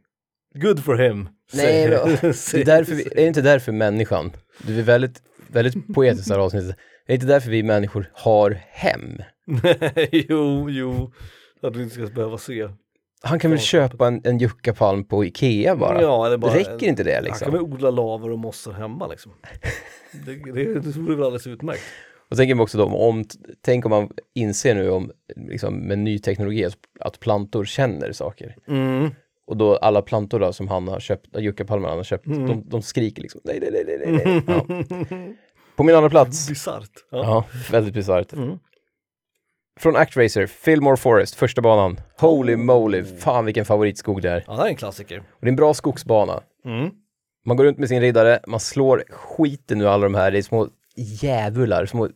Good 0.55 0.85
for 0.85 0.95
him. 0.97 1.29
Nej, 1.53 1.89
men, 1.89 1.99
det 2.53 2.55
är, 2.55 2.65
därför 2.65 2.95
vi, 2.95 3.03
är 3.17 3.27
inte 3.27 3.43
därför 3.43 3.73
människan, 3.73 4.33
du 4.67 4.79
är 4.79 4.83
väldigt, 4.83 5.23
väldigt 5.49 5.95
poetiskt 5.95 6.31
här 6.31 6.39
avsnittet, 6.39 6.71
är 6.71 6.77
det 7.07 7.15
inte 7.15 7.27
därför 7.27 7.51
vi 7.51 7.63
människor 7.63 8.11
har 8.15 8.51
hem? 8.69 9.23
Nej, 9.47 10.27
jo, 10.29 10.71
jo. 10.71 11.13
Att 11.63 11.77
vi 11.77 11.83
inte 11.83 11.95
ska 11.95 12.07
behöva 12.07 12.39
se. 12.39 12.69
Han 13.23 13.39
kan 13.39 13.51
väl 13.51 13.61
köpa 13.61 14.07
en, 14.07 14.21
en 14.25 14.39
juckapalm 14.39 15.05
på 15.05 15.25
Ikea 15.25 15.77
bara? 15.77 16.03
Ja, 16.03 16.27
eller 16.27 16.37
bara, 16.37 16.55
Räcker 16.55 16.87
inte 16.87 17.03
det 17.03 17.15
Han 17.15 17.23
kan 17.23 17.31
liksom? 17.33 17.53
väl 17.53 17.61
odla 17.61 17.91
lavar 17.91 18.31
och 18.31 18.39
mossor 18.39 18.73
hemma 18.73 19.07
liksom. 19.07 19.33
Det, 20.27 20.53
det, 20.53 20.81
det 20.81 20.97
vore 20.97 21.15
väl 21.15 21.25
alldeles 21.25 21.47
utmärkt. 21.47 21.83
Och 22.31 22.37
tänker 22.37 22.55
man 22.55 22.63
också 22.63 22.79
då, 22.79 22.85
om, 22.85 23.25
tänk 23.65 23.85
om 23.85 23.91
man 23.91 24.11
inser 24.35 24.75
nu 24.75 24.91
om, 24.91 25.11
liksom, 25.37 25.75
med 25.75 25.99
ny 25.99 26.19
teknologi 26.19 26.69
att, 27.01 27.21
plantor 27.21 27.65
känner 27.65 28.13
saker. 28.13 28.57
Mm. 28.69 29.11
Och 29.47 29.57
då 29.57 29.77
alla 29.77 30.03
plantor 30.03 30.41
då 30.41 30.53
som 30.53 30.69
han 30.69 30.89
har 30.89 31.01
köpt, 31.01 31.39
juckapalmer 31.39 31.89
han 31.89 31.97
har 31.97 32.05
köpt, 32.05 32.27
Mm. 32.27 32.47
de, 32.47 32.65
de 32.69 32.83
skriker 32.83 33.23
liksom 33.23 33.41
nej, 33.45 33.59
nej, 33.61 33.85
nej, 33.87 34.13
nej, 34.13 34.23
nej. 34.25 34.43
Ja. 35.11 35.17
På 35.77 35.83
min 35.85 35.95
andra 35.95 36.11
plats, 36.11 36.49
Bisarrt. 36.49 36.91
Ja. 37.11 37.19
ja, 37.19 37.45
väldigt 37.71 37.95
bisarrt. 37.95 38.33
Mm. 38.33 38.59
Från 39.79 39.97
Actracer, 39.97 40.47
Fillmore 40.47 40.97
Forest, 40.97 41.35
första 41.35 41.63
banan. 41.63 42.01
Holy 42.21 42.57
moly, 42.57 43.05
fan 43.05 43.45
vilken 43.45 43.65
favoritskog 43.65 44.23
det 44.23 44.31
är. 44.31 44.45
ja, 44.47 44.53
det 44.53 44.59
här 44.59 44.65
är 44.65 44.69
en 44.69 44.77
klassiker. 44.77 45.19
Och 45.19 45.25
det 45.41 45.47
är 45.47 45.49
en 45.49 45.57
bra 45.57 45.75
skogsbana. 45.75 46.41
Mm. 46.65 46.91
Man 47.47 47.57
går 47.57 47.65
runt 47.65 47.79
med 47.79 47.89
sin 47.89 48.01
riddare, 48.01 48.41
man 48.47 48.61
slår 48.61 49.05
skiten 49.11 49.81
ur 49.81 49.87
alla 49.87 50.03
de 50.05 50.15
här, 50.15 50.31
det 50.31 50.39
är 50.39 50.43
små 50.43 50.69
djävular, 50.97 51.87
små 51.87 52.09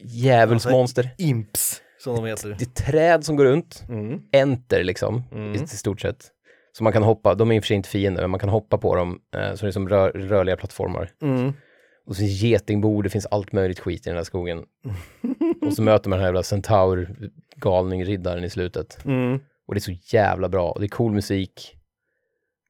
djävulsmonster. 0.00 1.10
Imps, 1.18 1.80
som 1.98 2.16
de 2.16 2.24
heter. 2.26 2.56
Det 2.58 2.64
är 2.64 2.84
träd 2.92 3.24
som 3.24 3.36
går 3.36 3.44
runt, 3.44 3.84
Mm. 3.88 4.20
enter 4.32 4.84
liksom, 4.84 5.22
Mm. 5.32 5.54
i, 5.54 5.62
i 5.62 5.66
stort 5.66 6.00
sett. 6.00 6.28
Så 6.72 6.84
man 6.84 6.92
kan 6.92 7.02
hoppa, 7.02 7.34
de 7.34 7.50
är 7.50 7.54
i 7.54 7.58
och 7.58 7.62
för 7.64 7.66
sig 7.66 7.76
inte 7.76 7.88
fiender, 7.88 8.20
men 8.22 8.30
man 8.30 8.40
kan 8.40 8.48
hoppa 8.48 8.78
på 8.78 8.94
dem, 8.94 9.18
eh, 9.36 9.54
så 9.54 9.64
det 9.66 9.70
är 9.70 9.72
som 9.72 9.88
rör, 9.88 10.10
rörliga 10.10 10.56
plattformar. 10.56 11.10
Mm. 11.22 11.52
Och 12.10 12.16
så 12.16 12.20
finns 12.20 12.42
getingbord, 12.42 13.04
det 13.04 13.10
finns 13.10 13.26
allt 13.30 13.52
möjligt 13.52 13.80
skit 13.80 14.06
i 14.06 14.10
den 14.10 14.16
här 14.16 14.24
skogen. 14.24 14.64
och 15.66 15.72
så 15.72 15.82
möter 15.82 16.10
man 16.10 16.16
den 16.16 16.20
här 16.22 16.28
jävla 16.28 16.42
centaur, 16.42 17.16
galning, 17.56 18.04
riddaren 18.04 18.44
i 18.44 18.50
slutet. 18.50 19.04
Mm. 19.04 19.40
Och 19.68 19.74
det 19.74 19.78
är 19.78 19.80
så 19.80 20.16
jävla 20.16 20.48
bra, 20.48 20.70
och 20.70 20.80
det 20.80 20.86
är 20.86 20.88
cool 20.88 21.12
musik. 21.12 21.76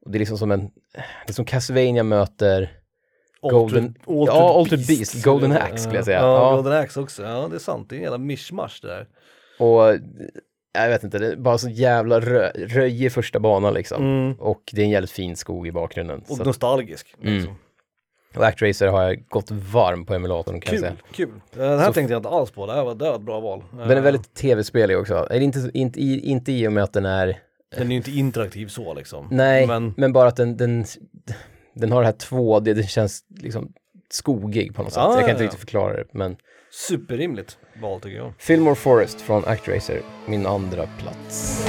Och 0.05 0.11
det 0.11 0.17
är 0.17 0.19
liksom 0.19 0.39
som 0.39 0.51
en, 0.51 0.61
det 1.27 1.31
är 1.31 1.33
som 1.33 1.45
Castlevania 1.45 2.03
möter 2.03 2.71
Golden- 3.43 3.95
ja, 4.07 4.59
Altered 4.59 4.87
Beast, 4.87 5.25
Golden 5.25 5.53
Axe 5.53 5.79
skulle 5.79 5.97
jag 5.99 6.05
säga. 6.05 6.19
Ja, 6.21 6.49
Ja. 6.51 6.57
Golden 6.57 6.73
Axe 6.73 7.01
också. 7.01 7.23
Ja, 7.23 7.49
det 7.51 7.57
är 7.57 7.59
sant. 7.59 7.89
Det 7.89 7.95
är 7.95 7.97
en 7.97 8.03
jävla 8.03 8.19
mischmasch 8.19 8.79
det 8.83 8.89
där. 8.89 9.09
Och 9.59 9.99
jag 10.73 10.89
vet 10.89 11.05
inte, 11.05 11.19
det 11.19 11.27
är 11.33 11.37
bara 11.37 11.59
så 11.59 11.69
jävla 11.69 12.21
rö 12.21 12.51
röjig 12.55 13.13
första 13.13 13.41
banan 13.41 13.75
liksom. 13.75 14.03
Mm. 14.03 14.41
Och 14.41 14.63
det 14.73 14.81
är 14.81 14.85
en 14.85 14.91
jävligt 14.91 15.11
fin 15.11 15.37
skog 15.37 15.67
i 15.67 15.73
bakgrunden. 15.73 16.21
Och 16.29 16.37
Så, 16.37 16.45
nostalgisk. 16.45 17.15
Mm. 17.23 17.55
Och 18.37 18.47
Actracer 18.47 18.87
har 18.87 19.03
jag 19.03 19.25
gått 19.29 19.51
varm 19.51 20.07
på 20.07 20.15
emulatorn 20.15 20.61
kan 20.61 20.75
jag 20.75 20.81
säga. 20.81 20.93
Kul, 21.13 21.27
kul. 21.53 21.63
Eh, 21.63 21.69
Den 21.71 21.79
här 21.79 21.87
Så- 21.87 21.93
tänkte 21.93 22.13
jag 22.13 22.19
inte 22.19 22.29
alls 22.29 22.51
på. 22.51 22.67
Det 22.67 22.73
här 22.73 22.85
var, 22.85 22.95
det 22.95 23.05
var 23.05 23.15
ett 23.15 23.21
bra 23.23 23.41
val. 23.41 23.63
Den 23.73 23.91
är 23.91 24.01
väldigt 24.01 24.35
tv-spelig 24.35 24.99
också. 24.99 25.15
Eller 25.31 25.41
inte, 25.41 25.71
inte, 25.75 26.01
i, 26.01 26.21
inte 26.31 26.53
i 26.53 26.69
och 26.69 26.73
med 26.73 26.85
att 26.85 26.93
den 26.93 27.07
är, 27.07 27.39
Den 27.77 27.87
är 27.87 27.91
ju 27.91 27.97
inte 27.97 28.11
interaktiv 28.11 28.67
så 28.67 28.95
liksom. 28.95 29.29
nej, 29.31 29.67
men, 29.67 29.95
Men 29.97 30.13
bara 30.13 30.29
att 30.29 30.37
den, 30.37 30.57
den, 30.57 30.85
den 31.75 31.93
har 31.93 32.01
det 32.01 32.07
här 32.07 32.13
2D, 32.15 32.61
det 32.75 32.91
känns 32.91 33.25
liksom 33.43 33.73
skogig 34.11 34.75
på 34.75 34.83
något 34.83 34.93
sätt. 34.93 35.03
Ja, 35.03 35.13
jag 35.15 35.21
kan 35.21 35.31
inte 35.31 35.43
ja. 35.43 35.45
riktigt 35.45 35.61
förklara 35.61 35.93
det, 35.93 36.05
men 36.13 36.37
superrimligt 36.89 37.59
val 37.83 38.01
tycker 38.01 38.17
jag. 38.17 38.33
Fillmore 38.39 38.75
Forest 38.75 39.21
från 39.21 39.45
Actracer, 39.45 40.01
min 40.27 40.47
andra 40.47 40.87
plats. 40.99 41.67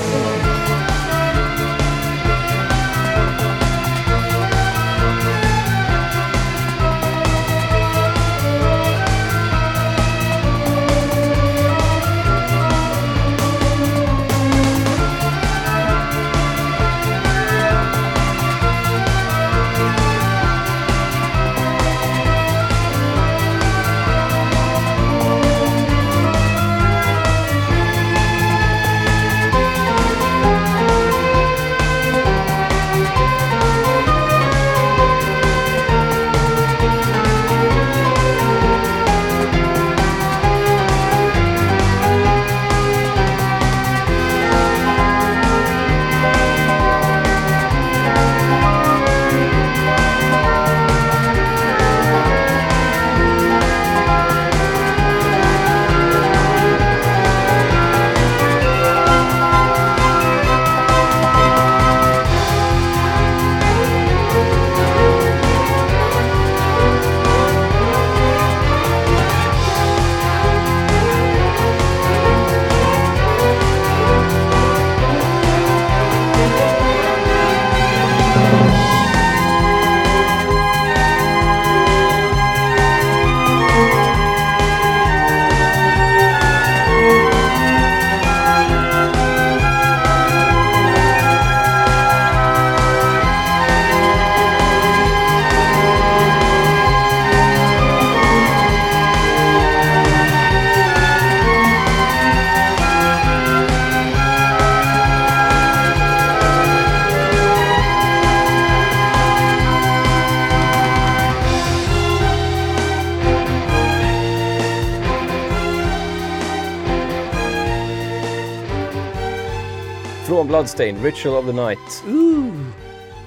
Bloodstain, 120.61 121.03
Ritual 121.03 121.35
of 121.37 121.45
the 121.45 121.53
Night 121.53 122.03
Ooh, 122.07 122.53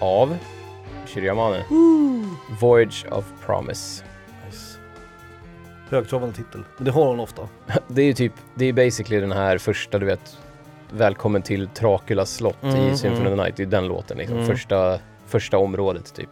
av 0.01 0.39
Shiryamane. 1.07 1.65
ooh. 1.71 2.25
Voyage 2.61 3.07
of 3.11 3.25
Promise. 3.47 4.05
Nice. 4.47 4.79
Högtravande 5.89 6.37
titel, 6.37 6.65
men 6.77 6.85
det 6.85 6.91
har 6.91 7.07
hon 7.07 7.21
ofta. 7.21 7.49
Det 7.89 8.03
är 8.03 8.07
ju 8.07 8.13
typ, 8.13 8.33
det 8.55 8.65
är 8.65 8.73
basically 8.73 9.21
den 9.21 9.33
här 9.33 9.59
första, 9.59 9.99
du 9.99 10.07
vet, 10.07 10.39
Välkommen 10.91 11.43
till 11.43 11.69
Trakulas 11.69 12.35
slott 12.35 12.63
Mm, 12.63 12.77
i 12.77 12.97
Symphony 12.97 13.27
mm. 13.27 13.33
of 13.33 13.39
the 13.39 13.45
Night, 13.45 13.57
det 13.57 13.63
är 13.63 13.67
den 13.67 13.89
låten 13.89 14.19
liksom. 14.19 14.37
Mm. 14.37 14.49
Första, 14.49 14.99
första 15.27 15.59
området 15.59 16.15
typ. 16.15 16.31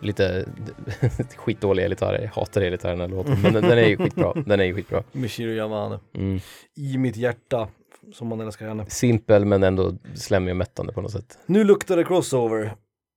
Lite 0.00 0.48
skitdålig 1.36 1.84
elgitarr, 1.84 2.18
jag 2.22 2.40
hatar 2.40 2.60
elgitarr 2.60 2.90
den 2.90 3.00
här 3.00 3.08
låten, 3.08 3.42
men 3.42 3.52
den, 3.52 3.62
den 3.62 3.78
är 3.78 3.86
ju 3.86 3.96
skitbra. 3.96 4.32
Den 4.46 4.60
är 4.60 4.64
ju 4.64 4.74
skitbra. 4.74 5.02
Michiru 5.12 5.56
Yamane. 5.56 5.98
Mm. 6.14 6.40
I 6.74 6.98
mitt 6.98 7.16
hjärta, 7.16 7.68
som 8.12 8.28
man 8.28 8.40
älskar 8.40 8.68
henne. 8.68 8.86
Simpel 8.86 9.44
men 9.44 9.62
ändå 9.62 9.92
slemmig 10.14 10.52
och 10.52 10.56
mättande 10.56 10.92
på 10.92 11.00
något 11.00 11.12
sätt. 11.12 11.38
Nu 11.46 11.64
luktar 11.64 11.96
det 11.96 12.04
crossover 12.04 12.74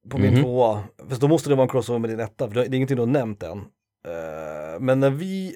på 0.10 0.18
min 0.18 0.34
Mhm. 0.34 0.44
tvåa. 0.44 0.84
Fast 1.10 1.22
då 1.22 1.28
måste 1.28 1.50
det 1.50 1.56
vara 1.56 1.64
en 1.64 1.70
crossover 1.70 2.00
med 2.00 2.10
din 2.10 2.20
etta, 2.20 2.48
för 2.48 2.56
det 2.56 2.62
är 2.62 2.74
ingenting 2.74 2.96
du 2.98 3.02
har 3.02 3.08
nämnt 3.08 3.44
än. 3.44 3.58
Eh, 4.08 4.80
men 4.80 5.00
när 5.00 5.10
vi 5.10 5.56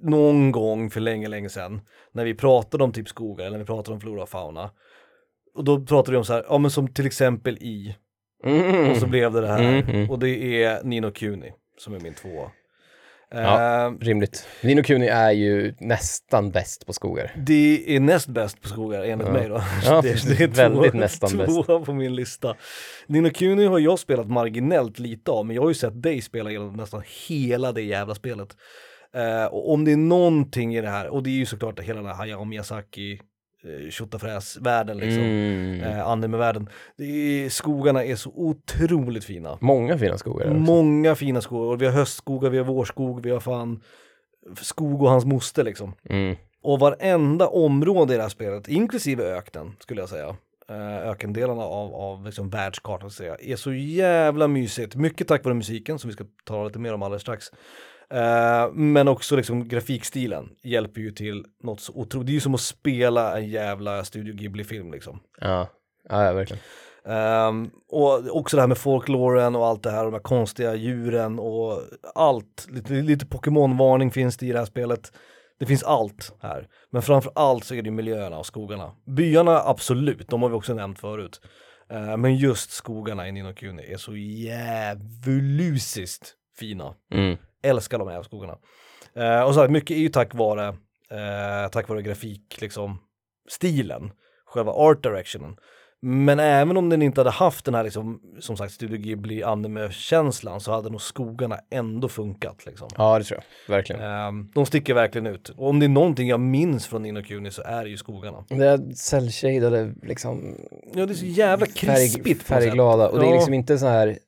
någon 0.00 0.52
gång 0.52 0.90
för 0.90 1.00
länge, 1.00 1.28
länge 1.28 1.48
sedan, 1.48 1.80
när 2.12 2.24
vi 2.24 2.34
pratade 2.34 2.84
om 2.84 2.92
typ 2.92 3.08
skogar 3.08 3.44
eller 3.44 3.58
när 3.58 3.64
vi 3.64 3.66
pratade 3.66 3.94
om 3.94 4.00
flora 4.00 4.22
och 4.22 4.28
fauna, 4.28 4.70
och 5.54 5.64
då 5.64 5.86
pratade 5.86 6.10
vi 6.10 6.16
om 6.18 6.24
så 6.24 6.32
här, 6.32 6.44
ja 6.48 6.58
men 6.58 6.70
som 6.70 6.88
till 6.88 7.06
exempel 7.06 7.56
i, 7.58 7.96
Mm. 8.44 8.90
och 8.90 8.96
så 8.96 9.06
blev 9.06 9.32
det 9.32 9.40
det 9.40 9.46
här, 9.48 9.62
Mm, 9.78 9.88
mm. 9.88 10.10
och 10.10 10.18
det 10.18 10.62
är 10.64 10.84
Nino 10.84 11.10
Kuni 11.10 11.52
som 11.78 11.94
är 11.94 12.00
min 12.00 12.14
tvåa. 12.14 12.50
Ja. 13.30 13.86
Eh, 13.86 13.92
Rimligt. 14.00 14.46
Nino 14.62 14.82
Kuni 14.82 15.06
är 15.06 15.30
ju 15.30 15.74
nästan 15.80 16.50
bäst 16.50 16.86
på 16.86 16.92
skogar. 16.92 17.32
Det 17.36 17.96
är 17.96 18.00
näst 18.00 18.28
bäst 18.28 18.60
på 18.62 18.68
skogar 18.68 19.04
enligt 19.04 19.26
Ja. 19.26 19.32
mig 19.32 19.48
då. 19.48 19.62
Ja, 19.84 20.00
det, 20.02 20.08
det 20.38 20.44
är 20.44 20.48
väldigt 20.48 20.92
två, 20.92 20.98
nästan 20.98 21.36
bäst. 21.36 21.64
tvåa 21.66 21.80
på 21.84 21.92
min 21.92 22.14
lista. 22.16 22.56
Nino 23.06 23.30
Kuni 23.30 23.64
har 23.66 23.78
jag 23.78 23.98
spelat 23.98 24.28
marginellt 24.30 24.98
lite 24.98 25.30
av, 25.30 25.46
men 25.46 25.56
jag 25.56 25.62
har 25.62 25.68
ju 25.68 25.74
sett 25.74 26.02
dig 26.02 26.20
spela 26.20 26.50
genom 26.50 26.72
nästan 26.76 27.02
hela 27.28 27.72
det 27.72 27.82
jävla 27.82 28.14
spelet. 28.14 28.48
Eh, 29.14 29.44
och 29.44 29.72
om 29.72 29.84
det 29.84 29.92
är 29.92 29.96
någonting 29.96 30.76
i 30.76 30.80
det 30.80 30.88
här, 30.90 31.08
och 31.08 31.22
det 31.22 31.30
är 31.30 31.34
ju 31.38 31.46
såklart 31.46 31.80
hela 31.80 31.98
den 32.00 32.06
här 32.06 32.14
Hayao 32.16 32.44
Miyazaki, 32.44 33.20
uh, 33.64 33.90
Shotafräs-världen 33.90 34.96
liksom, 34.98 35.22
Mm. 35.22 35.80
eh, 35.80 36.06
anime-världen. 36.08 36.68
Skogarna 37.50 38.04
är 38.04 38.16
så 38.16 38.30
otroligt 38.34 39.24
fina. 39.24 39.58
Många 39.60 39.98
fina 39.98 40.18
skogar. 40.18 40.54
Många 40.54 41.14
fina 41.14 41.40
skogar, 41.40 41.72
och 41.72 41.82
vi 41.82 41.86
har 41.86 41.92
höstskogar, 41.92 42.50
vi 42.50 42.58
har 42.58 42.64
vårskog, 42.64 43.22
vi 43.22 43.30
har 43.30 43.40
fan 43.40 43.80
skog 44.60 45.02
och 45.02 45.10
hans 45.10 45.24
moster 45.24 45.64
liksom. 45.64 45.94
Mm. 46.10 46.36
Och 46.62 46.78
varenda 46.78 47.48
område 47.48 48.14
i 48.14 48.16
det 48.16 48.22
här 48.22 48.30
spelet, 48.30 48.68
inklusive 48.68 49.24
öknen 49.24 49.72
skulle 49.78 50.00
jag 50.02 50.08
säga, 50.08 50.36
eh, 50.68 51.08
ökendelarna 51.10 51.62
av, 51.62 51.94
av 51.94 52.24
liksom 52.26 52.50
världskartan 52.50 53.10
säga, 53.10 53.36
är 53.40 53.56
så 53.56 53.72
jävla 53.72 54.48
mysigt. 54.48 54.94
Mycket 54.96 55.28
tack 55.28 55.44
vare 55.44 55.54
musiken 55.54 55.98
som 55.98 56.08
vi 56.08 56.14
ska 56.14 56.24
tala 56.44 56.64
lite 56.64 56.78
mer 56.78 56.94
om 56.94 57.02
alldeles 57.02 57.22
strax. 57.22 57.46
Eh, 58.14 58.72
men 58.72 59.08
också 59.08 59.36
liksom 59.36 59.68
grafikstilen 59.68 60.48
hjälper 60.62 61.00
ju 61.00 61.10
till 61.10 61.44
något 61.62 61.80
så 61.80 61.92
otroligt. 61.92 62.26
Det 62.26 62.32
är 62.32 62.34
ju 62.34 62.40
som 62.40 62.54
att 62.54 62.60
spela 62.60 63.38
en 63.38 63.48
jävla 63.48 64.04
Studio 64.04 64.34
Ghibli-film 64.34 64.92
liksom. 64.92 65.20
Ja. 65.40 65.68
ja, 66.08 66.24
ja, 66.24 66.32
verkligen. 66.32 66.62
Ehm, 67.08 67.70
och 67.88 68.36
också 68.36 68.56
det 68.56 68.62
här 68.62 68.68
med 68.68 68.78
folkloren 68.78 69.56
och 69.56 69.66
allt 69.66 69.82
det 69.82 69.90
här, 69.90 70.04
de 70.04 70.12
här 70.12 70.20
konstiga 70.20 70.74
djuren 70.74 71.38
och 71.38 71.80
allt. 72.14 72.66
Lite, 72.70 72.92
lite 72.92 73.26
Pokémon-varning 73.26 74.10
finns 74.10 74.36
det 74.36 74.46
i 74.46 74.52
det 74.52 74.58
här 74.58 74.66
spelet. 74.66 75.12
Det 75.58 75.66
finns 75.66 75.82
allt 75.82 76.36
här. 76.40 76.68
Men 76.90 77.02
framför 77.02 77.32
allt 77.34 77.64
så 77.64 77.74
är 77.74 77.82
det 77.82 77.90
miljöerna 77.90 78.38
och 78.38 78.46
skogarna. 78.46 78.92
Byarna 79.06 79.62
absolut, 79.64 80.28
de 80.28 80.42
har 80.42 80.48
vi 80.48 80.54
också 80.54 80.74
nämnt 80.74 80.98
förut. 80.98 81.40
Ehm, 81.90 82.20
men 82.20 82.36
just 82.36 82.70
skogarna 82.70 83.28
i 83.28 83.32
Ninokuni 83.32 83.92
är 83.92 83.96
så 83.96 84.16
djävulusiskt 84.16 86.34
fina. 86.58 86.94
Mm. 87.12 87.36
Älskar 87.62 87.98
de 87.98 88.08
här 88.08 88.22
skogarna. 88.22 88.58
Ehm, 89.14 89.44
och 89.46 89.54
så 89.54 89.60
här, 89.60 89.68
mycket 89.68 89.96
är 89.96 90.00
ju 90.00 90.08
tack 90.08 90.34
vare, 90.34 90.68
eh, 91.10 91.70
tack 91.72 91.88
vare 91.88 92.02
grafik, 92.02 92.58
liksom 92.60 92.98
stilen, 93.48 94.10
själva 94.46 94.72
art 94.72 95.02
directionen. 95.02 95.56
Men 96.00 96.38
även 96.38 96.76
om 96.76 96.88
den 96.88 97.02
inte 97.02 97.20
hade 97.20 97.30
haft 97.30 97.64
den 97.64 97.74
här 97.74 97.84
liksom, 97.84 98.20
som 98.40 98.56
sagt 98.56 98.72
Studio 98.72 98.96
Ghibli 98.98 99.42
anime-känslan 99.42 100.60
så 100.60 100.72
hade 100.72 100.90
nog 100.90 101.00
skogarna 101.00 101.58
ändå 101.70 102.08
funkat 102.08 102.66
liksom. 102.66 102.88
Ja, 102.96 103.18
det 103.18 103.24
tror 103.24 103.40
jag. 103.66 103.74
Verkligen. 103.76 104.02
Ehm, 104.02 104.50
de 104.54 104.66
sticker 104.66 104.94
verkligen 104.94 105.26
ut. 105.26 105.48
Och 105.48 105.68
om 105.68 105.78
det 105.80 105.86
är 105.86 105.88
någonting 105.88 106.28
jag 106.28 106.40
minns 106.40 106.86
från 106.86 107.02
Nino 107.02 107.22
Kuni 107.22 107.50
så 107.50 107.62
är 107.62 107.84
det 107.84 107.90
ju 107.90 107.96
skogarna. 107.96 108.44
Det 108.48 108.66
är 108.66 108.94
cellshadade 108.94 109.94
liksom 110.02 110.56
Ja 110.94 111.06
det 111.06 111.12
är 111.12 111.14
så 111.14 111.26
jävla 111.26 111.66
krispigt 111.66 112.38
sätt. 112.40 112.46
färgglada 112.48 113.08
och 113.08 113.18
det 113.18 113.24
är 113.26 113.28
Ja. 113.30 113.34
liksom 113.34 113.54
inte 113.54 113.78
så 113.78 113.86
här 113.86 114.18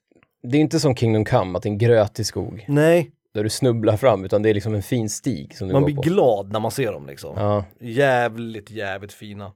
det 0.43 0.57
är 0.57 0.61
inte 0.61 0.81
som 0.81 0.97
Kingdom 0.97 1.25
Come, 1.25 1.57
att 1.57 1.63
det 1.63 1.69
är 1.69 1.71
en 1.71 1.79
grötig 1.79 2.27
skog 2.27 2.65
Nej, 2.69 3.11
där 3.35 3.43
du 3.43 3.51
snubblar 3.51 3.97
fram, 3.97 4.25
utan 4.25 4.43
det 4.43 4.51
är 4.51 4.55
liksom 4.55 4.75
en 4.75 4.83
fin 4.83 5.11
stig 5.11 5.57
som 5.57 5.69
du 5.69 5.73
man 5.73 5.83
går 5.83 5.87
blir 5.87 5.97
på. 5.97 6.03
glad 6.03 6.53
när 6.53 6.61
man 6.61 6.71
ser 6.71 6.93
dem 6.93 7.07
liksom. 7.07 7.37
Ja, 7.37 7.65
Jävligt, 7.81 8.71
jävligt 8.71 9.13
fina. 9.13 9.53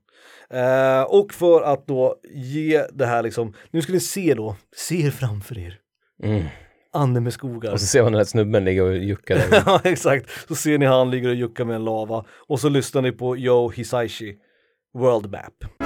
Eh, 0.51 1.03
och 1.03 1.33
för 1.33 1.63
att 1.63 1.87
då 1.87 2.17
ge 2.35 2.87
det 2.93 3.07
här 3.07 3.23
liksom, 3.23 3.55
nu 3.71 3.83
ska 3.83 3.93
ni 3.93 4.01
se 4.01 4.35
då, 4.35 4.57
se 4.77 5.07
er 5.07 5.11
framför 5.11 5.59
er, 5.59 5.79
mm. 6.23 6.45
anime-skogar. 6.93 7.73
Och 7.73 7.81
så 7.81 7.87
ser 7.87 8.03
man 8.03 8.13
den 8.13 8.19
här 8.19 8.25
snubben 8.25 8.65
ligga 8.65 8.85
och 8.85 8.97
jucka 8.97 9.35
där. 9.35 9.47
ja 9.67 9.81
exakt, 9.85 10.31
så 10.49 10.55
ser 10.55 10.79
ni 10.79 10.87
han 10.87 11.11
ligger 11.11 11.29
och 11.29 11.35
juckar 11.35 11.65
med 11.65 11.77
en 11.77 11.85
lava 11.85 12.25
och 12.49 12.61
så 12.61 12.69
lyssnar 12.69 13.03
ni 13.03 13.13
på 13.13 13.37
Yo 13.37 13.71
Hisaishi 13.71 14.37
World 14.95 15.31
Map. 15.31 15.84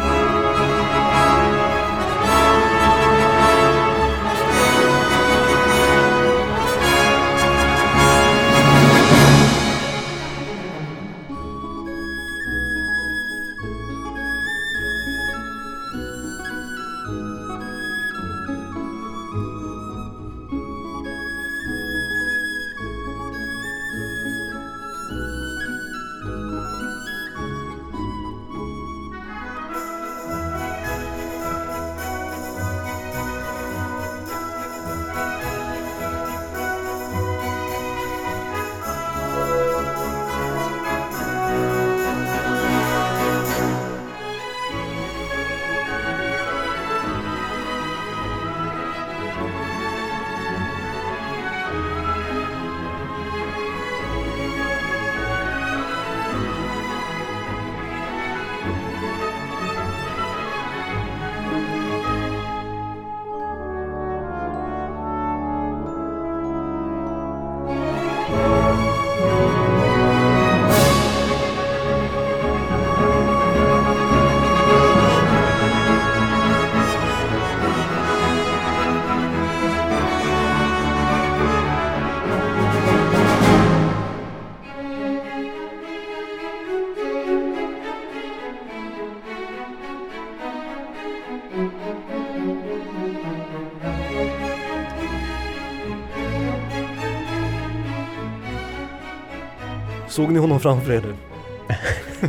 Såg 100.19 100.33
ni 100.33 100.39
honom 100.39 100.61
framför 100.61 100.93
er 100.93 101.03
nu? 101.03 101.15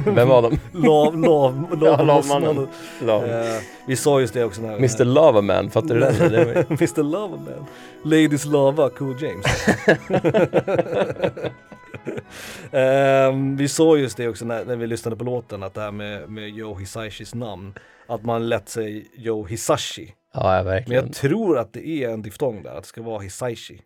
Vem 0.15 0.27
var 0.27 0.41
de? 0.41 0.59
Lav, 0.71 1.17
lav, 1.17 1.67
Ja, 1.81 1.97
lav, 1.97 2.05
lavmannen. 2.05 2.67
Lav. 3.01 3.25
Eh, 3.25 3.61
vi 3.87 3.95
sa 3.95 4.19
just 4.19 4.33
det 4.33 4.43
också 4.43 4.61
när 4.61 4.75
Mr 4.75 5.05
Lava 5.05 5.41
Man, 5.41 5.69
fattar 5.69 5.95
du 5.95 5.99
det? 5.99 6.65
Mr 6.69 7.03
Lava 7.03 7.37
Man. 7.37 7.65
Ladies 8.03 8.45
Lava, 8.45 8.89
Cool 8.89 9.15
James. 9.21 9.45
Ehm, 12.71 13.57
vi 13.57 13.67
såg 13.67 13.99
just 13.99 14.17
det 14.17 14.27
också 14.27 14.45
när, 14.45 14.65
när 14.65 14.75
vi 14.75 14.87
lyssnade 14.87 15.15
på 15.15 15.23
låten, 15.23 15.63
att 15.63 15.73
det 15.73 15.81
här 15.81 15.91
med, 15.91 16.29
med 16.29 16.49
Joe 16.49 16.75
Hisashis 16.75 17.35
namn, 17.35 17.73
att 18.07 18.23
man 18.23 18.49
lätt 18.49 18.69
säger 18.69 19.03
Joe 19.17 19.45
Hisashi. 19.45 20.13
Ja, 20.33 20.43
Men 20.43 20.65
verkligen. 20.65 21.05
jag 21.05 21.13
tror 21.13 21.57
att 21.57 21.73
det 21.73 21.87
är 21.87 22.09
en 22.09 22.21
diftong 22.21 22.63
där, 22.63 22.69
att 22.75 22.83
det 22.83 22.87
ska 22.89 23.01
vara 23.01 23.19
Hisashi. 23.19 23.81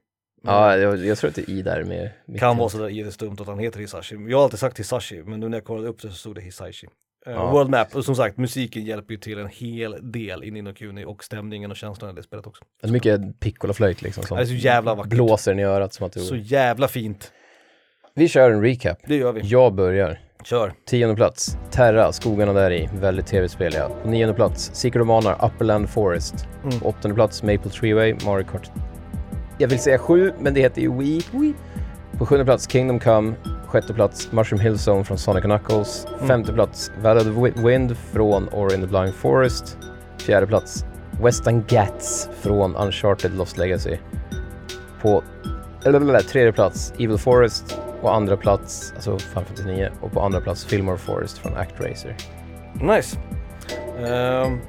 Ja, 0.47 0.77
jag, 0.77 1.05
jag 1.05 1.17
tror 1.17 1.29
att 1.29 1.35
det 1.35 1.41
är 1.41 1.49
i 1.49 1.61
där 1.61 1.83
med... 1.83 2.09
Kan 2.39 2.57
vara 2.57 2.69
sådär 2.69 2.89
jättestumt 2.89 3.41
att 3.41 3.47
han 3.47 3.59
heter 3.59 3.79
Hisashi. 3.79 4.15
Jag 4.29 4.37
har 4.37 4.43
alltid 4.43 4.59
sagt 4.59 4.79
Hisashi, 4.79 5.23
men 5.25 5.39
nu 5.39 5.49
när 5.49 5.57
jag 5.57 5.65
kollade 5.65 5.87
upp 5.87 6.01
det 6.01 6.07
så 6.09 6.13
stod 6.15 6.35
det 6.35 6.41
Hisashi. 6.41 6.87
Eh, 7.25 7.33
Ja. 7.33 7.51
World 7.51 7.69
Map, 7.69 7.95
och 7.95 8.05
som 8.05 8.15
sagt 8.15 8.37
musiken 8.37 8.85
hjälper 8.85 9.13
ju 9.13 9.19
till 9.19 9.39
en 9.39 9.47
hel 9.47 10.11
del 10.11 10.43
i 10.43 10.51
Nino 10.51 10.73
Kuni 10.73 11.05
och 11.05 11.23
stämningen 11.23 11.71
och 11.71 11.77
känslan 11.77 12.11
i 12.11 12.13
det 12.13 12.23
spelet 12.23 12.47
också. 12.47 12.63
Det 12.81 12.87
är 12.87 12.91
mycket 12.91 13.39
piccolaflöjt 13.39 14.01
liksom 14.01 14.23
som 14.23 14.37
Det 14.37 14.43
är 14.43 14.45
så 14.45 14.53
jävla 14.53 14.95
vackert. 14.95 15.09
blåser 15.13 15.59
i 15.59 15.63
örat 15.63 15.93
som 15.93 16.05
att 16.07 16.13
du... 16.13 16.19
Så 16.19 16.35
jävla 16.35 16.87
fint. 16.87 17.31
Vi 18.15 18.27
kör 18.27 18.51
en 18.51 18.61
recap. 18.61 18.97
Det 19.07 19.15
gör 19.15 19.31
vi. 19.31 19.41
Jag 19.43 19.73
börjar. 19.75 20.19
Kör. 20.43 20.73
Tionde 20.85 21.15
plats, 21.15 21.57
Terra, 21.71 22.11
skogarna 22.11 22.53
där 22.53 22.71
i. 22.71 22.89
Väldigt 22.93 23.27
tv-spel 23.27 23.73
ja. 23.75 23.89
På 24.03 24.09
nionde 24.09 24.33
plats, 24.35 24.71
Secret 24.73 25.01
of 25.01 25.07
Mana, 25.07 25.35
Upperland 25.47 25.89
Forest. 25.89 26.35
Mm. 26.63 26.79
På 26.79 26.85
åttonde 26.89 27.15
plats, 27.15 27.43
Maple 27.43 27.71
Treeway, 27.71 28.15
Mario 28.25 28.43
Kart. 28.45 28.71
Jag 29.57 29.67
vill 29.67 29.79
säga 29.79 29.97
sju, 29.97 30.33
men 30.39 30.53
det 30.53 30.59
heter 30.59 30.81
ju 30.81 30.97
Wii. 30.97 31.53
På 32.17 32.25
sjunde 32.25 32.45
plats, 32.45 32.69
Kingdom 32.69 32.99
Come. 32.99 33.33
Sjätte 33.67 33.93
plats, 33.93 34.31
Mushroom 34.31 34.59
Hill 34.61 34.77
Zone 34.89 35.03
från 35.03 35.17
Sonic 35.17 35.43
Knuckles. 35.43 36.07
Mm. 36.15 36.27
Femte 36.27 36.53
plats, 36.53 36.91
Valley 37.01 37.21
of 37.21 37.35
the 37.35 37.41
Wi- 37.41 37.67
Wind 37.67 37.97
från 37.97 38.49
Ori 38.49 38.73
and 38.73 38.83
the 38.83 38.87
Blind 38.89 39.13
Forest. 39.13 39.77
Fjärde 40.17 40.47
plats, 40.47 40.85
Western 41.23 41.63
Gats 41.67 42.29
från 42.41 42.75
Uncharted 42.75 43.35
Lost 43.37 43.57
Legacy. 43.57 43.97
På 45.01 45.23
eller, 45.85 46.19
tredje 46.19 46.51
plats, 46.51 46.93
Evil 46.99 47.17
Forest. 47.17 47.79
Och 48.01 48.15
andra 48.15 48.37
plats, 48.37 48.93
alltså 48.95 49.19
Final 49.19 49.45
Fantasy 49.45 49.63
9. 49.65 49.91
Och 50.01 50.11
på 50.11 50.21
andra 50.21 50.41
plats, 50.41 50.65
Fillmore 50.65 50.97
Forest 50.97 51.37
från 51.37 51.57
ActRaiser. 51.57 52.15
Nice. 52.81 53.17
Ehm, 54.05 54.59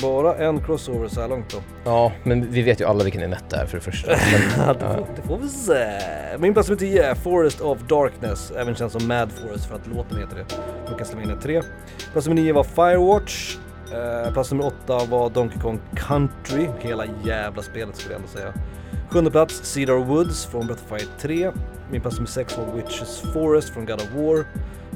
bara 0.00 0.34
en 0.34 0.60
crossover 0.60 1.08
så 1.08 1.20
här 1.20 1.28
långt 1.28 1.50
då. 1.50 1.58
Ja, 1.84 2.12
men 2.22 2.50
vi 2.50 2.62
vet 2.62 2.80
ju 2.80 2.84
alla 2.84 3.04
vilken 3.04 3.22
Enetta 3.22 3.56
är 3.56 3.66
för 3.66 3.76
det 3.76 3.84
första. 3.84 4.10
Men, 4.58 4.78
det, 4.78 4.80
får, 4.80 5.06
det 5.16 5.22
får 5.22 5.38
vi 5.38 5.48
se. 5.48 5.98
Min 6.38 6.54
plats 6.54 6.68
nummer 6.68 6.80
10 6.80 7.04
är 7.10 7.14
Forest 7.14 7.60
of 7.60 7.78
Darkness, 7.88 8.52
även 8.56 8.74
känd 8.74 8.92
som 8.92 9.08
Mad 9.08 9.32
Forest 9.32 9.66
för 9.66 9.74
att 9.74 9.86
låten 9.86 10.18
heter 10.18 10.36
det. 10.36 10.44
Från 10.86 10.98
Castlevania 10.98 11.36
3. 11.36 11.62
Plats 12.12 12.26
nummer 12.26 12.42
9 12.42 12.52
var 12.52 12.64
Firewatch. 12.64 13.56
Eh, 13.92 14.32
plats 14.32 14.50
nummer 14.50 14.66
8 14.66 15.04
var 15.10 15.30
Donkey 15.30 15.60
Kong 15.60 15.80
Country, 15.96 16.68
hela 16.80 17.04
jävla 17.24 17.62
spelet 17.62 17.96
skulle 17.96 18.14
jag 18.14 18.20
ändå 18.20 18.32
säga. 18.32 18.52
Sjunde 19.10 19.30
plats 19.30 19.64
Cedar 19.64 19.94
Woods 19.94 20.46
från 20.46 20.66
Breath 20.66 20.82
of 20.82 20.88
Fire 20.98 21.08
3. 21.20 21.50
Min 21.90 22.00
plats 22.00 22.16
nummer 22.16 22.28
6 22.28 22.58
var 22.58 22.66
Witches 22.76 23.22
Forest 23.32 23.68
från 23.68 23.86
God 23.86 23.94
of 23.96 24.10
War. 24.16 24.44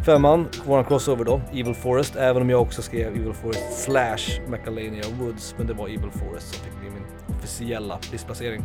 Femman, 0.05 0.49
våran 0.67 0.85
crossover 0.85 1.25
då, 1.25 1.41
Evil 1.53 1.75
Forest, 1.75 2.17
även 2.17 2.43
om 2.43 2.51
jag 2.51 2.63
också 2.63 2.83
skrev 2.83 3.17
Evil 3.17 3.33
Forest 3.33 3.83
slash 3.85 4.49
Macalania 4.49 5.05
Woods, 5.21 5.55
men 5.59 5.67
det 5.67 5.73
var 5.73 5.89
Evil 5.89 6.11
Forest 6.11 6.55
som 6.55 6.65
fick 6.65 6.81
bli 6.81 6.91
min 6.91 7.37
officiella 7.37 7.99
listplacering. 8.13 8.63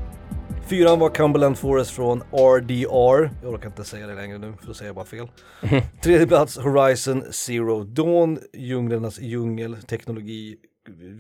Fyran 0.68 1.00
var 1.00 1.10
Cumberland 1.10 1.58
Forest 1.58 1.92
från 1.92 2.22
RDR, 2.32 3.32
jag 3.44 3.54
orkar 3.54 3.68
inte 3.68 3.84
säga 3.84 4.08
det 4.08 4.16
längre 4.16 4.38
nu 4.38 4.54
för 4.60 4.68
då 4.68 4.74
säger 4.74 4.90
jag 4.90 4.96
bara 4.96 5.06
fel. 5.06 5.28
Tredje 6.02 6.28
plats 6.28 6.58
Horizon 6.58 7.24
Zero 7.32 7.84
Dawn, 7.84 8.40
djunglernas 8.54 9.20
djungel, 9.20 9.76
teknologi, 9.76 10.56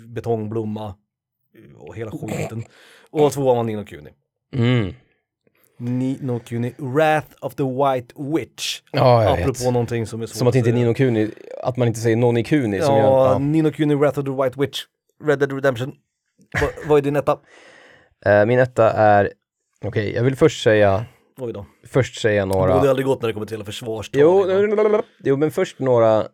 betongblomma 0.05 0.95
och 1.75 1.95
hela 1.95 2.11
skiten. 2.11 2.63
Och 3.11 3.31
tvåan 3.31 3.57
var 3.57 3.63
Nino 3.63 3.85
Kuni. 3.85 4.09
mm. 4.55 4.93
Nino 5.77 6.39
Kuni, 6.39 6.73
Wrath 6.77 7.27
of 7.41 7.55
the 7.55 7.63
White 7.63 8.13
Witch. 8.17 8.81
Ja, 8.91 9.23
jag 9.23 9.31
Apropå 9.33 9.51
vet. 9.63 9.73
någonting 9.73 10.07
som 10.07 10.21
är 10.21 10.25
svårt 10.25 10.37
Som 10.37 10.47
att 10.47 10.55
inte 10.55 10.69
säga. 10.69 10.75
Nino 10.83 10.93
Kuni, 10.93 11.31
att 11.63 11.77
man 11.77 11.87
inte 11.87 11.99
säger 11.99 12.15
Noni 12.15 12.43
Kuni. 12.43 12.81
Som 12.81 12.95
Ja, 12.95 13.01
jag, 13.01 13.31
ja. 13.35 13.37
Nino 13.39 13.71
Kuni, 13.71 13.95
Wrath 13.95 14.19
of 14.19 14.25
the 14.25 14.31
White 14.43 14.59
Witch, 14.59 14.81
Red 15.23 15.39
Dead 15.39 15.51
Redemption. 15.53 15.95
Va, 16.61 16.67
vad 16.87 16.97
är 16.97 17.01
din 17.01 17.15
etta? 17.15 17.39
Eh, 18.25 18.45
min 18.45 18.59
etta 18.59 18.91
är, 18.91 19.31
okej, 19.85 20.13
jag 20.13 20.23
vill 20.23 20.35
först 20.35 20.63
säga, 20.63 21.05
Oj 21.37 21.53
då. 21.53 21.65
först 21.87 22.21
säga 22.21 22.45
Det 22.45 22.53
några... 22.53 22.75
borde 22.77 22.89
aldrig 22.89 23.05
gått 23.05 23.21
när 23.21 23.27
det 23.27 23.33
kommer 23.33 23.45
till 23.45 23.55
hela 23.55 23.65
försvarstal. 23.65 24.21
Jo, 24.21 24.45
jo, 25.23 25.37
men 25.37 25.51
först 25.51 25.79
några, 25.79 26.27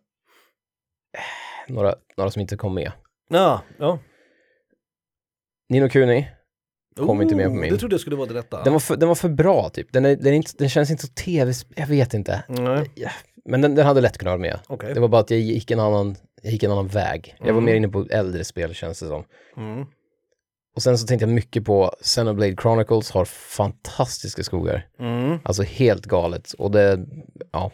några, 1.67 1.95
några 2.17 2.31
som 2.31 2.41
inte 2.41 2.55
kom 2.57 2.73
med. 2.73 2.91
Ja, 3.29 3.61
ja. 3.77 3.99
Nino 5.69 5.89
Kuni, 5.89 6.29
Kom 7.07 7.21
inte 7.21 7.35
med 7.35 7.45
på 7.45 7.51
Oh, 7.51 7.57
min. 7.59 7.73
Det 7.73 7.77
trodde 7.79 7.93
jag 7.93 8.01
skulle 8.01 8.15
vara 8.15 8.27
din 8.27 8.37
etta. 8.37 8.63
den 8.63 8.73
var 8.73 8.79
för, 8.79 8.97
den 8.97 9.07
var 9.07 9.15
för 9.15 9.29
bra 9.29 9.69
typ. 9.69 9.87
Den, 9.93 10.05
är, 10.05 10.15
den, 10.15 10.27
är 10.27 10.31
inte, 10.31 10.51
den 10.57 10.69
känns 10.69 10.91
inte 10.91 11.03
så 11.05 11.13
tv 11.13 11.53
jag 11.75 11.87
vet 11.87 12.13
inte. 12.13 12.43
Nej, 12.47 12.91
Men 13.45 13.61
den, 13.61 13.75
den 13.75 13.85
hade 13.85 14.01
lätt 14.01 14.17
kunnat 14.17 14.31
vara 14.31 14.41
med. 14.41 14.59
okej. 14.67 14.93
Det 14.93 14.99
var 14.99 15.07
bara 15.07 15.21
att 15.21 15.31
jag 15.31 15.39
gick 15.39 15.71
en 15.71 15.79
annan, 15.79 16.15
jag 16.41 16.51
gick 16.53 16.63
en 16.63 16.71
annan 16.71 16.87
väg. 16.87 17.35
Jag 17.39 17.45
var 17.45 17.51
Mm. 17.51 17.65
mer 17.65 17.75
inne 17.75 17.87
på 17.89 18.05
äldre 18.09 18.43
spel 18.43 18.73
känns 18.73 18.99
det 18.99 19.07
som. 19.07 19.23
Mm. 19.57 19.85
Och 20.75 20.81
sen 20.83 20.97
så 20.97 21.07
tänkte 21.07 21.25
jag 21.25 21.33
mycket 21.33 21.65
på 21.65 21.91
Xenoblade 22.01 22.55
Chronicles 22.61 23.11
har 23.11 23.25
fantastiska 23.25 24.43
skogar. 24.43 24.87
Mm. 24.99 25.37
Alltså 25.43 25.63
helt 25.63 26.05
galet. 26.05 26.53
Och 26.53 26.71
det, 26.71 26.99
ja. 27.51 27.71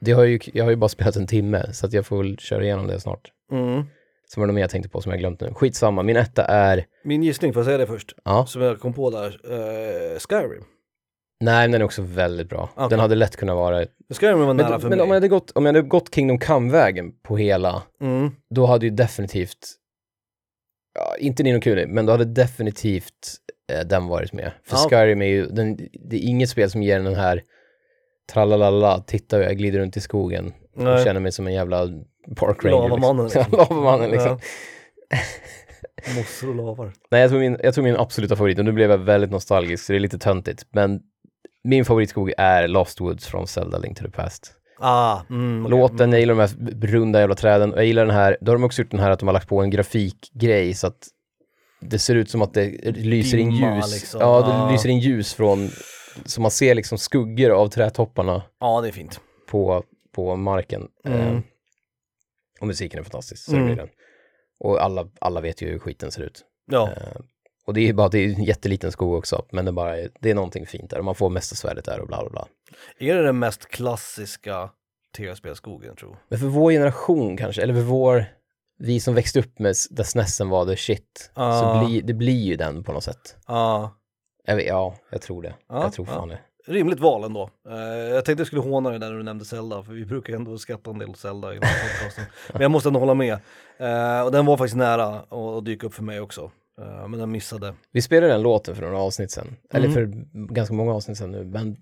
Det 0.00 0.12
har 0.12 0.24
ju, 0.24 0.38
jag 0.52 0.64
har 0.64 0.70
ju 0.70 0.76
bara 0.76 0.88
spelat 0.88 1.16
en 1.16 1.26
timme, 1.26 1.72
så 1.72 1.86
att 1.86 1.92
jag 1.92 2.06
får 2.06 2.18
väl 2.22 2.38
köra 2.38 2.64
igenom 2.64 2.86
det 2.86 3.00
snart. 3.00 3.20
Mm. 3.52 3.84
Sen 4.34 4.40
var 4.40 4.46
det 4.46 4.50
något 4.52 4.54
mer 4.54 4.60
jag 4.62 4.70
tänkte 4.70 4.88
på 4.90 5.00
som 5.00 5.10
jag 5.12 5.18
glömt 5.18 5.40
nu. 5.40 5.54
Skitsamma, 5.54 6.02
min 6.02 6.16
etta 6.16 6.44
är, 6.44 6.84
Min 7.04 7.22
gissning, 7.22 7.52
får 7.52 7.60
jag 7.60 7.64
säga 7.66 7.78
det 7.78 7.86
först? 7.86 8.14
ja, 8.24 8.46
Som 8.46 8.62
jag 8.62 8.80
kom 8.80 8.92
på 8.94 9.10
där, 9.10 9.40
eh, 9.44 10.18
Skyrim. 10.18 10.64
nej 11.40 11.64
men 11.64 11.72
den 11.72 11.80
är 11.80 11.84
också 11.84 12.02
väldigt 12.02 12.48
bra. 12.48 12.68
Okej. 12.74 12.88
Den 12.90 12.98
hade 13.00 13.14
lätt 13.14 13.36
kunnat 13.36 13.56
vara, 13.56 13.86
Skyrim 14.20 14.38
var 14.38 14.54
nära 14.54 14.70
men, 14.70 14.80
för 14.80 14.88
men 14.88 14.98
mig. 14.98 15.02
om 15.04 15.08
jag 15.08 15.16
hade 15.16 15.28
gått, 15.28 15.50
om 15.50 15.66
jag 15.66 15.74
hade 15.74 15.88
gått 15.88 16.14
Kingdom 16.14 16.38
Come-vägen 16.38 17.12
på 17.22 17.36
hela, 17.36 17.82
Mm. 18.00 18.30
då 18.54 18.66
hade 18.66 18.86
ju 18.86 18.90
definitivt, 18.90 19.58
ja, 20.94 21.16
inte 21.18 21.42
Nino 21.42 21.60
Kuni, 21.60 21.86
men 21.86 22.06
då 22.06 22.12
hade 22.12 22.24
definitivt 22.24 23.36
eh, 23.72 23.86
den 23.86 24.06
varit 24.06 24.32
med. 24.32 24.52
För 24.64 24.76
Ja. 24.76 24.88
Skyrim 24.90 25.22
är 25.22 25.26
ju, 25.26 25.46
den, 25.46 25.76
det 25.76 26.16
är 26.16 26.20
inget 26.28 26.50
spel 26.50 26.70
som 26.70 26.82
ger 26.82 27.00
den 27.00 27.14
här 27.14 27.42
tralalala, 28.32 29.00
titta 29.06 29.42
jag 29.42 29.58
glider 29.58 29.78
runt 29.78 29.96
i 29.96 30.00
skogen 30.00 30.52
och 30.76 30.82
Nej. 30.84 31.04
känner 31.04 31.20
mig 31.20 31.32
som 31.32 31.46
en 31.46 31.52
jävla 31.54 31.88
park 32.36 32.64
ranger. 32.64 32.88
Lavamannen, 32.88 33.24
Liksom. 33.24 33.40
liksom. 33.50 33.58
Lavamannen 33.76 34.10
liksom. 34.10 34.38
Ja. 35.10 35.16
Mossor 36.16 36.48
och 36.48 36.54
lavar. 36.54 36.92
Nej, 37.10 37.20
jag 37.20 37.30
tog, 37.30 37.40
min, 37.40 37.56
jag 37.62 37.74
tog 37.74 37.84
min 37.84 37.96
absoluta 37.96 38.36
favorit 38.36 38.58
och 38.58 38.64
nu 38.64 38.72
blev 38.72 38.90
jag 38.90 38.98
väldigt 38.98 39.30
nostalgisk 39.30 39.84
så 39.84 39.92
det 39.92 39.98
är 39.98 40.00
lite 40.00 40.18
töntigt. 40.18 40.66
Men 40.72 41.00
min 41.64 41.84
favoritskog 41.84 42.32
är 42.38 42.68
Lost 42.68 43.00
Woods 43.00 43.26
från 43.26 43.46
Zelda 43.46 43.78
Link 43.78 43.98
to 43.98 44.04
the 44.04 44.10
Past. 44.10 44.52
Ah, 44.80 45.20
mm, 45.30 45.66
okej. 45.66 45.78
Låten, 45.78 46.12
jag 46.12 46.20
gillar 46.20 46.34
de 46.34 46.40
här 46.40 46.86
runda 46.86 47.20
jävla 47.20 47.34
träden 47.34 47.72
och 47.72 47.78
jag 47.78 47.86
gillar 47.86 48.06
den 48.06 48.14
här, 48.14 48.36
då 48.40 48.50
har 48.52 48.56
de 48.58 48.64
också 48.64 48.82
gjort 48.82 48.90
den 48.90 49.00
här 49.00 49.10
att 49.10 49.18
de 49.18 49.26
har 49.28 49.32
lagt 49.32 49.48
på 49.48 49.60
en 49.62 49.70
grafikgrej 49.70 50.74
så 50.74 50.86
att 50.86 51.08
det 51.80 51.98
ser 51.98 52.14
ut 52.14 52.30
som 52.30 52.42
att 52.42 52.54
det 52.54 52.96
lyser 52.96 53.38
in 53.38 53.50
Dimma, 53.50 53.76
ljus. 53.76 53.92
liksom. 53.94 54.20
Ja, 54.20 54.40
det 54.40 54.46
Ah. 54.52 54.70
lyser 54.72 54.88
in 54.88 54.98
ljus 54.98 55.34
från, 55.34 55.68
så 56.24 56.40
man 56.40 56.50
ser 56.50 56.74
liksom 56.74 56.98
skuggor 56.98 57.50
av 57.50 57.68
trädtopparna 57.68 58.42
Ja, 58.60 58.80
det 58.80 58.88
är 58.88 58.92
fint. 58.92 59.20
på, 59.50 59.82
på 60.14 60.36
marken. 60.36 60.88
Mm. 61.06 61.42
Och 62.60 62.66
musiken 62.66 63.00
är 63.00 63.04
fantastisk, 63.04 63.44
så 63.44 63.56
Mm. 63.56 63.76
den. 63.76 63.88
Och 64.60 64.82
alla, 64.82 65.08
alla 65.20 65.40
vet 65.40 65.62
ju 65.62 65.68
hur 65.70 65.78
skiten 65.78 66.10
ser 66.10 66.22
ut. 66.22 66.44
Ja. 66.70 66.90
Eh, 66.96 67.20
och 67.66 67.74
det 67.74 67.80
är 67.80 67.84
ju 67.86 67.92
bara, 67.92 68.08
det 68.08 68.18
är 68.18 68.24
en 68.34 68.44
jätteliten 68.44 68.92
skog 68.92 69.14
också, 69.14 69.44
men 69.52 69.64
det, 69.64 69.72
bara 69.72 69.98
är, 69.98 70.10
det 70.20 70.30
är 70.30 70.34
någonting 70.34 70.66
fint 70.66 70.90
där. 70.90 70.98
Och 70.98 71.04
man 71.04 71.14
får 71.14 71.30
mästarsvärdet 71.30 71.84
där 71.84 72.00
och 72.00 72.06
bla 72.06 72.20
bla 72.20 72.30
bla. 72.30 72.46
Är 72.98 73.14
det 73.14 73.22
den 73.22 73.38
mest 73.38 73.68
klassiska 73.68 74.70
tv-spelskogen, 75.16 75.96
tror? 75.96 76.16
Men 76.28 76.38
för 76.38 76.46
vår 76.46 76.72
generation 76.72 77.36
kanske, 77.36 77.62
eller 77.62 77.74
för 77.74 77.80
vår, 77.80 78.24
vi 78.78 79.00
som 79.00 79.14
växte 79.14 79.38
upp 79.40 79.58
med 79.58 79.74
där 79.90 80.04
snessen 80.04 80.48
var 80.48 80.66
the 80.66 80.76
shit, 80.76 81.30
Ah. 81.34 81.60
så 81.80 81.86
blir, 81.86 82.02
det 82.02 82.14
blir 82.14 82.42
ju 82.44 82.56
den 82.56 82.84
på 82.84 82.92
något 82.92 83.04
sätt. 83.04 83.36
Ja, 83.46 83.94
Jag 84.44 84.64
ja, 84.66 84.94
jag 85.10 85.22
tror 85.22 85.42
det. 85.42 85.54
Ja, 85.68 85.82
jag 85.82 85.92
tror 85.92 86.04
fan 86.04 86.28
det. 86.28 86.40
Rimligt 86.68 87.00
val 87.00 87.24
ändå. 87.24 87.50
Eh, 87.68 87.76
jag 88.14 88.24
tänkte 88.24 88.40
jag 88.40 88.46
skulle 88.46 88.62
håna 88.62 88.90
dig 88.90 88.98
där 88.98 89.10
när 89.10 89.16
du 89.16 89.22
nämnde 89.22 89.44
Zelda, 89.44 89.82
för 89.82 89.92
vi 89.92 90.04
brukar 90.04 90.32
ändå 90.34 90.58
skratta 90.58 90.90
en 90.90 90.98
del 90.98 91.08
åt 91.10 91.18
Zelda 91.18 91.52
i 91.54 91.58
den 91.58 91.64
här 91.68 91.88
podcasten. 91.98 92.24
Men 92.52 92.62
jag 92.62 92.70
måste 92.70 92.88
ändå 92.88 93.00
hålla 93.00 93.14
med. 93.14 93.32
Eh, 93.78 94.22
och 94.24 94.32
den 94.32 94.46
var 94.46 94.56
faktiskt 94.56 94.76
nära 94.76 95.06
att, 95.56 95.64
dyka 95.64 95.86
upp 95.86 95.94
för 95.94 96.02
mig 96.02 96.20
också. 96.20 96.50
Eh, 96.80 97.08
men 97.08 97.18
den 97.20 97.30
missade. 97.30 97.74
Vi 97.92 98.02
spelade 98.02 98.32
den 98.32 98.42
låten 98.42 98.74
för 98.76 98.82
några 98.82 98.98
avsnitt 98.98 99.30
sedan, 99.30 99.56
eller 99.72 99.88
Mm. 99.88 99.94
för 99.94 100.24
ganska 100.54 100.74
många 100.74 100.94
avsnitt 100.94 101.18
sedan 101.18 101.30
nu, 101.30 101.44
men 101.44 101.76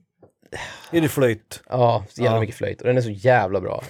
Är 0.93 1.01
det 1.01 1.09
flöjt? 1.09 1.63
ja, 1.69 2.05
så 2.09 2.23
jävla 2.23 2.37
Ja. 2.37 2.41
mycket 2.41 2.57
flöjt. 2.57 2.81
Och 2.81 2.87
den 2.87 2.97
är 2.97 3.01
så 3.01 3.11
jävla 3.11 3.61
bra. 3.61 3.83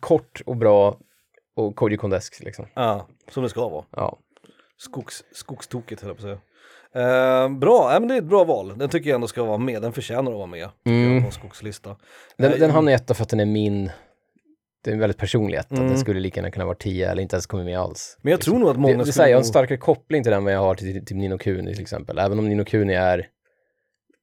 Kort 0.00 0.42
och 0.46 0.56
bra 0.56 0.98
och 1.56 1.76
Koji 1.76 1.96
Kondesk 1.96 2.40
liksom. 2.40 2.66
Ja, 2.74 3.06
som 3.30 3.42
det 3.42 3.48
ska 3.48 3.68
vara. 3.68 3.84
Ja. 3.90 4.18
Skogs, 4.76 5.24
skogstokigt 5.32 6.00
höll 6.02 6.08
jag 6.10 6.16
på 6.16 6.20
att 6.20 6.22
säga. 6.22 6.38
Eh, 6.94 7.48
bra, 7.48 7.94
äh, 7.94 8.00
men 8.00 8.08
det 8.08 8.14
är 8.14 8.18
ett 8.18 8.24
bra 8.24 8.44
val. 8.44 8.78
Den 8.78 8.88
tycker 8.88 9.10
jag 9.10 9.14
ändå 9.14 9.26
ska 9.26 9.44
vara 9.44 9.58
med. 9.58 9.82
Den 9.82 9.92
förtjänar 9.92 10.30
att 10.32 10.36
vara 10.38 10.46
med 10.46 10.68
Mm. 10.86 11.12
jag, 11.12 11.22
på 11.22 11.26
en 11.26 11.32
skogslista. 11.32 11.96
Den, 12.36 12.52
Eh, 12.52 12.58
den 12.58 12.70
hamnar 12.70 12.92
etta 12.92 13.14
för 13.14 13.22
att 13.22 13.28
den 13.28 13.40
är 13.40 13.46
min, 13.46 13.90
det 14.84 14.90
är 14.90 14.94
en 14.94 15.00
väldigt 15.00 15.18
personlig 15.18 15.58
etta. 15.58 15.74
Mm. 15.76 15.88
Den 15.88 15.98
skulle 15.98 16.20
lika 16.20 16.40
gärna 16.40 16.50
kunna 16.50 16.64
vara 16.64 16.76
tio 16.76 17.10
eller 17.10 17.22
inte 17.22 17.36
ens 17.36 17.46
kommit 17.46 17.66
med 17.66 17.78
alls. 17.78 18.18
Men 18.22 18.30
jag 18.30 18.40
tror 18.40 18.58
nog 18.58 18.68
att 18.70 18.76
många 18.76 18.92
det, 18.92 18.98
det 18.98 19.04
skulle 19.04 19.12
säger 19.12 19.28
jag 19.30 19.36
har 19.36 19.40
en 19.42 19.44
starkare 19.44 19.78
koppling 19.78 20.22
till 20.22 20.32
den 20.32 20.44
vad 20.44 20.52
jag 20.52 20.60
har 20.60 20.74
till, 20.74 21.06
till 21.06 21.16
Nino 21.16 21.38
Kuni 21.38 21.72
till 21.74 21.82
exempel. 21.82 22.18
Även 22.18 22.38
om 22.38 22.48
Nino 22.48 22.64
Kuni 22.64 22.94
är 22.94 23.26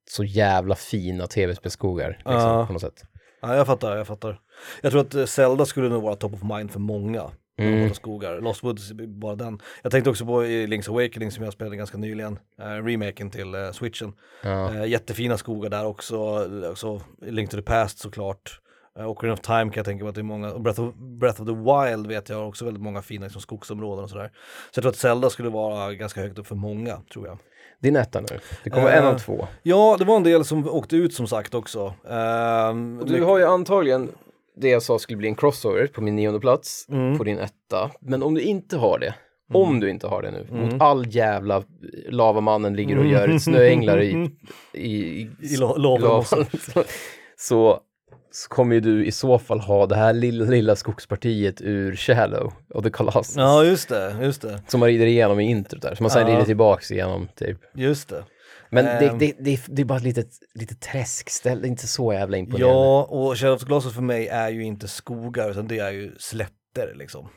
så 0.10 0.24
jävla 0.24 0.76
fina 0.76 1.28
tv-spelsskogar 1.28 2.10
liksom, 2.10 2.34
Ja. 2.34 2.66
på 2.68 2.74
något 2.74 2.82
sätt. 2.82 3.04
Ja, 3.42 3.56
jag 3.56 3.66
fattar, 3.68 3.98
jag 3.98 4.08
fattar. 4.08 4.40
Jag 4.82 4.92
tror 4.92 5.02
att 5.22 5.30
Zelda 5.30 5.66
skulle 5.66 5.90
nog 5.90 6.04
vara 6.04 6.16
top 6.16 6.34
of 6.34 6.44
mind 6.44 6.72
för 6.72 6.80
många. 6.80 7.32
Mm. 7.58 7.94
skogar. 7.94 8.42
Lost 8.42 8.64
Woods, 8.64 8.92
bara 8.94 9.36
den. 9.36 9.60
Jag 9.82 9.92
tänkte 9.92 10.10
också 10.10 10.26
på 10.26 10.46
i 10.46 10.68
Link's 10.68 10.90
Awakening 10.90 11.32
som 11.32 11.44
jag 11.44 11.54
spelade 11.54 11.76
ganska 11.76 11.98
nyligen, 11.98 12.40
eh, 12.60 12.66
remaken 12.66 13.32
till 13.32 13.56
eh, 13.56 13.72
switchen. 13.72 14.14
Ja. 14.44 14.76
Eh, 14.76 14.86
jättefina 14.86 15.38
skogar 15.38 15.70
där 15.70 15.86
också, 15.86 16.48
också 16.72 17.02
Link 17.22 17.50
to 17.50 17.58
the 17.58 17.64
Past 17.64 18.00
såklart. 18.00 18.60
Eh, 19.00 19.10
Ocarina 19.10 19.34
of 19.34 19.40
Time 19.40 19.64
kan 19.64 19.74
jag 19.76 19.86
tänka 19.86 20.04
mig 20.04 20.10
att 20.10 20.16
det 20.16 20.22
är 20.22 20.24
många, 20.24 20.60
Breath 20.60 20.82
of, 20.82 20.96
Breath 20.96 21.42
of 21.42 21.48
the 21.48 21.54
Wild 21.54 22.08
vet 22.08 22.30
jag 22.30 22.48
också 22.48 22.66
väldigt 22.66 22.84
många 22.84 23.02
fina 23.02 23.24
liksom, 23.24 23.42
skogsområden 23.42 24.04
och 24.04 24.10
sådär. 24.10 24.32
Så 24.72 24.78
jag 24.78 24.84
tror 24.84 24.90
att 24.90 24.98
Zelda 24.98 25.30
skulle 25.30 25.50
vara 25.50 25.94
ganska 25.94 26.22
högt 26.22 26.40
upp 26.40 26.48
för 26.48 26.56
många, 26.56 27.02
tror 27.14 27.28
jag. 27.28 27.38
Din 27.80 27.96
etta 27.96 28.22
nu, 28.22 28.28
det 28.64 28.70
kommer 28.70 28.88
Eh, 28.88 28.98
en 28.98 29.06
av 29.06 29.20
två. 29.20 29.48
Ja, 29.64 29.96
det 30.00 30.06
var 30.06 30.16
en 30.16 30.24
del 30.24 30.46
som 30.46 30.68
åkte 30.68 30.96
ut 30.96 31.14
som 31.14 31.28
sagt 31.28 31.54
också. 31.54 31.94
Ehm, 32.10 33.02
du 33.06 33.24
har 33.24 33.38
ju 33.38 33.46
antagligen 33.46 34.10
det 34.58 34.70
jag 34.70 34.82
sa 34.82 35.00
skulle 35.00 35.18
bli 35.18 35.28
en 35.28 35.36
crossover 35.36 35.88
på 35.88 36.02
min 36.02 36.16
nionde 36.16 36.40
plats 36.40 36.86
Mm. 36.90 37.18
på 37.18 37.24
din 37.24 37.40
etta. 37.40 37.92
Men 38.02 38.24
om 38.24 38.34
du 38.34 38.42
inte 38.42 38.78
har 38.78 39.00
det, 39.00 39.14
om 39.54 39.80
du 39.80 39.90
inte 39.90 40.08
har 40.08 40.22
det 40.22 40.32
nu, 40.32 40.48
Mm. 40.52 40.62
mot 40.66 40.82
all 40.82 41.06
jävla 41.16 41.64
lavamannen 42.10 42.74
ligger 42.76 42.98
och 42.98 43.06
gör 43.06 43.38
snöänglar 43.38 44.02
i, 44.02 44.30
i, 44.74 44.80
i, 44.82 45.30
I 45.42 45.58
la- 45.58 45.76
lavan 45.78 46.24
så, 47.38 47.80
så, 48.32 48.48
kommer 48.50 48.76
ju 48.76 48.82
du 48.82 49.06
i 49.06 49.12
så 49.12 49.40
fall 49.40 49.60
ha 49.60 49.86
det 49.86 49.96
här 49.96 50.14
lilla, 50.14 50.46
lilla 50.46 50.76
skogspartiet 50.76 51.62
ur 51.62 51.96
Shadow 51.96 52.54
och 52.74 52.84
The 52.84 52.90
Colossus. 52.90 53.36
Ja, 53.38 53.64
just 53.64 53.90
det, 53.90 54.16
just 54.22 54.42
det, 54.42 54.62
Som 54.68 54.80
man 54.80 54.90
rider 54.90 55.06
igenom 55.06 55.40
i 55.40 55.44
introt 55.50 55.82
där, 55.82 55.96
som 55.96 56.04
man 56.04 56.12
sen 56.12 56.28
Ja. 56.28 56.34
rider 56.34 56.46
tillbaks 56.46 56.92
igenom 56.92 57.28
typ. 57.36 57.58
just 57.76 58.10
det. 58.10 58.24
Men 58.76 58.86
det, 58.86 59.08
Ehm. 59.10 59.18
det, 59.18 59.36
det, 59.40 59.60
det 59.68 59.82
är 59.82 59.86
bara 59.86 59.98
ett 59.98 60.04
litet, 60.04 60.30
litet 60.54 60.82
träskställ, 60.82 61.62
det 61.62 61.68
är 61.68 61.70
inte 61.70 61.88
så 61.88 62.14
jävla 62.14 62.38
imponerande. 62.38 62.76
Ja, 62.76 63.04
och 63.04 63.38
Shadow 63.40 63.56
of 63.56 63.62
the 63.62 63.66
Colossus 63.68 63.94
för 63.94 64.02
mig 64.02 64.28
är 64.28 64.50
ju 64.50 64.64
inte 64.64 64.88
skogar 64.88 65.52
utan 65.52 65.68
det 65.68 65.80
är 65.80 65.92
ju 65.92 66.16
slätter 66.20 66.94
liksom. 66.96 67.28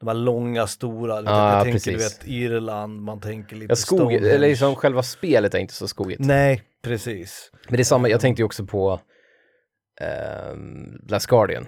De 0.00 0.06
här 0.08 0.14
långa, 0.14 0.66
stora, 0.66 1.16
du 1.16 1.22
vet, 1.22 1.30
Ja, 1.30 1.54
jag 1.54 1.62
tänker 1.64 1.92
du 1.92 1.96
precis. 1.98 2.18
vet 2.20 2.28
Irland, 2.28 3.02
man 3.02 3.20
tänker 3.20 3.56
lite 3.56 3.72
Ja, 3.72 3.76
skog, 3.76 3.98
Stonehenge. 3.98 4.28
eller 4.28 4.48
liksom 4.48 4.74
själva 4.76 5.02
spelet 5.02 5.54
är 5.54 5.58
inte 5.58 5.74
så 5.74 5.88
skogigt. 5.88 6.20
Nej, 6.20 6.62
precis. 6.84 7.50
Men 7.68 7.76
det 7.76 7.82
är 7.82 7.84
samma, 7.84 8.08
jag 8.08 8.20
tänkte 8.20 8.42
ju 8.42 8.46
också 8.46 8.66
på 8.66 9.00
ehm, 10.00 10.98
Last 11.08 11.26
Guardian. 11.26 11.66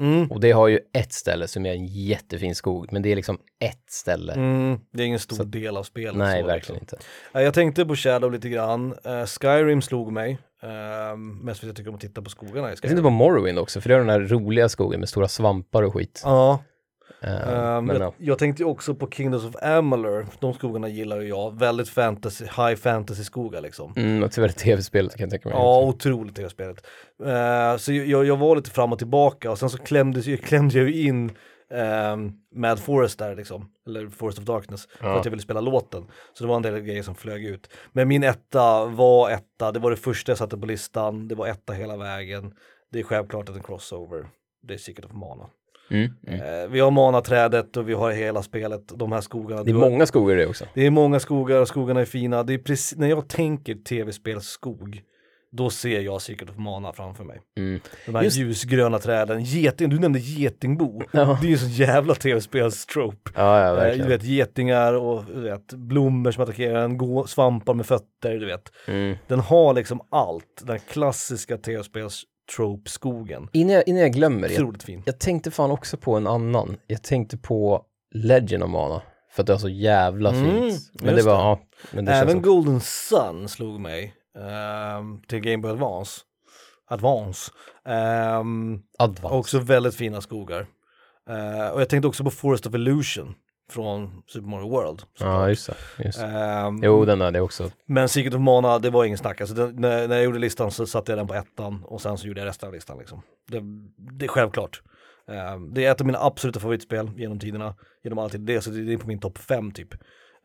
Mm. 0.00 0.30
Och 0.30 0.40
det 0.40 0.50
har 0.52 0.68
ju 0.68 0.80
ett 0.92 1.12
ställe 1.12 1.48
som 1.48 1.66
är 1.66 1.72
en 1.72 1.86
jättefin 1.86 2.54
skog, 2.54 2.92
men 2.92 3.02
det 3.02 3.12
är 3.12 3.16
liksom 3.16 3.38
ett 3.64 3.90
ställe. 3.90 4.32
Mm, 4.32 4.78
det 4.92 5.02
är 5.02 5.06
ingen 5.06 5.18
stor 5.18 5.36
Så- 5.36 5.44
del 5.44 5.76
av 5.76 5.82
spelet. 5.82 6.16
Nej, 6.16 6.40
så, 6.40 6.46
verkligen 6.46 6.80
liksom. 6.80 6.96
inte. 6.96 7.06
Ja, 7.32 7.42
Jag 7.42 7.54
tänkte 7.54 7.86
på 7.86 7.96
Shadow 7.96 8.32
lite 8.32 8.48
grann. 8.48 8.94
Eh, 9.04 9.24
Skyrim 9.26 9.82
slog 9.82 10.12
mig. 10.12 10.38
Uh, 10.64 11.16
mest 11.16 11.60
för 11.60 11.66
att 11.66 11.68
jag 11.68 11.76
tycker 11.76 11.88
om 11.88 11.94
att 11.94 12.00
titta 12.00 12.22
på 12.22 12.30
skogarna 12.30 12.68
i 12.68 12.70
Jag 12.70 12.78
Skyrim. 12.78 12.80
tänkte 12.88 13.02
på 13.02 13.10
Morrowind 13.10 13.58
också, 13.58 13.80
för 13.80 13.88
det 13.88 13.94
är 13.94 13.98
den 13.98 14.08
här 14.08 14.20
roliga 14.20 14.68
skogen 14.68 15.00
med 15.00 15.08
stora 15.08 15.28
svampar 15.28 15.82
och 15.82 15.92
skit. 15.94 16.20
Ja, 16.24 16.52
Ehm, 16.52 16.58
Ehm, 17.20 17.84
men 17.84 17.96
jag, 17.96 18.02
ja. 18.02 18.14
jag 18.18 18.38
tänkte 18.38 18.64
också 18.64 18.94
på 18.94 19.10
Kingdoms 19.10 19.44
of 19.44 19.56
Amalur, 19.62 20.26
de 20.40 20.54
skogarna 20.54 20.88
gillar 20.88 21.20
ju 21.20 21.28
jag, 21.28 21.58
väldigt 21.58 21.88
fantasy, 21.88 22.44
high 22.44 22.74
fantasy 22.74 23.24
skogar 23.24 23.60
liksom. 23.60 23.92
Mm, 23.96 24.22
och 24.22 24.32
tyvärr 24.32 24.48
tv-spelet 24.48 25.16
kan 25.16 25.24
jag 25.24 25.30
tänka 25.30 25.48
mig. 25.48 25.58
Ja, 25.58 25.80
otroligt 25.82 26.36
det 26.36 26.50
spelet. 26.50 26.86
Uh, 27.22 27.76
så 27.78 27.92
jag, 27.92 28.24
jag 28.24 28.36
var 28.36 28.56
lite 28.56 28.70
fram 28.70 28.92
och 28.92 28.98
tillbaka 28.98 29.50
och 29.50 29.58
sen 29.58 29.70
så 29.70 29.78
klämde, 29.78 30.36
klämde 30.36 30.78
jag 30.78 30.90
in 30.90 31.30
um, 31.70 32.32
Mad 32.54 32.78
Forest 32.80 33.18
där 33.18 33.36
liksom, 33.36 33.68
eller 33.86 34.08
Forest 34.08 34.38
of 34.38 34.44
Darkness, 34.44 34.86
för 35.00 35.06
Ja. 35.06 35.18
att 35.18 35.24
jag 35.24 35.30
ville 35.30 35.42
spela 35.42 35.60
låten. 35.60 36.04
Så 36.32 36.44
det 36.44 36.48
var 36.48 36.56
en 36.56 36.62
del 36.62 36.80
grejer 36.80 37.02
som 37.02 37.14
flög 37.14 37.44
ut. 37.44 37.70
Men 37.92 38.08
min 38.08 38.22
etta 38.24 38.84
var 38.86 39.30
etta, 39.30 39.72
det 39.72 39.78
var 39.78 39.90
det 39.90 39.96
första 39.96 40.30
jag 40.32 40.38
satte 40.38 40.56
på 40.58 40.66
listan, 40.66 41.28
det 41.28 41.34
var 41.34 41.46
etta 41.46 41.72
hela 41.72 41.96
vägen. 41.96 42.52
Det 42.92 42.98
är 42.98 43.02
självklart 43.02 43.48
en 43.48 43.62
crossover, 43.62 44.26
det 44.62 44.74
är 44.74 44.78
Secret 44.78 45.04
of 45.06 45.12
Mana. 45.12 45.46
Mm, 45.90 46.10
mm. 46.26 46.40
Eh, 46.40 46.68
vi 46.70 46.80
har 46.80 46.90
manaträdet 46.90 47.76
och 47.76 47.88
vi 47.88 47.92
har 47.94 48.10
hela 48.12 48.42
spelet, 48.42 48.88
de 48.94 49.12
här 49.12 49.20
skogarna. 49.20 49.62
Det 49.62 49.70
är 49.70 49.72
Du 49.74 49.78
många 49.80 50.06
skogar 50.06 50.36
det 50.36 50.46
också. 50.46 50.64
det 50.74 50.86
är 50.86 50.90
många 50.90 51.20
skogar 51.20 51.60
och 51.60 51.68
skogarna 51.68 52.00
är 52.00 52.04
fina. 52.04 52.42
Det 52.42 52.54
är 52.54 52.58
precis, 52.58 52.98
när 52.98 53.08
jag 53.08 53.28
tänker 53.28 53.74
tv-spelsskog, 53.74 55.00
då 55.52 55.70
ser 55.70 56.00
jag 56.00 56.22
Secret 56.22 56.50
of 56.50 56.56
Mana 56.56 56.92
framför 56.92 57.24
mig. 57.24 57.40
Mm. 57.56 57.80
De 58.06 58.14
här 58.14 58.22
Just- 58.22 58.36
ljusgröna 58.36 58.98
träden, 58.98 59.44
geting, 59.44 59.88
du 59.90 59.98
nämnde 59.98 60.18
getingbo. 60.18 61.02
Ja. 61.12 61.38
Det 61.42 61.46
är 61.46 61.50
ju 61.50 61.58
så 61.58 61.68
jävla 61.68 62.14
tv-spelstrope. 62.14 63.30
Ja, 63.34 63.60
ja, 63.60 63.66
Eh, 63.68 63.74
du 63.74 63.80
verkligen. 63.80 64.08
vet 64.08 64.24
getingar 64.24 64.92
och 64.94 65.24
du 65.34 65.40
vet, 65.40 65.72
blommor 65.72 66.30
som 66.30 66.42
attackerar 66.42 66.84
en, 66.84 66.98
gå, 66.98 67.26
svampar 67.26 67.74
med 67.74 67.86
fötter, 67.86 68.38
du 68.38 68.46
vet. 68.46 68.72
Mm. 68.88 69.16
Den 69.26 69.40
har 69.40 69.74
liksom 69.74 70.00
allt, 70.10 70.62
den 70.66 70.78
klassiska 70.78 71.56
tv-spels-trope-skogen. 72.46 73.48
Innan, 73.52 73.74
jag, 73.74 73.88
innan 73.88 74.02
jag 74.02 74.12
glömmer 74.12 74.48
jag, 74.48 74.52
Otroligt 74.52 74.82
fin. 74.82 75.02
jag 75.06 75.18
tänkte 75.20 75.50
fan 75.50 75.70
också 75.70 75.96
på 75.96 76.16
en 76.16 76.26
annan. 76.26 76.76
Jag 76.86 77.02
tänkte 77.02 77.36
på 77.38 77.82
Legend 78.14 78.62
of 78.62 78.70
Mana, 78.70 79.02
för 79.32 79.42
att 79.42 79.46
det 79.46 79.52
är 79.52 79.56
så 79.58 79.68
jävla 79.68 80.30
Mm, 80.30 80.44
fint. 80.70 80.90
Men 80.94 81.06
det 81.06 81.12
just 81.12 81.26
var, 81.26 81.34
det. 81.36 81.40
ja, 81.42 81.60
men 81.92 82.04
det 82.04 82.12
Även 82.12 82.34
känns. 82.34 82.44
Golden 82.44 82.80
Sun 82.80 83.48
slog 83.48 83.80
mig 83.80 84.14
ehm, 84.38 85.20
till 85.28 85.40
Game 85.40 85.58
Boy 85.62 85.70
Advance. 85.72 86.20
Advance. 86.88 87.50
Ehm, 87.86 88.78
Advance. 88.98 89.36
också 89.36 89.58
väldigt 89.58 89.94
fina 89.94 90.20
skogar. 90.20 90.66
Eh, 91.30 91.68
och 91.68 91.80
jag 91.80 91.88
tänkte 91.88 92.08
också 92.08 92.24
på 92.24 92.30
Forest 92.30 92.66
of 92.66 92.74
Illusion 92.74 93.34
från 93.70 94.22
Super 94.26 94.48
Mario 94.48 94.68
World. 94.68 95.02
Ja, 95.18 95.48
just 95.48 95.66
det. 95.66 96.04
Just. 96.04 96.18
det. 96.18 96.26
Ehm, 96.26 96.80
Jo, 96.82 97.04
den 97.04 97.20
är 97.20 97.30
det 97.30 97.40
också. 97.40 97.70
Men 97.86 98.08
Secret 98.08 98.34
of 98.34 98.40
Mana, 98.40 98.78
det 98.78 98.90
var 98.90 99.04
ingen 99.04 99.18
snack. 99.18 99.40
Alltså, 99.40 99.54
den, 99.56 99.76
när, 99.76 100.08
när 100.08 100.16
jag 100.16 100.24
gjorde 100.24 100.38
listan 100.38 100.70
så 100.70 100.86
satte 100.86 101.12
jag 101.12 101.18
den 101.18 101.26
på 101.26 101.34
ettan 101.34 101.84
och 101.84 102.00
sen 102.00 102.18
så 102.18 102.26
gjorde 102.26 102.40
jag 102.40 102.48
resten 102.48 102.66
av 102.66 102.74
listan. 102.74 102.98
Liksom. 102.98 103.22
Det, 103.50 103.60
det 104.18 104.24
är 104.24 104.28
självklart. 104.28 104.82
Ehm, 105.28 105.74
det 105.74 105.84
är 105.84 105.90
ett 105.90 106.00
av 106.00 106.06
mina 106.06 106.18
absoluta 106.18 106.60
favoritspel 106.60 107.10
genom 107.16 107.38
tiderna, 107.38 107.74
genom 108.04 108.18
alla 108.18 108.28
tider. 108.28 108.54
Det, 108.54 108.60
så 108.60 108.70
det 108.70 108.92
är 108.92 108.96
på 108.98 109.08
min 109.08 109.20
topp 109.20 109.38
fem 109.38 109.70
typ, 109.72 109.94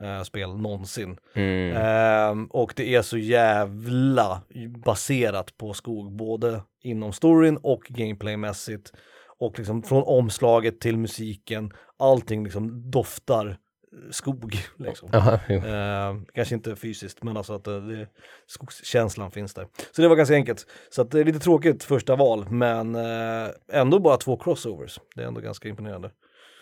eh, 0.04 0.24
spel 0.24 0.58
någonsin. 0.58 1.18
Mm. 1.34 1.78
Ehm, 1.78 2.46
och 2.46 2.74
det 2.76 2.96
är 2.96 3.02
så 3.02 3.18
jävla 3.18 4.42
baserat 4.86 5.58
på 5.58 5.74
skog, 5.74 6.12
både 6.12 6.62
inom 6.84 7.14
storyn 7.14 7.58
och 7.58 7.84
gameplaymässigt. 7.90 8.94
Och 9.42 9.60
liksom 9.60 9.84
från 9.84 10.04
omslaget 10.04 10.80
till 10.80 10.98
musiken, 10.98 11.72
allting 12.00 12.44
liksom 12.44 12.92
doftar 12.92 13.48
eh, 13.48 14.12
skog. 14.12 14.56
Liksom. 14.78 15.10
Jo. 15.50 15.60
Ehm, 15.60 16.26
kanske 16.34 16.56
inte 16.56 16.76
fysiskt, 16.76 17.24
men 17.24 17.38
alltså 17.38 17.54
att 17.54 17.68
eh, 17.68 17.76
det, 17.76 18.08
skogskänslan 18.48 19.32
finns 19.32 19.54
där. 19.54 19.68
Så 19.92 20.02
det 20.02 20.08
var 20.08 20.16
ganska 20.16 20.36
enkelt. 20.36 20.68
Så 20.90 21.02
att 21.02 21.12
det 21.12 21.20
är 21.20 21.24
lite 21.24 21.40
tråkigt 21.40 21.84
första 21.84 22.16
val, 22.16 22.50
men 22.50 22.96
eh, 22.96 23.50
ändå 23.72 24.00
bara 24.00 24.18
två 24.18 24.38
crossovers. 24.38 25.00
Det 25.16 25.22
är 25.24 25.28
ändå 25.28 25.42
ganska 25.42 25.70
imponerande. 25.70 26.12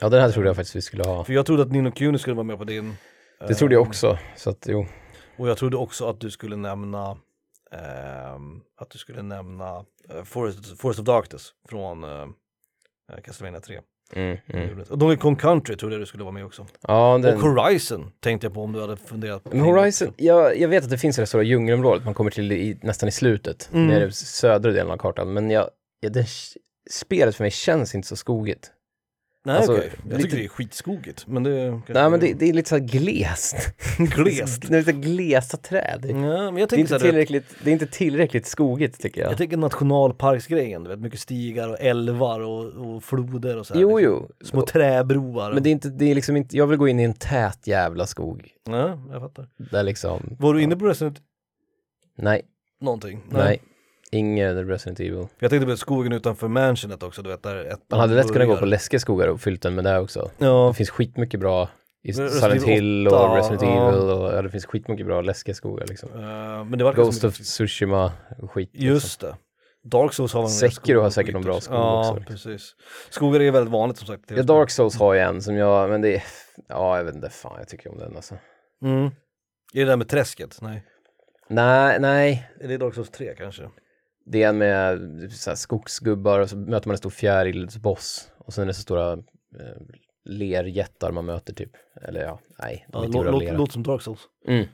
ja, 0.02 0.10
den 0.10 0.22
här 0.22 0.32
trodde 0.32 0.50
jag 0.50 0.56
faktiskt 0.56 0.76
vi 0.76 0.82
skulle 0.82 1.04
ha. 1.04 1.24
För 1.24 1.34
jag 1.34 1.46
trodde 1.46 1.64
att 1.64 1.72
Nino 1.72 1.92
Kuni 1.92 2.20
skulle 2.20 2.36
vara 2.36 2.44
med 2.44 2.58
på 2.58 2.64
din. 2.64 2.96
Det 3.48 3.54
trodde 3.54 3.74
jag 3.74 3.82
ehm, 3.82 3.88
också, 3.88 4.18
så 4.36 4.50
att 4.50 4.66
jo. 4.70 4.86
och 5.38 5.50
jag 5.50 5.58
trodde 5.58 5.78
också 5.78 6.10
att 6.10 6.20
du 6.20 6.32
skulle 6.32 6.56
nämna 6.56 7.18
ehm, 7.72 8.62
att 8.78 8.90
du 8.90 8.98
skulle 8.98 9.22
nämna 9.22 9.86
eh, 10.10 10.24
Forest, 10.24 10.80
Forest 10.82 11.00
of 11.00 11.06
Darkness 11.06 11.54
från 11.70 12.04
Castlevania 13.24 13.60
3. 13.60 13.80
Mm, 14.14 14.38
mm. 14.48 14.80
Och 14.90 14.98
Donkey 14.98 15.18
Kong 15.18 15.36
Country 15.36 15.76
trodde 15.76 15.96
jag 15.96 16.02
du 16.02 16.06
skulle 16.06 16.24
vara 16.24 16.34
med 16.34 16.46
också. 16.46 16.68
Ja, 16.88 17.14
Och 17.14 17.22
den... 17.22 17.42
Horizon 17.42 18.12
tänkte 18.20 18.46
jag 18.48 18.54
på 18.54 18.64
om 18.64 18.74
du 18.74 18.82
hade 18.82 18.98
funderat 18.98 19.44
på. 19.44 19.50
Men 19.50 19.60
Horizon, 19.60 20.14
jag, 20.18 20.58
jag 20.58 20.70
vet 20.70 20.84
att 20.84 20.90
det 20.90 20.98
finns 20.98 21.16
det 21.16 21.26
stora 21.26 21.44
djungelområdet 21.44 22.06
man 22.06 22.14
kommer 22.14 22.32
till 22.32 22.52
i, 22.52 22.80
nästan 22.82 23.10
i 23.10 23.12
slutet, 23.12 23.70
Mm. 23.74 23.88
nere 23.88 24.08
i 24.08 24.12
södra 24.12 24.72
delen 24.72 24.92
av 24.92 24.98
kartan, 24.98 25.34
men 25.34 25.52
jag, 25.52 25.70
ja, 26.00 26.10
det, 26.10 26.26
spelet 26.90 27.36
för 27.36 27.44
mig 27.44 27.52
känns 27.52 27.96
inte 27.96 28.08
så 28.08 28.16
skogigt. 28.16 28.72
Nej 29.50 29.58
alltså, 29.58 29.74
okej, 29.74 29.92
jag 30.04 30.10
lite- 30.12 30.24
tycker 30.24 30.38
det 30.38 30.44
är 30.44 30.48
skitskogigt. 30.48 31.28
Men 31.28 31.44
det 31.44 31.82
Nej 31.88 32.10
men 32.10 32.20
det, 32.20 32.34
det 32.34 32.50
är 32.50 32.54
lite 32.54 32.70
så 32.70 32.76
här 32.76 32.84
glest. 32.84 33.56
glest. 33.98 34.62
det 34.70 34.76
är 34.76 34.80
lite 34.80 34.92
glesa 34.92 35.58
träd. 35.58 36.06
Ja, 36.10 36.16
men 36.16 36.58
jag 36.58 36.70
Det 36.70 36.76
är, 36.76 36.80
inte 36.80 37.00
tillräckligt, 37.00 37.46
det 37.64 37.70
är 37.70 37.74
inte 37.74 37.88
tillräckligt 37.88 38.46
skogigt 38.46 39.02
tycker 39.02 39.22
jag. 39.22 39.32
jag 39.32 39.38
tänker 39.38 39.58
nationalparksgrejen, 39.58 40.84
du 40.84 40.90
vet, 40.90 41.00
mycket 41.00 41.20
stigar 41.20 41.70
och 41.70 41.78
älvar 41.80 42.40
och, 42.40 42.66
och 42.96 43.04
floder 43.04 43.58
och 43.58 43.68
så 43.68 43.74
här. 43.74 43.82
Jo, 43.82 43.98
liksom. 43.98 44.28
jo. 44.42 44.46
Små 44.46 44.62
träbroar. 44.62 45.54
Men 45.54 45.64
det 45.64 45.70
är 45.70 45.72
inte, 45.72 45.90
det 45.90 46.06
är 46.12 46.16
liksom 46.16 46.38
inte, 46.38 46.58
jag 46.58 46.68
vill 46.68 46.78
gå 46.78 46.88
in 46.88 47.00
i 47.00 47.04
en 47.04 47.14
tät 47.14 47.68
jävla 47.68 48.06
skog. 48.08 48.48
Ja, 48.70 49.00
jag 49.12 49.22
fattar. 49.22 49.48
Där 49.72 49.84
liksom, 49.84 50.36
Var 50.40 50.54
du 50.54 50.62
inne 50.62 50.76
på 50.76 50.86
Resident 50.86 51.22
nej, 52.18 52.42
någonting? 52.82 53.22
nej. 53.30 53.62
Ingen 54.12 54.68
Resident 54.68 55.00
Evil. 55.00 55.28
Jag 55.40 55.50
tänkte 55.52 55.68
på 55.68 55.78
skogen 55.78 56.14
utanför 56.14 56.48
mansionet 56.48 57.04
också, 57.04 57.22
du 57.22 57.30
vet 57.30 57.44
där 57.44 57.66
ett 57.66 57.80
Man 57.90 58.00
hade 58.00 58.16
lätt 58.16 58.34
kunnat 58.34 58.48
gå 58.48 58.58
på 58.58 58.66
läskiga 58.66 59.00
skogar 59.00 59.28
och 59.28 59.42
fyllt 59.42 59.62
den 59.62 59.76
med 59.76 59.84
det 59.84 60.00
också. 60.00 60.32
Ja, 60.38 60.68
Det 60.68 60.74
finns 60.74 60.90
skitmycket 60.90 61.40
bra 61.40 61.70
i 62.04 62.14
Silent 62.14 62.64
Hill 62.64 63.08
8, 63.08 63.20
och 63.20 63.36
Resident 63.36 63.62
ja. 63.62 63.90
Evil 63.90 64.10
och 64.10 64.34
ja, 64.34 64.42
det 64.42 64.50
finns 64.50 64.66
skitmycket 64.66 65.06
bra 65.06 65.22
läskiga 65.22 65.56
skogar 65.56 65.88
liksom. 65.88 66.10
eh, 66.14 66.64
men 66.66 66.78
det 66.78 66.84
var 66.84 66.94
Ghost 66.94 67.24
of 67.24 67.34
Tsushima 67.38 68.12
skit. 68.50 68.70
liksom. 68.74 68.88
Just 68.88 69.22
det. 69.22 69.36
Dark 69.84 70.14
Souls 70.14 70.34
har 70.34 70.48
Sekiro 70.48 71.02
har 71.02 71.10
säkert 71.10 71.34
någon 71.34 71.44
bra 71.44 71.62
skog 71.62 71.76
ja, 71.78 72.00
också, 72.00 72.16
liksom. 72.16 72.34
precis. 72.34 72.76
Skogar 73.10 73.40
är 73.40 73.52
väldigt 73.52 73.72
vanligt 73.72 73.98
som 73.98 74.08
sagt. 74.08 74.24
Ja, 74.28 74.44
Dark 74.44 74.70
Souls 74.70 75.00
har 75.00 75.16
jag 75.16 75.30
en 75.30 75.42
som 75.42 75.56
jag, 75.56 75.90
men 75.90 76.02
det 76.02 76.16
är, 76.16 76.24
ja 76.68 76.98
jag 76.98 77.04
vet 77.04 77.16
inte, 77.16 77.30
fan 77.30 77.56
jag 77.58 77.68
tycker 77.68 77.92
om 77.92 77.98
den 77.98 78.16
alltså. 78.16 78.36
Mm. 78.84 79.06
Är 79.74 79.80
det 79.80 79.86
där 79.86 79.96
med 79.96 80.08
träsket? 80.10 80.58
Nej. 80.62 80.84
Nej, 81.50 82.00
nej. 82.00 82.50
Är 82.60 82.68
det 82.68 82.78
Dark 82.78 82.94
Souls 82.94 83.10
3 83.10 83.36
kanske? 83.38 83.70
Det 84.32 84.44
är 84.44 84.50
en 84.50 84.58
med 84.58 85.32
så 85.32 85.50
här, 85.50 85.56
skogsgubbar 85.56 86.40
och 86.40 86.50
så 86.50 86.58
möter 86.58 86.88
man 86.88 86.94
en 86.94 86.98
stor 86.98 87.10
fjärilsboss. 87.10 88.32
Och 88.38 88.54
sen 88.54 88.64
är 88.64 88.68
det 88.68 88.74
så 88.74 88.82
stora 88.82 89.14
eh, 89.14 89.82
lerjättar 90.26 91.12
man 91.12 91.26
möter 91.26 91.54
typ. 91.54 91.72
Eller 92.02 92.22
ja, 92.22 92.40
nej, 92.60 92.86
de 92.88 92.98
Ja, 92.98 93.02
är 93.02 93.06
inte 93.06 93.18
lå, 93.18 93.34
gjorda 93.34 93.52
av 93.52 93.58
låt, 93.58 93.72
som 93.72 93.84
Dark 93.84 94.02
Souls. 94.02 94.20
Mm. 94.48 94.66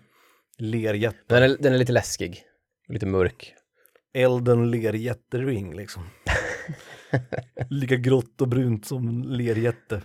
Lerjätte. 0.57 1.17
Den, 1.27 1.43
är, 1.43 1.57
den 1.59 1.73
är 1.73 1.77
lite 1.77 1.91
läskig. 1.91 2.43
Lite 2.87 3.05
mörk. 3.05 3.53
Elden 4.13 4.71
lerjättering 4.71 5.75
liksom. 5.75 6.03
Lika 7.69 7.95
grått 7.95 8.41
och 8.41 8.47
brunt 8.47 8.85
som 8.85 9.23
lerjätte. 9.23 10.01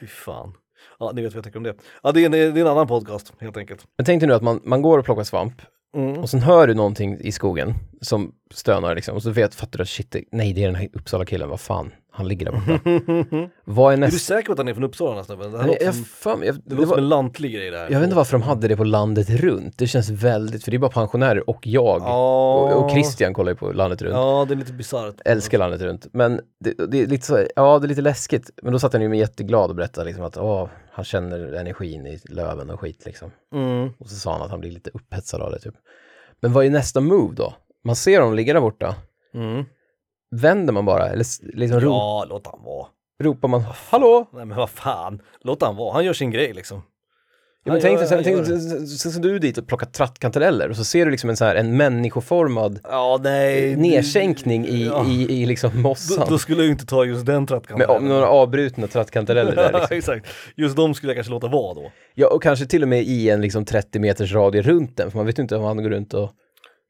Fy 0.00 0.06
fan. 0.06 0.54
Ja, 0.98 1.12
ni 1.14 1.22
vet 1.22 1.32
vad 1.32 1.36
jag 1.36 1.44
tänker 1.44 1.58
om 1.58 1.62
det. 1.62 1.76
Ja, 2.02 2.12
det 2.12 2.20
är 2.20 2.26
en, 2.26 2.32
det 2.32 2.38
är 2.38 2.56
en 2.58 2.66
annan 2.66 2.88
podcast 2.88 3.32
helt 3.40 3.56
enkelt. 3.56 3.86
Men 3.96 4.06
tänk 4.06 4.20
dig 4.20 4.28
nu 4.28 4.34
att 4.34 4.42
man, 4.42 4.60
man 4.64 4.82
går 4.82 4.98
och 4.98 5.04
plockar 5.04 5.24
svamp 5.24 5.62
Mm. 5.96 6.18
och 6.18 6.30
sen 6.30 6.40
hör 6.40 6.66
du 6.66 6.74
någonting 6.74 7.16
i 7.20 7.32
skogen 7.32 7.74
som 8.00 8.32
stönar 8.54 8.94
liksom 8.94 9.14
och 9.16 9.22
så 9.22 9.30
vet, 9.30 9.54
fattar 9.54 9.78
du 9.78 9.82
att 9.82 9.88
shit, 9.88 10.10
det- 10.10 10.24
nej 10.32 10.52
det 10.52 10.62
är 10.62 10.66
den 10.66 10.74
här 10.74 10.88
Uppsala-killen, 10.92 11.48
vad 11.48 11.60
fan, 11.60 11.92
han 12.20 12.28
ligger 12.28 12.46
där 12.46 12.52
borta. 12.52 13.50
vad 13.64 13.92
är 13.92 13.96
Är 13.96 14.00
du 14.00 14.00
nästa? 14.06 14.18
säker 14.18 14.46
på 14.46 14.52
att 14.52 14.58
han 14.58 14.68
är 14.68 14.74
från 14.74 14.84
Uppsala 14.84 15.10
den 15.10 15.16
här 15.18 15.24
snubben? 15.24 15.52
Det, 15.52 15.58
här 15.58 15.64
Jag, 15.64 15.72
låter 15.72 15.84
jag, 15.84 15.94
som, 15.94 16.04
fan, 16.04 16.42
jag, 16.42 16.54
det 16.54 16.60
det 16.64 16.74
låter 16.74 16.86
som 16.86 16.90
var, 16.90 16.98
en 16.98 17.08
lantlig 17.08 17.54
grej 17.54 17.70
det 17.70 17.78
här. 17.78 17.84
jag 17.90 17.98
vet 17.98 18.04
inte 18.04 18.16
varför 18.16 18.32
de 18.32 18.42
hade 18.42 18.68
det 18.68 18.76
på 18.76 18.84
landet 18.84 19.30
runt. 19.30 19.78
Det 19.78 19.86
känns 19.86 20.10
väldigt, 20.10 20.64
för 20.64 20.70
det 20.70 20.76
är 20.76 20.78
bara 20.78 20.90
pensionärer 20.90 21.50
och 21.50 21.66
jag. 21.66 22.00
Ja, 22.00 22.54
Och, 22.54 22.84
och 22.84 22.90
Christian 22.90 23.34
kollar 23.34 23.52
ju 23.52 23.56
på 23.56 23.72
landet 23.72 24.02
runt. 24.02 24.14
Ja, 24.14 24.44
det 24.48 24.54
är 24.54 24.56
lite 24.56 24.72
bisarrt. 24.72 25.14
Älskar 25.24 25.58
landet 25.58 25.80
runt. 25.80 26.06
Men 26.12 26.40
det, 26.64 26.74
det 26.90 27.02
är 27.02 27.06
lite 27.06 27.26
så, 27.26 27.46
ja 27.56 27.78
det 27.78 27.86
är 27.86 27.88
lite 27.88 28.02
läskigt. 28.02 28.50
Men 28.62 28.72
då 28.72 28.78
satt 28.78 28.92
han 28.92 29.02
ju 29.02 29.08
med 29.08 29.18
jätteglad 29.18 29.70
och 29.70 29.76
berättade 29.76 30.06
liksom 30.06 30.24
att 30.24 30.36
åh, 30.36 30.68
han 30.92 31.04
känner 31.04 31.52
energin 31.52 32.06
i 32.06 32.18
löven 32.28 32.70
och 32.70 32.80
skit 32.80 33.02
liksom. 33.06 33.30
Mm. 33.54 33.90
Och 33.98 34.08
så 34.08 34.14
sa 34.16 34.32
han 34.32 34.42
att 34.42 34.50
han 34.50 34.60
blir 34.60 34.70
lite 34.70 34.90
upphetsad 34.94 35.40
av 35.42 35.50
det 35.52 35.58
typ. 35.58 35.74
Men 36.40 36.52
vad 36.52 36.64
är 36.66 36.70
nästa 36.70 37.00
move 37.00 37.34
då? 37.34 37.54
Man 37.84 37.96
ser 37.96 38.20
honom 38.20 38.34
ligga 38.36 38.52
där 38.54 38.60
borta. 38.60 38.94
Mm. 39.34 39.64
Vänder 40.30 40.72
man 40.72 40.84
bara 40.84 41.08
eller 41.08 41.24
liksom 41.56 41.80
ro, 41.80 41.90
Ja, 41.90 42.26
låt 42.28 42.46
han 42.46 42.62
vara. 42.64 42.86
ropar 43.22 43.48
man 43.48 43.64
hallå? 43.90 44.26
Nej 44.32 44.44
men 44.46 44.56
vad 44.58 44.70
fan, 44.70 45.22
låt 45.44 45.62
han 45.62 45.76
vara. 45.76 45.92
Han 45.92 46.04
gör 46.04 46.12
sin 46.12 46.30
grej 46.30 46.52
liksom. 46.52 46.82
Ja, 47.64 47.72
men 47.72 47.72
Han 47.72 47.80
tänk 47.80 48.00
gör- 48.00 48.08
dig, 48.08 48.16
han 48.16 48.24
tänk, 48.24 48.36
gör 48.36 48.44
dig- 48.44 48.60
sen, 48.60 48.86
sen, 48.86 49.12
sen 49.12 49.22
du 49.22 49.38
dit 49.38 49.58
och 49.58 49.66
plockar 49.66 49.86
trattkantareller 49.86 50.68
och 50.68 50.76
så 50.76 50.84
ser 50.84 51.04
du 51.04 51.10
liksom 51.10 51.30
en 51.30 51.36
så 51.36 51.44
här 51.44 51.54
en 51.56 51.76
människoformad 51.76 52.80
Ja, 52.82 53.18
nej. 53.22 53.76
nedsänkning 53.76 54.66
i, 54.66 54.86
Ja. 54.86 55.06
i, 55.06 55.42
i 55.42 55.46
liksom 55.46 55.70
Då, 55.74 55.78
mossan. 55.78 56.26
då 56.28 56.38
skulle 56.38 56.58
jag 56.58 56.64
ju 56.66 56.72
inte 56.72 56.86
ta 56.86 57.04
just 57.04 57.26
den 57.26 57.40
med 57.42 57.48
trattkanten. 57.48 57.90
av- 57.90 58.02
några 58.02 58.26
avbrutna 58.28 58.86
trattkantareller 58.86 59.56
där 59.56 59.72
liksom. 59.80 59.96
Exakt. 59.96 60.26
Just 60.56 60.76
de 60.76 60.94
skulle 60.94 61.10
jag 61.12 61.16
kanske 61.16 61.30
låta 61.30 61.48
vara 61.48 61.74
då. 61.74 61.92
Ja, 62.14 62.28
och 62.28 62.42
kanske 62.42 62.66
till 62.66 62.82
och 62.82 62.88
med 62.88 63.02
i 63.02 63.30
en 63.30 63.40
liksom 63.40 63.64
30 63.64 63.98
meters 63.98 64.32
radie 64.32 64.62
runt 64.62 64.96
den, 64.96 65.10
för 65.10 65.18
man 65.18 65.26
vet 65.26 65.38
ju 65.38 65.42
inte 65.42 65.56
om 65.56 65.64
han 65.64 65.82
går 65.82 65.90
runt 65.90 66.14
och... 66.14 66.30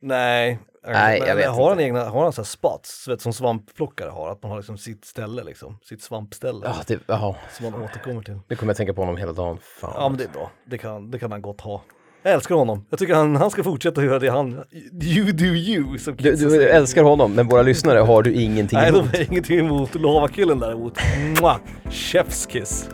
Nej. 0.03 0.59
Nej, 0.87 1.23
jag 1.27 1.37
vet 1.37 1.49
har 1.49 1.69
han 1.69 1.81
egna, 1.81 2.05
har 2.05 2.23
han 2.23 2.33
så 2.33 2.41
här 2.41 2.47
spots, 2.47 3.09
vet, 3.09 3.21
som 3.21 3.33
svampplockare 3.33 4.11
har, 4.11 4.31
att 4.33 4.43
man 4.43 4.51
har 4.51 4.59
liksom 4.59 4.79
sitt 4.79 5.05
ställe 5.05 5.45
liksom, 5.45 5.79
sitt 5.85 6.03
svampställe 6.03 6.61
Ja, 6.65 6.75
det, 6.87 6.99
jaha, 7.07 7.35
som 7.53 7.71
man 7.73 7.83
återkommer 7.83 8.23
till. 8.23 8.39
nu 8.49 8.57
kommer 8.57 8.71
jag 8.71 8.77
tänka 8.77 8.95
på 8.95 9.03
honom 9.03 9.17
hela 9.17 9.33
dagen. 9.33 9.59
Fan. 9.81 9.93
Ja 9.95 10.09
men 10.09 10.19
det 10.19 10.25
är 10.25 10.29
bra, 10.29 10.51
det 10.67 10.79
kan, 10.79 11.11
det 11.11 11.19
kan 11.19 11.33
han 11.33 11.43
gott 11.43 11.61
ha. 11.61 11.83
Jag 12.23 12.33
älskar 12.33 12.55
honom, 12.55 12.87
jag 12.91 12.99
tycker 12.99 13.15
han, 13.15 13.37
han 13.37 13.51
ska 13.51 13.65
fortsätta 13.65 14.05
göra 14.05 14.19
det 14.19 14.29
han, 14.31 14.65
you 15.03 15.33
do 15.33 15.45
you 15.45 15.99
som 15.99 16.17
Du, 16.17 16.37
du 16.37 16.69
älskar 16.69 17.03
honom, 17.03 17.33
men 17.35 17.49
våra 17.49 17.63
lyssnare 17.63 17.99
har 17.99 18.23
du 18.23 18.33
ingenting 18.35 18.79
Nej, 18.79 18.89
emot. 18.89 19.13
de 19.13 19.19
har 19.19 19.25
ingenting 19.33 19.59
emot 19.59 19.95
lavakillen 19.95 20.59
däremot. 20.59 20.99
Mwah! 21.41 21.57
Chef's 21.85 22.49
kiss. 22.49 22.89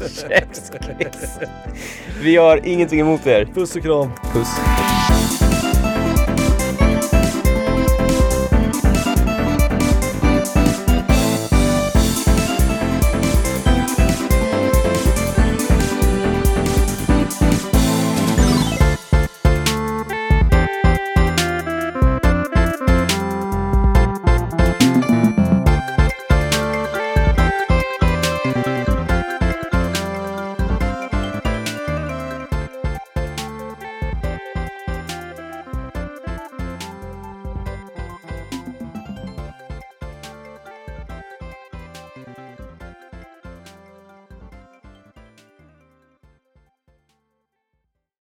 Chef's 0.00 0.98
kiss. 0.98 1.38
Vi 2.22 2.36
har 2.36 2.66
ingenting 2.66 3.00
emot 3.00 3.26
er. 3.26 3.44
Puss 3.54 3.76
och 3.76 3.82
kram. 3.82 4.10
Puss. 4.32 4.48